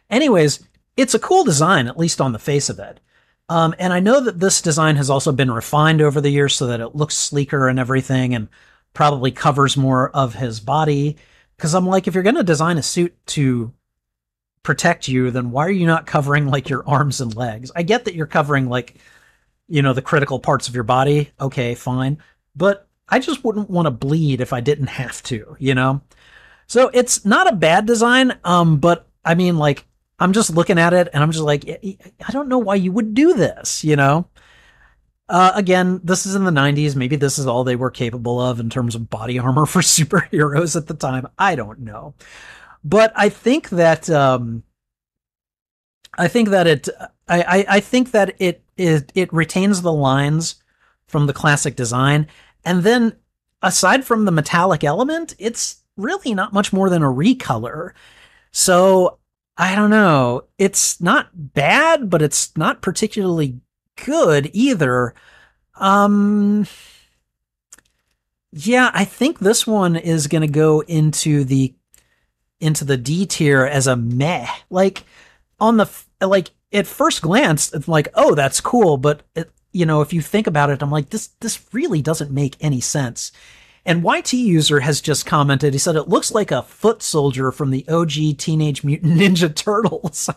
Anyways, 0.10 0.68
it's 0.98 1.14
a 1.14 1.20
cool 1.20 1.44
design, 1.44 1.88
at 1.88 2.00
least 2.00 2.20
on 2.20 2.34
the 2.34 2.40
face 2.40 2.70
of 2.70 2.80
it. 2.80 3.00
Um, 3.48 3.74
and 3.80 3.94
I 3.94 4.00
know 4.00 4.20
that 4.22 4.40
this 4.40 4.62
design 4.62 4.96
has 4.96 5.10
also 5.10 5.32
been 5.32 5.52
refined 5.52 6.02
over 6.02 6.22
the 6.22 6.30
years 6.30 6.56
so 6.56 6.68
that 6.68 6.82
it 6.82 6.96
looks 6.96 7.18
sleeker 7.18 7.68
and 7.68 7.80
everything, 7.80 8.34
and 8.34 8.48
probably 8.94 9.32
covers 9.32 9.78
more 9.78 10.10
of 10.10 10.34
his 10.36 10.60
body. 10.60 11.18
Because 11.56 11.76
I'm 11.76 11.86
like, 11.86 12.08
if 12.08 12.14
you're 12.14 12.24
going 12.24 12.36
to 12.36 12.44
design 12.44 12.78
a 12.78 12.84
suit 12.84 13.16
to 13.28 13.74
protect 14.64 15.08
you, 15.08 15.32
then 15.32 15.52
why 15.52 15.66
are 15.66 15.72
you 15.72 15.88
not 15.88 16.06
covering 16.06 16.48
like 16.48 16.70
your 16.70 16.88
arms 16.88 17.22
and 17.22 17.36
legs? 17.36 17.72
I 17.76 17.84
get 17.84 18.06
that 18.06 18.16
you're 18.16 18.28
covering 18.28 18.70
like, 18.70 18.96
you 19.68 19.82
know, 19.82 19.94
the 19.94 20.02
critical 20.02 20.40
parts 20.40 20.68
of 20.68 20.76
your 20.76 20.84
body. 20.84 21.32
Okay, 21.40 21.76
fine. 21.76 22.18
But 22.56 22.88
I 23.08 23.20
just 23.20 23.44
wouldn't 23.44 23.70
want 23.70 23.86
to 23.86 23.92
bleed 23.92 24.42
if 24.42 24.54
I 24.54 24.62
didn't 24.62 24.88
have 24.88 25.24
to, 25.24 25.56
you 25.60 25.76
know? 25.76 26.02
So 26.68 26.90
it's 26.94 27.26
not 27.26 27.52
a 27.52 27.56
bad 27.56 27.86
design, 27.86 28.38
um, 28.44 28.78
but 28.78 29.08
I 29.26 29.36
mean, 29.36 29.58
like, 29.58 29.86
I'm 30.20 30.34
just 30.34 30.54
looking 30.54 30.78
at 30.78 30.94
it 30.94 31.08
and 31.14 31.24
I'm 31.24 31.32
just 31.32 31.44
like, 31.44 31.68
I 31.68 32.32
don't 32.32 32.50
know 32.50 32.60
why 32.60 32.76
you 32.76 32.92
would 32.92 33.14
do 33.14 33.34
this, 33.34 33.84
you 33.84 33.96
know? 33.96 34.28
Uh, 35.30 35.52
again, 35.54 36.02
this 36.04 36.26
is 36.26 36.36
in 36.36 36.44
the 36.44 36.52
90s. 36.52 36.96
Maybe 36.96 37.16
this 37.16 37.38
is 37.38 37.46
all 37.46 37.64
they 37.64 37.76
were 37.76 37.92
capable 37.92 38.42
of 38.42 38.60
in 38.60 38.70
terms 38.70 38.96
of 38.96 39.10
body 39.10 39.40
armor 39.40 39.66
for 39.68 39.82
superheroes 39.82 40.76
at 40.76 40.88
the 40.88 40.94
time. 40.96 41.28
I 41.38 41.56
don't 41.56 41.80
know. 41.80 42.16
But 42.84 43.12
I 43.16 43.30
think 43.30 43.70
that, 43.70 44.10
um, 44.10 44.64
I 46.18 46.28
think 46.28 46.50
that 46.50 46.68
it, 46.68 46.90
I, 47.28 47.42
I, 47.42 47.66
I 47.70 47.80
think 47.80 48.12
that 48.12 48.36
it, 48.40 48.64
it, 48.78 49.12
it 49.16 49.34
retains 49.34 49.82
the 49.82 49.94
lines 49.94 50.56
from 51.08 51.28
the 51.28 51.34
classic 51.34 51.76
design. 51.76 52.28
And 52.64 52.84
then 52.84 53.16
aside 53.62 54.06
from 54.06 54.26
the 54.26 54.32
metallic 54.32 54.84
element, 54.84 55.36
it's 55.40 55.84
really 55.98 56.34
not 56.34 56.54
much 56.54 56.72
more 56.72 56.90
than 56.90 57.04
a 57.04 57.08
recolor. 57.08 57.92
So 58.52 59.20
I 59.58 59.76
don't 59.76 59.90
know. 59.90 60.46
It's 60.58 61.02
not 61.02 61.30
bad, 61.34 62.10
but 62.10 62.22
it's 62.22 62.56
not 62.56 62.82
particularly 62.82 63.60
good 64.06 64.50
either. 64.54 65.14
Um, 65.76 66.66
yeah, 68.52 68.90
I 68.94 69.04
think 69.04 69.40
this 69.40 69.68
one 69.68 69.96
is 69.96 70.28
going 70.28 70.42
to 70.42 70.48
go 70.48 70.80
into 70.82 71.44
the 71.44 71.74
into 72.60 72.86
the 72.86 72.98
D 72.98 73.26
tier 73.26 73.66
as 73.66 73.88
a 73.88 73.96
meh. 73.96 74.48
Like 74.70 75.04
on 75.60 75.78
the 75.78 75.90
like 76.22 76.52
at 76.72 76.88
first 76.88 77.22
glance, 77.22 77.74
it's 77.74 77.88
like, 77.88 78.08
oh, 78.14 78.36
that's 78.36 78.62
cool, 78.62 78.98
but 78.98 79.24
it, 79.36 79.52
you 79.72 79.86
know, 79.86 80.02
if 80.02 80.14
you 80.14 80.22
think 80.22 80.48
about 80.48 80.70
it, 80.70 80.82
I'm 80.82 80.92
like, 80.92 81.10
this 81.10 81.28
this 81.40 81.60
really 81.74 82.02
doesn't 82.02 82.32
make 82.32 82.56
any 82.60 82.82
sense. 82.82 83.32
And 83.86 84.04
YT 84.04 84.34
user 84.34 84.82
has 84.82 85.02
just 85.02 85.26
commented. 85.26 85.74
He 85.74 85.80
said 85.80 85.96
it 85.96 86.10
looks 86.10 86.32
like 86.32 86.52
a 86.52 86.64
foot 86.64 87.02
soldier 87.02 87.52
from 87.52 87.72
the 87.72 87.88
OG 87.88 88.38
Teenage 88.38 88.84
Mutant 88.84 89.14
Ninja 89.20 89.54
Turtles. 89.54 90.30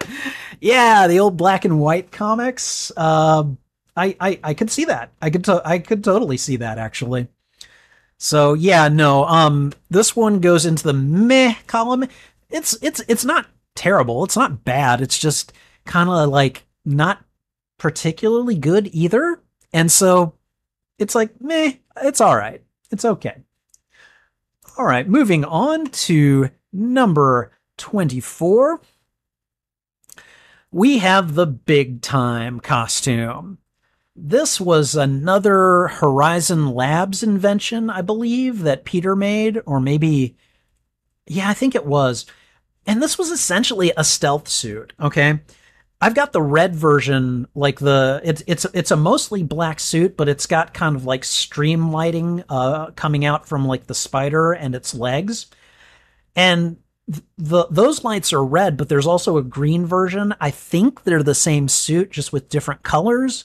yeah, 0.60 1.06
the 1.06 1.20
old 1.20 1.36
black 1.36 1.64
and 1.64 1.80
white 1.80 2.10
comics. 2.10 2.90
Uh, 2.96 3.44
I, 3.96 4.16
I 4.20 4.40
I 4.42 4.54
could 4.54 4.70
see 4.70 4.84
that. 4.86 5.12
I 5.22 5.30
could 5.30 5.44
to- 5.44 5.62
I 5.64 5.78
could 5.78 6.02
totally 6.04 6.36
see 6.36 6.56
that 6.56 6.78
actually. 6.78 7.28
So 8.22 8.52
yeah, 8.52 8.88
no. 8.88 9.24
Um, 9.24 9.72
this 9.88 10.14
one 10.14 10.40
goes 10.40 10.66
into 10.66 10.84
the 10.84 10.92
meh 10.92 11.54
column. 11.66 12.04
It's 12.50 12.76
it's 12.82 13.00
it's 13.08 13.24
not 13.24 13.46
terrible. 13.74 14.24
It's 14.24 14.36
not 14.36 14.62
bad. 14.62 15.00
It's 15.00 15.18
just 15.18 15.54
kind 15.86 16.10
of 16.10 16.28
like 16.28 16.66
not 16.84 17.24
particularly 17.78 18.56
good 18.56 18.90
either. 18.92 19.40
And 19.72 19.90
so 19.90 20.34
it's 20.98 21.14
like 21.14 21.40
meh. 21.40 21.72
It's 22.02 22.20
all 22.20 22.36
right. 22.36 22.62
It's 22.90 23.06
okay. 23.06 23.36
All 24.76 24.84
right, 24.84 25.08
moving 25.08 25.44
on 25.46 25.86
to 25.86 26.50
number 26.74 27.52
24. 27.78 28.82
We 30.70 30.98
have 30.98 31.34
the 31.34 31.46
big 31.46 32.02
time 32.02 32.60
costume. 32.60 33.58
This 34.22 34.60
was 34.60 34.94
another 34.94 35.88
Horizon 35.88 36.74
Labs 36.74 37.22
invention, 37.22 37.88
I 37.88 38.02
believe, 38.02 38.60
that 38.60 38.84
Peter 38.84 39.16
made, 39.16 39.62
or 39.64 39.80
maybe, 39.80 40.36
yeah, 41.26 41.48
I 41.48 41.54
think 41.54 41.74
it 41.74 41.86
was. 41.86 42.26
And 42.86 43.02
this 43.02 43.16
was 43.16 43.30
essentially 43.30 43.92
a 43.96 44.04
stealth 44.04 44.46
suit, 44.46 44.92
okay? 45.00 45.40
I've 46.02 46.14
got 46.14 46.32
the 46.32 46.42
red 46.42 46.76
version, 46.76 47.46
like 47.54 47.78
the 47.78 48.20
it's 48.22 48.42
it's 48.46 48.66
it's 48.74 48.90
a 48.90 48.96
mostly 48.96 49.42
black 49.42 49.80
suit, 49.80 50.18
but 50.18 50.28
it's 50.28 50.46
got 50.46 50.74
kind 50.74 50.96
of 50.96 51.06
like 51.06 51.24
stream 51.24 51.90
lighting 51.90 52.44
uh, 52.50 52.90
coming 52.90 53.24
out 53.24 53.48
from 53.48 53.66
like 53.66 53.86
the 53.86 53.94
spider 53.94 54.52
and 54.52 54.74
its 54.74 54.94
legs, 54.94 55.46
and 56.36 56.76
the 57.38 57.66
those 57.70 58.04
lights 58.04 58.34
are 58.34 58.44
red, 58.44 58.76
but 58.76 58.90
there's 58.90 59.06
also 59.06 59.38
a 59.38 59.42
green 59.42 59.86
version. 59.86 60.34
I 60.40 60.50
think 60.50 61.04
they're 61.04 61.22
the 61.22 61.34
same 61.34 61.68
suit, 61.68 62.10
just 62.10 62.34
with 62.34 62.50
different 62.50 62.82
colors. 62.82 63.44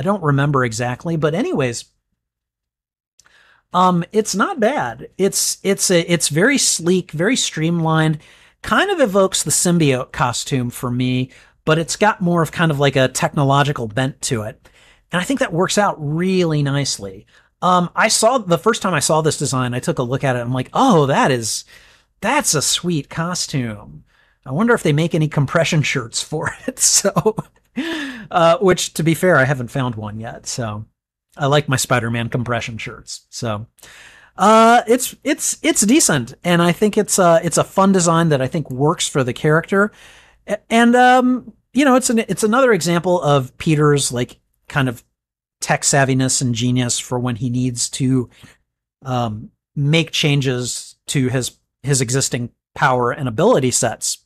I 0.00 0.02
don't 0.02 0.22
remember 0.22 0.64
exactly, 0.64 1.16
but 1.16 1.34
anyways, 1.34 1.84
um, 3.72 4.04
it's 4.12 4.34
not 4.34 4.58
bad. 4.58 5.10
It's 5.18 5.58
it's 5.62 5.90
a 5.90 6.00
it's 6.10 6.28
very 6.28 6.58
sleek, 6.58 7.12
very 7.12 7.36
streamlined. 7.36 8.18
Kind 8.62 8.90
of 8.90 9.00
evokes 9.00 9.42
the 9.42 9.50
symbiote 9.50 10.12
costume 10.12 10.70
for 10.70 10.90
me 10.90 11.30
but 11.64 11.78
it's 11.78 11.96
got 11.96 12.20
more 12.20 12.42
of 12.42 12.52
kind 12.52 12.70
of 12.70 12.80
like 12.80 12.96
a 12.96 13.08
technological 13.08 13.86
bent 13.86 14.20
to 14.22 14.42
it. 14.42 14.68
And 15.12 15.20
I 15.20 15.24
think 15.24 15.40
that 15.40 15.52
works 15.52 15.78
out 15.78 15.96
really 15.98 16.62
nicely. 16.62 17.26
Um, 17.62 17.90
I 17.94 18.08
saw 18.08 18.38
the 18.38 18.58
first 18.58 18.82
time 18.82 18.94
I 18.94 19.00
saw 19.00 19.20
this 19.20 19.38
design, 19.38 19.74
I 19.74 19.80
took 19.80 19.98
a 19.98 20.02
look 20.02 20.24
at 20.24 20.36
it. 20.36 20.40
I'm 20.40 20.52
like, 20.52 20.70
oh, 20.72 21.06
that 21.06 21.30
is, 21.30 21.64
that's 22.20 22.54
a 22.54 22.62
sweet 22.62 23.10
costume. 23.10 24.04
I 24.46 24.52
wonder 24.52 24.74
if 24.74 24.82
they 24.82 24.92
make 24.92 25.14
any 25.14 25.28
compression 25.28 25.82
shirts 25.82 26.22
for 26.22 26.52
it. 26.66 26.78
So, 26.90 27.36
uh, 28.30 28.58
which 28.58 28.94
to 28.94 29.02
be 29.02 29.14
fair, 29.14 29.36
I 29.36 29.44
haven't 29.44 29.68
found 29.68 29.94
one 29.94 30.20
yet. 30.20 30.46
So 30.46 30.84
I 31.36 31.46
like 31.46 31.68
my 31.68 31.76
Spider-Man 31.76 32.28
compression 32.28 32.78
shirts. 32.78 33.26
So, 33.30 33.66
uh, 34.36 34.82
it's, 34.86 35.14
it's, 35.22 35.58
it's 35.62 35.82
decent. 35.82 36.34
And 36.44 36.62
I 36.62 36.72
think 36.72 36.96
it's, 36.96 37.18
uh, 37.18 37.40
it's 37.42 37.58
a 37.58 37.64
fun 37.64 37.92
design 37.92 38.30
that 38.30 38.40
I 38.40 38.46
think 38.46 38.70
works 38.70 39.06
for 39.06 39.22
the 39.22 39.32
character. 39.32 39.92
And 40.68 40.96
um, 40.96 41.52
you 41.72 41.84
know, 41.84 41.94
it's 41.94 42.10
an 42.10 42.20
it's 42.20 42.42
another 42.42 42.72
example 42.72 43.20
of 43.20 43.56
Peter's 43.58 44.12
like 44.12 44.40
kind 44.68 44.88
of 44.88 45.04
tech 45.60 45.82
savviness 45.82 46.40
and 46.42 46.54
genius 46.54 46.98
for 46.98 47.18
when 47.18 47.36
he 47.36 47.50
needs 47.50 47.88
to 47.90 48.28
um, 49.04 49.50
make 49.76 50.10
changes 50.10 50.96
to 51.08 51.28
his 51.28 51.56
his 51.82 52.00
existing 52.00 52.50
power 52.74 53.10
and 53.12 53.28
ability 53.28 53.70
sets. 53.70 54.19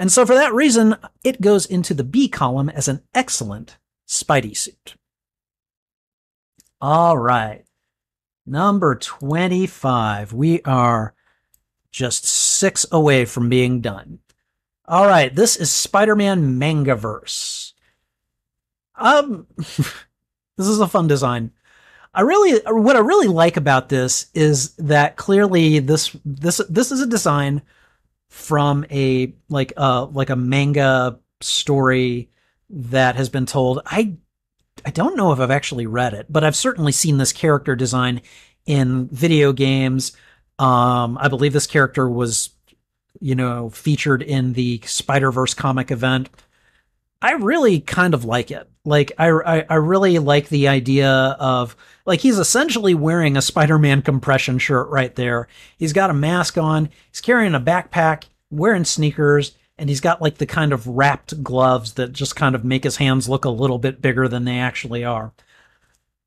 And 0.00 0.10
so 0.10 0.24
for 0.24 0.34
that 0.34 0.54
reason, 0.54 0.96
it 1.22 1.42
goes 1.42 1.66
into 1.66 1.92
the 1.92 2.02
B 2.02 2.26
column 2.26 2.70
as 2.70 2.88
an 2.88 3.02
excellent 3.12 3.76
Spidey 4.08 4.56
suit. 4.56 4.94
All 6.80 7.18
right. 7.18 7.66
Number 8.46 8.94
25. 8.94 10.32
We 10.32 10.62
are 10.62 11.12
just 11.92 12.24
six 12.24 12.86
away 12.90 13.26
from 13.26 13.50
being 13.50 13.82
done. 13.82 14.20
All 14.86 15.06
right, 15.06 15.34
this 15.34 15.54
is 15.56 15.70
Spider-Man 15.70 16.58
Mangaverse. 16.58 17.74
Um, 18.96 19.48
this 19.56 20.66
is 20.66 20.80
a 20.80 20.88
fun 20.88 21.08
design. 21.08 21.50
I 22.14 22.22
really, 22.22 22.58
what 22.66 22.96
I 22.96 23.00
really 23.00 23.28
like 23.28 23.58
about 23.58 23.90
this 23.90 24.30
is 24.32 24.74
that 24.76 25.16
clearly 25.16 25.78
this 25.78 26.16
this 26.24 26.62
this 26.70 26.90
is 26.90 27.02
a 27.02 27.06
design 27.06 27.60
from 28.30 28.86
a 28.90 29.34
like 29.48 29.72
a 29.76 30.04
like 30.04 30.30
a 30.30 30.36
manga 30.36 31.18
story 31.40 32.30
that 32.70 33.16
has 33.16 33.28
been 33.28 33.46
told. 33.46 33.80
I 33.84 34.16
I 34.84 34.90
don't 34.90 35.16
know 35.16 35.32
if 35.32 35.40
I've 35.40 35.50
actually 35.50 35.86
read 35.86 36.14
it, 36.14 36.26
but 36.30 36.42
I've 36.42 36.56
certainly 36.56 36.92
seen 36.92 37.18
this 37.18 37.32
character 37.32 37.76
design 37.76 38.22
in 38.64 39.08
video 39.08 39.52
games. 39.52 40.12
Um, 40.58 41.18
I 41.20 41.28
believe 41.28 41.52
this 41.52 41.66
character 41.66 42.08
was 42.08 42.50
you 43.20 43.34
know, 43.34 43.70
featured 43.70 44.22
in 44.22 44.52
the 44.52 44.80
Spider 44.84 45.32
Verse 45.32 45.54
comic 45.54 45.90
event. 45.90 46.30
I 47.22 47.32
really 47.32 47.80
kind 47.80 48.14
of 48.14 48.24
like 48.24 48.50
it. 48.50 48.69
Like, 48.84 49.12
I, 49.18 49.28
I, 49.28 49.66
I 49.68 49.74
really 49.74 50.18
like 50.18 50.48
the 50.48 50.68
idea 50.68 51.10
of 51.10 51.76
like 52.06 52.20
he's 52.20 52.38
essentially 52.38 52.94
wearing 52.94 53.36
a 53.36 53.42
Spider-Man 53.42 54.02
compression 54.02 54.58
shirt 54.58 54.88
right 54.88 55.14
there. 55.14 55.48
He's 55.76 55.92
got 55.92 56.10
a 56.10 56.14
mask 56.14 56.56
on. 56.56 56.88
He's 57.10 57.20
carrying 57.20 57.54
a 57.54 57.60
backpack, 57.60 58.24
wearing 58.50 58.84
sneakers, 58.84 59.52
and 59.76 59.88
he's 59.88 60.00
got 60.00 60.22
like 60.22 60.38
the 60.38 60.46
kind 60.46 60.72
of 60.72 60.86
wrapped 60.86 61.42
gloves 61.42 61.94
that 61.94 62.12
just 62.12 62.36
kind 62.36 62.54
of 62.54 62.64
make 62.64 62.84
his 62.84 62.96
hands 62.96 63.28
look 63.28 63.44
a 63.44 63.50
little 63.50 63.78
bit 63.78 64.02
bigger 64.02 64.28
than 64.28 64.44
they 64.44 64.58
actually 64.58 65.04
are. 65.04 65.32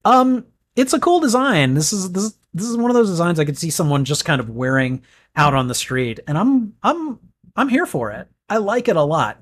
Um, 0.06 0.46
it's 0.76 0.94
a 0.94 1.00
cool 1.00 1.20
design. 1.20 1.74
This 1.74 1.94
is 1.94 2.12
this 2.12 2.36
this 2.54 2.68
is 2.68 2.78
one 2.78 2.92
of 2.92 2.96
those 2.96 3.10
designs 3.10 3.40
I 3.40 3.46
could 3.46 3.58
see 3.58 3.70
someone 3.70 4.06
just 4.06 4.26
kind 4.26 4.40
of 4.40 4.50
wearing 4.50 5.04
out 5.36 5.54
on 5.54 5.68
the 5.68 5.76
street, 5.76 6.20
and 6.28 6.38
I'm 6.38 6.74
I'm 6.84 7.20
I'm 7.56 7.70
here 7.70 7.86
for 7.86 8.12
it. 8.12 8.28
I 8.50 8.58
like 8.58 8.88
it 8.88 8.96
a 8.96 9.04
lot. 9.04 9.42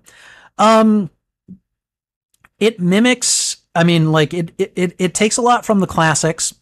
Um, 0.58 1.10
it 2.62 2.80
mimics. 2.80 3.58
I 3.76 3.84
mean, 3.84 4.14
like 4.14 4.34
it 4.34 4.54
it 4.58 4.72
it 4.78 4.96
it 4.98 5.14
takes 5.14 5.36
a 5.36 5.42
lot 5.42 5.66
from 5.66 5.82
the 5.82 5.88
classics. 5.88 6.54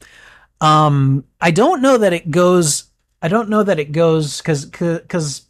Um, 0.61 1.25
I 1.39 1.51
don't 1.51 1.81
know 1.81 1.97
that 1.99 2.13
it 2.13 2.31
goes. 2.31 2.85
I 3.21 3.27
don't 3.27 3.49
know 3.49 3.61
that 3.61 3.79
it 3.79 3.91
goes 3.91 4.39
because 4.39 4.65
because 4.65 5.43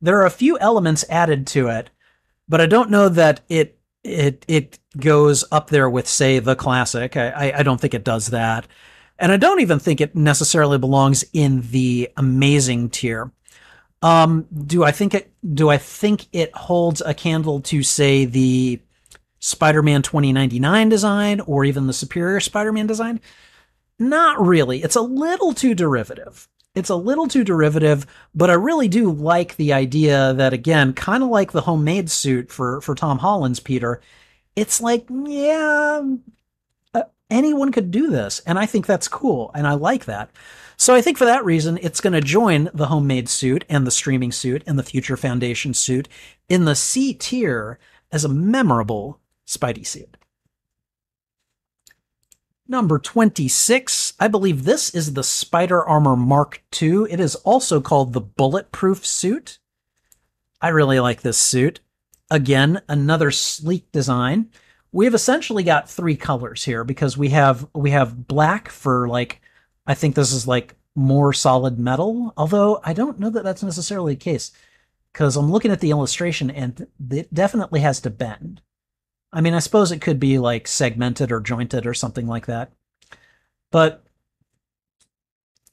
there 0.00 0.20
are 0.20 0.26
a 0.26 0.30
few 0.30 0.58
elements 0.58 1.04
added 1.08 1.46
to 1.48 1.68
it, 1.68 1.90
but 2.48 2.60
I 2.60 2.66
don't 2.66 2.90
know 2.90 3.08
that 3.08 3.40
it 3.48 3.78
it 4.04 4.44
it 4.46 4.78
goes 4.96 5.44
up 5.50 5.70
there 5.70 5.90
with 5.90 6.06
say 6.06 6.38
the 6.38 6.54
classic. 6.54 7.16
I 7.16 7.30
I, 7.30 7.58
I 7.58 7.62
don't 7.64 7.80
think 7.80 7.94
it 7.94 8.04
does 8.04 8.28
that. 8.28 8.68
And 9.18 9.32
I 9.32 9.38
don't 9.38 9.60
even 9.60 9.78
think 9.78 10.00
it 10.00 10.14
necessarily 10.14 10.78
belongs 10.78 11.24
in 11.32 11.62
the 11.70 12.10
amazing 12.18 12.90
tier. 12.90 13.32
Um, 14.02 14.46
do 14.66 14.84
I 14.84 14.92
think 14.92 15.14
it, 15.14 15.32
do 15.54 15.70
I 15.70 15.78
think 15.78 16.26
it 16.32 16.54
holds 16.54 17.00
a 17.00 17.14
candle 17.14 17.60
to 17.62 17.82
say 17.82 18.26
the, 18.26 18.80
Spider-Man 19.38 20.02
2099 20.02 20.88
design 20.88 21.40
or 21.40 21.64
even 21.64 21.86
the 21.86 21.92
Superior 21.92 22.40
Spider-Man 22.40 22.86
design? 22.86 23.20
Not 23.98 24.40
really. 24.44 24.82
It's 24.82 24.96
a 24.96 25.00
little 25.00 25.52
too 25.52 25.74
derivative. 25.74 26.48
It's 26.74 26.90
a 26.90 26.96
little 26.96 27.26
too 27.26 27.42
derivative, 27.42 28.06
but 28.34 28.50
I 28.50 28.54
really 28.54 28.86
do 28.86 29.10
like 29.10 29.56
the 29.56 29.72
idea 29.72 30.34
that 30.34 30.52
again, 30.52 30.92
kind 30.92 31.22
of 31.22 31.30
like 31.30 31.52
the 31.52 31.62
homemade 31.62 32.10
suit 32.10 32.52
for 32.52 32.82
for 32.82 32.94
Tom 32.94 33.18
Holland's 33.18 33.60
Peter, 33.60 34.02
it's 34.54 34.80
like, 34.82 35.06
yeah, 35.08 36.02
uh, 36.92 37.02
anyone 37.30 37.72
could 37.72 37.90
do 37.90 38.10
this, 38.10 38.40
and 38.40 38.58
I 38.58 38.66
think 38.66 38.84
that's 38.84 39.08
cool, 39.08 39.50
and 39.54 39.66
I 39.66 39.72
like 39.72 40.04
that. 40.04 40.30
So 40.76 40.94
I 40.94 41.00
think 41.00 41.16
for 41.16 41.24
that 41.24 41.44
reason, 41.46 41.78
it's 41.80 42.02
going 42.02 42.12
to 42.12 42.20
join 42.20 42.68
the 42.74 42.86
homemade 42.86 43.30
suit 43.30 43.64
and 43.70 43.86
the 43.86 43.90
streaming 43.90 44.30
suit 44.30 44.62
and 44.66 44.78
the 44.78 44.82
future 44.82 45.16
foundation 45.16 45.72
suit 45.72 46.08
in 46.48 46.66
the 46.66 46.74
C 46.74 47.14
tier 47.14 47.78
as 48.12 48.24
a 48.24 48.28
memorable 48.28 49.18
Spidey 49.46 49.86
suit. 49.86 50.16
Number 52.68 52.98
26, 52.98 54.14
I 54.18 54.26
believe 54.26 54.64
this 54.64 54.90
is 54.90 55.14
the 55.14 55.22
Spider 55.22 55.84
Armor 55.84 56.16
Mark 56.16 56.62
II. 56.82 57.04
It 57.08 57.20
is 57.20 57.36
also 57.36 57.80
called 57.80 58.12
the 58.12 58.20
Bulletproof 58.20 59.06
suit. 59.06 59.60
I 60.60 60.68
really 60.68 60.98
like 60.98 61.22
this 61.22 61.38
suit. 61.38 61.78
Again, 62.28 62.82
another 62.88 63.30
sleek 63.30 63.92
design. 63.92 64.50
We've 64.90 65.14
essentially 65.14 65.62
got 65.62 65.88
three 65.88 66.16
colors 66.16 66.64
here 66.64 66.82
because 66.82 67.16
we 67.16 67.28
have 67.28 67.68
we 67.72 67.90
have 67.90 68.26
black 68.26 68.68
for 68.68 69.06
like 69.06 69.40
I 69.86 69.94
think 69.94 70.16
this 70.16 70.32
is 70.32 70.48
like 70.48 70.74
more 70.96 71.32
solid 71.32 71.78
metal, 71.78 72.32
although 72.36 72.80
I 72.82 72.94
don't 72.94 73.20
know 73.20 73.30
that 73.30 73.44
that's 73.44 73.62
necessarily 73.62 74.14
the 74.14 74.20
case 74.20 74.50
because 75.12 75.36
I'm 75.36 75.52
looking 75.52 75.70
at 75.70 75.80
the 75.80 75.90
illustration 75.90 76.50
and 76.50 76.88
it 77.10 77.32
definitely 77.32 77.80
has 77.80 78.00
to 78.00 78.10
bend. 78.10 78.62
I 79.36 79.42
mean, 79.42 79.52
I 79.52 79.58
suppose 79.58 79.92
it 79.92 80.00
could 80.00 80.18
be 80.18 80.38
like 80.38 80.66
segmented 80.66 81.30
or 81.30 81.40
jointed 81.40 81.86
or 81.86 81.92
something 81.92 82.26
like 82.26 82.46
that. 82.46 82.72
But, 83.70 84.02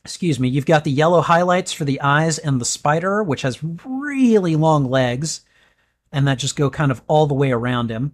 excuse 0.03 0.37
me, 0.37 0.49
you've 0.49 0.65
got 0.65 0.83
the 0.83 0.91
yellow 0.91 1.21
highlights 1.21 1.71
for 1.71 1.85
the 1.85 2.01
eyes 2.01 2.37
and 2.37 2.59
the 2.59 2.65
spider, 2.65 3.23
which 3.23 3.43
has 3.43 3.63
really 3.63 4.57
long 4.57 4.89
legs, 4.89 5.45
and 6.11 6.27
that 6.27 6.39
just 6.39 6.57
go 6.57 6.69
kind 6.69 6.91
of 6.91 7.01
all 7.07 7.25
the 7.25 7.33
way 7.33 7.53
around 7.53 7.89
him. 7.89 8.11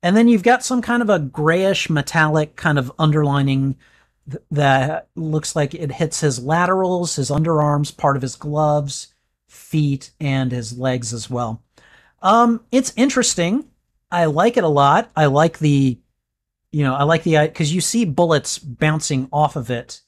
And 0.00 0.16
then 0.16 0.28
you've 0.28 0.44
got 0.44 0.64
some 0.64 0.80
kind 0.80 1.02
of 1.02 1.10
a 1.10 1.18
grayish 1.18 1.90
metallic 1.90 2.54
kind 2.54 2.78
of 2.78 2.92
underlining 2.96 3.74
th- 4.30 4.44
that 4.52 5.08
looks 5.16 5.56
like 5.56 5.74
it 5.74 5.90
hits 5.90 6.20
his 6.20 6.38
laterals, 6.38 7.16
his 7.16 7.30
underarms, 7.30 7.96
part 7.96 8.14
of 8.14 8.22
his 8.22 8.36
gloves, 8.36 9.12
feet, 9.48 10.12
and 10.20 10.52
his 10.52 10.78
legs 10.78 11.12
as 11.12 11.28
well. 11.28 11.64
Um, 12.22 12.64
it's 12.70 12.92
interesting. 12.94 13.70
I 14.14 14.26
like 14.26 14.56
it 14.56 14.64
a 14.64 14.68
lot. 14.68 15.10
I 15.16 15.26
like 15.26 15.58
the, 15.58 15.98
you 16.70 16.84
know, 16.84 16.94
I 16.94 17.02
like 17.02 17.24
the 17.24 17.36
because 17.38 17.74
you 17.74 17.80
see 17.80 18.04
bullets 18.04 18.60
bouncing 18.60 19.28
off 19.32 19.56
of 19.56 19.70
it 19.70 20.02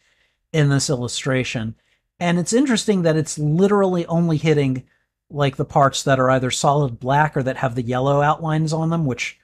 in 0.53 0.69
this 0.69 0.89
illustration, 0.89 1.75
and 2.21 2.39
it's 2.39 2.53
interesting 2.53 3.03
that 3.03 3.17
it's 3.17 3.37
literally 3.37 4.07
only 4.07 4.37
hitting 4.37 4.85
like 5.29 5.57
the 5.57 5.65
parts 5.65 6.05
that 6.05 6.21
are 6.21 6.31
either 6.31 6.53
solid 6.53 7.01
black 7.01 7.37
or 7.37 7.43
that 7.43 7.57
have 7.57 7.75
the 7.75 7.83
yellow 7.83 8.23
outlines 8.23 8.73
on 8.73 8.91
them, 8.91 9.07
which 9.07 9.41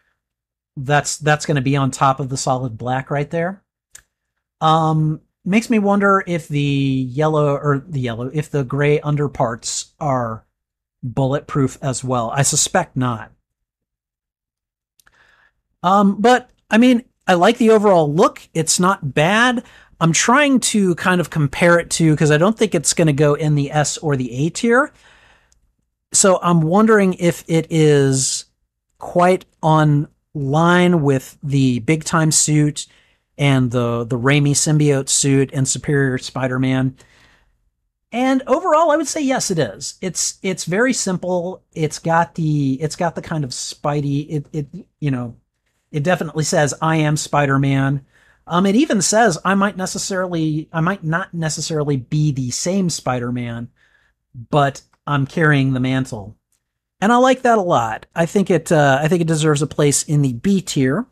that's 0.77 1.17
that's 1.17 1.45
going 1.45 1.57
to 1.57 1.61
be 1.61 1.77
on 1.77 1.91
top 1.91 2.21
of 2.21 2.29
the 2.29 2.37
solid 2.37 2.79
black 2.79 3.11
right 3.11 3.31
there. 3.31 3.65
Um, 4.61 5.23
makes 5.45 5.71
me 5.71 5.81
wonder 5.81 6.23
if 6.25 6.47
the 6.47 6.61
yellow 6.61 7.57
or 7.57 7.85
the 7.85 7.99
yellow, 7.99 8.31
if 8.33 8.49
the 8.49 8.63
gray 8.63 9.01
underparts 9.01 9.93
are 9.99 10.47
bulletproof 11.03 11.79
as 11.83 12.05
well. 12.05 12.31
I 12.31 12.43
suspect 12.43 12.97
not. 12.97 13.33
Um, 15.83 16.21
but 16.21 16.51
I 16.71 16.79
mean, 16.79 17.05
I 17.27 17.35
like 17.35 17.59
the 17.59 17.71
overall 17.71 18.13
look. 18.13 18.49
It's 18.55 18.81
not 18.81 19.15
bad. 19.15 19.65
I'm 20.01 20.13
trying 20.13 20.61
to 20.61 20.95
kind 20.97 21.21
of 21.21 21.31
compare 21.31 21.79
it 21.79 21.91
to 21.91 22.11
because 22.11 22.31
I 22.31 22.37
don't 22.37 22.59
think 22.59 22.75
it's 22.75 22.93
going 22.93 23.07
to 23.07 23.13
go 23.13 23.35
in 23.35 23.55
the 23.55 23.71
S 23.71 23.99
or 23.99 24.17
the 24.17 24.47
A 24.47 24.51
tier. 24.51 24.93
So 26.13 26.41
I'm 26.43 26.61
wondering 26.61 27.15
if 27.15 27.45
it 27.47 27.69
is 27.71 28.47
quite 28.99 29.45
on 29.63 30.09
line 30.35 31.03
with 31.03 31.39
the 31.43 31.81
big 31.81 32.05
time 32.05 32.33
suit 32.33 32.87
and 33.39 33.71
the 33.71 34.05
the 34.05 34.19
Raimi 34.19 34.53
symbiote 34.53 35.09
suit 35.09 35.51
and 35.53 35.67
Superior 35.67 36.19
Spider-Man. 36.19 36.97
And 38.15 38.43
overall, 38.47 38.91
I 38.91 38.97
would 38.97 39.09
say 39.09 39.23
yes, 39.23 39.51
it 39.51 39.59
is. 39.59 39.95
It's 40.03 40.39
it's 40.43 40.65
very 40.65 40.93
simple. 40.93 41.63
It's 41.75 41.99
got 41.99 42.35
the 42.35 42.75
it's 42.83 42.97
got 42.97 43.15
the 43.15 43.23
kind 43.23 43.45
of 43.45 43.51
Spidey. 43.51 44.27
It 44.29 44.47
it 44.53 44.87
you 45.01 45.11
know 45.11 45.37
it 45.93 46.03
definitely 46.03 46.45
says 46.45 46.75
I 46.81 46.97
am 46.97 47.17
Spider-Man. 47.17 48.05
Um, 48.47 48.67
it 48.67 48.75
even 48.75 49.01
says 49.03 49.39
I 49.45 49.55
might 49.55 49.77
necessarily, 49.77 50.69
I 50.73 50.81
might 50.81 51.05
not 51.05 51.33
necessarily 51.33 51.97
be 51.97 52.33
the 52.33 52.51
same 52.51 52.91
Spider-Man, 52.91 53.69
but 54.51 54.83
I'm 55.07 55.27
carrying 55.27 55.73
the 55.73 55.81
mantle, 55.81 56.37
and 57.01 57.13
I 57.13 57.17
like 57.17 57.43
that 57.43 57.59
a 57.59 57.63
lot. 57.63 58.07
I 58.15 58.27
think 58.27 58.51
it, 58.51 58.73
uh, 58.73 58.99
I 59.01 59.09
think 59.09 59.21
it 59.21 59.29
deserves 59.29 59.63
a 59.63 59.67
place 59.67 60.03
in 60.03 60.23
the 60.23 60.33
B 60.33 60.61
tier 60.61 61.07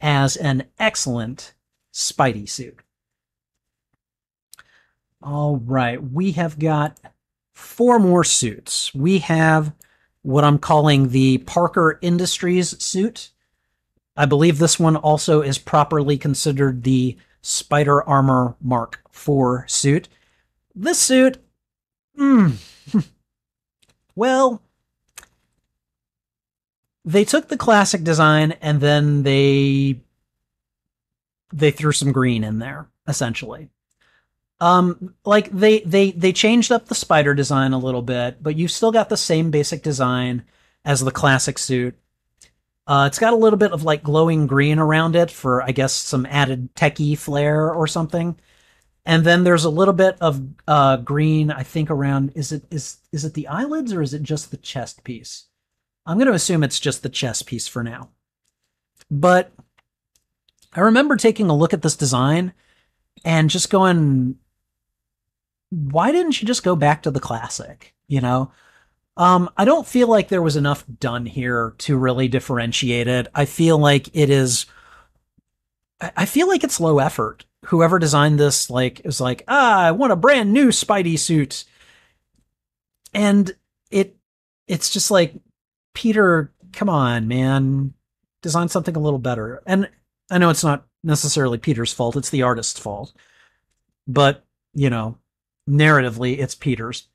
as 0.00 0.36
an 0.36 0.64
excellent 0.78 1.52
Spidey 1.92 2.48
suit. 2.48 2.78
All 5.22 5.56
right, 5.56 6.02
we 6.02 6.32
have 6.32 6.58
got 6.58 6.98
four 7.52 7.98
more 7.98 8.24
suits. 8.24 8.94
We 8.94 9.18
have 9.18 9.74
what 10.22 10.44
I'm 10.44 10.58
calling 10.58 11.08
the 11.08 11.38
Parker 11.38 11.98
Industries 12.00 12.82
suit. 12.82 13.30
I 14.20 14.26
believe 14.26 14.58
this 14.58 14.78
one 14.78 14.96
also 14.96 15.40
is 15.40 15.56
properly 15.56 16.18
considered 16.18 16.82
the 16.82 17.16
Spider 17.40 18.06
Armor 18.06 18.54
Mark 18.60 19.00
IV 19.14 19.62
suit. 19.66 20.10
This 20.74 20.98
suit, 20.98 21.38
hmm, 22.14 22.50
well, 24.14 24.60
they 27.02 27.24
took 27.24 27.48
the 27.48 27.56
classic 27.56 28.04
design 28.04 28.52
and 28.60 28.82
then 28.82 29.22
they 29.22 30.00
they 31.50 31.70
threw 31.70 31.92
some 31.92 32.12
green 32.12 32.44
in 32.44 32.58
there 32.58 32.88
essentially. 33.08 33.70
Um 34.60 35.14
like 35.24 35.50
they 35.50 35.80
they 35.80 36.10
they 36.10 36.34
changed 36.34 36.70
up 36.70 36.88
the 36.88 36.94
spider 36.94 37.32
design 37.32 37.72
a 37.72 37.78
little 37.78 38.02
bit 38.02 38.42
but 38.42 38.54
you've 38.54 38.70
still 38.70 38.92
got 38.92 39.08
the 39.08 39.16
same 39.16 39.50
basic 39.50 39.82
design 39.82 40.44
as 40.84 41.00
the 41.00 41.10
classic 41.10 41.56
suit 41.56 41.98
uh, 42.86 43.04
it's 43.06 43.18
got 43.18 43.32
a 43.32 43.36
little 43.36 43.58
bit 43.58 43.72
of 43.72 43.84
like 43.84 44.02
glowing 44.02 44.46
green 44.46 44.78
around 44.78 45.14
it 45.16 45.30
for, 45.30 45.62
I 45.62 45.72
guess, 45.72 45.92
some 45.92 46.26
added 46.26 46.74
techie 46.74 47.16
flair 47.16 47.72
or 47.72 47.86
something. 47.86 48.38
And 49.06 49.24
then 49.24 49.44
there's 49.44 49.64
a 49.64 49.70
little 49.70 49.94
bit 49.94 50.16
of 50.20 50.42
uh, 50.66 50.96
green, 50.98 51.50
I 51.50 51.62
think, 51.62 51.90
around. 51.90 52.32
Is 52.34 52.52
it 52.52 52.64
is 52.70 52.98
is 53.12 53.24
it 53.24 53.34
the 53.34 53.48
eyelids 53.48 53.92
or 53.92 54.02
is 54.02 54.12
it 54.12 54.22
just 54.22 54.50
the 54.50 54.56
chest 54.56 55.04
piece? 55.04 55.46
I'm 56.06 56.16
going 56.16 56.26
to 56.26 56.34
assume 56.34 56.62
it's 56.62 56.80
just 56.80 57.02
the 57.02 57.08
chest 57.08 57.46
piece 57.46 57.68
for 57.68 57.82
now. 57.82 58.10
But 59.10 59.52
I 60.72 60.80
remember 60.80 61.16
taking 61.16 61.48
a 61.48 61.56
look 61.56 61.72
at 61.72 61.82
this 61.82 61.96
design 61.96 62.52
and 63.24 63.50
just 63.50 63.70
going, 63.70 64.36
why 65.70 66.12
didn't 66.12 66.40
you 66.40 66.46
just 66.46 66.62
go 66.62 66.76
back 66.76 67.02
to 67.02 67.10
the 67.10 67.20
classic? 67.20 67.94
You 68.08 68.20
know, 68.20 68.52
um, 69.16 69.50
I 69.56 69.64
don't 69.64 69.86
feel 69.86 70.08
like 70.08 70.28
there 70.28 70.42
was 70.42 70.56
enough 70.56 70.84
done 70.98 71.26
here 71.26 71.74
to 71.78 71.98
really 71.98 72.28
differentiate 72.28 73.08
it. 73.08 73.28
I 73.34 73.44
feel 73.44 73.78
like 73.78 74.08
it 74.14 74.30
is. 74.30 74.66
I 76.00 76.24
feel 76.24 76.48
like 76.48 76.64
it's 76.64 76.80
low 76.80 76.98
effort. 76.98 77.44
Whoever 77.66 77.98
designed 77.98 78.40
this, 78.40 78.70
like, 78.70 79.04
is 79.04 79.20
like, 79.20 79.44
ah, 79.46 79.80
I 79.82 79.90
want 79.90 80.12
a 80.12 80.16
brand 80.16 80.50
new 80.50 80.68
Spidey 80.68 81.18
suit, 81.18 81.64
and 83.12 83.54
it, 83.90 84.16
it's 84.66 84.88
just 84.88 85.10
like, 85.10 85.34
Peter, 85.92 86.50
come 86.72 86.88
on, 86.88 87.28
man, 87.28 87.92
design 88.40 88.68
something 88.68 88.96
a 88.96 89.00
little 89.00 89.18
better. 89.18 89.62
And 89.66 89.90
I 90.30 90.38
know 90.38 90.48
it's 90.48 90.64
not 90.64 90.86
necessarily 91.04 91.58
Peter's 91.58 91.92
fault; 91.92 92.16
it's 92.16 92.30
the 92.30 92.42
artist's 92.42 92.80
fault. 92.80 93.12
But 94.06 94.46
you 94.72 94.88
know, 94.88 95.18
narratively, 95.68 96.38
it's 96.38 96.54
Peter's. 96.54 97.09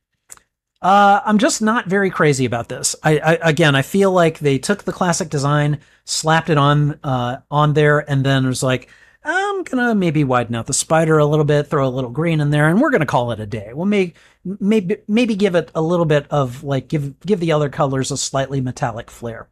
Uh, 0.82 1.22
I'm 1.26 1.38
just 1.38 1.62
not 1.62 1.88
very 1.88 2.10
crazy 2.12 2.46
about 2.46 2.70
this. 2.70 2.96
I, 3.02 3.18
I, 3.18 3.34
again, 3.42 3.76
I 3.76 3.82
feel 3.82 4.12
like 4.12 4.40
they 4.40 4.60
took 4.60 4.84
the 4.84 4.92
classic 4.92 5.30
design, 5.30 5.80
slapped 6.04 6.50
it 6.50 6.58
on 6.58 7.00
uh, 7.04 7.38
on 7.50 7.74
there, 7.74 8.08
and 8.10 8.24
then 8.24 8.46
was 8.46 8.62
like, 8.62 8.90
I'm 9.24 9.64
gonna 9.64 9.96
maybe 9.96 10.24
widen 10.24 10.54
out 10.54 10.68
the 10.68 10.74
spider 10.74 11.18
a 11.18 11.26
little 11.26 11.46
bit, 11.46 11.68
throw 11.68 11.88
a 11.88 11.90
little 11.90 12.12
green 12.12 12.40
in 12.40 12.52
there, 12.52 12.68
and 12.70 12.80
we're 12.80 12.92
gonna 12.92 13.08
call 13.08 13.32
it 13.32 13.40
a 13.40 13.48
day. 13.48 13.72
We'll 13.74 13.88
make 13.88 14.16
maybe 14.44 14.98
maybe 15.08 15.36
give 15.36 15.56
it 15.56 15.72
a 15.74 15.82
little 15.82 16.06
bit 16.06 16.28
of 16.30 16.64
like 16.64 16.88
give 16.88 17.20
give 17.22 17.40
the 17.40 17.54
other 17.54 17.70
colors 17.70 18.12
a 18.12 18.18
slightly 18.18 18.62
metallic 18.62 19.10
flair. 19.10 19.48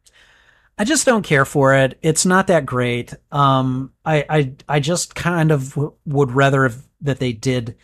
I 0.78 0.84
just 0.84 1.06
don't 1.06 1.22
care 1.22 1.44
for 1.44 1.74
it. 1.74 1.98
It's 2.02 2.26
not 2.26 2.46
that 2.48 2.66
great. 2.66 3.14
Um, 3.32 3.92
I 4.04 4.24
I 4.28 4.52
I 4.68 4.80
just 4.80 5.14
kind 5.16 5.50
of 5.50 5.70
w- 5.70 5.94
would 6.06 6.32
rather 6.32 6.70
that 7.00 7.18
they 7.18 7.32
did 7.32 7.76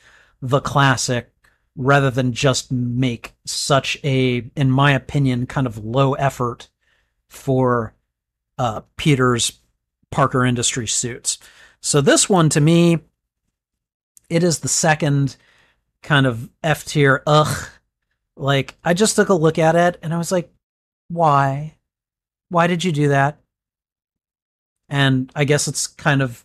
the 0.42 0.60
classic 0.60 1.29
rather 1.76 2.10
than 2.10 2.32
just 2.32 2.72
make 2.72 3.32
such 3.46 3.98
a, 4.04 4.44
in 4.56 4.70
my 4.70 4.92
opinion, 4.92 5.46
kind 5.46 5.66
of 5.66 5.84
low 5.84 6.14
effort 6.14 6.68
for 7.28 7.94
uh, 8.58 8.82
Peter's 8.96 9.60
Parker 10.10 10.44
Industry 10.44 10.86
suits. 10.86 11.38
So 11.80 12.00
this 12.00 12.28
one 12.28 12.48
to 12.50 12.60
me, 12.60 12.98
it 14.28 14.42
is 14.42 14.58
the 14.58 14.68
second 14.68 15.36
kind 16.02 16.26
of 16.26 16.50
F 16.62 16.84
tier. 16.84 17.22
Ugh, 17.26 17.68
like 18.36 18.76
I 18.84 18.94
just 18.94 19.16
took 19.16 19.28
a 19.28 19.34
look 19.34 19.58
at 19.58 19.76
it 19.76 19.98
and 20.02 20.12
I 20.12 20.18
was 20.18 20.32
like, 20.32 20.52
why? 21.08 21.76
Why 22.48 22.66
did 22.66 22.84
you 22.84 22.92
do 22.92 23.08
that? 23.08 23.40
And 24.88 25.30
I 25.34 25.44
guess 25.44 25.68
it's 25.68 25.86
kind 25.86 26.20
of 26.20 26.44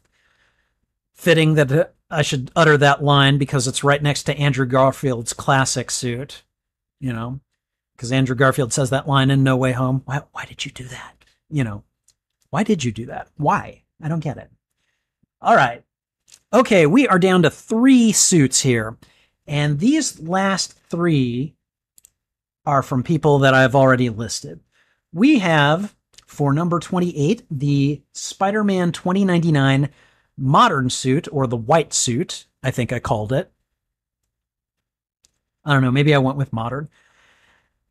fitting 1.13 1.55
that 1.55 1.93
I 2.09 2.21
should 2.21 2.51
utter 2.55 2.77
that 2.77 3.03
line 3.03 3.37
because 3.37 3.67
it's 3.67 3.83
right 3.83 4.01
next 4.01 4.23
to 4.23 4.37
Andrew 4.37 4.65
Garfield's 4.65 5.33
classic 5.33 5.89
suit, 5.89 6.43
you 6.99 7.11
know, 7.11 7.39
because 7.95 8.11
Andrew 8.11 8.35
Garfield 8.35 8.73
says 8.73 8.91
that 8.91 9.07
line 9.07 9.31
in 9.31 9.43
No 9.43 9.57
Way 9.57 9.71
Home. 9.71 10.03
Why, 10.05 10.21
why 10.31 10.45
did 10.45 10.65
you 10.65 10.71
do 10.71 10.85
that? 10.85 11.15
You 11.49 11.63
know, 11.63 11.83
why 12.49 12.63
did 12.63 12.83
you 12.83 12.91
do 12.91 13.07
that? 13.07 13.29
Why? 13.37 13.83
I 14.01 14.07
don't 14.07 14.19
get 14.19 14.37
it. 14.37 14.51
All 15.41 15.55
right. 15.55 15.83
Okay, 16.53 16.85
we 16.85 17.07
are 17.07 17.19
down 17.19 17.41
to 17.41 17.49
three 17.49 18.11
suits 18.11 18.61
here. 18.61 18.97
And 19.47 19.79
these 19.79 20.19
last 20.19 20.73
three 20.89 21.55
are 22.65 22.81
from 22.81 23.03
people 23.03 23.39
that 23.39 23.53
I've 23.53 23.75
already 23.75 24.09
listed. 24.09 24.59
We 25.13 25.39
have, 25.39 25.95
for 26.25 26.53
number 26.53 26.79
28, 26.79 27.45
the 27.51 28.01
Spider 28.11 28.63
Man 28.63 28.91
2099 28.91 29.89
modern 30.37 30.89
suit, 30.89 31.27
or 31.31 31.47
the 31.47 31.57
white 31.57 31.93
suit, 31.93 32.45
I 32.63 32.71
think 32.71 32.91
I 32.91 32.99
called 32.99 33.31
it. 33.31 33.51
I 35.63 35.73
don't 35.73 35.81
know, 35.81 35.91
maybe 35.91 36.13
I 36.13 36.19
went 36.19 36.37
with 36.37 36.53
modern. 36.53 36.89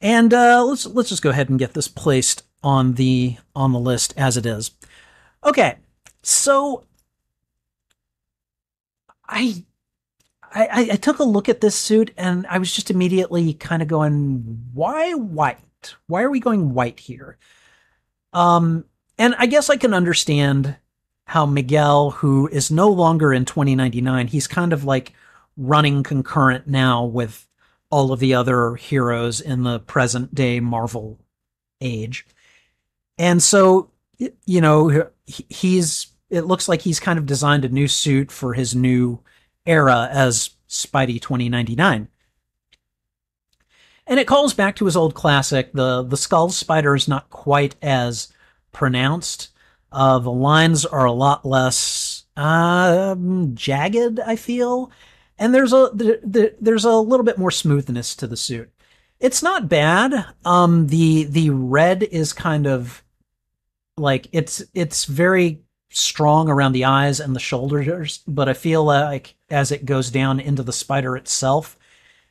And 0.00 0.34
uh, 0.34 0.64
let's 0.64 0.86
let's 0.86 1.08
just 1.08 1.22
go 1.22 1.30
ahead 1.30 1.48
and 1.48 1.58
get 1.58 1.74
this 1.74 1.88
placed 1.88 2.42
on 2.62 2.94
the 2.94 3.36
on 3.54 3.72
the 3.72 3.78
list 3.78 4.12
as 4.16 4.36
it 4.36 4.46
is. 4.46 4.72
Okay, 5.44 5.76
so 6.22 6.84
I 9.28 9.64
I, 10.54 10.88
I 10.92 10.96
took 10.96 11.18
a 11.18 11.24
look 11.24 11.48
at 11.48 11.60
this 11.60 11.74
suit 11.74 12.12
and 12.16 12.46
I 12.48 12.58
was 12.58 12.72
just 12.72 12.90
immediately 12.90 13.54
kind 13.54 13.82
of 13.82 13.88
going, 13.88 14.68
why 14.72 15.12
white? 15.12 15.58
Why 16.06 16.22
are 16.22 16.30
we 16.30 16.38
going 16.38 16.74
white 16.74 17.00
here? 17.00 17.38
Um, 18.32 18.84
and 19.18 19.34
I 19.36 19.46
guess 19.46 19.68
I 19.68 19.76
can 19.76 19.92
understand 19.92 20.76
how 21.26 21.46
Miguel, 21.46 22.10
who 22.10 22.48
is 22.48 22.70
no 22.70 22.88
longer 22.88 23.32
in 23.32 23.44
2099, 23.44 24.28
he's 24.28 24.46
kind 24.46 24.72
of 24.72 24.84
like 24.84 25.12
running 25.56 26.02
concurrent 26.02 26.66
now 26.66 27.04
with 27.04 27.46
all 27.90 28.12
of 28.12 28.20
the 28.20 28.34
other 28.34 28.74
heroes 28.74 29.40
in 29.40 29.62
the 29.62 29.78
present 29.80 30.34
day 30.34 30.60
Marvel 30.60 31.18
age. 31.80 32.26
And 33.18 33.42
so, 33.42 33.90
you 34.18 34.60
know, 34.60 35.10
he's, 35.26 36.08
it 36.28 36.42
looks 36.42 36.68
like 36.68 36.82
he's 36.82 37.00
kind 37.00 37.18
of 37.18 37.26
designed 37.26 37.64
a 37.64 37.68
new 37.68 37.88
suit 37.88 38.32
for 38.32 38.54
his 38.54 38.74
new 38.74 39.20
era 39.64 40.08
as 40.10 40.50
Spidey 40.68 41.20
2099. 41.20 42.08
And 44.06 44.20
it 44.20 44.26
calls 44.26 44.52
back 44.54 44.76
to 44.76 44.84
his 44.84 44.96
old 44.96 45.14
classic. 45.14 45.72
The 45.72 46.02
the 46.02 46.16
skull 46.16 46.50
spider 46.50 46.94
is 46.94 47.08
not 47.08 47.30
quite 47.30 47.74
as 47.80 48.32
pronounced. 48.72 49.48
Uh, 49.94 50.18
the 50.18 50.32
lines 50.32 50.84
are 50.84 51.04
a 51.04 51.12
lot 51.12 51.44
less 51.46 52.24
um, 52.36 53.52
jagged, 53.54 54.18
I 54.18 54.34
feel, 54.34 54.90
and 55.38 55.54
there's 55.54 55.72
a 55.72 55.90
there's 55.94 56.84
a 56.84 56.96
little 56.96 57.24
bit 57.24 57.38
more 57.38 57.52
smoothness 57.52 58.16
to 58.16 58.26
the 58.26 58.36
suit. 58.36 58.70
It's 59.20 59.42
not 59.42 59.68
bad. 59.68 60.26
Um, 60.44 60.88
the 60.88 61.24
the 61.24 61.50
red 61.50 62.02
is 62.02 62.32
kind 62.32 62.66
of 62.66 63.04
like 63.96 64.26
it's 64.32 64.62
it's 64.74 65.04
very 65.04 65.60
strong 65.90 66.48
around 66.48 66.72
the 66.72 66.86
eyes 66.86 67.20
and 67.20 67.36
the 67.36 67.40
shoulders, 67.40 68.18
but 68.26 68.48
I 68.48 68.52
feel 68.52 68.82
like 68.82 69.36
as 69.48 69.70
it 69.70 69.86
goes 69.86 70.10
down 70.10 70.40
into 70.40 70.64
the 70.64 70.72
spider 70.72 71.16
itself, 71.16 71.78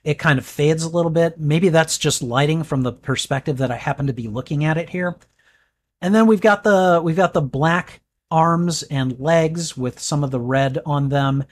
it 0.03 0.19
kind 0.19 0.37
of 0.37 0.45
fades 0.45 0.83
a 0.83 0.89
little 0.89 1.11
bit. 1.11 1.39
Maybe 1.39 1.69
that's 1.69 1.97
just 1.97 2.21
lighting 2.21 2.63
from 2.63 2.81
the 2.81 2.91
perspective 2.91 3.57
that 3.59 3.71
I 3.71 3.77
happen 3.77 4.07
to 4.07 4.13
be 4.13 4.27
looking 4.27 4.65
at 4.65 4.77
it 4.77 4.89
here. 4.89 5.15
And 6.03 6.13
then 6.13 6.27
we've 6.27 6.39
got 6.39 6.63
the 6.63 7.01
we've 7.03 7.15
got 7.15 7.33
the 7.33 7.41
black 7.41 8.01
arms 8.29 8.83
and 8.83 9.19
legs 9.19 9.75
with 9.75 9.99
some 9.99 10.23
of 10.23 10.29
the 10.29 10.39
red 10.39 10.77
on 10.85 11.09
them, 11.09 11.45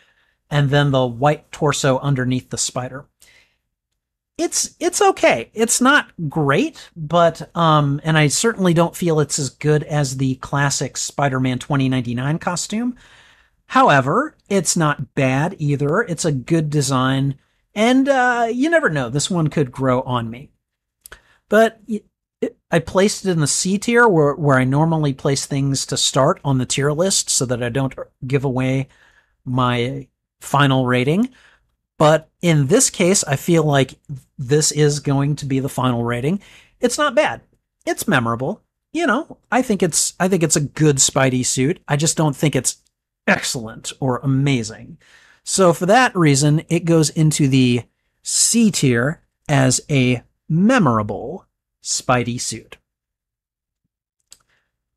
and 0.51 0.69
then 0.69 0.91
the 0.91 1.07
white 1.07 1.51
torso 1.51 1.97
underneath 1.97 2.51
the 2.51 2.57
spider 2.59 3.07
it's 4.41 4.75
it's 4.79 5.01
okay. 5.01 5.51
It's 5.53 5.79
not 5.81 6.11
great, 6.27 6.89
but 6.95 7.55
um, 7.55 8.01
and 8.03 8.17
I 8.17 8.27
certainly 8.27 8.73
don't 8.73 8.95
feel 8.95 9.19
it's 9.19 9.37
as 9.37 9.49
good 9.49 9.83
as 9.83 10.17
the 10.17 10.35
classic 10.35 10.97
Spider-Man 10.97 11.59
2099 11.59 12.39
costume. 12.39 12.95
However, 13.67 14.35
it's 14.49 14.75
not 14.75 15.13
bad 15.13 15.55
either. 15.59 16.01
It's 16.01 16.25
a 16.25 16.31
good 16.31 16.69
design, 16.69 17.37
and 17.75 18.09
uh, 18.09 18.47
you 18.51 18.69
never 18.69 18.89
know. 18.89 19.09
This 19.09 19.29
one 19.29 19.49
could 19.49 19.71
grow 19.71 20.01
on 20.01 20.29
me. 20.29 20.49
But 21.47 21.79
I 22.71 22.79
placed 22.79 23.25
it 23.25 23.31
in 23.31 23.39
the 23.39 23.47
C 23.47 23.77
tier, 23.77 24.07
where 24.07 24.33
where 24.33 24.57
I 24.57 24.63
normally 24.63 25.13
place 25.13 25.45
things 25.45 25.85
to 25.87 25.97
start 25.97 26.39
on 26.43 26.57
the 26.57 26.65
tier 26.65 26.91
list, 26.91 27.29
so 27.29 27.45
that 27.45 27.61
I 27.61 27.69
don't 27.69 27.93
give 28.25 28.45
away 28.45 28.87
my 29.45 30.07
final 30.39 30.85
rating. 30.85 31.29
But 31.97 32.29
in 32.41 32.67
this 32.67 32.89
case, 32.89 33.23
I 33.25 33.35
feel 33.35 33.63
like 33.63 33.93
this 34.37 34.71
is 34.71 34.99
going 34.99 35.35
to 35.37 35.45
be 35.45 35.59
the 35.59 35.69
final 35.69 36.03
rating. 36.03 36.41
It's 36.79 36.97
not 36.97 37.13
bad. 37.13 37.41
It's 37.85 38.07
memorable. 38.07 38.63
You 38.93 39.05
know, 39.05 39.37
I 39.51 39.61
think 39.61 39.83
it's 39.83 40.13
I 40.19 40.27
think 40.27 40.41
it's 40.41 40.55
a 40.55 40.61
good 40.61 40.97
Spidey 40.97 41.45
suit. 41.45 41.79
I 41.87 41.95
just 41.95 42.17
don't 42.17 42.35
think 42.35 42.55
it's 42.55 42.77
excellent 43.27 43.93
or 43.99 44.19
amazing. 44.23 44.97
So 45.43 45.73
for 45.73 45.85
that 45.85 46.15
reason, 46.15 46.63
it 46.69 46.85
goes 46.85 47.09
into 47.09 47.47
the 47.47 47.83
C 48.23 48.71
tier 48.71 49.21
as 49.47 49.81
a 49.89 50.23
memorable 50.49 51.45
Spidey 51.81 52.39
suit. 52.39 52.77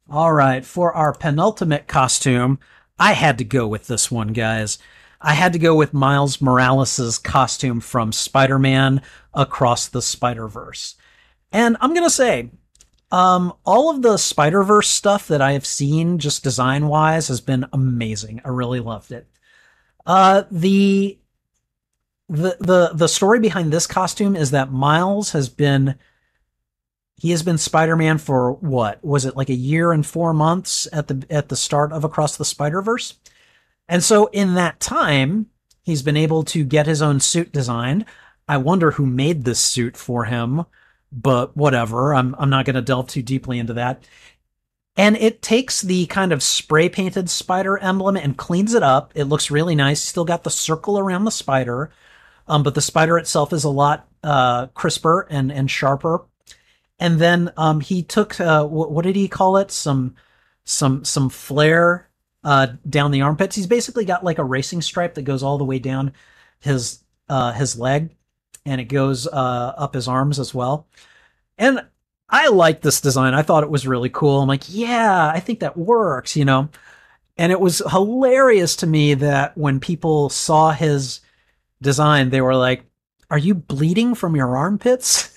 All 0.09 0.33
right, 0.33 0.65
for 0.65 0.93
our 0.93 1.15
penultimate 1.15 1.87
costume, 1.87 2.59
I 2.99 3.13
had 3.13 3.39
to 3.39 3.45
go 3.45 3.67
with 3.67 3.87
this 3.87 4.11
one, 4.11 4.29
guys. 4.29 4.79
I 5.21 5.33
had 5.33 5.55
to 5.55 5.59
go 5.59 5.75
with 5.75 5.95
Miles 5.95 6.43
Morales' 6.43 7.19
costume 7.19 7.81
from 7.81 8.13
Spider 8.13 8.59
Man 8.59 9.01
Across 9.33 9.89
the 9.89 10.03
Spider 10.03 10.47
Verse. 10.47 10.97
And 11.51 11.79
I'm 11.81 11.95
going 11.95 12.05
to 12.05 12.11
say, 12.11 12.51
um, 13.11 13.55
all 13.65 13.91
of 13.91 14.03
the 14.03 14.19
Spider 14.19 14.63
Verse 14.63 14.89
stuff 14.89 15.27
that 15.29 15.41
I 15.41 15.53
have 15.53 15.65
seen, 15.65 16.19
just 16.19 16.45
design 16.45 16.89
wise, 16.89 17.29
has 17.29 17.41
been 17.41 17.65
amazing. 17.73 18.43
I 18.45 18.49
really 18.49 18.81
loved 18.81 19.13
it. 19.13 19.27
Uh, 20.05 20.43
the 20.51 21.19
the 22.29 22.57
the 22.61 22.91
the 22.95 23.09
story 23.09 23.41
behind 23.41 23.73
this 23.73 23.87
costume 23.87 24.37
is 24.37 24.51
that 24.51 24.73
Miles 24.73 25.33
has 25.33 25.49
been 25.49 25.95
he 27.17 27.31
has 27.31 27.43
been 27.43 27.59
Spider-Man 27.59 28.19
for 28.19 28.53
what 28.53 29.05
was 29.05 29.25
it 29.25 29.37
like 29.37 29.49
a 29.49 29.55
year 29.55 29.93
and 29.93 30.05
4 30.07 30.35
months 30.35 30.89
at 30.93 31.09
the 31.09 31.25
at 31.31 31.49
the 31.49 31.57
start 31.57 31.93
of 31.93 32.05
Across 32.05 32.37
the 32.37 32.45
Spider-Verse 32.45 33.15
and 33.89 34.03
so 34.03 34.27
in 34.27 34.55
that 34.55 34.81
time, 34.81 35.47
he's 35.83 36.03
been 36.03 36.17
able 36.17 36.43
to 36.45 36.65
get 36.65 36.87
his 36.87 37.03
own 37.03 37.21
suit 37.21 37.53
designed. 37.53 38.05
I 38.49 38.57
wonder 38.57 38.93
who 38.93 39.07
made 39.07 39.45
this 39.45 39.61
suit 39.61 39.97
for 39.97 40.25
him, 40.25 40.65
but 41.13 41.57
whatever. 41.57 42.15
I'm 42.15 42.35
I'm 42.39 42.51
not 42.51 42.65
going 42.65 42.77
to 42.77 42.83
delve 42.83 43.09
too 43.09 43.23
deeply 43.23 43.59
into 43.59 43.75
that. 43.75 44.07
And 44.97 45.17
it 45.17 45.43
takes 45.43 45.81
the 45.83 46.07
kind 46.07 46.33
of 46.33 46.43
spray 46.43 46.89
painted 46.89 47.29
spider 47.29 47.77
emblem 47.79 48.17
and 48.17 48.37
cleans 48.37 48.75
it 48.75 48.83
up. 48.83 49.13
It 49.15 49.25
looks 49.25 49.51
really 49.51 49.75
nice. 49.75 50.01
Still 50.01 50.25
got 50.25 50.45
the 50.45 50.51
circle 50.51 50.99
around 50.99 51.25
the 51.25 51.31
spider, 51.33 51.91
um, 52.47 52.63
but 52.63 52.75
the 52.75 52.81
spider 52.81 53.19
itself 53.19 53.53
is 53.53 53.65
a 53.65 53.71
lot 53.71 54.09
uh, 54.23 54.69
crisper 54.69 55.27
and 55.31 55.51
and 55.53 55.71
sharper. 55.71 56.25
And 56.99 57.19
then 57.19 57.53
um, 57.57 57.81
he 57.81 58.03
took 58.03 58.41
uh, 58.41 58.67
what, 58.67 58.91
what 58.91 59.05
did 59.05 59.17
he 59.17 59.29
call 59.29 59.57
it? 59.57 59.71
Some 59.71 60.15
some 60.65 61.05
some 61.05 61.29
flare 61.29 62.09
uh, 62.45 62.69
down 62.89 63.11
the 63.11 63.23
armpits. 63.23 63.57
He's 63.57 63.67
basically 63.67 64.05
got 64.05 64.25
like 64.25 64.39
a 64.39 64.45
racing 64.45 64.83
stripe 64.83 65.15
that 65.15 65.23
goes 65.23 65.43
all 65.43 65.59
the 65.59 65.65
way 65.65 65.79
down 65.79 66.13
his 66.61 67.03
uh, 67.29 67.53
his 67.53 67.79
leg, 67.79 68.15
and 68.65 68.81
it 68.81 68.85
goes 68.85 69.27
uh, 69.27 69.75
up 69.77 69.95
his 69.95 70.09
arms 70.09 70.39
as 70.39 70.55
well. 70.55 70.87
And 71.59 71.85
I 72.29 72.49
like 72.49 72.81
this 72.81 73.01
design. 73.01 73.35
I 73.35 73.43
thought 73.43 73.63
it 73.63 73.71
was 73.71 73.87
really 73.87 74.09
cool. 74.11 74.41
I'm 74.41 74.49
like, 74.49 74.65
yeah, 74.69 75.31
I 75.33 75.41
think 75.41 75.61
that 75.61 75.77
works, 75.77 76.37
you 76.37 76.45
know. 76.45 76.69
And 77.37 77.53
it 77.53 77.61
was 77.61 77.83
hilarious 77.91 78.77
to 78.77 78.87
me 78.87 79.15
that 79.15 79.57
when 79.57 79.81
people 79.81 80.29
saw 80.29 80.71
his 80.71 81.21
design, 81.83 82.31
they 82.31 82.41
were 82.41 82.55
like, 82.55 82.85
"Are 83.31 83.39
you 83.39 83.55
bleeding 83.55 84.15
from 84.15 84.37
your 84.37 84.57
armpits?" 84.57 85.31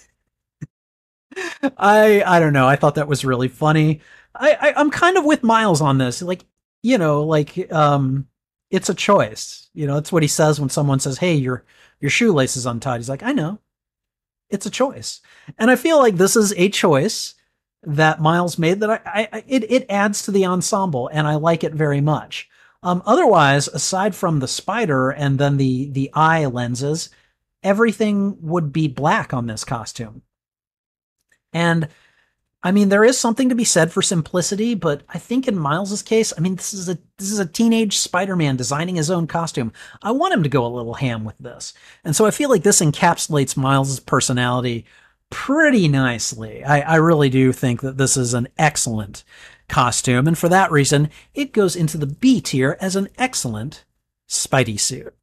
I 1.77 2.23
I 2.25 2.39
don't 2.39 2.53
know. 2.53 2.67
I 2.67 2.75
thought 2.75 2.95
that 2.95 3.07
was 3.07 3.25
really 3.25 3.47
funny. 3.47 4.01
I, 4.35 4.57
I 4.59 4.73
I'm 4.75 4.91
kind 4.91 5.17
of 5.17 5.25
with 5.25 5.43
Miles 5.43 5.81
on 5.81 5.97
this. 5.97 6.21
Like 6.21 6.45
you 6.83 6.97
know, 6.97 7.23
like 7.23 7.71
um, 7.71 8.27
it's 8.71 8.89
a 8.89 8.93
choice. 8.93 9.69
You 9.73 9.87
know, 9.87 9.95
that's 9.95 10.11
what 10.11 10.23
he 10.23 10.27
says 10.27 10.59
when 10.59 10.69
someone 10.69 10.99
says, 10.99 11.17
"Hey, 11.17 11.35
your 11.35 11.63
your 11.99 12.11
shoelace 12.11 12.57
is 12.57 12.65
untied." 12.65 12.99
He's 12.99 13.09
like, 13.09 13.23
"I 13.23 13.33
know." 13.33 13.59
It's 14.49 14.65
a 14.65 14.71
choice. 14.71 15.19
And 15.57 15.69
I 15.69 15.75
feel 15.75 15.97
like 15.99 16.15
this 16.15 16.35
is 16.37 16.53
a 16.55 16.69
choice 16.69 17.35
that 17.83 18.21
Miles 18.21 18.57
made 18.57 18.79
that 18.79 18.89
I, 19.05 19.27
I 19.31 19.43
it 19.47 19.69
it 19.71 19.85
adds 19.89 20.23
to 20.23 20.31
the 20.31 20.45
ensemble 20.45 21.09
and 21.11 21.27
I 21.27 21.35
like 21.35 21.63
it 21.63 21.73
very 21.73 22.01
much. 22.01 22.49
Um, 22.83 23.01
otherwise, 23.05 23.67
aside 23.67 24.15
from 24.15 24.39
the 24.39 24.47
spider 24.47 25.09
and 25.09 25.39
then 25.39 25.57
the 25.57 25.89
the 25.89 26.09
eye 26.13 26.45
lenses, 26.45 27.09
everything 27.63 28.37
would 28.41 28.71
be 28.71 28.87
black 28.87 29.33
on 29.33 29.47
this 29.47 29.63
costume. 29.63 30.21
And 31.53 31.87
I 32.63 32.71
mean, 32.71 32.89
there 32.89 33.05
is 33.05 33.17
something 33.17 33.49
to 33.49 33.55
be 33.55 33.63
said 33.63 33.91
for 33.91 34.01
simplicity, 34.01 34.73
but 34.73 35.03
I 35.09 35.19
think 35.19 35.47
in 35.47 35.57
Miles's 35.57 36.01
case, 36.01 36.33
I 36.35 36.41
mean, 36.41 36.55
this 36.55 36.73
is 36.73 36.89
a 36.89 36.97
this 37.17 37.31
is 37.31 37.39
a 37.39 37.45
teenage 37.45 37.97
Spider-Man 37.97 38.57
designing 38.57 38.95
his 38.95 39.11
own 39.11 39.27
costume. 39.27 39.71
I 40.01 40.11
want 40.11 40.33
him 40.33 40.43
to 40.43 40.49
go 40.49 40.65
a 40.65 40.67
little 40.67 40.95
ham 40.95 41.23
with 41.23 41.37
this, 41.37 41.73
and 42.03 42.15
so 42.15 42.25
I 42.25 42.31
feel 42.31 42.49
like 42.49 42.63
this 42.63 42.81
encapsulates 42.81 43.55
Miles's 43.55 43.99
personality 43.99 44.85
pretty 45.29 45.87
nicely. 45.87 46.63
I, 46.63 46.81
I 46.81 46.95
really 46.95 47.29
do 47.29 47.53
think 47.53 47.81
that 47.81 47.97
this 47.97 48.17
is 48.17 48.33
an 48.33 48.47
excellent 48.57 49.23
costume, 49.69 50.27
and 50.27 50.37
for 50.37 50.49
that 50.49 50.71
reason, 50.71 51.09
it 51.35 51.53
goes 51.53 51.75
into 51.75 51.97
the 51.97 52.07
B 52.07 52.41
tier 52.41 52.75
as 52.81 52.95
an 52.95 53.07
excellent 53.17 53.85
Spidey 54.27 54.79
suit. 54.79 55.13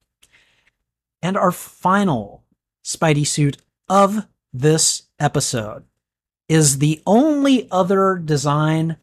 And 1.21 1.37
our 1.37 1.53
final 1.53 2.45
Spidey 2.85 3.27
suit 3.27 3.57
of 3.89 4.27
this 4.53 5.03
episode 5.19 5.85
is 6.49 6.79
the 6.79 7.03
only 7.07 7.69
other 7.71 8.17
design 8.17 8.97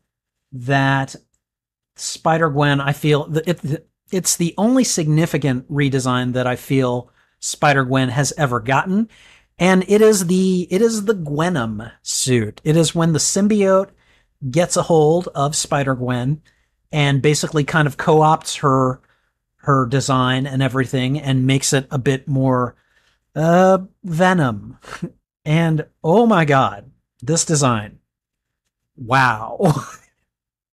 that 0.51 1.15
Spider 1.95 2.49
Gwen, 2.49 2.81
I 2.81 2.93
feel, 2.93 3.37
it, 3.45 3.87
it's 4.11 4.35
the 4.35 4.53
only 4.57 4.83
significant 4.83 5.71
redesign 5.71 6.33
that 6.33 6.47
I 6.47 6.55
feel 6.55 7.11
Spider 7.39 7.83
Gwen 7.85 8.09
has 8.09 8.33
ever 8.37 8.59
gotten. 8.59 9.09
And 9.57 9.85
it 9.87 10.01
is 10.01 10.27
the, 10.27 10.67
it 10.71 10.81
is 10.81 11.05
the 11.05 11.13
Gwenom 11.13 11.91
suit. 12.01 12.61
It 12.63 12.75
is 12.75 12.95
when 12.95 13.13
the 13.13 13.19
symbiote 13.19 13.89
gets 14.49 14.75
a 14.75 14.83
hold 14.83 15.27
of 15.35 15.55
Spider 15.55 15.95
Gwen 15.95 16.41
and 16.91 17.21
basically 17.21 17.63
kind 17.63 17.87
of 17.87 17.97
co-opts 17.97 18.59
her, 18.59 19.01
her 19.57 19.85
design 19.85 20.47
and 20.47 20.63
everything 20.63 21.19
and 21.19 21.45
makes 21.45 21.73
it 21.73 21.87
a 21.91 21.99
bit 21.99 22.27
more, 22.27 22.75
uh, 23.35 23.79
venom. 24.03 24.77
and 25.45 25.85
oh 26.03 26.25
my 26.25 26.45
God, 26.45 26.90
this 27.21 27.45
design. 27.45 27.99
Wow. 28.95 29.73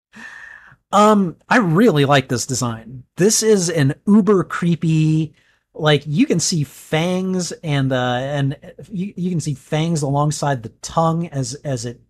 um, 0.91 1.37
I 1.47 1.57
really 1.57 2.05
like 2.05 2.27
this 2.27 2.45
design. 2.45 3.03
This 3.15 3.43
is 3.43 3.69
an 3.69 3.95
uber 4.07 4.43
creepy, 4.43 5.33
like 5.73 6.03
you 6.05 6.25
can 6.25 6.39
see 6.39 6.63
fangs 6.63 7.51
and 7.51 7.91
uh 7.91 8.17
and 8.21 8.57
you, 8.91 9.13
you 9.15 9.29
can 9.29 9.39
see 9.39 9.53
fangs 9.53 10.01
alongside 10.01 10.61
the 10.61 10.73
tongue 10.81 11.27
as 11.27 11.55
as 11.63 11.85
it 11.85 12.01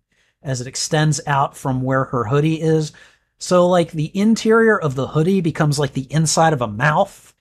as 0.42 0.60
it 0.60 0.66
extends 0.66 1.20
out 1.26 1.56
from 1.56 1.82
where 1.82 2.04
her 2.04 2.24
hoodie 2.24 2.60
is. 2.60 2.92
So 3.38 3.68
like 3.68 3.92
the 3.92 4.10
interior 4.18 4.78
of 4.78 4.94
the 4.94 5.08
hoodie 5.08 5.40
becomes 5.40 5.78
like 5.78 5.92
the 5.92 6.06
inside 6.10 6.52
of 6.52 6.62
a 6.62 6.66
mouth. 6.66 7.34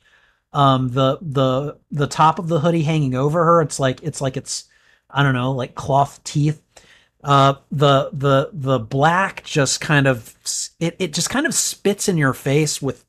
Um 0.53 0.89
the 0.89 1.17
the 1.21 1.79
the 1.91 2.07
top 2.07 2.39
of 2.39 2.47
the 2.47 2.59
hoodie 2.59 2.83
hanging 2.83 3.15
over 3.15 3.43
her, 3.43 3.61
it's 3.61 3.79
like 3.79 4.01
it's 4.03 4.21
like 4.21 4.37
it's 4.37 4.65
I 5.09 5.23
don't 5.23 5.33
know, 5.33 5.51
like 5.51 5.75
cloth 5.75 6.23
teeth 6.23 6.61
uh, 7.23 7.55
the 7.71 8.09
the 8.13 8.49
the 8.53 8.79
black 8.79 9.43
just 9.43 9.81
kind 9.81 10.07
of 10.07 10.35
it 10.79 10.95
it 10.99 11.13
just 11.13 11.29
kind 11.29 11.45
of 11.45 11.53
spits 11.53 12.07
in 12.07 12.17
your 12.17 12.33
face 12.33 12.81
with 12.81 13.05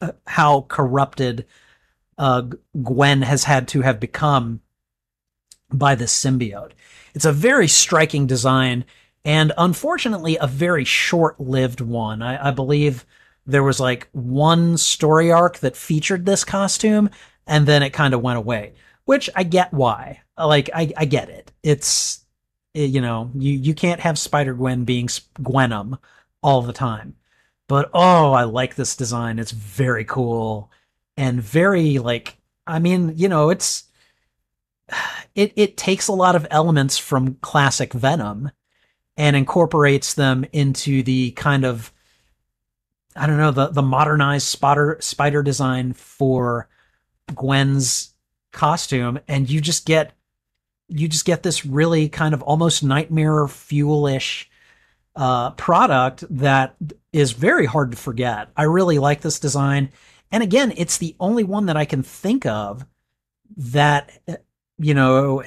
uh, 0.00 0.12
how 0.26 0.62
corrupted 0.68 1.46
uh, 2.18 2.42
Gwen 2.82 3.22
has 3.22 3.44
had 3.44 3.68
to 3.68 3.82
have 3.82 4.00
become 4.00 4.60
by 5.70 5.94
this 5.94 6.18
symbiote. 6.18 6.72
It's 7.14 7.24
a 7.24 7.32
very 7.32 7.68
striking 7.68 8.26
design, 8.26 8.84
and 9.24 9.52
unfortunately, 9.58 10.38
a 10.40 10.46
very 10.46 10.84
short-lived 10.84 11.80
one. 11.80 12.22
I, 12.22 12.48
I 12.48 12.50
believe 12.52 13.04
there 13.44 13.62
was 13.62 13.80
like 13.80 14.08
one 14.12 14.78
story 14.78 15.30
arc 15.30 15.58
that 15.58 15.76
featured 15.76 16.24
this 16.24 16.44
costume, 16.44 17.10
and 17.46 17.66
then 17.66 17.82
it 17.82 17.90
kind 17.90 18.14
of 18.14 18.22
went 18.22 18.38
away. 18.38 18.74
Which 19.04 19.28
I 19.34 19.42
get 19.42 19.74
why. 19.74 20.22
Like 20.38 20.70
I, 20.74 20.92
I 20.96 21.04
get 21.04 21.28
it. 21.28 21.52
It's 21.62 22.21
Eh, 22.74 22.84
you 22.84 23.00
know, 23.00 23.30
you, 23.34 23.52
you 23.52 23.74
can't 23.74 24.00
have 24.00 24.18
Spider 24.18 24.54
Gwen 24.54 24.84
being 24.84 25.06
Gwenom 25.08 25.98
all 26.42 26.62
the 26.62 26.72
time. 26.72 27.16
But 27.68 27.90
oh, 27.94 28.32
I 28.32 28.44
like 28.44 28.74
this 28.74 28.96
design. 28.96 29.38
It's 29.38 29.52
very 29.52 30.04
cool 30.04 30.70
and 31.16 31.42
very 31.42 31.98
like 31.98 32.36
I 32.66 32.78
mean, 32.78 33.14
you 33.16 33.28
know, 33.28 33.50
it's 33.50 33.84
it 35.34 35.52
it 35.56 35.76
takes 35.76 36.08
a 36.08 36.12
lot 36.12 36.36
of 36.36 36.46
elements 36.50 36.98
from 36.98 37.36
classic 37.36 37.92
Venom 37.92 38.50
and 39.16 39.36
incorporates 39.36 40.14
them 40.14 40.44
into 40.52 41.02
the 41.02 41.32
kind 41.32 41.64
of 41.64 41.92
I 43.14 43.26
don't 43.26 43.38
know, 43.38 43.50
the 43.50 43.68
the 43.68 43.82
modernized 43.82 44.46
spider 44.48 44.96
spider 45.00 45.42
design 45.42 45.92
for 45.92 46.68
Gwen's 47.34 48.14
costume 48.52 49.18
and 49.28 49.48
you 49.48 49.60
just 49.60 49.86
get 49.86 50.12
you 50.92 51.08
just 51.08 51.24
get 51.24 51.42
this 51.42 51.64
really 51.64 52.08
kind 52.08 52.34
of 52.34 52.42
almost 52.42 52.82
nightmare 52.82 53.46
fuelish 53.46 54.46
uh, 55.16 55.50
product 55.52 56.24
that 56.30 56.76
is 57.12 57.32
very 57.32 57.66
hard 57.66 57.90
to 57.92 57.96
forget. 57.96 58.50
I 58.56 58.64
really 58.64 58.98
like 58.98 59.20
this 59.20 59.40
design. 59.40 59.90
And 60.30 60.42
again, 60.42 60.72
it's 60.76 60.98
the 60.98 61.16
only 61.18 61.44
one 61.44 61.66
that 61.66 61.76
I 61.76 61.84
can 61.84 62.02
think 62.02 62.46
of 62.46 62.86
that, 63.56 64.10
you 64.78 64.94
know, 64.94 65.42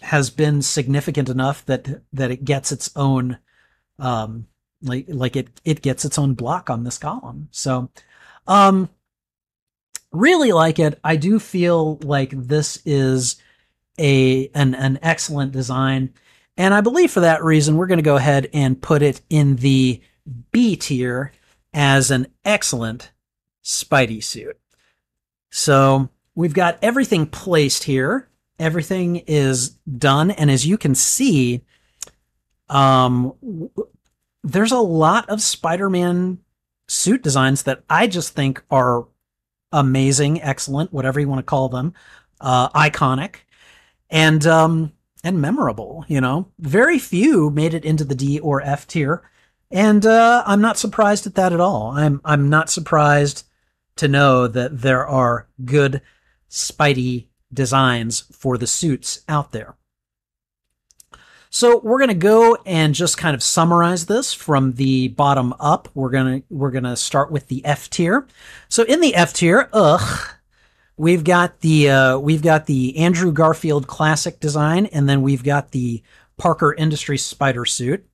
has 0.00 0.30
been 0.30 0.62
significant 0.62 1.28
enough 1.28 1.64
that, 1.66 2.02
that 2.12 2.30
it 2.30 2.44
gets 2.44 2.72
its 2.72 2.90
own, 2.96 3.38
um, 3.98 4.46
like, 4.82 5.06
like 5.08 5.36
it, 5.36 5.60
it 5.64 5.82
gets 5.82 6.04
its 6.04 6.18
own 6.18 6.34
block 6.34 6.70
on 6.70 6.84
this 6.84 6.98
column. 6.98 7.48
So, 7.50 7.90
um, 8.46 8.88
really 10.10 10.52
like 10.52 10.78
it. 10.78 10.98
I 11.04 11.16
do 11.16 11.38
feel 11.38 11.96
like 12.02 12.30
this 12.30 12.80
is, 12.84 13.36
a 13.98 14.48
an, 14.54 14.74
an 14.74 14.98
excellent 15.02 15.52
design. 15.52 16.12
And 16.56 16.74
I 16.74 16.80
believe 16.80 17.10
for 17.10 17.20
that 17.20 17.42
reason, 17.42 17.76
we're 17.76 17.86
going 17.86 17.98
to 17.98 18.02
go 18.02 18.16
ahead 18.16 18.48
and 18.52 18.80
put 18.80 19.02
it 19.02 19.20
in 19.30 19.56
the 19.56 20.00
B 20.50 20.76
tier 20.76 21.32
as 21.72 22.10
an 22.10 22.26
excellent 22.44 23.10
Spidey 23.64 24.22
suit. 24.22 24.58
So 25.50 26.10
we've 26.34 26.54
got 26.54 26.78
everything 26.82 27.26
placed 27.26 27.84
here. 27.84 28.28
Everything 28.58 29.16
is 29.26 29.70
done. 29.98 30.30
And 30.30 30.50
as 30.50 30.66
you 30.66 30.76
can 30.76 30.94
see, 30.94 31.62
um, 32.68 33.32
there's 34.44 34.72
a 34.72 34.78
lot 34.78 35.28
of 35.28 35.42
Spider-Man 35.42 36.38
suit 36.88 37.22
designs 37.22 37.62
that 37.64 37.82
I 37.88 38.06
just 38.06 38.34
think 38.34 38.62
are 38.70 39.06
amazing, 39.72 40.42
excellent, 40.42 40.92
whatever 40.92 41.18
you 41.18 41.28
want 41.28 41.38
to 41.38 41.44
call 41.44 41.68
them, 41.68 41.94
uh, 42.40 42.68
iconic 42.70 43.36
and 44.12 44.46
um, 44.46 44.92
and 45.24 45.40
memorable. 45.40 46.04
You 46.06 46.20
know, 46.20 46.48
very 46.60 47.00
few 47.00 47.50
made 47.50 47.74
it 47.74 47.84
into 47.84 48.04
the 48.04 48.14
D 48.14 48.38
or 48.38 48.60
F 48.60 48.86
tier, 48.86 49.28
and 49.72 50.06
uh, 50.06 50.44
I'm 50.46 50.60
not 50.60 50.78
surprised 50.78 51.26
at 51.26 51.34
that 51.34 51.52
at 51.52 51.60
all. 51.60 51.90
I'm 51.90 52.20
I'm 52.24 52.48
not 52.48 52.70
surprised 52.70 53.44
to 53.96 54.06
know 54.06 54.46
that 54.46 54.82
there 54.82 55.04
are 55.06 55.48
good 55.64 56.00
Spidey 56.48 57.26
designs 57.52 58.20
for 58.32 58.56
the 58.56 58.66
suits 58.66 59.22
out 59.28 59.52
there. 59.52 59.74
So 61.54 61.80
we're 61.84 61.98
going 61.98 62.08
to 62.08 62.14
go 62.14 62.56
and 62.64 62.94
just 62.94 63.18
kind 63.18 63.34
of 63.34 63.42
summarize 63.42 64.06
this 64.06 64.32
from 64.32 64.72
the 64.72 65.08
bottom 65.08 65.52
up. 65.60 65.86
We're 65.92 66.08
going 66.10 66.40
to 66.40 66.46
we're 66.48 66.70
going 66.70 66.84
to 66.84 66.96
start 66.96 67.30
with 67.30 67.48
the 67.48 67.62
F 67.64 67.90
tier. 67.90 68.26
So 68.70 68.84
in 68.84 69.00
the 69.00 69.14
F 69.14 69.34
tier, 69.34 69.68
ugh, 69.72 70.30
We've 70.96 71.24
got 71.24 71.60
the 71.60 71.90
uh, 71.90 72.18
we've 72.18 72.42
got 72.42 72.66
the 72.66 72.96
Andrew 72.98 73.32
Garfield 73.32 73.86
classic 73.86 74.40
design, 74.40 74.86
and 74.86 75.08
then 75.08 75.22
we've 75.22 75.42
got 75.42 75.70
the 75.70 76.02
Parker 76.36 76.74
Industries 76.74 77.24
spider 77.24 77.64
suit. 77.64 78.06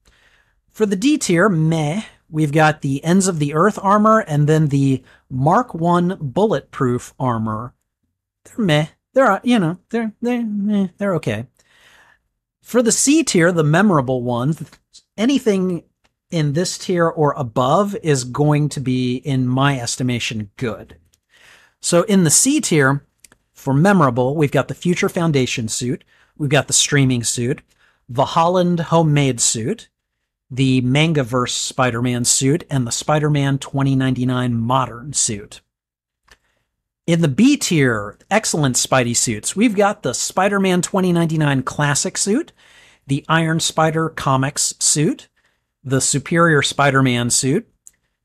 For 0.71 0.87
the 0.87 0.97
D 0.97 1.19
tier, 1.19 1.49
meh. 1.49 2.03
We've 2.31 2.53
got 2.53 2.83
the 2.83 3.03
ends 3.05 3.27
of 3.27 3.39
the 3.39 3.55
Earth 3.55 3.79
armor, 3.83 4.21
and 4.21 4.47
then 4.47 4.69
the 4.69 5.03
Mark 5.31 5.75
One 5.75 6.19
bulletproof 6.21 7.15
armor. 7.19 7.75
They're 8.45 8.65
meh. 8.65 8.87
They're 9.15 9.41
you 9.43 9.59
know 9.59 9.79
they're 9.91 10.13
they're 10.23 10.45
meh, 10.45 10.89
they're 10.99 11.15
okay. 11.15 11.47
For 12.63 12.83
the 12.83 12.93
C 12.93 13.25
tier, 13.25 13.51
the 13.51 13.65
memorable 13.65 14.23
ones, 14.23 14.63
anything 15.17 15.85
in 16.31 16.53
this 16.53 16.77
tier 16.77 17.09
or 17.09 17.33
above 17.33 17.97
is 18.03 18.25
going 18.25 18.69
to 18.69 18.81
be, 18.81 19.17
in 19.17 19.49
my 19.49 19.81
estimation, 19.81 20.51
good. 20.57 20.97
So 21.81 22.03
in 22.03 22.25
the 22.25 22.31
C 22.31 22.61
tier, 22.61 23.05
for 23.53 23.75
memorable, 23.75 24.37
we've 24.37 24.53
got 24.53 24.69
the 24.69 24.75
Future 24.75 25.09
Foundation 25.09 25.69
suit, 25.69 26.05
we've 26.37 26.51
got 26.51 26.67
the 26.67 26.73
streaming 26.73 27.25
suit, 27.25 27.61
the 28.09 28.25
Holland 28.25 28.81
homemade 28.81 29.41
suit, 29.41 29.89
the 30.51 30.81
Mangaverse 30.83 31.51
Spider-Man 31.51 32.25
suit, 32.25 32.65
and 32.71 32.87
the 32.87 32.93
Spider-Man 32.93 33.59
2099 33.59 34.55
modern 34.55 35.13
suit. 35.13 35.61
In 37.07 37.21
the 37.21 37.29
B 37.29 37.57
tier, 37.57 38.19
excellent 38.31 38.77
Spidey 38.77 39.17
suits, 39.17 39.57
we've 39.57 39.77
got 39.77 40.03
the 40.03 40.15
Spider-Man 40.15 40.83
2099 40.83 41.63
classic 41.63 42.17
suit, 42.19 42.53
the 43.07 43.25
Iron 43.29 43.61
Spider 43.61 44.11
comics 44.11 44.75
suit, 44.79 45.29
the 45.83 46.01
Superior 46.01 46.63
Spider 46.63 47.03
Man 47.03 47.31
suit, 47.31 47.67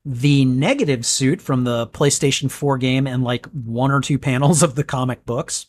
the 0.04 0.44
negative 0.44 1.06
suit 1.06 1.40
from 1.40 1.64
the 1.64 1.86
PlayStation 1.88 2.50
4 2.50 2.78
game 2.78 3.06
and 3.06 3.24
like 3.24 3.46
one 3.46 3.90
or 3.90 4.00
two 4.00 4.18
panels 4.18 4.62
of 4.62 4.74
the 4.74 4.84
comic 4.84 5.24
books. 5.24 5.66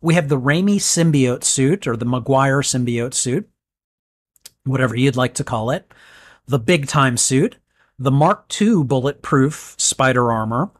We 0.00 0.14
have 0.14 0.28
the 0.28 0.40
Raimi 0.40 0.76
symbiote 0.76 1.44
suit 1.44 1.86
or 1.86 1.96
the 1.96 2.04
Maguire 2.04 2.60
symbiote 2.60 3.14
suit, 3.14 3.48
whatever 4.64 4.94
you'd 4.94 5.16
like 5.16 5.34
to 5.34 5.44
call 5.44 5.70
it, 5.70 5.92
the 6.46 6.58
big 6.58 6.86
time 6.86 7.16
suit, 7.16 7.56
the 7.98 8.10
Mark 8.10 8.46
II 8.60 8.84
bulletproof 8.84 9.74
spider 9.78 10.30
armor, 10.30 10.70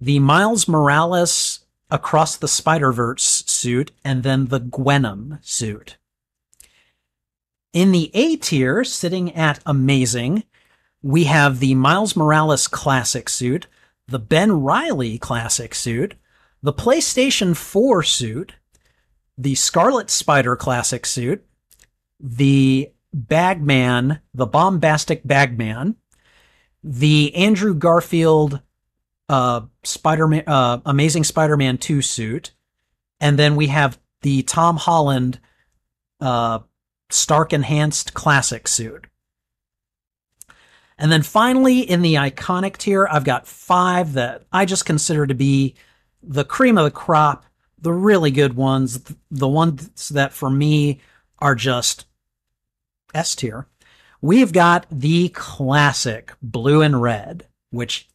the 0.00 0.18
Miles 0.20 0.68
Morales 0.68 1.60
across 1.90 2.36
the 2.36 2.48
Spider 2.48 2.92
Verse 2.92 3.44
suit, 3.46 3.90
and 4.04 4.22
then 4.22 4.46
the 4.46 4.60
Gwenom 4.60 5.44
suit. 5.44 5.96
In 7.72 7.92
the 7.92 8.10
A 8.14 8.36
tier, 8.36 8.84
sitting 8.84 9.34
at 9.34 9.60
amazing, 9.66 10.44
we 11.02 11.24
have 11.24 11.60
the 11.60 11.74
Miles 11.74 12.16
Morales 12.16 12.66
classic 12.68 13.28
suit, 13.28 13.66
the 14.06 14.18
Ben 14.18 14.62
Reilly 14.62 15.18
classic 15.18 15.74
suit, 15.74 16.14
the 16.62 16.72
PlayStation 16.72 17.56
4 17.56 18.02
suit, 18.02 18.54
the 19.36 19.54
Scarlet 19.54 20.10
Spider 20.10 20.56
classic 20.56 21.06
suit, 21.06 21.44
the 22.18 22.90
Bagman, 23.12 24.20
the 24.34 24.46
bombastic 24.46 25.26
Bagman, 25.26 25.96
the 26.82 27.34
Andrew 27.34 27.74
Garfield 27.74 28.60
uh, 29.28 29.62
Spider-Man, 29.84 30.44
uh, 30.46 30.80
Amazing 30.84 31.24
Spider-Man 31.24 31.78
2 31.78 32.02
suit, 32.02 32.52
and 33.20 33.38
then 33.38 33.56
we 33.56 33.68
have 33.68 33.98
the 34.22 34.42
Tom 34.42 34.76
Holland 34.76 35.38
uh, 36.20 36.60
Stark 37.10 37.52
Enhanced 37.52 38.14
Classic 38.14 38.66
suit. 38.66 39.06
And 40.98 41.12
then 41.12 41.22
finally, 41.22 41.80
in 41.80 42.02
the 42.02 42.14
iconic 42.14 42.76
tier, 42.76 43.06
I've 43.10 43.24
got 43.24 43.46
five 43.46 44.14
that 44.14 44.44
I 44.52 44.64
just 44.64 44.84
consider 44.84 45.26
to 45.26 45.34
be 45.34 45.76
the 46.22 46.44
cream 46.44 46.76
of 46.76 46.84
the 46.84 46.90
crop, 46.90 47.44
the 47.80 47.92
really 47.92 48.32
good 48.32 48.54
ones, 48.54 49.00
the 49.30 49.48
ones 49.48 50.08
that 50.08 50.32
for 50.32 50.50
me 50.50 51.00
are 51.38 51.54
just 51.54 52.06
S 53.14 53.36
tier. 53.36 53.68
We've 54.20 54.52
got 54.52 54.86
the 54.90 55.28
classic 55.28 56.32
blue 56.42 56.82
and 56.82 57.00
red, 57.00 57.46
which, 57.70 58.08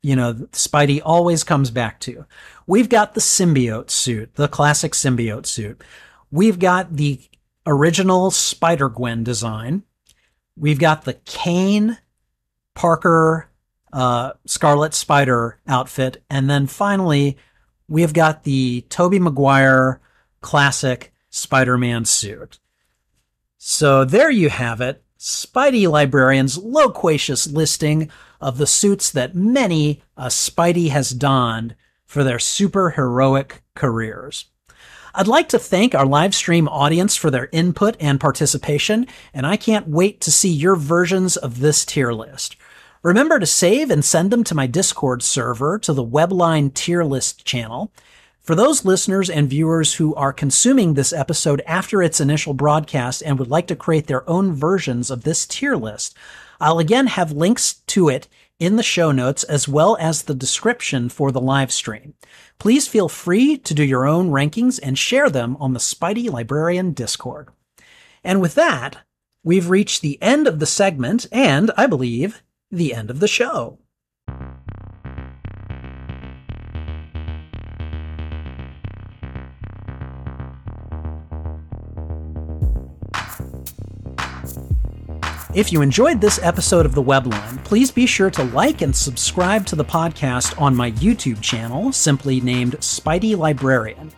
you 0.00 0.14
know, 0.14 0.34
Spidey 0.52 1.02
always 1.04 1.42
comes 1.42 1.72
back 1.72 1.98
to. 2.00 2.24
We've 2.68 2.88
got 2.88 3.14
the 3.14 3.20
symbiote 3.20 3.90
suit, 3.90 4.36
the 4.36 4.46
classic 4.46 4.92
symbiote 4.92 5.46
suit. 5.46 5.82
We've 6.30 6.60
got 6.60 6.96
the 6.96 7.20
original 7.66 8.30
Spider 8.30 8.88
Gwen 8.88 9.24
design. 9.24 9.82
We've 10.56 10.78
got 10.78 11.04
the 11.04 11.14
Kaine 11.14 11.98
Parker 12.74 13.48
uh, 13.92 14.32
Scarlet 14.46 14.94
Spider 14.94 15.60
outfit. 15.66 16.22
And 16.28 16.50
then 16.50 16.66
finally, 16.66 17.36
we 17.88 18.02
have 18.02 18.12
got 18.12 18.44
the 18.44 18.82
Tobey 18.88 19.18
Maguire 19.18 20.00
classic 20.40 21.12
Spider 21.30 21.78
Man 21.78 22.04
suit. 22.04 22.58
So 23.58 24.04
there 24.04 24.30
you 24.30 24.50
have 24.50 24.80
it. 24.80 25.02
Spidey 25.18 25.88
Librarian's 25.88 26.58
loquacious 26.58 27.46
listing 27.46 28.10
of 28.40 28.58
the 28.58 28.66
suits 28.66 29.10
that 29.10 29.34
many 29.34 30.02
a 30.18 30.26
Spidey 30.26 30.90
has 30.90 31.10
donned 31.10 31.74
for 32.04 32.22
their 32.22 32.38
super 32.38 32.90
heroic 32.90 33.62
careers. 33.74 34.46
I'd 35.14 35.28
like 35.28 35.48
to 35.50 35.58
thank 35.58 35.94
our 35.94 36.04
live 36.04 36.34
stream 36.34 36.68
audience 36.68 37.16
for 37.16 37.30
their 37.30 37.48
input 37.52 37.96
and 38.00 38.20
participation, 38.20 39.06
and 39.32 39.46
I 39.46 39.56
can't 39.56 39.88
wait 39.88 40.20
to 40.22 40.32
see 40.32 40.50
your 40.50 40.76
versions 40.76 41.36
of 41.36 41.60
this 41.60 41.84
tier 41.84 42.12
list. 42.12 42.56
Remember 43.04 43.38
to 43.38 43.44
save 43.44 43.90
and 43.90 44.02
send 44.02 44.30
them 44.30 44.42
to 44.44 44.54
my 44.54 44.66
Discord 44.66 45.22
server 45.22 45.78
to 45.80 45.92
the 45.92 46.02
Webline 46.02 46.72
tier 46.72 47.04
list 47.04 47.44
channel. 47.44 47.92
For 48.40 48.54
those 48.54 48.86
listeners 48.86 49.28
and 49.28 49.46
viewers 49.46 49.96
who 49.96 50.14
are 50.14 50.32
consuming 50.32 50.94
this 50.94 51.12
episode 51.12 51.60
after 51.66 52.02
its 52.02 52.18
initial 52.18 52.54
broadcast 52.54 53.22
and 53.22 53.38
would 53.38 53.50
like 53.50 53.66
to 53.66 53.76
create 53.76 54.06
their 54.06 54.26
own 54.26 54.54
versions 54.54 55.10
of 55.10 55.22
this 55.22 55.44
tier 55.44 55.76
list, 55.76 56.16
I'll 56.58 56.78
again 56.78 57.08
have 57.08 57.30
links 57.30 57.74
to 57.88 58.08
it 58.08 58.26
in 58.58 58.76
the 58.76 58.82
show 58.82 59.12
notes 59.12 59.44
as 59.44 59.68
well 59.68 59.98
as 60.00 60.22
the 60.22 60.34
description 60.34 61.10
for 61.10 61.30
the 61.30 61.42
live 61.42 61.72
stream. 61.72 62.14
Please 62.58 62.88
feel 62.88 63.10
free 63.10 63.58
to 63.58 63.74
do 63.74 63.84
your 63.84 64.06
own 64.06 64.30
rankings 64.30 64.80
and 64.82 64.98
share 64.98 65.28
them 65.28 65.58
on 65.60 65.74
the 65.74 65.78
Spidey 65.78 66.30
Librarian 66.30 66.94
Discord. 66.94 67.50
And 68.24 68.40
with 68.40 68.54
that, 68.54 69.04
we've 69.42 69.68
reached 69.68 70.00
the 70.00 70.16
end 70.22 70.46
of 70.46 70.58
the 70.58 70.64
segment 70.64 71.26
and, 71.30 71.70
I 71.76 71.86
believe, 71.86 72.40
the 72.70 72.94
end 72.94 73.10
of 73.10 73.20
the 73.20 73.28
show. 73.28 73.78
If 85.54 85.72
you 85.72 85.82
enjoyed 85.82 86.20
this 86.20 86.40
episode 86.42 86.84
of 86.84 86.96
The 86.96 87.02
Webline, 87.02 87.62
please 87.62 87.92
be 87.92 88.06
sure 88.06 88.28
to 88.30 88.42
like 88.42 88.82
and 88.82 88.94
subscribe 88.94 89.64
to 89.66 89.76
the 89.76 89.84
podcast 89.84 90.60
on 90.60 90.74
my 90.74 90.90
YouTube 90.90 91.40
channel, 91.40 91.92
simply 91.92 92.40
named 92.40 92.72
Spidey 92.80 93.36
Librarian. 93.36 94.10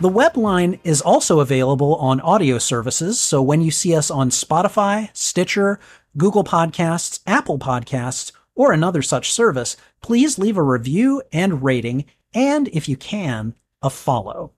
The 0.00 0.08
Webline 0.08 0.78
is 0.84 1.00
also 1.00 1.40
available 1.40 1.96
on 1.96 2.20
audio 2.20 2.58
services, 2.58 3.18
so 3.18 3.42
when 3.42 3.62
you 3.62 3.72
see 3.72 3.96
us 3.96 4.12
on 4.12 4.30
Spotify, 4.30 5.08
Stitcher, 5.12 5.80
Google 6.16 6.44
Podcasts, 6.44 7.20
Apple 7.26 7.58
Podcasts, 7.58 8.32
or 8.54 8.72
another 8.72 9.02
such 9.02 9.32
service, 9.32 9.76
please 10.00 10.38
leave 10.38 10.56
a 10.56 10.62
review 10.62 11.22
and 11.32 11.62
rating, 11.62 12.04
and 12.34 12.68
if 12.68 12.88
you 12.88 12.96
can, 12.96 13.54
a 13.82 13.90
follow. 13.90 14.52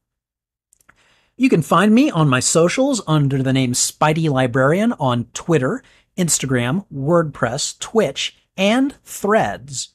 You 1.36 1.48
can 1.48 1.62
find 1.62 1.94
me 1.94 2.10
on 2.10 2.28
my 2.28 2.40
socials 2.40 3.00
under 3.06 3.42
the 3.42 3.52
name 3.52 3.72
Spidey 3.72 4.28
Librarian 4.28 4.92
on 4.94 5.26
Twitter 5.34 5.82
Instagram, 6.16 6.84
WordPress, 6.92 7.78
Twitch, 7.78 8.36
and 8.56 8.94
Threads. 9.04 9.94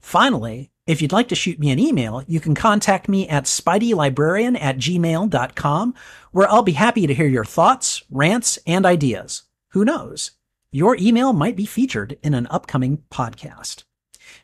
Finally, 0.00 0.72
if 0.86 1.00
you'd 1.00 1.12
like 1.12 1.28
to 1.28 1.36
shoot 1.36 1.60
me 1.60 1.70
an 1.70 1.78
email, 1.78 2.24
you 2.26 2.40
can 2.40 2.56
contact 2.56 3.08
me 3.08 3.28
at 3.28 3.44
spideylibrarian 3.44 4.60
at 4.60 4.78
gmail.com, 4.78 5.94
where 6.32 6.50
I'll 6.50 6.62
be 6.62 6.72
happy 6.72 7.06
to 7.06 7.14
hear 7.14 7.28
your 7.28 7.44
thoughts, 7.44 8.02
rants, 8.10 8.58
and 8.66 8.84
ideas. 8.84 9.44
Who 9.68 9.84
knows? 9.84 10.32
Your 10.74 10.96
email 10.98 11.34
might 11.34 11.54
be 11.54 11.66
featured 11.66 12.16
in 12.22 12.32
an 12.32 12.46
upcoming 12.46 13.02
podcast. 13.10 13.84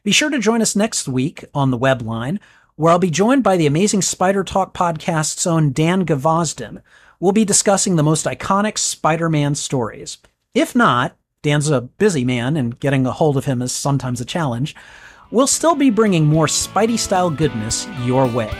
Be 0.02 0.12
sure 0.12 0.28
to 0.28 0.38
join 0.38 0.60
us 0.60 0.76
next 0.76 1.08
week 1.08 1.42
on 1.54 1.70
the 1.70 1.78
web 1.78 2.02
line, 2.02 2.38
where 2.76 2.92
I'll 2.92 2.98
be 2.98 3.08
joined 3.08 3.42
by 3.42 3.56
the 3.56 3.66
amazing 3.66 4.02
Spider 4.02 4.44
Talk 4.44 4.74
podcast's 4.74 5.46
own 5.46 5.72
Dan 5.72 6.04
Gvozden. 6.04 6.82
We'll 7.18 7.32
be 7.32 7.46
discussing 7.46 7.96
the 7.96 8.02
most 8.02 8.26
iconic 8.26 8.76
Spider-Man 8.76 9.54
stories. 9.54 10.18
If 10.52 10.76
not, 10.76 11.16
Dan's 11.40 11.70
a 11.70 11.80
busy 11.80 12.26
man 12.26 12.58
and 12.58 12.78
getting 12.78 13.06
a 13.06 13.12
hold 13.12 13.38
of 13.38 13.46
him 13.46 13.62
is 13.62 13.72
sometimes 13.72 14.20
a 14.20 14.26
challenge. 14.26 14.76
We'll 15.30 15.46
still 15.46 15.76
be 15.76 15.88
bringing 15.88 16.26
more 16.26 16.46
Spidey 16.46 16.98
style 16.98 17.30
goodness 17.30 17.88
your 18.02 18.26
way. 18.26 18.50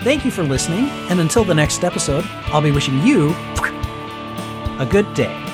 Thank 0.00 0.24
you 0.24 0.30
for 0.30 0.44
listening, 0.44 0.88
and 1.10 1.20
until 1.20 1.44
the 1.44 1.54
next 1.54 1.84
episode, 1.84 2.24
I'll 2.46 2.62
be 2.62 2.72
wishing 2.72 3.02
you 3.02 3.34
a 4.78 4.88
good 4.90 5.12
day. 5.12 5.45